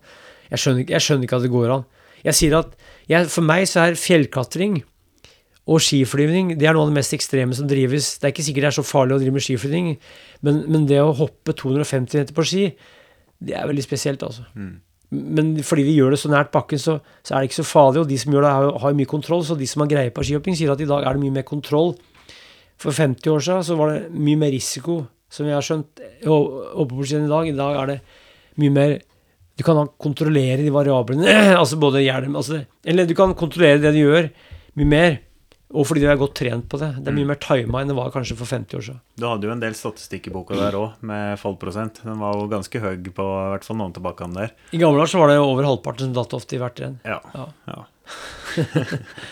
Jeg 0.51 0.63
skjønner, 0.63 0.85
jeg 0.89 1.05
skjønner, 1.05 1.27
ikke 1.27 1.39
at 1.39 1.45
det 1.45 1.51
går 1.51 1.75
an. 1.77 1.83
Jeg 2.21 2.37
sier 2.37 2.55
at 2.59 2.73
jeg, 3.09 3.27
For 3.33 3.45
meg 3.45 3.65
så 3.69 3.85
er 3.85 3.99
fjellklatring 3.99 4.81
og 5.71 5.81
skiflyvning 5.83 6.55
det 6.57 6.67
er 6.67 6.75
noe 6.75 6.87
av 6.87 6.91
det 6.91 6.97
mest 6.97 7.13
ekstreme 7.15 7.55
som 7.57 7.67
drives. 7.69 8.15
Det 8.19 8.27
er 8.27 8.33
ikke 8.33 8.45
sikkert 8.45 8.65
det 8.65 8.71
er 8.71 8.77
så 8.79 8.85
farlig 8.85 9.15
å 9.15 9.21
drive 9.21 9.35
med 9.35 9.45
skiflyvning, 9.45 9.91
men, 10.45 10.63
men 10.71 10.87
det 10.89 10.99
å 11.01 11.13
hoppe 11.17 11.53
250 11.57 12.21
meter 12.21 12.37
på 12.37 12.45
ski, 12.47 12.65
det 13.41 13.57
er 13.57 13.67
veldig 13.69 13.83
spesielt, 13.83 14.23
altså. 14.23 14.45
Mm. 14.55 14.79
Men 15.11 15.49
fordi 15.67 15.83
vi 15.83 15.97
gjør 15.97 16.13
det 16.13 16.21
så 16.21 16.29
nært 16.31 16.53
bakken, 16.53 16.79
så, 16.79 16.99
så, 17.19 17.33
er 17.33 17.41
det 17.41 17.49
ikke 17.49 17.59
så 17.59 17.67
farlig. 17.67 18.03
Og 18.03 18.09
de 18.09 18.19
som 18.21 18.31
gjør 18.31 18.45
det, 18.45 18.51
har, 18.55 18.67
har 18.83 18.93
mye 18.95 19.09
kontroll. 19.11 19.43
Så 19.43 19.57
de 19.59 19.67
som 19.67 19.83
har 19.83 19.89
greie 19.91 20.13
på 20.15 20.23
skihopping, 20.23 20.55
sier 20.55 20.71
at 20.71 20.83
i 20.83 20.87
dag 20.87 21.03
er 21.03 21.17
det 21.17 21.23
mye 21.23 21.35
mer 21.39 21.47
kontroll. 21.47 21.95
For 22.81 22.95
50 22.95 23.33
år 23.33 23.43
siden 23.45 23.65
så 23.67 23.77
var 23.79 23.91
det 23.91 24.05
mye 24.15 24.39
mer 24.39 24.53
risiko, 24.53 25.01
som 25.31 25.47
vi 25.47 25.53
har 25.53 25.65
skjønt, 25.65 26.01
oppe 26.25 26.93
på 26.95 27.07
skien 27.07 27.27
i 27.27 27.31
dag. 27.31 27.49
I 27.49 27.57
dag 27.57 27.81
er 27.81 27.91
det 27.95 28.01
mye 28.61 28.75
mer 28.77 28.99
Du 29.59 29.65
kan 29.67 29.77
kontrollere 29.99 30.63
de 30.63 30.71
variablene, 30.73 31.27
altså 31.61 31.77
både 31.77 32.01
hjelm 32.01 32.37
altså, 32.39 32.61
Eller 32.87 33.05
du 33.05 33.11
kan 33.13 33.35
kontrollere 33.37 33.81
det 33.83 33.91
du 33.93 33.99
gjør, 33.99 34.29
mye 34.79 34.89
mer. 34.89 35.17
Og 35.71 35.85
fordi 35.87 36.01
de 36.03 36.07
er 36.11 36.17
godt 36.19 36.33
trent 36.35 36.65
på 36.67 36.77
det. 36.81 36.89
Det 36.99 37.07
er 37.07 37.15
mye 37.15 37.29
mer 37.29 37.39
tima 37.39 37.79
enn 37.81 37.87
det 37.91 37.95
var 37.95 38.11
kanskje 38.11 38.35
for 38.35 38.45
50 38.49 38.75
år 38.77 38.83
siden. 38.89 38.99
Du 39.15 39.23
hadde 39.29 39.47
jo 39.47 39.53
en 39.53 39.61
del 39.63 39.75
statistikk 39.77 40.27
i 40.27 40.33
boka 40.35 40.57
der 40.59 40.75
òg, 40.75 40.97
med 41.07 41.39
fallprosent. 41.39 42.01
Den 42.03 42.19
var 42.19 42.35
jo 42.35 42.49
ganske 42.51 42.81
høy 42.83 42.97
på 43.07 43.23
i 43.23 43.49
hvert 43.53 43.63
fall 43.67 43.79
noen 43.79 43.93
tilbake 43.95 44.27
der. 44.35 44.51
I 44.75 44.81
gamle 44.81 44.99
dager 44.99 45.13
så 45.15 45.21
var 45.23 45.31
det 45.31 45.39
over 45.39 45.63
halvparten 45.69 46.09
som 46.09 46.17
datt 46.17 46.35
ofte 46.35 46.57
i 46.57 46.61
hvert 46.61 46.83
renn. 46.83 46.99
Ja. 47.07 47.21
Ja. 47.35 47.47
ja. 47.71 47.79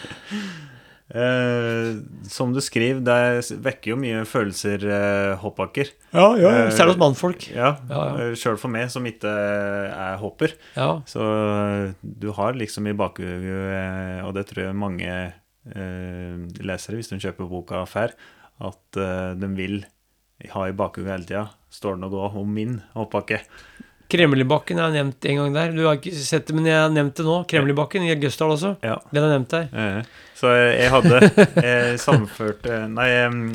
eh, 1.10 1.98
som 2.30 2.54
du 2.54 2.62
skriver, 2.64 3.02
det 3.04 3.50
vekker 3.66 3.94
jo 3.94 3.98
mye 4.00 4.24
følelser, 4.30 4.84
eh, 4.86 5.34
hoppbakker. 5.42 5.92
Ja, 6.14 6.28
ja, 6.38 6.50
Eh, 6.68 6.72
Særlig 6.72 6.96
hos 6.96 7.02
mannfolk. 7.04 7.50
Ja, 7.52 7.76
Ja, 7.90 8.00
ja. 8.06 8.30
eh, 8.30 8.36
Sjøl 8.40 8.58
for 8.62 8.70
meg 8.72 8.90
som 8.92 9.04
ikke 9.06 9.28
er 9.28 10.18
hopper. 10.22 10.54
Ja. 10.76 11.02
Så 11.10 11.20
eh, 11.20 11.94
du 12.02 12.32
har 12.32 12.54
liksom 12.54 12.88
i 12.88 12.94
bakhuet, 12.94 13.44
eh, 13.44 14.24
og 14.26 14.34
det 14.36 14.48
tror 14.50 14.68
jeg 14.70 14.76
mange 14.76 15.06
eh, 15.10 15.32
lesere, 15.68 17.00
hvis 17.00 17.12
de 17.12 17.20
kjøper 17.20 17.50
boka 17.50 17.84
fær, 17.90 18.16
at 18.60 19.00
eh, 19.00 19.34
de 19.40 19.50
vil 19.58 19.82
ha 20.54 20.66
i 20.68 20.76
bakhodet 20.76 21.12
hele 21.12 21.28
tida. 21.28 21.46
Står 21.72 21.98
det 21.98 22.08
noe 22.08 22.32
om 22.40 22.56
min 22.56 22.80
hoppbakke? 22.96 23.42
Kremlibakken 24.10 24.80
er 24.82 24.94
nevnt 24.96 25.26
en 25.30 25.38
gang 25.38 25.54
der. 25.54 25.76
Du 25.76 25.84
har 25.86 26.00
ikke 26.00 26.16
sett 26.18 26.48
det, 26.50 26.56
men 26.58 26.66
jeg 26.66 26.80
har 26.80 26.90
nevnt 26.90 27.20
det 27.20 27.26
nå. 27.28 27.36
Kremlibakken 27.52 28.08
i 28.08 28.16
Gøsdal 28.18 28.56
også. 28.56 28.72
Ja. 28.82 28.98
Den 29.14 29.28
er 29.28 29.36
nevnt 29.36 29.54
der. 29.54 29.68
Eh, 29.70 30.16
Så 30.40 30.48
jeg 30.56 30.88
hadde 30.94 31.18
jeg 31.60 31.98
sammenført 32.00 32.64
Nei, 32.94 33.08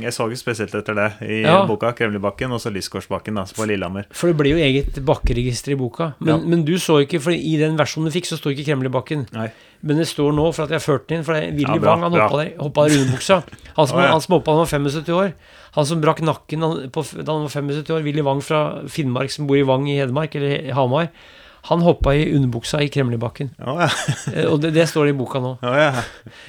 jeg, 0.03 0.13
så 0.13 0.27
jo 0.29 0.37
spesielt 0.37 0.75
etter 0.77 0.97
det 0.99 1.07
i 1.25 1.39
Ja. 1.47 1.63
boka. 1.69 1.93
Kremlibakken 1.97 2.53
og 2.53 2.61
så 2.61 2.69
Lysgårdsbakken 2.75 3.39
altså 3.41 3.57
på 3.57 3.67
Lillehammer. 3.71 4.05
For 4.13 4.29
det 4.29 4.37
ble 4.37 4.53
jo 4.53 4.59
eget 4.61 4.99
bakkeregister 5.05 5.73
i 5.73 5.79
boka. 5.81 6.11
Men, 6.21 6.29
Ja. 6.29 6.37
men 6.45 6.65
du 6.69 6.75
så 6.77 6.99
ikke, 7.07 7.21
for 7.25 7.33
i 7.33 7.55
den 7.57 7.79
versjonen 7.81 8.11
du 8.11 8.15
fikk, 8.19 8.27
så 8.29 8.37
sto 8.37 8.51
ikke 8.53 8.67
Kremlibakken. 8.69 9.25
Nei. 9.33 9.49
Men 9.85 9.97
det 10.01 10.07
står 10.09 10.33
nå, 10.37 10.45
for 10.55 10.65
at 10.65 10.71
jeg 10.73 10.81
har 10.81 10.85
ført 10.85 11.09
den 11.09 11.19
inn, 11.19 11.25
for 11.25 11.35
det 11.37 11.43
er 11.45 11.53
Willy 11.57 11.75
Ja, 11.75 11.81
bra, 11.81 11.91
Wang, 11.97 12.03
han 12.07 12.13
hoppa 12.21 12.39
der, 12.45 12.53
hoppa 12.61 12.85
der 12.89 12.95
i 12.95 13.01
underbuksa. 13.05 13.43
Han 13.77 13.87
som, 13.89 13.99
Å, 13.99 14.03
ja. 14.05 14.11
han 14.13 14.21
som 14.25 14.37
hoppa 14.37 14.53
da 14.53 14.57
han 14.57 14.65
var 14.65 14.91
75 14.93 15.15
år. 15.17 15.33
Han 15.75 15.87
som 15.89 16.01
brakk 16.05 16.21
nakken 16.25 16.61
da 16.61 16.69
han 17.33 17.45
var 17.45 17.53
75 17.53 17.91
år, 17.97 18.03
Willy 18.05 18.23
Wang 18.25 18.41
fra 18.45 18.61
Finnmark, 18.89 19.31
som 19.31 19.47
bor 19.49 19.57
i 19.61 19.65
Vang 19.69 19.89
i 19.89 19.97
Hedmark, 20.01 20.37
eller 20.37 20.73
Hamar, 20.77 21.09
han 21.65 21.81
hoppa 21.85 22.13
i 22.15 22.27
underbuksa 22.37 22.81
i 22.85 22.89
Kremlerbakken. 22.93 23.51
Oh, 23.65 23.79
ja. 23.81 23.89
Eh, 24.35 24.45
Og 24.51 24.59
det, 24.61 24.75
det 24.77 24.85
står 24.91 25.09
i 25.11 25.17
boka 25.17 25.41
nå. 25.41 25.55
Oh, 25.65 25.77
ja. 25.79 25.93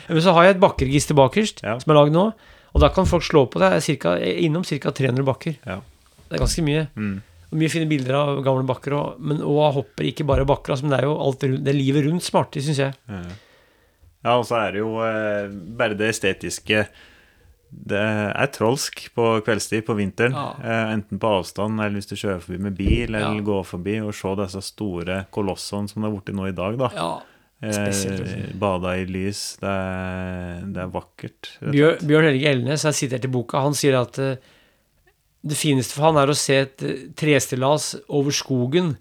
Men 0.09 0.21
så 0.25 0.33
har 0.35 0.43
jeg 0.49 0.55
et 0.57 0.63
bakkeregister 0.63 1.15
bakerst, 1.17 1.61
Ja. 1.63 1.77
som 1.79 1.93
er 1.93 1.99
lagd 2.01 2.11
nå. 2.15 2.25
Og 2.75 2.81
da 2.83 2.89
kan 2.91 3.07
folk 3.07 3.23
slå 3.23 3.45
på 3.47 3.61
det. 3.61 3.69
Jeg 3.71 3.79
er 3.79 3.85
cirka, 3.85 4.15
innom 4.19 4.65
ca. 4.67 4.91
300 4.91 5.23
bakker. 5.23 5.55
Ja. 5.65 5.77
Det 6.27 6.35
er 6.35 6.41
ganske 6.43 6.63
mye. 6.67 6.87
Mm. 6.99 7.15
Og 7.51 7.59
mye 7.61 7.71
fine 7.71 7.87
bilder 7.87 8.17
av 8.19 8.41
gamle 8.43 8.65
bakker 8.67 8.95
òg. 8.97 9.19
Men 9.23 9.39
òg 9.45 9.73
hopper, 9.77 10.03
ikke 10.09 10.25
bare 10.27 10.43
bakker. 10.49 10.73
Altså, 10.75 10.83
men 10.83 10.91
det 10.95 10.99
er 10.99 11.07
jo 11.07 11.15
alt 11.23 11.45
rundt- 11.47 11.63
det 11.63 11.71
er 11.71 11.77
livet 11.79 12.03
rundt 12.09 12.25
smarte, 12.27 12.59
syns 12.65 12.81
jeg. 12.83 12.93
Ja, 13.07 13.21
Ja, 14.25 14.39
og 14.39 14.45
så 14.49 14.55
er 14.57 14.71
det 14.73 14.79
jo 14.81 14.95
eh, 15.05 15.47
bare 15.77 15.93
det 15.93 16.07
estetiske 16.09 16.87
Det 17.75 17.99
er 17.99 18.49
trolsk 18.55 19.01
på 19.17 19.27
kveldstid 19.45 19.85
på 19.87 19.95
vinteren. 19.97 20.35
Ja. 20.37 20.47
Eh, 20.63 20.93
enten 20.95 21.19
på 21.21 21.31
avstand 21.41 21.81
eller 21.81 21.99
hvis 21.99 22.09
du 22.09 22.15
kjører 22.15 22.41
forbi 22.43 22.59
med 22.63 22.77
bil, 22.77 23.09
eller 23.09 23.35
Ja. 23.35 23.45
går 23.45 23.63
forbi 23.67 23.99
og 24.01 24.13
se 24.15 24.35
disse 24.39 24.61
store 24.61 25.25
kolossene 25.31 25.89
som 25.89 26.01
det 26.01 26.09
er 26.09 26.15
borti 26.15 26.35
nå 26.35 26.47
i 26.49 26.55
dag, 26.55 26.77
da. 26.79 26.89
Ja. 26.95 27.09
altså. 27.61 28.11
Eh, 28.13 28.53
bada 28.59 28.95
i 28.97 29.05
lys. 29.05 29.57
Det 29.61 29.69
er, 29.69 30.61
det 30.71 30.81
er 30.81 30.91
vakkert. 30.93 31.51
rett 31.61 31.71
Bjørn. 31.75 32.07
Bjørn 32.07 32.29
Helge 32.29 32.51
Elnes 32.51 32.85
er 32.85 32.91
sitert 32.91 33.25
i 33.25 33.31
boka. 33.31 33.61
Han 33.63 33.73
sier 33.73 33.99
at 33.99 34.19
uh, 34.19 34.35
det 35.45 35.57
fineste 35.57 35.93
for 35.93 36.09
han 36.09 36.17
er 36.17 36.31
å 36.31 36.37
se 36.37 36.57
et 36.65 36.83
eh, 36.83 37.05
trestillas 37.15 37.95
over 38.09 38.31
skogen. 38.31 38.95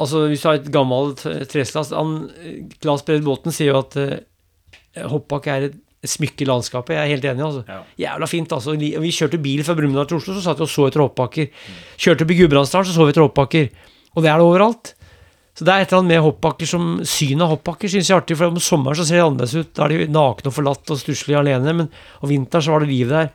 Altså 0.00 0.26
hvis 0.28 0.42
du 0.42 0.48
har 0.48 0.58
et 0.58 0.70
gammelt 0.72 1.20
trestillas 1.52 1.92
Claes 2.80 3.04
Brede 3.06 3.22
Båten 3.22 3.52
sier 3.54 3.72
jo 3.72 3.80
at 3.84 3.96
uh, 4.00 4.18
hoppbakk 5.12 5.46
er 5.52 5.68
et 5.70 5.80
smykke 6.08 6.46
landskapet. 6.48 6.96
Jeg 6.96 7.02
er 7.04 7.12
helt 7.14 7.26
enig. 7.30 7.44
altså. 7.46 7.62
Ja. 7.68 7.82
Jævla 8.04 8.26
fint. 8.26 8.52
altså. 8.52 8.74
Vi 8.76 9.12
kjørte 9.14 9.38
bil 9.42 9.62
fra 9.64 9.76
Brumunddal 9.78 10.08
til 10.10 10.18
Oslo, 10.18 10.34
så 10.34 10.42
satt 10.42 10.58
vi 10.58 10.66
og 10.66 10.72
så 10.72 10.88
etter 10.88 11.04
hoppbakker. 11.04 11.52
Kjørte 11.96 12.26
opp 12.26 12.34
i 12.34 12.38
Gudbrandsdalen, 12.40 12.88
så 12.88 12.96
så 12.96 13.06
vi 13.06 13.14
etter 13.14 13.22
hoppbakker. 13.26 13.70
Og 14.16 14.22
det 14.22 14.30
er 14.32 14.42
det 14.42 14.48
overalt. 14.48 14.94
Så 15.52 15.66
det 15.68 15.72
er 15.72 15.84
et 15.84 15.90
eller 15.92 16.00
annet 16.00 16.14
med 16.14 16.24
hoppbakker 16.24 16.68
som 16.68 16.84
synet 17.04 17.44
av 17.44 17.52
hoppbakker 17.52 17.90
syns 17.92 18.08
jeg 18.08 18.16
er 18.16 18.22
artig. 18.22 18.36
For 18.40 18.48
om 18.48 18.60
sommeren 18.62 18.96
så 18.98 19.04
ser 19.04 19.20
de 19.20 19.26
annerledes 19.26 19.54
ut. 19.54 19.72
Da 19.76 19.84
er 19.84 19.94
de 19.94 20.08
nakne 20.12 20.48
og 20.48 20.56
forlatt 20.56 20.92
og 20.94 21.00
stusslige 21.00 21.38
alene. 21.38 21.74
Men 21.82 21.90
om 22.20 22.30
vinteren 22.30 22.64
så 22.64 22.72
var 22.72 22.84
det 22.84 22.90
liv 22.90 23.12
der. 23.12 23.28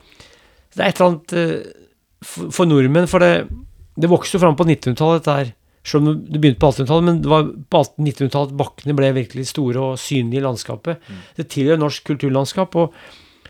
Så 0.74 0.80
det 0.80 0.84
er 0.84 0.89
et 0.89 0.99
eller 0.99 1.11
annet 1.11 1.36
eh, 1.38 1.86
for, 2.26 2.49
for 2.57 2.70
nordmenn. 2.70 3.07
For 3.11 3.24
det, 3.24 3.45
det 3.95 4.09
vokste 4.09 4.38
jo 4.38 4.43
fram 4.43 4.57
på 4.57 4.65
1900-tallet, 4.65 5.22
dette 5.22 5.38
her. 5.39 5.53
Selv 5.88 6.04
om 6.04 6.18
det 6.20 6.42
begynte 6.42 6.60
på 6.60 6.72
1800-tallet, 6.74 7.06
men 7.08 7.22
det 7.24 7.32
var 7.32 7.46
på 7.48 7.84
1900-tallet 7.96 8.52
at 8.52 8.58
bakkene 8.60 8.96
ble 8.98 9.14
virkelig 9.16 9.46
store 9.54 9.86
og 9.94 10.02
synlige 10.02 10.42
i 10.42 10.44
landskapet. 10.44 11.08
Det 11.38 11.48
tilhører 11.54 11.80
norsk 11.80 12.10
kulturlandskap. 12.12 12.76
og 12.76 12.92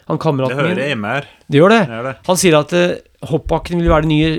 han 0.07 0.15
Det 0.15 0.23
kameraten 0.23 0.55
hører 0.55 0.75
min 0.75 0.87
hjemme 0.87 1.13
her. 1.15 1.25
Det 1.47 1.59
gjør 1.59 1.73
det. 1.73 1.79
Det 1.87 2.03
det. 2.05 2.15
Han 2.27 2.37
sier 2.39 2.57
at 2.61 2.73
uh, 2.77 3.27
hoppbakken 3.27 3.81
vil 3.81 3.91
være 3.91 4.05
de 4.05 4.11
nye, 4.13 4.29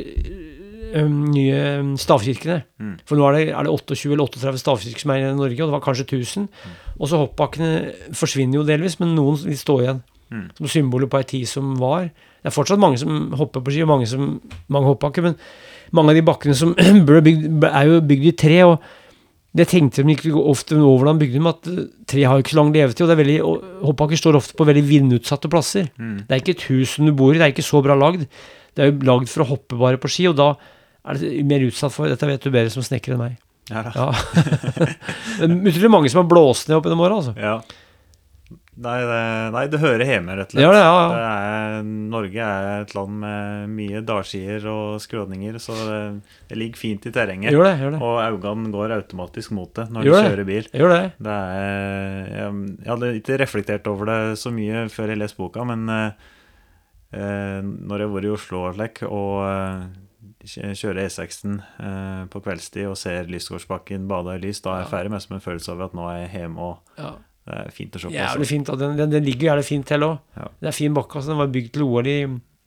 um, 0.96 1.18
nye 1.34 1.58
stavkirkene. 2.00 2.62
Mm. 2.80 2.94
For 3.04 3.20
nå 3.20 3.26
er 3.28 3.36
det, 3.36 3.42
er 3.52 3.68
det 3.68 3.74
28 3.74 4.14
eller 4.14 4.24
38 4.24 4.62
stavkirker 4.62 5.04
som 5.04 5.12
er 5.12 5.26
i 5.26 5.34
Norge, 5.36 5.58
og 5.58 5.66
det 5.66 5.74
var 5.76 5.84
kanskje 5.84 6.06
1000. 6.06 6.48
Og 6.96 7.10
så 7.10 7.20
hoppbakkene 7.20 8.14
forsvinner 8.16 8.62
jo 8.62 8.68
delvis, 8.68 8.96
men 9.02 9.12
noen 9.18 9.36
vil 9.44 9.60
stå 9.60 9.80
igjen. 9.82 10.00
Mm. 10.32 10.48
Som 10.56 10.72
symboler 10.72 11.08
på 11.08 11.20
ei 11.20 11.28
tid 11.28 11.48
som 11.48 11.76
var. 11.80 12.08
Det 12.08 12.48
er 12.48 12.54
fortsatt 12.54 12.80
mange 12.80 13.00
som 13.00 13.34
hopper 13.36 13.64
på 13.64 13.74
ski, 13.74 13.84
og 13.84 13.92
mange, 13.92 14.08
som, 14.08 14.38
mange 14.72 14.88
hoppbakker, 14.94 15.28
men 15.28 15.36
mange 15.96 16.12
av 16.12 16.18
de 16.18 16.24
bakkene 16.26 16.56
som 16.58 16.74
ble 17.08 17.22
bygd, 17.24 17.68
er 17.68 17.90
jo 17.90 18.00
bygd 18.08 18.30
i 18.30 18.34
tre. 18.44 18.58
og 18.68 18.78
det 19.58 19.64
tenkte 19.70 20.04
de 20.04 20.12
ikke 20.12 20.30
ofte 20.36 20.76
over 20.76 21.08
da 21.08 21.14
de 21.16 21.22
bygde 21.24 21.38
dem, 21.40 21.48
at 21.50 21.68
eh, 21.72 21.88
tre 22.08 22.24
har 22.28 22.36
jo 22.36 22.44
ikke 22.44 22.54
så 22.54 22.60
lang 22.60 22.72
levetid. 22.74 23.02
og 23.04 23.08
det 23.08 23.14
er 23.16 23.22
veldig, 23.22 23.38
Hoppbakker 23.88 24.20
står 24.20 24.38
ofte 24.38 24.56
på 24.58 24.66
veldig 24.68 24.84
vindutsatte 24.86 25.50
plasser. 25.50 25.88
Mm. 25.96 26.16
Det 26.28 26.36
er 26.36 26.42
ikke 26.42 26.56
et 26.56 26.66
hus 26.68 26.94
som 26.96 27.08
du 27.08 27.14
bor 27.16 27.32
i, 27.32 27.40
det 27.40 27.48
er 27.48 27.54
ikke 27.54 27.66
så 27.66 27.82
bra 27.84 27.96
lagd. 27.98 28.26
Det 28.76 28.84
er 28.84 28.92
jo 28.92 29.08
lagd 29.08 29.32
for 29.32 29.44
å 29.44 29.48
hoppe 29.54 29.78
bare 29.80 30.00
på 30.00 30.10
ski, 30.12 30.28
og 30.30 30.36
da 30.38 30.52
er 31.08 31.18
det 31.18 31.32
mer 31.48 31.64
utsatt 31.64 31.94
for 31.94 32.10
Dette 32.10 32.28
vet 32.28 32.44
du 32.44 32.52
bedre 32.52 32.70
som 32.72 32.84
snekker 32.84 33.16
enn 33.16 33.24
meg. 33.24 33.38
Ja, 33.72 33.84
da. 33.84 33.92
Ja. 33.96 34.86
utrolig 35.48 35.92
mange 35.92 36.12
som 36.12 36.22
har 36.22 36.30
blåst 36.30 36.68
ned 36.68 36.78
opp 36.78 36.88
gjennom 36.88 37.04
åra, 37.04 37.18
altså. 37.20 37.34
Ja. 37.36 37.58
Nei, 38.78 38.98
det, 39.02 39.22
nei, 39.54 39.62
det 39.72 39.78
hører 39.82 40.04
hjemme, 40.06 40.34
rett 40.38 40.52
og 40.52 40.54
slett. 40.54 40.62
Ja, 40.62 40.70
det, 40.70 40.82
ja, 40.84 40.98
Det 41.10 41.22
er, 41.26 41.88
Norge 42.12 42.44
er 42.46 42.66
et 42.84 42.92
land 42.94 43.16
med 43.24 43.72
mye 43.74 44.02
dalskier 44.06 44.66
og 44.70 45.00
skråninger, 45.02 45.58
så 45.58 45.74
det, 45.88 45.98
det 46.52 46.58
ligger 46.60 46.78
fint 46.78 47.08
i 47.10 47.12
terrenget. 47.16 47.50
Gjør 47.56 47.66
det. 47.66 47.74
gjør 47.82 47.96
det. 47.96 48.00
Og 48.06 48.20
øynene 48.22 48.70
går 48.76 48.94
automatisk 49.00 49.50
mot 49.58 49.72
det 49.74 49.88
når 49.90 50.06
Gjør 50.06 50.14
du 50.22 50.28
kjører 50.28 50.48
bil. 50.52 50.70
Gjør 50.78 50.94
det. 50.94 51.02
Det 51.26 51.36
er, 51.58 52.32
jeg, 52.36 52.64
jeg 52.84 52.92
hadde 52.94 53.12
ikke 53.18 53.40
reflektert 53.42 53.90
over 53.90 54.12
det 54.12 54.18
så 54.38 54.54
mye 54.54 54.86
før 54.94 55.14
jeg 55.14 55.22
leste 55.24 55.42
boka, 55.42 55.66
men 55.74 55.88
eh, 55.96 56.28
eh, 57.18 57.60
når 57.64 58.04
jeg 58.04 58.08
har 58.08 58.14
vært 58.14 58.28
i 58.30 58.34
Oslo 58.36 58.62
og 58.68 59.38
eh, 59.50 59.88
kjører 60.48 61.02
E6-en 61.08 61.58
eh, 61.82 62.22
på 62.30 62.40
kveldstid 62.44 62.86
og 62.88 62.98
ser 63.00 63.26
Lysgårdsbakken 63.30 64.06
bada 64.10 64.38
i 64.38 64.42
lys, 64.46 64.62
da 64.64 64.76
er 64.78 64.84
jeg 64.84 64.92
Ja. 64.92 64.96
ferdig 64.96 65.10
med 65.16 65.22
som 65.26 65.34
en 65.36 65.44
følelse 65.44 65.74
av 65.74 65.82
at 65.90 65.96
nå 65.98 66.06
er 66.12 66.20
jeg 66.28 66.36
hjemme, 66.38 66.58
og 66.70 66.78
Ja. 67.02 67.16
Det 67.48 67.58
er 67.64 67.70
fint 67.72 67.94
å 67.96 68.00
se 68.02 68.10
på. 68.10 68.12
Jævlig 68.12 68.44
også. 68.44 68.52
fint. 68.52 68.70
og 68.72 68.80
Den, 68.80 68.96
den, 68.98 69.12
den 69.14 69.24
ligger 69.24 69.52
jævlig 69.52 69.64
fint 69.64 69.88
til 69.88 70.04
òg. 70.04 70.18
Ja. 70.36 70.48
Det 70.60 70.70
er 70.70 70.76
fin 70.76 70.96
bakke. 70.96 71.16
altså. 71.16 71.32
Den 71.32 71.40
var 71.40 71.54
bygd 71.54 71.70
til 71.74 71.86
OL 71.86 72.10
i 72.10 72.18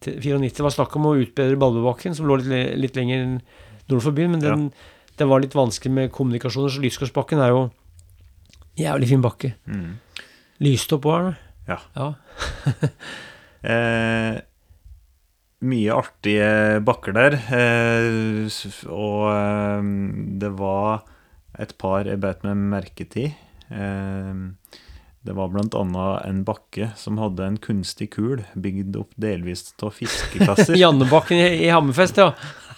94. 0.02 0.56
Det 0.58 0.66
var 0.66 0.74
snakk 0.74 0.96
om 0.98 1.10
å 1.12 1.18
utbedre 1.22 1.60
Ballebakken, 1.62 2.18
som 2.18 2.30
lå 2.30 2.40
litt, 2.42 2.74
litt 2.82 2.98
lenger 2.98 3.28
nord 3.92 4.02
for 4.02 4.18
byen, 4.18 4.34
men 4.34 4.42
den, 4.42 4.68
det 5.20 5.28
var 5.30 5.44
litt 5.44 5.58
vanskelig 5.58 5.94
med 5.94 6.14
kommunikasjoner, 6.16 6.74
så 6.74 6.82
Lysgårdsbakken 6.82 7.44
er 7.44 7.54
jo 7.54 7.66
jævlig 8.80 9.12
fin 9.12 9.22
bakke. 9.22 9.54
Mm. 9.70 10.00
Lyste 10.66 10.98
opp 10.98 11.10
òg? 11.12 11.34
Ja. 11.70 11.82
ja. 11.98 12.14
Eh, 13.62 14.36
mye 15.70 15.94
artige 15.94 16.80
bakker 16.82 17.14
der. 17.14 17.36
Eh, 17.54 18.48
og 18.90 19.28
eh, 19.30 19.92
det 20.42 20.50
var 20.58 21.04
et 21.62 21.76
par 21.78 22.10
jeg 22.10 22.18
beit 22.24 22.42
meg 22.48 22.58
merke 22.72 23.06
til. 23.06 23.36
Eh, 23.72 24.80
det 25.22 25.36
var 25.38 25.54
annet 25.54 25.76
en 26.26 26.42
bakke 26.44 26.90
som 26.98 27.20
hadde 27.22 27.46
en 27.46 27.60
kunstig 27.62 28.10
kul 28.16 28.42
bygd 28.58 28.96
opp 28.98 29.12
delvis 29.22 29.68
av 29.84 29.94
fiskekasser. 29.94 30.74
Jannebakken 30.82 31.38
i, 31.38 31.70
Hammerfest, 31.70 32.18
ja. 32.18 32.32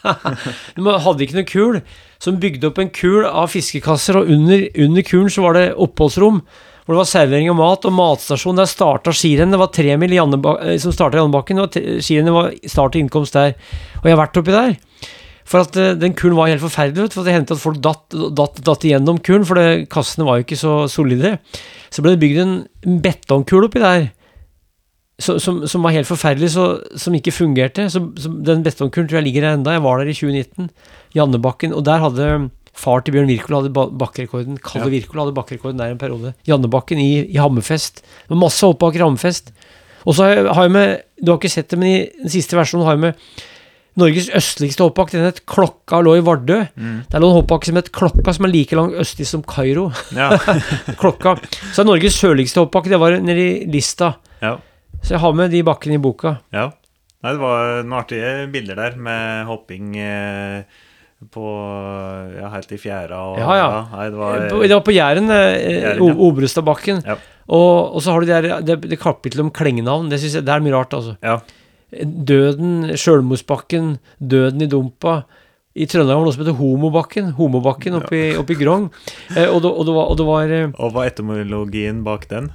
De 0.76 0.84
hadde 0.84 1.24
ikke 1.24 1.38
noe 1.38 1.48
kul, 1.48 1.80
som 2.20 2.42
bygde 2.42 2.68
opp 2.68 2.82
en 2.84 2.92
kul 2.92 3.24
av 3.30 3.48
fiskekasser, 3.54 4.20
og 4.20 4.32
under, 4.36 4.68
under 4.76 5.08
kulen 5.08 5.32
så 5.32 5.46
var 5.46 5.56
det 5.56 5.70
oppholdsrom. 5.80 6.44
Hvor 6.84 6.98
det 6.98 7.00
var 7.00 7.08
servering 7.08 7.48
av 7.48 7.56
mat 7.56 7.86
og 7.88 7.94
matstasjon. 7.96 8.58
Der 8.60 8.68
starta 8.68 9.14
skirennet. 9.16 9.56
Det 9.56 9.60
var 9.62 9.70
tre 9.72 9.94
mil 9.96 10.18
eh, 10.18 10.74
som 10.84 10.92
starta 10.92 11.22
Jannebakken, 11.22 11.62
og 11.64 11.78
skirennet 12.04 12.36
var 12.36 12.50
start 12.68 12.98
og 12.98 13.06
innkomst 13.06 13.38
der. 13.40 13.56
Og 14.02 14.10
jeg 14.10 14.18
har 14.18 14.20
vært 14.20 14.42
oppi 14.42 14.52
der. 14.52 14.76
For 15.46 15.66
at 15.66 15.76
eh, 15.78 15.94
den 16.00 16.14
kulen 16.18 16.38
var 16.40 16.48
helt 16.52 16.64
forferdelig. 16.64 17.12
For 17.14 17.26
det 17.28 17.34
hendte 17.36 17.58
at 17.58 17.62
folk 17.64 17.80
datt, 17.84 18.06
datt, 18.38 18.62
datt 18.64 18.86
igjennom 18.88 19.20
kulen, 19.26 19.44
for 19.46 19.60
det, 19.60 19.88
kassene 19.92 20.26
var 20.28 20.40
jo 20.40 20.46
ikke 20.48 20.60
så 20.60 20.76
solide. 20.92 21.38
Så 21.94 22.02
ble 22.06 22.16
det 22.16 22.22
bygd 22.24 22.42
en 22.46 23.00
betongkule 23.04 23.68
oppi 23.70 23.82
der 23.84 24.10
Som, 25.22 25.38
som, 25.40 25.60
som 25.70 25.84
var 25.86 25.94
helt 25.94 26.08
forferdelig, 26.10 26.50
så, 26.56 26.64
som 26.98 27.14
ikke 27.14 27.32
fungerte. 27.36 27.86
Så, 27.94 28.00
den 28.44 28.64
betongkulen 28.66 29.08
tror 29.12 29.20
jeg 29.22 29.28
ligger 29.28 29.46
der 29.46 29.58
enda. 29.60 29.76
Jeg 29.76 29.84
var 29.86 30.00
der 30.02 30.10
i 30.10 30.16
2019. 30.18 30.72
Jannebakken. 31.16 31.74
Og 31.78 31.86
der 31.86 32.02
hadde 32.02 32.30
Far 32.74 33.04
til 33.06 33.14
Bjørn 33.14 33.28
Wirkola 33.30 33.60
hadde 33.62 33.70
ba- 33.76 33.92
bakkerekorden. 34.02 34.56
Kalle 34.58 34.88
Ja. 34.88 34.92
Wirkola 34.96 35.28
hadde 35.28 35.36
bakkerekorden 35.38 35.78
der 35.78 35.92
en 35.94 36.00
periode. 36.02 36.32
Jannebakken 36.50 36.98
i, 36.98 37.12
i 37.30 37.38
Hammerfest. 37.38 38.02
Masse 38.34 38.66
hoppbakker 38.66 38.98
i 39.04 39.06
Hammerfest. 39.06 39.52
Og 40.08 40.16
så 40.18 40.24
har 40.26 40.34
jeg, 40.34 40.48
har 40.58 40.66
jeg 40.66 40.72
med 40.74 41.04
Du 41.22 41.30
har 41.32 41.38
ikke 41.38 41.52
sett 41.54 41.70
det, 41.70 41.78
men 41.80 41.88
i 41.92 42.00
den 42.24 42.34
siste 42.34 42.58
versjonen 42.58 42.88
har 42.90 42.98
jeg 42.98 43.04
med 43.06 43.44
Norges 44.00 44.30
østligste 44.34 44.84
hoppbakk. 44.88 45.12
Den 45.14 45.28
het 45.28 45.44
Klokka 45.50 46.00
lå 46.02 46.16
i 46.18 46.24
Vardø. 46.26 46.64
Mm. 46.76 47.00
Der 47.12 47.22
lå 47.22 47.30
en 47.30 47.38
hoppbakke 47.42 47.70
som 47.70 47.78
het 47.78 47.92
Klokka, 47.94 48.34
som 48.34 48.48
er 48.48 48.54
like 48.54 48.78
lang 48.78 48.94
østlig 49.04 49.28
som 49.30 49.44
Kairo. 49.46 49.90
Ja. 50.18 50.32
Klokka. 51.02 51.36
Så 51.76 51.84
er 51.84 51.90
Norges 51.92 52.18
sørligste 52.18 52.64
hoppbakke, 52.64 52.90
det 52.94 53.00
var 53.02 53.20
nede 53.22 53.44
i 53.50 53.66
Lista. 53.74 54.16
ja. 54.42 54.56
Så 55.04 55.18
jeg 55.18 55.20
har 55.20 55.34
med 55.36 55.52
de 55.52 55.60
bakkene 55.68 55.98
i 55.98 56.00
boka. 56.00 56.38
Ja. 56.56 56.70
Nei, 57.24 57.32
det 57.36 57.40
var 57.42 57.82
noen 57.84 57.96
artige 58.00 58.30
bilder 58.54 58.78
der 58.80 58.94
med 58.96 59.46
hopping 59.50 59.98
eh, 60.00 60.62
på 61.34 61.44
ja, 62.38 62.48
helt 62.54 62.72
i 62.72 62.80
fjæra 62.80 63.20
og 63.34 63.42
Ja, 63.42 63.58
ja. 63.60 63.68
Nei, 63.92 64.06
det 64.14 64.22
var 64.22 64.46
Det 64.64 64.72
var 64.72 64.84
på 64.88 64.96
Jæren, 64.96 65.28
eh, 65.32 65.58
Jæren, 65.60 66.08
ja. 66.08 66.16
Obrestadbakken. 66.28 67.04
Ja. 67.04 67.18
Og, 67.48 67.96
og 67.98 68.00
så 68.06 68.16
har 68.16 68.24
du 68.24 68.30
det, 68.32 68.40
der, 68.46 68.64
det, 68.64 68.78
det 68.94 69.00
kapittelet 69.02 69.44
om 69.44 69.52
klengenavn. 69.52 70.08
Det 70.12 70.22
synes 70.24 70.38
jeg 70.40 70.48
det 70.48 70.56
er 70.56 70.64
mye 70.64 70.76
rart, 70.78 70.96
altså. 70.96 71.18
Ja. 71.24 71.38
Døden, 72.02 72.94
Sjølmordsbakken, 72.98 73.98
Døden 74.20 74.66
i 74.66 74.70
Dumpa. 74.72 75.24
I 75.74 75.88
Trøndelag 75.90 76.20
var 76.20 76.22
det 76.22 76.28
noe 76.28 76.36
som 76.36 76.44
heter 76.44 76.58
Homobakken. 76.60 77.30
Homobakken 77.38 77.96
oppe 77.98 78.18
i, 78.18 78.26
oppe 78.38 78.54
i 78.54 78.58
Grong. 78.60 78.92
Eh, 79.34 79.48
og, 79.48 79.64
det, 79.64 79.72
og, 79.72 79.88
det 79.88 79.96
var, 79.96 80.12
og 80.12 80.20
det 80.20 80.28
var 80.28 80.52
eh, 80.54 80.68
Og 80.78 80.94
hva 80.94 81.06
er 81.06 81.14
etymologien 81.16 82.04
bak 82.06 82.28
den? 82.30 82.52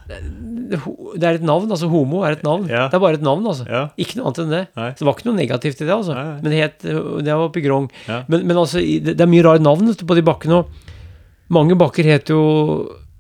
det, 0.69 0.79
det 1.17 1.27
er 1.27 1.39
et 1.39 1.47
navn, 1.47 1.71
altså 1.73 1.89
homo 1.91 2.23
er 2.27 2.37
et 2.37 2.45
navn. 2.47 2.69
Ja. 2.71 2.87
Det 2.93 2.99
er 2.99 3.03
bare 3.03 3.19
et 3.19 3.25
navn, 3.25 3.47
altså. 3.49 3.67
Ja. 3.69 3.83
Ikke 4.01 4.19
noe 4.19 4.29
annet 4.29 4.43
enn 4.45 4.55
det. 4.55 4.63
Nei. 4.79 4.89
Så 4.93 5.03
det 5.03 5.09
var 5.09 5.19
ikke 5.19 5.29
noe 5.31 5.39
negativt 5.39 5.81
i 5.81 5.87
det, 5.87 5.95
altså. 5.95 6.15
Nei. 6.15 6.37
Men 6.45 6.55
det, 6.55 6.61
het, 6.63 6.87
det 6.87 7.33
var 7.33 7.47
oppe 7.49 7.63
i 7.63 7.65
Grong. 7.65 7.89
Ja. 8.07 8.21
Men, 8.31 8.47
men 8.49 8.61
altså, 8.61 8.83
det, 8.85 9.17
det 9.19 9.25
er 9.25 9.33
mye 9.33 9.47
rare 9.47 9.65
navn 9.65 9.91
på 9.99 10.19
de 10.19 10.27
bakkene. 10.29 10.63
Og 10.63 11.55
mange 11.59 11.79
bakker 11.81 12.07
heter 12.07 12.37
jo 12.37 12.45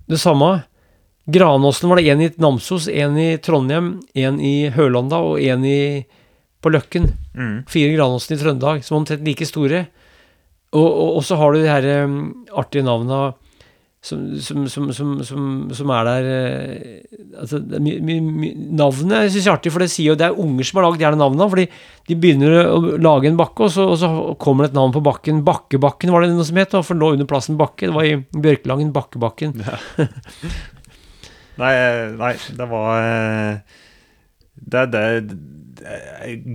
det 0.08 0.20
samme. 0.20 0.52
Granåsen 1.28 1.90
var 1.90 2.00
det 2.00 2.08
én 2.08 2.22
i 2.24 2.30
Namsos, 2.40 2.88
én 2.88 3.18
i 3.20 3.28
Trondheim, 3.44 3.98
én 4.16 4.38
i 4.40 4.70
Hølanda 4.72 5.20
og 5.20 5.42
én 5.44 5.66
på 6.64 6.72
Løkken. 6.72 7.10
Mm. 7.36 7.58
Fire 7.68 7.92
Granåsen 7.96 8.36
i 8.36 8.40
Trøndelag, 8.40 8.80
som 8.84 9.02
omtrent 9.02 9.26
like 9.26 9.46
store. 9.46 9.86
Og, 10.72 10.88
og, 10.88 11.18
og 11.18 11.22
så 11.24 11.36
har 11.36 11.52
du 11.52 11.60
de 11.60 11.68
her 11.68 12.04
um, 12.04 12.46
artige 12.56 12.84
navna 12.84 13.28
som, 14.00 14.40
som, 14.40 14.68
som, 14.70 14.92
som, 14.94 15.08
som, 15.26 15.46
som 15.74 15.90
er 15.90 16.06
der 16.06 16.26
eh, 16.30 17.00
altså, 17.40 17.58
my, 17.58 17.96
my, 17.98 18.18
my, 18.22 18.50
Navnet 18.78 19.32
syns 19.32 19.42
jeg 19.42 19.50
er 19.50 19.56
artig, 19.56 19.72
for 19.74 19.82
det 19.82 19.90
sier 19.90 20.12
jo 20.12 20.18
det 20.18 20.28
er 20.28 20.38
unger 20.38 20.68
som 20.68 20.78
har 20.78 20.86
lagd 20.86 21.02
gjerne 21.02 21.18
navna. 21.20 21.48
Fordi 21.50 21.66
de 22.08 22.16
begynner 22.20 22.70
å 22.70 22.78
lage 22.96 23.28
en 23.28 23.38
bakke, 23.40 23.66
og 23.66 23.74
så, 23.74 23.88
og 23.90 23.98
så 24.00 24.10
kommer 24.40 24.64
det 24.64 24.72
et 24.72 24.78
navn 24.78 24.94
på 24.94 25.04
bakken. 25.04 25.42
Bakkebakken 25.46 26.14
var 26.14 26.24
det 26.24 26.32
noe 26.32 26.46
som 26.46 26.60
het, 26.62 26.78
for 26.78 27.00
lå 27.00 27.12
under 27.16 27.28
plassen 27.28 27.58
Bakke. 27.60 27.90
Det 27.90 27.96
var 27.96 28.08
i 28.08 28.16
Bjørkelangen, 28.32 28.94
Bakkebakken. 28.96 29.58
Nei, 31.58 31.74
nei, 32.16 32.34
det 32.56 32.66
var 32.70 33.02
eh, 33.02 33.78
Det 34.54 34.90
det 34.94 35.06
det- 35.28 35.54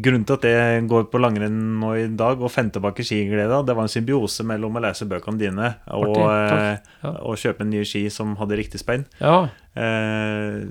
Grunnen 0.03 0.25
til 0.27 0.35
at 0.35 0.43
jeg 0.43 0.81
går 0.91 1.05
på 1.07 1.19
langrenn 1.23 1.55
nå 1.79 1.93
i 1.95 2.07
dag, 2.11 2.41
og 2.43 2.51
Fentebakke 2.51 3.05
skiglede, 3.07 3.61
det 3.65 3.71
var 3.77 3.85
en 3.87 3.91
symbiose 3.91 4.43
mellom 4.43 4.75
å 4.75 4.81
lese 4.83 5.07
bøkene 5.07 5.39
dine 5.39 5.69
og, 5.87 6.17
Artig, 6.17 6.57
eh, 6.59 6.77
Ja. 7.05 7.09
og 7.23 7.37
kjøpe 7.39 7.61
en 7.63 7.69
ny 7.71 7.85
ski 7.87 8.09
som 8.11 8.35
hadde 8.35 8.57
riktig 8.59 8.81
spenn. 8.83 9.05
Ja. 9.21 9.47
Eh, 9.79 10.65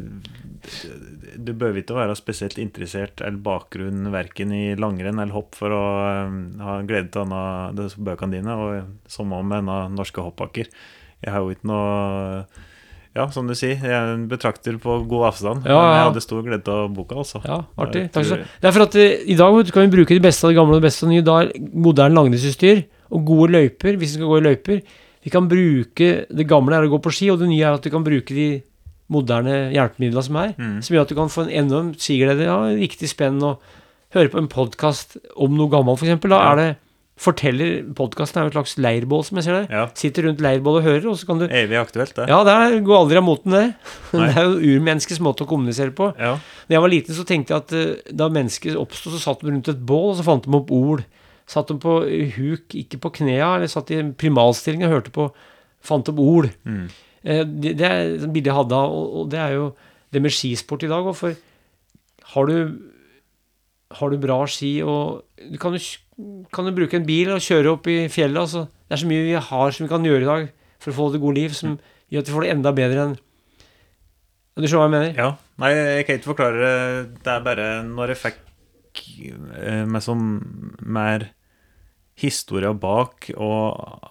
du 1.38 1.52
behøver 1.54 1.80
ikke 1.80 1.94
å 1.96 2.00
være 2.02 2.14
spesielt 2.18 2.58
interessert 2.62 3.22
eller 3.24 3.40
bakgrunn 3.42 4.10
verken 4.12 4.52
i 4.52 4.74
langrenn 4.76 5.18
eller 5.18 5.32
hopp 5.32 5.56
for 5.58 5.70
å 5.74 5.82
ha 6.60 6.76
glede 6.82 7.10
disse 7.74 7.96
bøkene 8.04 8.36
dine, 8.36 8.52
og 8.52 8.84
om 9.18 9.48
med 9.48 9.62
denne 9.64 9.78
norske 9.96 10.20
hoppbakker. 10.22 10.68
Jeg 11.24 11.32
har 11.32 11.40
jo 11.40 11.54
ikke 11.56 11.70
noe 11.72 12.44
Ja, 13.14 13.26
som 13.30 13.46
du 13.46 13.52
sier, 13.52 13.76
jeg 13.76 13.92
er 13.92 14.14
en 14.14 14.26
betrakter 14.30 14.78
på 14.80 14.94
god 15.08 15.26
avstand. 15.28 15.66
Ja, 15.68 15.76
Men 15.76 15.92
jeg 15.98 16.04
hadde 16.06 16.22
stor 16.24 16.42
glede 16.46 16.72
av 16.72 16.86
boka, 16.96 17.18
altså. 17.20 17.42
Ja, 17.44 17.58
artig. 17.76 18.06
Takk 18.14 18.24
skal 18.24 18.38
du 18.40 18.44
ha. 18.46 18.48
Det 18.62 18.68
er 18.70 18.72
for 18.78 18.84
at 18.86 18.94
eh, 18.96 19.24
i 19.28 19.36
dag 19.36 19.72
kan 19.74 19.84
vi 19.84 19.92
bruke 19.98 20.16
det 20.16 20.22
beste 20.24 20.46
av 20.46 20.52
det 20.54 20.56
gamle 20.56 20.78
og 20.78 20.80
det 20.80 20.86
beste 20.88 21.04
av 21.04 21.10
det 21.10 21.16
nye. 21.18 21.26
Da 21.26 21.34
er 21.42 21.50
moderne 21.88 22.16
langrennsutstyr 22.16 22.80
og 23.12 23.24
gode 23.28 23.50
løyper, 23.52 23.98
hvis 24.00 24.14
vi 24.14 24.20
skal 24.22 24.30
gå 24.32 24.38
i 24.40 24.46
løyper. 24.48 24.80
Vi 25.22 25.30
kan 25.30 25.46
bruke 25.46 26.08
Det 26.32 26.46
gamle 26.48 26.74
er 26.74 26.88
å 26.88 26.90
gå 26.96 27.02
på 27.04 27.12
ski, 27.14 27.28
og 27.30 27.38
det 27.42 27.50
nye 27.52 27.62
er 27.68 27.76
at 27.76 27.84
du 27.84 27.90
kan 27.92 28.02
bruke 28.06 28.32
de 28.34 28.48
moderne 29.12 29.58
hjelpemidlene 29.74 30.24
som 30.24 30.36
er. 30.40 30.54
Mm. 30.56 30.78
Som 30.82 30.96
gjør 30.96 31.04
at 31.04 31.12
du 31.12 31.18
kan 31.18 31.28
få 31.30 31.44
en 31.44 31.52
enorm 31.66 31.92
skiglede, 32.00 32.48
ja, 32.48 32.56
riktig 32.80 33.10
spenn, 33.12 33.42
og 33.44 33.60
høre 34.16 34.32
på 34.32 34.40
en 34.40 34.48
podkast 34.48 35.18
om 35.36 35.52
noe 35.56 35.68
gammelt, 35.72 36.00
f.eks. 36.00 36.16
Da 36.24 36.38
Ja. 36.40 36.52
er 36.52 36.56
det 36.56 36.70
Forteller 37.22 37.84
Podkasten 37.94 38.40
er 38.40 38.46
jo 38.46 38.50
et 38.50 38.56
slags 38.56 38.72
leirbål, 38.82 39.20
som 39.28 39.38
jeg 39.38 39.46
ser 39.46 39.56
det. 39.60 39.66
Ja. 39.70 39.84
Sitter 39.98 40.26
rundt 40.26 40.40
leirbålet 40.42 40.82
og 40.82 40.88
hører, 40.88 41.08
og 41.12 41.18
så 41.20 41.28
kan 41.28 41.38
du 41.38 41.44
Evig 41.46 41.78
aktuelt, 41.78 42.14
det. 42.16 42.24
Ja, 42.32 42.40
det 42.48 42.80
går 42.88 42.98
aldri 42.98 43.20
av 43.20 43.26
moten, 43.26 43.54
det. 43.54 43.64
Nei. 44.18 44.26
Det 44.26 44.40
er 44.42 44.48
jo 44.48 44.74
urmenneskets 44.76 45.22
måte 45.22 45.46
å 45.46 45.50
kommunisere 45.50 45.94
på. 45.94 46.10
Ja. 46.18 46.32
Når 46.66 46.76
jeg 46.76 46.84
var 46.86 46.92
liten, 46.96 47.16
så 47.18 47.26
tenkte 47.28 47.54
jeg 47.54 47.62
at 47.64 47.74
eh, 47.78 48.12
da 48.22 48.26
mennesket 48.32 48.78
oppsto, 48.80 49.12
så 49.14 49.22
satt 49.22 49.44
de 49.44 49.52
rundt 49.52 49.70
et 49.70 49.84
bål, 49.92 50.08
og 50.12 50.18
så 50.18 50.26
fant 50.26 50.48
de 50.48 50.58
opp 50.58 50.74
ord. 50.74 51.04
Satt 51.52 51.70
de 51.70 51.78
på 51.82 51.94
huk, 52.38 52.74
ikke 52.82 52.98
på 53.02 53.14
knea, 53.20 53.54
eller 53.56 53.70
satt 53.70 53.90
i 53.94 54.00
en 54.02 54.12
primalstilling 54.18 54.84
og 54.88 54.94
hørte 54.98 55.14
på 55.14 55.30
Fant 55.82 56.06
opp 56.12 56.20
ord. 56.22 56.46
Mm. 56.62 56.84
Eh, 57.26 57.40
Det, 57.42 57.72
det 57.80 57.86
er 57.88 58.12
et 58.14 58.28
bilde 58.30 58.50
jeg 58.50 58.54
hadde 58.54 58.76
av, 58.78 58.92
og, 58.94 59.16
og 59.18 59.30
det 59.32 59.40
er 59.42 59.56
jo 59.56 59.64
det 60.14 60.20
med 60.22 60.30
skisport 60.34 60.84
i 60.86 60.90
dag 60.90 61.02
òg, 61.10 61.16
for 61.18 61.34
har 62.34 62.46
du 62.46 62.56
har 63.98 64.08
du 64.12 64.16
bra 64.22 64.38
ski 64.48 64.76
og 64.86 65.24
Du 65.50 65.58
kan 65.60 65.74
jo 65.74 65.80
kan 66.52 66.66
du 66.68 66.72
bruke 66.76 66.98
en 66.98 67.06
bil 67.08 67.30
og 67.34 67.40
kjøre 67.44 67.72
opp 67.76 67.86
i 67.90 67.96
fjellet. 68.12 68.40
Altså. 68.44 68.66
Det 68.88 68.96
er 68.96 69.02
så 69.02 69.08
mye 69.10 69.24
vi 69.26 69.34
har 69.50 69.72
som 69.74 69.86
vi 69.86 69.90
kan 69.92 70.04
gjøre 70.06 70.22
i 70.26 70.30
dag 70.30 70.48
for 70.82 70.92
å 70.92 70.96
få 70.98 71.10
det 71.14 71.20
gode 71.22 71.38
liv, 71.38 71.52
som 71.56 71.76
gjør 72.12 72.24
at 72.24 72.28
vi 72.30 72.34
får 72.36 72.46
det 72.46 72.52
enda 72.56 72.72
bedre 72.76 73.04
enn 73.08 73.18
Du 74.58 74.66
skjønner 74.66 74.82
hva 74.82 74.88
jeg 74.88 74.94
mener? 74.96 75.12
Ja. 75.16 75.28
Nei, 75.62 75.70
jeg 75.76 76.06
kan 76.08 76.18
ikke 76.18 76.32
forklare 76.34 76.58
det. 76.60 77.20
Det 77.24 77.32
er 77.32 77.44
bare 77.46 77.68
når 77.88 78.12
jeg 78.12 78.20
fikk 78.26 79.04
eh, 79.62 79.84
meg 79.88 80.02
som 80.04 80.24
mer 80.84 81.28
historia 82.20 82.74
bak 82.76 83.30
og 83.40 84.08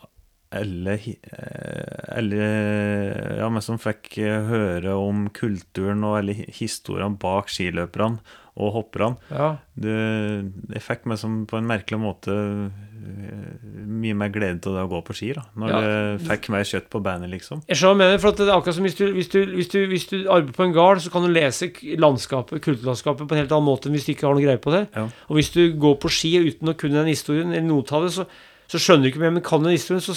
eller, 0.52 0.98
eh, 1.00 2.00
eller 2.18 3.38
ja, 3.40 3.48
meg 3.54 3.64
som 3.64 3.78
fikk 3.80 4.18
eh, 4.20 4.48
høre 4.50 4.96
om 5.00 5.28
kulturen 5.36 6.02
og 6.08 6.18
eller 6.20 6.36
hi- 6.42 6.50
historien 6.58 7.14
bak 7.22 7.48
skiløperne 7.54 8.20
og 8.60 8.74
hopperne. 8.76 9.16
Ja. 9.32 9.54
Det, 9.80 10.82
fikk 10.84 11.06
meg 11.08 11.20
som 11.22 11.46
på 11.48 11.56
en 11.60 11.68
merkelig 11.70 12.00
måte 12.02 12.34
eh, 12.36 13.86
mye 13.88 14.18
mer 14.18 14.32
glede 14.34 14.60
til 14.64 14.76
det 14.76 14.84
å 14.84 14.90
gå 14.92 15.00
på 15.08 15.16
ski. 15.16 15.32
da 15.38 15.46
Når 15.58 15.70
Ja. 15.72 15.80
det 15.82 16.28
fikk 16.28 16.50
mer 16.54 16.66
kjøtt 16.68 16.90
på 16.92 17.02
bandet, 17.04 17.32
liksom. 17.32 17.64
Jeg 17.68 17.78
skjønner 17.80 17.98
mener, 18.04 18.20
for 18.20 18.30
at 18.34 18.38
det 18.38 18.48
er 18.50 18.58
akkurat 18.58 18.76
som 18.76 18.84
hvis 18.84 18.98
du, 19.00 19.06
hvis 19.16 19.32
du, 19.32 19.40
hvis 19.56 19.72
du, 19.72 19.80
hvis 19.88 20.08
du 20.12 20.18
arbeider 20.28 20.54
på 20.58 20.64
en 20.68 20.74
gard, 20.76 21.02
så 21.02 21.10
kan 21.12 21.24
du 21.24 21.32
lese 21.32 21.72
landskapet, 21.98 22.62
kulturlandskapet 22.62 23.28
på 23.28 23.36
en 23.36 23.42
helt 23.42 23.52
annen 23.56 23.70
måte 23.72 23.88
enn 23.88 23.96
hvis 23.96 24.06
du 24.06 24.14
ikke 24.14 24.28
har 24.28 24.36
noe 24.36 24.44
greie 24.46 24.62
på 24.62 24.76
det. 24.76 24.88
Ja. 24.96 25.08
Og 25.30 25.40
hvis 25.40 25.52
du 25.56 25.64
går 25.80 25.98
på 26.04 26.12
ski 26.12 26.36
uten 26.52 26.70
å 26.70 26.78
kunne 26.78 27.00
den 27.00 27.08
historien, 27.16 27.52
eller 27.56 27.68
noe 27.68 27.88
av 27.88 28.04
det, 28.08 28.14
så, 28.20 28.28
så 28.68 28.78
skjønner 28.78 29.08
du 29.08 29.14
ikke 29.14 29.24
mer, 29.24 29.32
men 29.40 29.44
kan 29.48 29.64
du 29.64 29.72
den 29.72 29.80
historien, 29.80 30.04
så, 30.04 30.14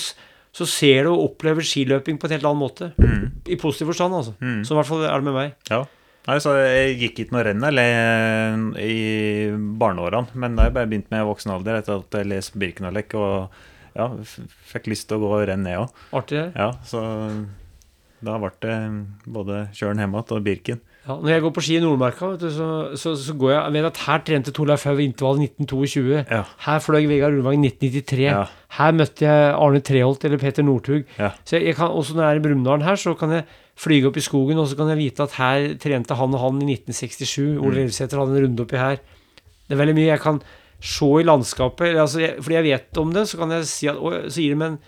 så 0.54 0.66
ser 0.66 1.04
du 1.06 1.14
og 1.14 1.30
opplever 1.30 1.62
skiløping 1.62 2.18
på 2.18 2.26
en 2.28 2.34
helt 2.36 2.44
annen 2.50 2.60
måte. 2.62 2.92
Mm. 2.98 3.30
I 3.46 3.56
positiv 3.56 3.94
forstand, 3.94 4.14
altså. 4.14 4.34
Mm. 4.42 4.64
Så 4.66 4.74
i 4.74 4.78
hvert 4.82 4.90
fall 4.90 5.06
er 5.06 5.14
det 5.22 5.30
med 5.30 5.38
meg. 5.38 5.54
Ja. 5.70 5.84
Nei, 6.24 6.38
så 6.40 6.54
Jeg 6.56 6.96
gikk 7.02 7.18
ikke 7.24 7.36
noe 7.36 7.44
renn 7.44 7.66
eller 7.68 8.78
i 8.80 8.94
barneårene, 9.80 10.32
men 10.40 10.56
da 10.56 10.68
jeg 10.68 10.76
bare 10.78 10.88
begynt 10.88 11.10
med 11.12 11.26
voksen 11.28 11.52
alder 11.52 11.82
etter 11.82 12.00
at 12.00 12.16
jeg 12.16 12.30
leste 12.30 12.60
Birkenalek 12.60 13.12
og 13.20 13.52
ja, 13.94 14.08
fikk 14.70 14.88
lyst 14.90 15.06
til 15.10 15.20
å 15.20 15.26
gå 15.28 15.42
renn, 15.46 15.68
jeg 15.68 15.82
òg. 15.84 16.00
Ja, 16.56 16.70
så 16.88 17.02
da 18.24 18.38
ble 18.40 18.50
det 18.64 18.78
både 19.36 19.66
Kjøren 19.76 20.00
hjem 20.00 20.16
igjen 20.16 20.36
og 20.38 20.46
Birken. 20.48 20.80
Ja, 21.04 21.18
når 21.20 21.28
jeg 21.34 21.42
går 21.44 21.52
på 21.52 21.62
ski 21.66 21.74
i 21.76 21.80
Nordmarka, 21.84 22.30
vet 22.32 22.40
du, 22.40 22.48
så, 22.48 22.66
så, 22.96 23.10
så 23.20 23.34
går 23.36 23.50
jeg 23.52 23.58
Jeg 23.60 23.72
vet 23.74 23.88
at 23.90 23.98
her 24.06 24.20
trente 24.24 24.52
Torleif 24.56 24.86
Haug 24.88 25.02
intervall 25.04 25.42
1922. 25.42 26.22
Ja. 26.30 26.38
Her 26.64 26.78
fløy 26.80 27.04
Vegard 27.10 27.36
Ulvang 27.36 27.58
1993. 27.60 28.22
Ja. 28.24 28.46
Her 28.78 28.96
møtte 28.96 29.26
jeg 29.26 29.50
Arne 29.52 29.82
Treholt 29.84 30.24
eller 30.24 30.40
Peter 30.40 30.64
Northug. 30.64 31.04
Ja. 31.20 31.34
Så 31.44 31.58
jeg, 31.58 31.66
jeg 31.68 31.76
kan, 31.76 31.92
også 31.92 32.16
når 32.16 32.24
jeg 32.24 32.30
er 32.38 32.40
i 32.40 32.44
Brumunddal 32.46 32.86
her, 32.86 32.96
så 32.96 33.12
kan 33.20 33.36
jeg 33.36 33.44
flyge 33.76 34.08
opp 34.08 34.16
i 34.16 34.24
skogen, 34.24 34.58
og 34.62 34.70
så 34.70 34.78
kan 34.78 34.88
jeg 34.94 35.02
vite 35.02 35.26
at 35.26 35.36
her 35.36 35.66
trente 35.82 36.16
han 36.16 36.36
og 36.38 36.40
han 36.40 36.62
i 36.64 36.78
1967. 36.78 37.58
Ole 37.60 37.82
Revsæter 37.82 38.22
hadde 38.22 38.38
en 38.38 38.46
runde 38.46 38.64
oppi 38.64 38.80
her. 38.80 38.96
Det 39.68 39.76
er 39.76 39.80
veldig 39.82 39.96
mye 39.98 40.08
jeg 40.08 40.22
kan 40.24 40.40
se 40.84 41.10
i 41.20 41.26
landskapet. 41.28 41.98
Altså, 42.00 42.22
jeg, 42.24 42.38
fordi 42.40 42.56
jeg 42.56 42.66
vet 42.70 43.02
om 43.02 43.12
det, 43.12 43.26
så 43.28 43.42
kan 43.42 43.52
jeg 43.58 43.68
si 43.68 43.90
at 43.92 44.00
å, 44.00 44.14
Så 44.28 44.40
gir 44.40 44.56
det 44.56 44.60
meg 44.62 44.72
en 44.72 44.80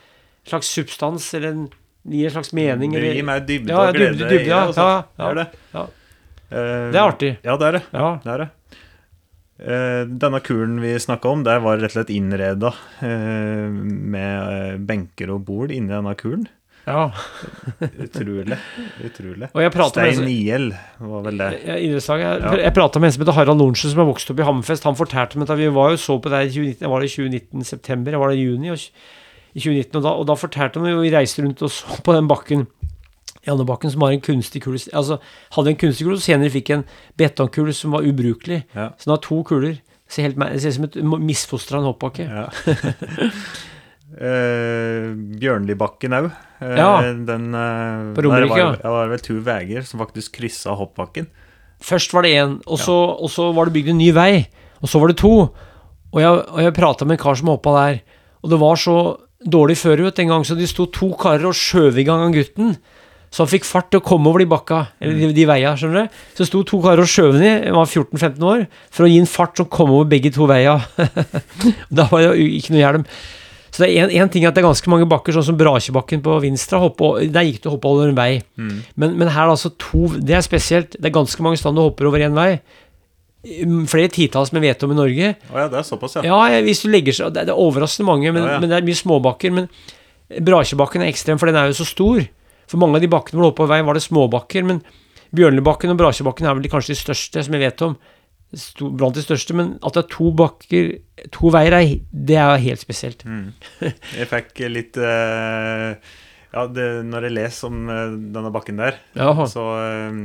slags 0.48 0.72
substans, 0.72 1.28
eller 1.36 1.52
en, 1.52 1.68
gir 2.08 2.30
en 2.30 2.36
slags 2.38 2.54
mening. 2.56 2.96
Det 2.96 3.14
gir 3.18 3.28
meg 3.28 3.46
dybde 3.48 3.72
Ja, 3.74 3.84
og 3.84 4.00
glede 4.00 4.16
dybde, 4.16 4.32
dybde, 4.32 4.48
ja, 4.48 4.64
ja, 4.72 4.90
ja, 5.20 5.30
ja. 5.44 5.46
Ja. 5.76 5.86
Eh, 6.50 6.90
det 6.92 6.98
er 6.98 7.04
artig. 7.04 7.32
Ja, 7.44 7.56
det 7.58 7.66
er 7.70 7.78
det. 7.78 7.82
Ja. 7.96 8.10
Det 8.22 8.32
er 8.34 8.44
det. 8.44 8.50
Eh, 9.56 10.02
denne 10.20 10.42
kuren 10.44 10.76
vi 10.82 10.92
snakka 11.00 11.30
om, 11.32 11.42
der 11.46 11.62
var 11.64 11.78
rett 11.80 11.88
og 11.94 11.96
slett 11.96 12.12
innreda 12.12 12.74
eh, 13.00 13.72
med 13.72 14.84
benker 14.86 15.32
og 15.32 15.46
bord 15.48 15.72
inni 15.72 15.94
denne 15.94 16.12
kuren. 16.18 16.44
ja. 16.86 17.08
Utrolig. 18.04 18.58
Utrolig. 19.02 19.48
Og 19.50 19.64
jeg 19.64 19.72
prater 19.74 20.04
med 20.04 20.14
Stein 20.14 20.28
Niel 20.28 20.68
var 21.00 21.24
vel 21.26 21.40
det. 21.40 21.50
Jeg, 21.66 21.90
jeg, 21.96 22.62
jeg 22.62 22.74
prata 22.76 23.00
med 23.02 23.08
en 23.10 23.16
som 23.16 23.24
heter 23.24 23.38
Harald 23.40 23.62
Lorentzen, 23.64 23.90
som 23.94 24.04
er 24.04 24.10
vokst 24.12 24.30
opp 24.30 24.42
i 24.42 24.46
Hammerfest. 24.46 24.86
Han 24.86 24.98
fortalte 24.98 25.40
meg 25.40 25.50
at 25.50 25.58
vi 25.58 25.72
var 25.74 25.96
jo 25.96 26.02
så 26.04 26.20
på 26.22 26.30
det 26.30 26.44
i 26.46 26.52
2019, 26.54 26.84
jeg 26.84 26.92
var 26.92 27.02
det 27.02 27.08
i 27.10 27.14
2019 27.16 27.70
september, 27.72 28.14
jeg 28.14 28.22
var 28.22 28.34
det 28.34 28.38
i 28.38 28.44
juni. 28.46 28.70
Og 28.76 28.84
i 29.56 29.64
2019. 29.64 29.96
Og 29.96 30.04
da, 30.04 30.12
og 30.20 30.28
da 30.28 30.36
fortalte 30.38 30.82
han 30.82 30.92
jo, 30.92 31.00
vi 31.00 31.12
reiste 31.16 31.42
rundt 31.42 31.64
og 31.64 31.72
så 31.72 31.98
på 32.04 32.14
den 32.16 32.28
bakken. 32.30 32.66
Jannebakken 33.46 33.90
som 33.92 34.02
har 34.02 34.12
en 34.16 34.20
kunstig 34.20 34.62
kule 34.64 34.78
Altså 34.92 35.18
hadde 35.56 35.70
en 35.70 35.76
kunstig 35.80 36.06
kule, 36.06 36.16
og 36.18 36.22
senere 36.24 36.50
fikk 36.50 36.70
en 36.74 36.84
betongkule 37.16 37.72
som 37.74 37.92
var 37.94 38.02
ubrukelig. 38.08 38.64
Ja. 38.74 38.90
Så 38.98 39.06
den 39.08 39.14
har 39.16 39.22
to 39.22 39.42
kuler. 39.46 39.78
Ser, 40.08 40.22
helt, 40.28 40.36
ser 40.62 40.68
ut 40.70 40.74
som 40.74 40.84
et 40.84 40.96
misfostra 41.26 41.78
en 41.80 41.88
hoppbakke. 41.88 42.26
Ja. 42.30 42.46
eh, 44.20 45.10
Bjørnlibakken 45.40 46.14
òg. 46.16 46.28
Eh, 46.60 46.76
Ja. 46.78 46.90
Den 47.26 47.48
eh, 47.54 48.14
På 48.16 48.22
Romerike, 48.24 48.58
ja. 48.58 48.70
det 48.80 48.92
var 48.92 49.08
vel 49.10 49.18
to 49.24 49.34
veier 49.44 49.82
som 49.86 50.00
faktisk 50.00 50.38
kryssa 50.38 50.74
hoppbakken. 50.78 51.26
Først 51.82 52.12
var 52.14 52.22
det 52.24 52.32
én, 52.38 52.60
og, 52.66 52.78
så- 52.78 53.16
og 53.20 53.28
så 53.30 53.52
var 53.54 53.66
det 53.66 53.74
bygd 53.74 53.90
en 53.90 53.98
ny 53.98 54.10
vei. 54.12 54.46
Og 54.80 54.88
så 54.88 54.98
var 55.00 55.08
det 55.08 55.18
to. 55.18 55.50
Og 56.12 56.20
jeg, 56.20 56.30
og 56.48 56.60
jeg 56.62 56.72
prata 56.74 57.04
med 57.04 57.18
en 57.18 57.22
kar 57.24 57.34
som 57.36 57.48
hoppa 57.48 57.74
der, 57.76 58.00
og 58.42 58.50
det 58.50 58.58
var 58.60 58.76
så 58.76 59.16
dårlig 59.44 59.76
føre 59.76 60.10
den 60.10 60.24
en 60.24 60.28
gang, 60.28 60.44
så 60.44 60.56
de 60.56 60.66
sto 60.66 60.86
to 60.86 61.10
karer 61.18 61.44
og 61.46 61.52
skjøv 61.54 61.98
i 61.98 62.04
gang 62.04 62.20
han 62.22 62.32
gutten. 62.32 62.76
Så 63.34 63.42
han 63.44 63.50
fikk 63.50 63.66
fart 63.68 63.90
til 63.92 64.00
å 64.00 64.04
komme 64.06 64.30
over 64.30 64.40
de 64.40 64.48
bakka, 64.48 64.82
eller 65.02 65.18
de, 65.18 65.30
de 65.36 65.46
veia, 65.48 65.74
skjønner 65.76 66.06
du. 66.06 66.20
Så 66.38 66.46
sto 66.48 66.62
to 66.64 66.78
karer 66.84 67.02
og 67.02 67.10
skjøv 67.10 67.40
i, 67.40 67.48
han 67.66 67.76
var 67.76 67.88
14-15 67.90 68.46
år, 68.48 68.62
for 68.94 69.06
å 69.06 69.10
gi 69.10 69.18
en 69.20 69.28
fart 69.28 69.58
som 69.60 69.68
kom 69.72 69.90
over 69.92 70.08
begge 70.12 70.32
to 70.34 70.46
veia. 70.48 70.78
da 71.96 72.06
var 72.12 72.22
det 72.22 72.30
jo 72.30 72.46
ikke 72.60 72.76
noe 72.76 72.80
hjelm. 72.84 73.04
Så 73.76 73.82
det 73.84 73.90
er 73.92 74.08
en, 74.22 74.30
ting 74.32 74.46
at 74.48 74.56
det 74.56 74.62
er 74.62 74.68
ganske 74.70 74.88
mange 74.88 75.04
bakker, 75.10 75.34
sånn 75.36 75.44
som 75.50 75.58
Brakebakken 75.60 76.22
på 76.24 76.38
Vinstra. 76.40 76.78
Hoppe, 76.80 77.26
der 77.28 77.44
gikk 77.44 77.60
det 77.60 77.68
å 77.68 77.74
hoppe 77.74 77.90
over 77.92 78.08
en 78.08 78.16
vei. 78.16 78.38
Men, 78.56 79.18
men 79.18 79.28
her 79.28 79.42
er 79.42 79.50
det 79.50 79.56
altså 79.58 79.72
to 79.76 80.06
Det 80.16 80.38
er 80.38 80.46
spesielt. 80.46 80.96
Det 80.96 81.10
er 81.10 81.12
ganske 81.18 81.44
mange 81.44 81.60
steder 81.60 81.76
du 81.76 81.82
hopper 81.84 82.08
over 82.08 82.24
én 82.24 82.32
vei. 82.38 82.54
Mm, 83.44 83.84
Flere 83.90 84.08
titalls 84.10 84.50
jeg 84.54 84.64
vet 84.64 84.86
om 84.86 84.94
i 84.94 84.96
Norge. 84.96 85.34
Oh 85.52 85.60
ja, 85.60 85.66
det 85.70 85.82
er 85.82 85.84
såpass, 85.86 86.16
ja. 86.16 86.24
Ja, 86.24 86.62
hvis 86.64 86.80
du 86.82 86.88
legger 86.90 87.14
seg 87.14 87.36
Det 87.36 87.44
er 87.44 87.52
overraskende 87.52 88.08
mange, 88.08 88.32
men, 88.32 88.42
Ja, 88.46 88.56
ja. 88.56 88.62
men 88.62 88.72
det 88.72 88.80
er 88.80 88.88
mye 88.88 88.98
småbakker. 89.02 89.52
Men 89.54 89.68
Brakebakken 90.48 91.04
er 91.04 91.12
ekstrem, 91.12 91.38
for 91.38 91.52
den 91.52 91.60
er 91.60 91.68
jo 91.68 91.76
så 91.82 91.86
stor. 91.86 92.24
For 92.66 92.80
mange 92.82 92.98
av 92.98 93.04
de 93.04 93.10
bakkene 93.12 93.38
hvor 93.40 93.50
hopper 93.50 93.64
på 93.64 93.70
vei, 93.72 93.80
var 93.86 93.94
det 93.98 94.04
småbakker. 94.04 94.66
Men 94.66 94.82
Bjørnebakken 95.36 95.92
og 95.92 95.98
Brakjebakken 96.00 96.46
er 96.46 96.54
vel 96.56 96.66
de- 96.66 96.70
kanskje 96.72 96.94
de 96.94 97.00
største 97.00 97.42
som 97.46 97.54
jeg 97.56 97.64
vet 97.66 97.82
om. 97.86 97.96
Blant 98.96 99.16
de 99.18 99.24
største. 99.24 99.54
Men 99.58 99.74
at 99.82 99.96
det 99.96 100.04
er 100.04 100.10
to 100.14 100.30
bakker, 100.38 100.92
to 101.34 101.50
veier, 101.54 101.74
er, 101.78 101.96
det 102.10 102.38
er 102.42 102.62
helt 102.62 102.80
spesielt. 102.82 103.24
Mm. 103.26 103.52
Jeg 104.20 104.30
fikk 104.30 104.62
litt 104.70 104.96
uh, 105.02 105.98
Ja, 106.54 106.66
det, 106.72 106.86
når 107.04 107.26
jeg 107.26 107.34
leser 107.36 107.66
om 107.68 107.88
eh, 107.92 108.14
denne 108.32 108.48
bakken 108.54 108.78
der, 108.80 108.96
Jaha. 109.18 109.44
så 109.50 109.64
uh, 109.76 110.20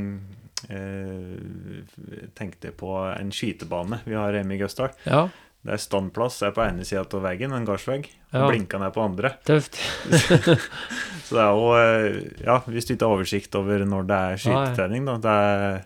eh, 0.72 2.28
tenkte 2.38 2.70
jeg 2.70 2.76
på 2.78 2.94
en 3.10 3.32
skytebane 3.34 3.98
vi 4.06 4.14
har 4.16 4.32
hjemme 4.38 4.54
i 4.56 4.60
Gausdal. 4.62 4.94
Ja, 5.04 5.26
Der 5.64 5.78
standplass 5.78 6.40
er 6.42 6.50
på 6.56 6.62
ene 6.64 6.82
sida 6.84 7.04
av 7.06 7.22
veggen, 7.22 7.52
en 7.54 7.64
gardsvegg, 7.68 8.08
Ja. 8.32 8.48
blinkene 8.48 8.88
er 8.88 8.94
på 8.96 9.04
andre. 9.04 9.30
tøft. 9.46 9.76
Så 11.26 11.36
det 11.36 11.42
er 11.44 11.52
jo 11.54 11.68
eh, 11.78 12.16
Ja, 12.44 12.56
hvis 12.66 12.88
du 12.88 12.94
ikke 12.96 13.06
har 13.06 13.14
oversikt 13.18 13.54
over 13.54 13.84
når 13.86 14.08
det 14.08 14.16
er 14.18 14.40
skytetrening, 14.42 15.04
da. 15.06 15.14
Det 15.22 15.30
er, 15.30 15.84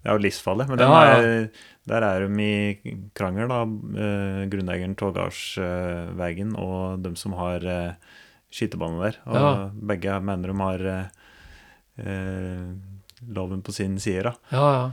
det 0.00 0.08
er 0.08 0.16
jo 0.16 0.22
livsfarlig. 0.24 0.68
Men 0.70 0.78
den 0.80 0.94
er, 0.96 1.10
ja. 1.10 1.18
er, 1.20 1.68
der 1.92 2.06
er 2.08 2.24
de 2.28 2.46
i 2.46 2.94
krangel, 3.18 3.50
da. 3.52 3.60
Eh, 4.06 4.40
grunneieren 4.54 4.96
av 5.04 5.12
gardsveggen 5.18 6.56
og 6.56 7.04
de 7.04 7.12
som 7.20 7.36
har 7.36 7.66
eh, 7.68 8.16
skytebane 8.50 9.02
der. 9.04 9.20
Og 9.28 9.36
Ja. 9.36 9.52
begge 9.92 10.16
mener 10.24 10.48
de 10.54 10.58
har 10.64 10.86
eh, 12.00 12.64
loven 13.28 13.60
på 13.62 13.72
sin 13.76 13.98
side, 14.00 14.22
da. 14.30 14.34
Ja, 14.50 14.72
ja. 14.78 14.90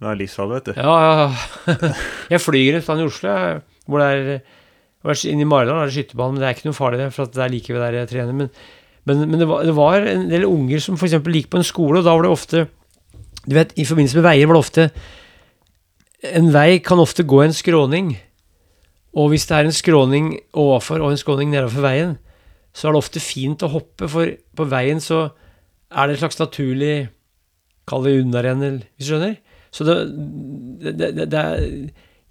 Det 0.00 0.08
er 0.08 0.16
livsfarlig, 0.16 0.60
vet 0.60 0.68
du. 0.70 0.80
Ja, 0.80 0.94
ja. 1.04 1.92
Jeg 2.32 2.40
flyr 2.40 2.76
et 2.78 2.84
sted 2.86 3.00
i 3.02 3.04
Oslo, 3.04 3.28
jeg, 3.36 3.60
hvor 3.90 4.02
det 4.02 4.10
er 4.10 4.42
Inne 5.00 5.46
i 5.46 5.48
Maridalen 5.48 5.80
er 5.80 5.88
det 5.88 5.96
skytebane, 5.96 6.34
men 6.34 6.42
det 6.42 6.48
er 6.48 6.56
ikke 6.56 6.68
noe 6.68 6.76
farlig, 6.76 6.98
det, 7.00 7.12
for 7.16 7.30
det 7.32 7.40
er 7.40 7.52
like 7.52 7.72
ved 7.72 7.80
der 7.80 7.94
jeg 7.96 8.08
trener. 8.10 8.36
Men, 8.36 8.50
men, 9.08 9.22
men 9.30 9.40
det, 9.40 9.46
var, 9.48 9.62
det 9.64 9.76
var 9.76 10.04
en 10.10 10.26
del 10.28 10.44
unger 10.44 10.82
som 10.84 10.98
f.eks. 10.98 11.16
gikk 11.24 11.48
på 11.52 11.60
en 11.60 11.64
skole, 11.64 12.00
og 12.00 12.04
da 12.04 12.12
var 12.12 12.26
det 12.26 12.32
ofte 12.34 12.66
Du 13.46 13.54
vet, 13.56 13.72
i 13.80 13.86
forbindelse 13.88 14.18
med 14.18 14.26
veier 14.26 14.50
var 14.50 14.58
det 14.58 14.64
ofte 14.66 14.88
En 16.36 16.50
vei 16.52 16.82
kan 16.84 17.00
ofte 17.00 17.24
gå 17.24 17.38
en 17.40 17.56
skråning. 17.56 18.10
Og 19.16 19.30
hvis 19.32 19.46
det 19.48 19.56
er 19.56 19.68
en 19.70 19.74
skråning 19.74 20.34
overfor 20.52 21.00
og 21.00 21.14
en 21.14 21.20
skråning 21.20 21.48
nedover 21.50 21.80
veien, 21.80 22.12
så 22.76 22.88
er 22.88 22.92
det 22.92 23.00
ofte 23.00 23.22
fint 23.24 23.64
å 23.64 23.70
hoppe, 23.72 24.06
for 24.06 24.28
på 24.28 24.66
veien 24.68 25.00
så 25.02 25.30
er 25.90 26.06
det 26.06 26.18
et 26.18 26.22
slags 26.22 26.38
naturlig 26.38 27.08
Kall 27.88 28.04
det 28.04 28.12
unnarenn, 28.20 28.60
hvis 28.94 29.08
du 29.08 29.14
skjønner? 29.14 29.32
Så 29.74 29.86
det, 29.88 29.96
det, 30.84 31.08
det, 31.16 31.24
det 31.32 31.40
er 31.40 31.64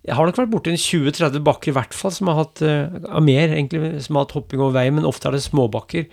Jeg 0.08 0.16
har 0.16 0.26
nok 0.30 0.38
vært 0.40 0.52
borti 0.54 0.72
en 0.72 0.80
20-30 0.80 1.44
bakker 1.44 1.72
i 1.74 1.76
hvert 1.76 1.96
fall 1.98 2.14
som 2.16 2.30
har 2.32 2.38
hatt 2.40 2.62
uh, 2.64 3.20
mer, 3.24 3.52
egentlig, 3.52 4.00
som 4.06 4.16
har 4.16 4.26
hatt 4.28 4.38
hopping 4.38 4.62
over 4.64 4.78
veien, 4.78 4.96
men 4.96 5.08
ofte 5.08 5.28
er 5.28 5.36
det 5.36 5.44
småbakker. 5.44 6.08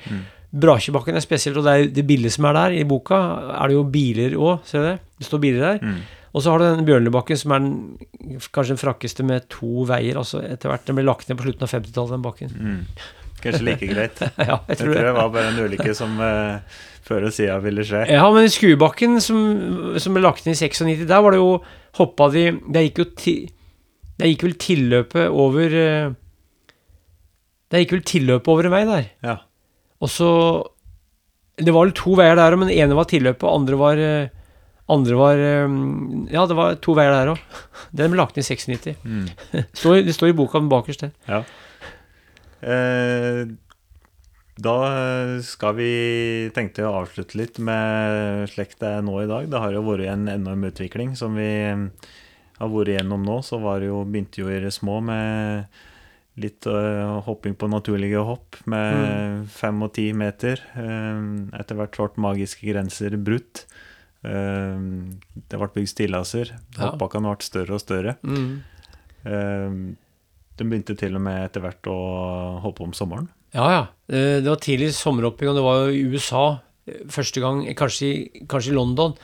Brakebakken 0.57 1.19
er 1.19 1.23
spesielt, 1.25 1.59
og 1.61 1.67
det 1.67 1.73
er 1.75 1.89
det 1.95 2.07
bildet 2.09 2.35
som 2.35 2.49
er 2.49 2.57
der 2.57 2.75
i 2.81 2.85
boka, 2.89 3.19
er 3.61 3.71
det 3.71 3.77
jo 3.77 3.85
biler 3.93 4.37
òg, 4.39 4.65
ser 4.67 4.83
du 4.83 4.89
det? 4.91 4.97
Det 5.21 5.29
står 5.29 5.43
biler 5.43 5.65
der. 5.67 5.79
Mm. 5.85 6.01
Og 6.37 6.43
så 6.45 6.53
har 6.53 6.61
du 6.61 6.67
den 6.67 6.85
Bjørnlibakken 6.85 7.39
som 7.41 7.55
er 7.57 7.63
den, 7.65 7.77
kanskje 8.53 8.75
den 8.75 8.81
frakkeste 8.83 9.25
med 9.25 9.47
to 9.53 9.87
veier. 9.89 10.19
altså 10.21 10.43
Etter 10.45 10.69
hvert 10.69 10.85
den 10.85 10.99
ble 10.99 11.07
lagt 11.07 11.31
ned 11.31 11.39
på 11.39 11.47
slutten 11.47 11.65
av 11.65 11.73
50-tallet, 11.73 12.13
den 12.13 12.27
bakken. 12.27 12.53
Mm. 12.53 12.83
Kanskje 13.41 13.65
like 13.65 13.89
greit. 13.89 14.21
ja, 14.51 14.59
jeg 14.67 14.75
Jeg 14.75 14.77
tror 14.83 14.85
tror 14.85 14.95
det. 14.99 15.07
det 15.07 15.15
var 15.17 15.33
bare 15.33 15.49
en 15.55 15.63
ulykke 15.65 15.95
som 15.97 16.19
uh, 16.21 16.83
før 17.07 17.29
og 17.31 17.33
sida 17.37 17.57
ville 17.65 17.87
skje. 17.89 18.03
Ja, 18.13 18.27
men 18.35 18.51
Skuebakken 18.53 19.17
som, 19.25 19.41
som 20.03 20.17
ble 20.17 20.25
lagt 20.27 20.45
ned 20.45 20.59
i 20.59 20.61
96, 20.69 21.07
der 21.09 21.25
var 21.25 21.33
det 21.33 21.41
jo 21.41 21.51
hoppa 21.97 22.29
de 22.35 22.49
Der 22.69 22.85
gikk 22.85 23.01
jo 23.01 23.09
ti, 23.17 23.37
Der 24.17 24.31
gikk 24.31 24.47
vel 24.47 24.57
tilløpet 24.61 25.29
over 25.29 25.69
Det 25.73 26.15
Der 27.73 27.83
gikk 27.83 27.97
vel 27.99 28.07
tilløpet 28.09 28.49
over 28.53 28.69
en 28.69 28.75
vei 28.75 28.85
der. 28.89 29.11
Ja. 29.27 29.37
Og 30.01 30.13
så 30.13 30.31
Det 31.59 31.73
var 31.73 31.87
vel 31.87 31.97
to 31.97 32.17
veier 32.19 32.37
der 32.37 32.53
òg, 32.53 32.61
men 32.61 32.69
den 32.71 32.79
ene 32.79 32.97
var 32.97 33.09
tilløpet, 33.09 33.45
og 33.45 33.63
andre 33.63 33.79
var 33.81 34.01
eh, 34.01 34.33
andre 34.93 35.19
var 35.19 35.41
eh, 35.43 35.77
Ja, 36.31 36.47
det 36.47 36.57
var 36.59 36.77
to 36.85 36.95
veier 36.95 37.15
der 37.15 37.33
òg. 37.35 37.41
Den 37.97 38.13
ble 38.13 38.21
lagt 38.21 38.37
ned 38.37 38.45
i 38.45 38.49
96. 38.55 38.99
Mm. 39.03 39.29
Det 39.53 39.69
står, 39.73 40.03
det 40.07 40.15
står 40.15 40.31
i 40.31 40.37
boka 40.37 40.61
bakerst 40.61 41.07
der. 41.07 41.15
Ja. 41.27 41.41
Eh, 42.67 43.47
da 44.57 44.77
skal 45.45 45.75
vi 45.77 45.91
tenkte 46.57 46.81
jeg 46.81 46.89
å 46.89 47.03
avslutte 47.03 47.37
litt 47.37 47.59
med 47.61 48.47
slik 48.49 48.79
det 48.81 48.89
er 48.89 49.03
nå 49.05 49.19
i 49.21 49.29
dag. 49.29 49.51
Det 49.53 49.61
har 49.61 49.75
jo 49.75 49.85
vært 49.85 50.09
en 50.13 50.31
enorm 50.33 50.65
utvikling 50.71 51.13
som 51.19 51.37
vi 51.37 51.51
har 52.59 52.71
vært 52.73 52.95
igjennom 52.95 53.25
nå. 53.27 53.41
Så 53.45 53.59
var 53.63 53.81
det 53.83 53.91
jo, 53.91 54.05
begynte 54.09 54.41
jo 54.43 54.49
i 54.53 54.61
det 54.65 54.73
små 54.75 55.01
med 55.05 55.67
litt 56.37 56.67
uh, 56.69 57.17
hopping 57.25 57.55
på 57.57 57.69
naturlige 57.73 58.21
hopp 58.29 58.59
med 58.69 59.47
fem 59.49 59.79
og 59.87 59.95
ti 59.97 60.11
meter. 60.13 60.61
Eh, 60.77 61.21
etter 61.61 61.79
hvert 61.79 61.97
ble 61.97 62.23
magiske 62.27 62.67
grenser 62.69 63.17
brutt. 63.17 63.63
Eh, 64.27 64.77
det 65.49 65.61
ble 65.63 65.71
bygd 65.79 65.89
stillaser. 65.95 66.51
Ja. 66.77 66.91
Hoppbakkene 66.91 67.33
ble 67.33 67.47
større 67.47 67.79
og 67.79 67.81
større. 67.81 68.17
Mm. 68.21 68.51
Eh, 69.25 69.79
de 70.57 70.65
begynte 70.69 70.97
til 70.97 71.17
og 71.17 71.25
med 71.25 71.43
etter 71.49 71.65
hvert 71.65 71.89
å 71.93 71.97
hoppe 72.65 72.85
om 72.85 72.93
sommeren. 72.97 73.31
Ja, 73.57 73.67
ja. 73.73 73.83
Det 74.09 74.45
var 74.49 74.61
tidlig 74.61 74.91
sommerhopping, 74.97 75.49
og 75.49 75.57
det 75.57 75.65
var 75.65 75.81
jo 75.87 75.93
i 75.97 76.05
USA 76.13 76.45
første 77.13 77.41
gang, 77.43 77.63
kanskje, 77.77 78.07
i- 78.07 78.45
kanskje 78.49 78.73
i 78.73 78.77
London, 78.77 79.15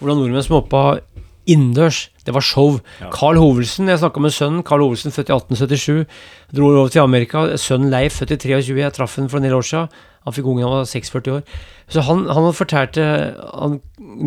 hvordan 0.00 0.18
nordmenn 0.22 0.42
som 0.44 0.56
hoppa 0.58 1.00
innendørs. 1.46 2.08
Det 2.26 2.34
var 2.34 2.44
show. 2.46 2.78
Ja. 3.00 3.10
Carl 3.10 3.38
Hovelsen, 3.40 3.88
jeg 3.90 3.98
snakka 3.98 4.22
med 4.22 4.34
sønnen, 4.34 4.62
Carl 4.62 4.84
Hovelsen, 4.84 5.14
født 5.14 5.32
i 5.32 5.34
1877, 5.34 6.06
dro 6.54 6.70
over 6.70 6.88
til 6.88 7.02
Amerika. 7.02 7.44
Sønnen 7.58 7.90
Leif, 7.90 8.20
født 8.20 8.36
i 8.36 8.36
23, 8.36 8.78
jeg 8.78 8.94
traff 8.94 9.16
ham 9.16 9.28
for 9.28 9.40
en 9.40 9.48
del 9.48 9.56
år 9.58 9.66
siden. 9.66 9.88
Han 10.22 10.36
fikk 10.36 10.46
ungen 10.46 10.62
da 10.62 10.70
han 10.70 10.84
var 10.84 10.86
46 10.86 11.32
år. 11.32 11.42
Så 11.90 12.04
han, 12.06 12.24
han 12.30 12.52
fortalte, 12.54 13.04
han, 13.42 13.80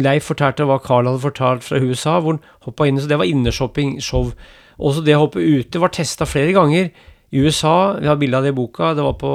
Leif 0.03 0.27
fortalte 0.27 0.67
hva 0.67 0.79
Carl 0.83 1.07
hadde 1.07 1.23
fortalt 1.23 1.63
fra 1.63 1.79
USA, 1.79 2.19
hvor 2.19 2.35
han 2.35 2.43
hoppa 2.67 2.87
inn. 2.89 2.99
Så 2.99 3.07
det 3.07 3.19
var 3.21 3.29
innershopping-show. 3.31 4.33
Også 4.75 5.05
det 5.05 5.15
å 5.15 5.23
hoppe 5.23 5.39
ute 5.39 5.79
var 5.79 5.93
testa 5.95 6.27
flere 6.27 6.51
ganger. 6.55 6.91
I 7.31 7.41
USA, 7.41 7.95
vi 8.01 8.11
har 8.11 8.19
bilde 8.19 8.37
av 8.37 8.45
det 8.45 8.51
i 8.51 8.57
boka, 8.57 8.93
det 8.95 9.03
var 9.05 9.15
på 9.19 9.31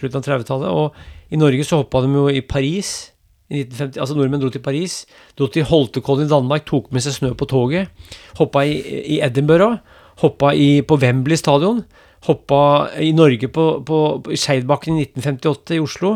slutten 0.00 0.22
av 0.22 0.26
30-tallet. 0.26 0.72
Og 0.72 1.30
i 1.30 1.38
Norge 1.40 1.66
så 1.68 1.82
hoppa 1.82 2.00
de 2.04 2.16
jo 2.16 2.26
i 2.32 2.40
Paris. 2.40 3.12
I 3.50 3.64
1950, 3.64 3.98
altså 3.98 4.14
Nordmenn 4.14 4.42
dro 4.42 4.50
til 4.54 4.62
Paris. 4.62 5.00
Dro 5.38 5.48
til 5.50 5.66
Holtekollen 5.66 6.28
i 6.28 6.30
Danmark, 6.30 6.66
tok 6.68 6.92
med 6.94 7.02
seg 7.02 7.16
snø 7.16 7.32
på 7.34 7.48
toget. 7.50 7.90
Hoppa 8.38 8.62
i, 8.62 8.76
i 9.16 9.20
Edinburgh. 9.26 9.80
Hoppa 10.22 10.52
i, 10.54 10.84
på 10.86 11.00
Wembley 11.02 11.38
stadion. 11.40 11.82
Hoppa 12.28 12.62
i 13.00 13.10
Norge 13.16 13.48
på, 13.50 13.66
på, 13.86 13.98
på 14.22 14.38
Skeidbakken 14.38 15.00
i 15.00 15.08
1958 15.08 15.78
i 15.78 15.82
Oslo. 15.82 16.14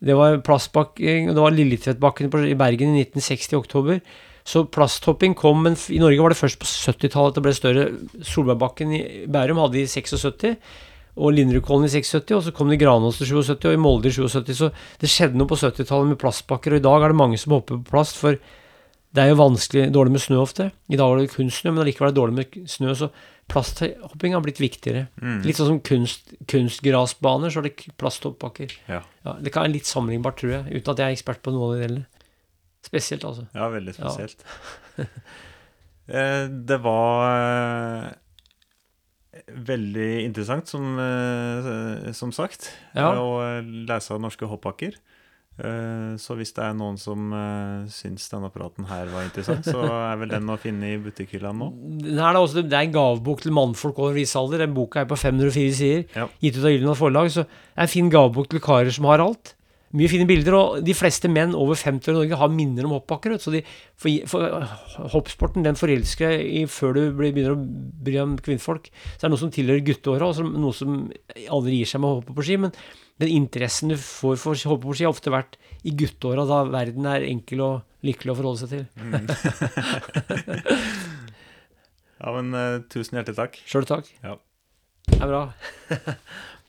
Det 0.00 0.16
var 0.16 0.40
plastbakken, 0.46 1.34
det 1.34 1.44
var 1.44 1.52
Lilletvedtbakken 1.52 2.30
i 2.48 2.56
Bergen 2.56 2.96
i 2.96 3.04
1960 3.04 3.52
i 3.52 3.58
oktober. 3.58 4.02
Så 4.46 4.64
plasthopping 4.72 5.34
kom, 5.36 5.60
men 5.66 5.76
i 5.92 6.00
Norge 6.00 6.22
var 6.22 6.32
det 6.32 6.40
først 6.40 6.60
på 6.62 6.68
70-tallet 6.68 7.36
det 7.36 7.42
ble 7.44 7.52
større. 7.54 7.88
Solbergbakken 8.24 8.94
i 8.96 9.02
Bærum 9.30 9.60
hadde 9.60 9.76
de 9.76 9.84
i 9.84 9.90
76, 9.90 10.56
og 11.18 11.34
Linderudkollen 11.34 11.88
i 11.88 11.92
76, 11.92 12.30
og 12.36 12.44
så 12.46 12.54
kom 12.54 12.70
det 12.70 12.78
Granås 12.80 13.20
i 13.20 13.26
77, 13.26 13.66
og 13.66 13.74
i 13.74 13.80
Molde 13.80 14.10
i 14.10 14.14
77. 14.14 14.54
Så 14.56 14.70
det 15.02 15.10
skjedde 15.10 15.40
noe 15.40 15.50
på 15.50 15.58
70-tallet 15.58 16.12
med 16.12 16.20
plastbakker, 16.20 16.76
og 16.76 16.80
i 16.80 16.86
dag 16.86 17.04
er 17.04 17.12
det 17.12 17.20
mange 17.20 17.40
som 17.40 17.56
hopper 17.56 17.80
på 17.80 17.94
plast, 17.96 18.20
for 18.20 18.40
Det 19.10 19.18
er 19.24 19.32
jo 19.32 19.40
vanskelig, 19.40 19.88
dårlig 19.90 20.12
med 20.14 20.22
snø 20.22 20.36
ofte. 20.38 20.68
I 20.86 20.94
dag 20.94 21.08
var 21.10 21.18
det 21.18 21.32
kun 21.32 21.48
snø, 21.50 21.72
men 21.72 21.82
allikevel 21.82 22.06
er 22.06 22.12
det 22.12 22.20
dårlig 22.20 22.34
med 22.36 22.68
snø, 22.70 22.92
så 22.94 23.08
plasthopping 23.50 24.36
har 24.36 24.44
blitt 24.44 24.60
viktigere. 24.62 25.08
Mm. 25.18 25.40
Litt 25.42 25.58
sånn 25.58 25.66
som 25.72 25.80
kunst, 25.82 26.30
kunstgrasbaner, 26.46 27.50
så 27.50 27.58
er 27.58 27.66
det 27.66 27.90
plasthoppbakker. 27.98 28.70
Ja. 28.86 29.00
Ja, 29.26 29.34
det 29.42 29.50
kan 29.50 29.66
være 29.66 29.74
litt 29.80 29.90
sammenlignbart, 29.90 30.38
tror 30.38 30.54
jeg, 30.54 30.76
uten 30.76 30.94
at 30.94 31.02
jeg 31.02 31.08
er 31.08 31.18
ekspert 31.18 31.42
på 31.42 31.50
noe 31.54 31.72
av 31.72 31.74
det 31.74 31.88
delene. 31.88 32.06
Spesielt, 32.86 33.26
altså. 33.26 33.48
Ja, 33.50 33.66
veldig 33.74 33.96
spesielt. 33.98 34.46
Ja. 34.94 35.08
det 36.70 36.78
var 36.86 37.26
eh, 37.34 38.06
veldig 39.56 40.24
interessant, 40.24 40.68
som, 40.68 40.98
eh, 40.98 42.12
som 42.12 42.32
sagt, 42.32 42.70
Ja. 42.94 43.12
eh, 43.12 43.18
å 43.18 43.86
lese 43.86 44.12
av 44.14 44.20
norske 44.20 44.46
hoppbakker. 44.46 44.94
Eh, 45.60 46.16
Så 46.16 46.36
hvis 46.38 46.54
det 46.54 46.64
er 46.64 46.72
noen 46.74 46.96
som 46.98 47.32
eh, 47.32 47.84
syns 47.92 48.30
denne 48.30 48.50
praten 48.50 48.86
her 48.88 49.06
var 49.12 49.22
interessant, 49.26 49.64
så 49.64 49.82
er 49.84 50.16
vel 50.16 50.28
den 50.28 50.46
å 50.48 50.56
finne 50.58 50.94
i 50.94 50.96
butikkhylla 50.98 51.52
nå. 51.52 51.68
Den 52.00 52.18
er 52.18 52.34
også, 52.34 52.62
det 52.66 52.72
er 52.72 52.86
en 52.86 52.92
gavebok 52.94 53.42
til 53.42 53.52
mannfolk 53.52 53.98
over 53.98 54.14
viss 54.14 54.34
alder. 54.36 54.58
Den 54.64 54.72
boka 54.74 55.00
er 55.02 55.04
på 55.10 55.18
504 55.18 55.72
sider, 55.74 56.04
Ja. 56.16 56.28
gitt 56.40 56.56
ut 56.56 56.64
av 56.64 56.70
Gyldendal 56.72 56.96
Forlag. 56.96 57.28
Så 57.30 57.44
det 57.44 57.76
er 57.76 57.82
en 57.82 57.88
fin 57.88 58.10
gavebok 58.10 58.48
til 58.48 58.60
karer 58.60 58.90
som 58.92 59.04
har 59.04 59.18
alt. 59.20 59.54
Mye 59.98 60.06
fine 60.06 60.26
bilder, 60.28 60.54
og 60.54 60.84
de 60.86 60.94
fleste 60.94 61.26
menn 61.32 61.54
over 61.58 61.74
50 61.74 62.12
år 62.12 62.14
i 62.14 62.18
Norge 62.20 62.38
har 62.38 62.52
minner 62.54 62.86
om 62.86 62.94
hoppbakker. 62.94 63.34
Så 63.42 63.50
de, 63.54 63.62
for, 63.98 64.28
for, 64.30 64.40
hoppsporten 65.16 65.66
den 65.66 65.78
forelsker 65.78 66.30
deg 66.30 66.40
i 66.60 66.64
før 66.70 66.94
du 66.94 67.02
begynner 67.18 67.56
å 67.56 67.58
bry 67.58 68.14
deg 68.14 68.22
om 68.22 68.36
kvinnfolk. 68.38 68.86
Så 68.92 69.18
det 69.18 69.26
er 69.26 69.34
noe 69.34 69.42
som 69.42 69.50
tilhører 69.54 69.82
gutteåra, 69.88 70.30
og 70.30 70.54
noe 70.54 70.74
som 70.76 70.90
aldri 71.50 71.80
gir 71.80 71.90
seg 71.90 72.04
med 72.04 72.10
å 72.10 72.18
hoppe 72.20 72.36
på 72.36 72.46
ski. 72.46 72.60
Men 72.62 72.74
den 73.20 73.34
interessen 73.34 73.90
du 73.90 73.98
får 73.98 74.38
for 74.40 74.54
å 74.54 74.72
hoppe 74.76 74.86
på 74.86 74.94
ski, 74.94 75.08
har 75.08 75.14
ofte 75.16 75.34
vært 75.34 75.58
i 75.82 75.90
gutteåra, 75.96 76.46
da 76.46 76.62
verden 76.70 77.10
er 77.10 77.26
enkel 77.26 77.58
og 77.66 78.06
lykkelig 78.06 78.32
å 78.32 78.38
forholde 78.38 78.62
seg 78.62 78.70
til. 78.76 78.84
Ja, 82.20 82.34
men 82.36 82.52
uh, 82.52 82.82
tusen 82.92 83.16
hjertelig 83.16 83.38
takk. 83.38 83.54
Sjøl 83.64 83.86
takk. 83.88 84.08
Ja. 84.20 84.36
Det 85.08 85.22
er 85.24 85.30
bra. 85.30 85.44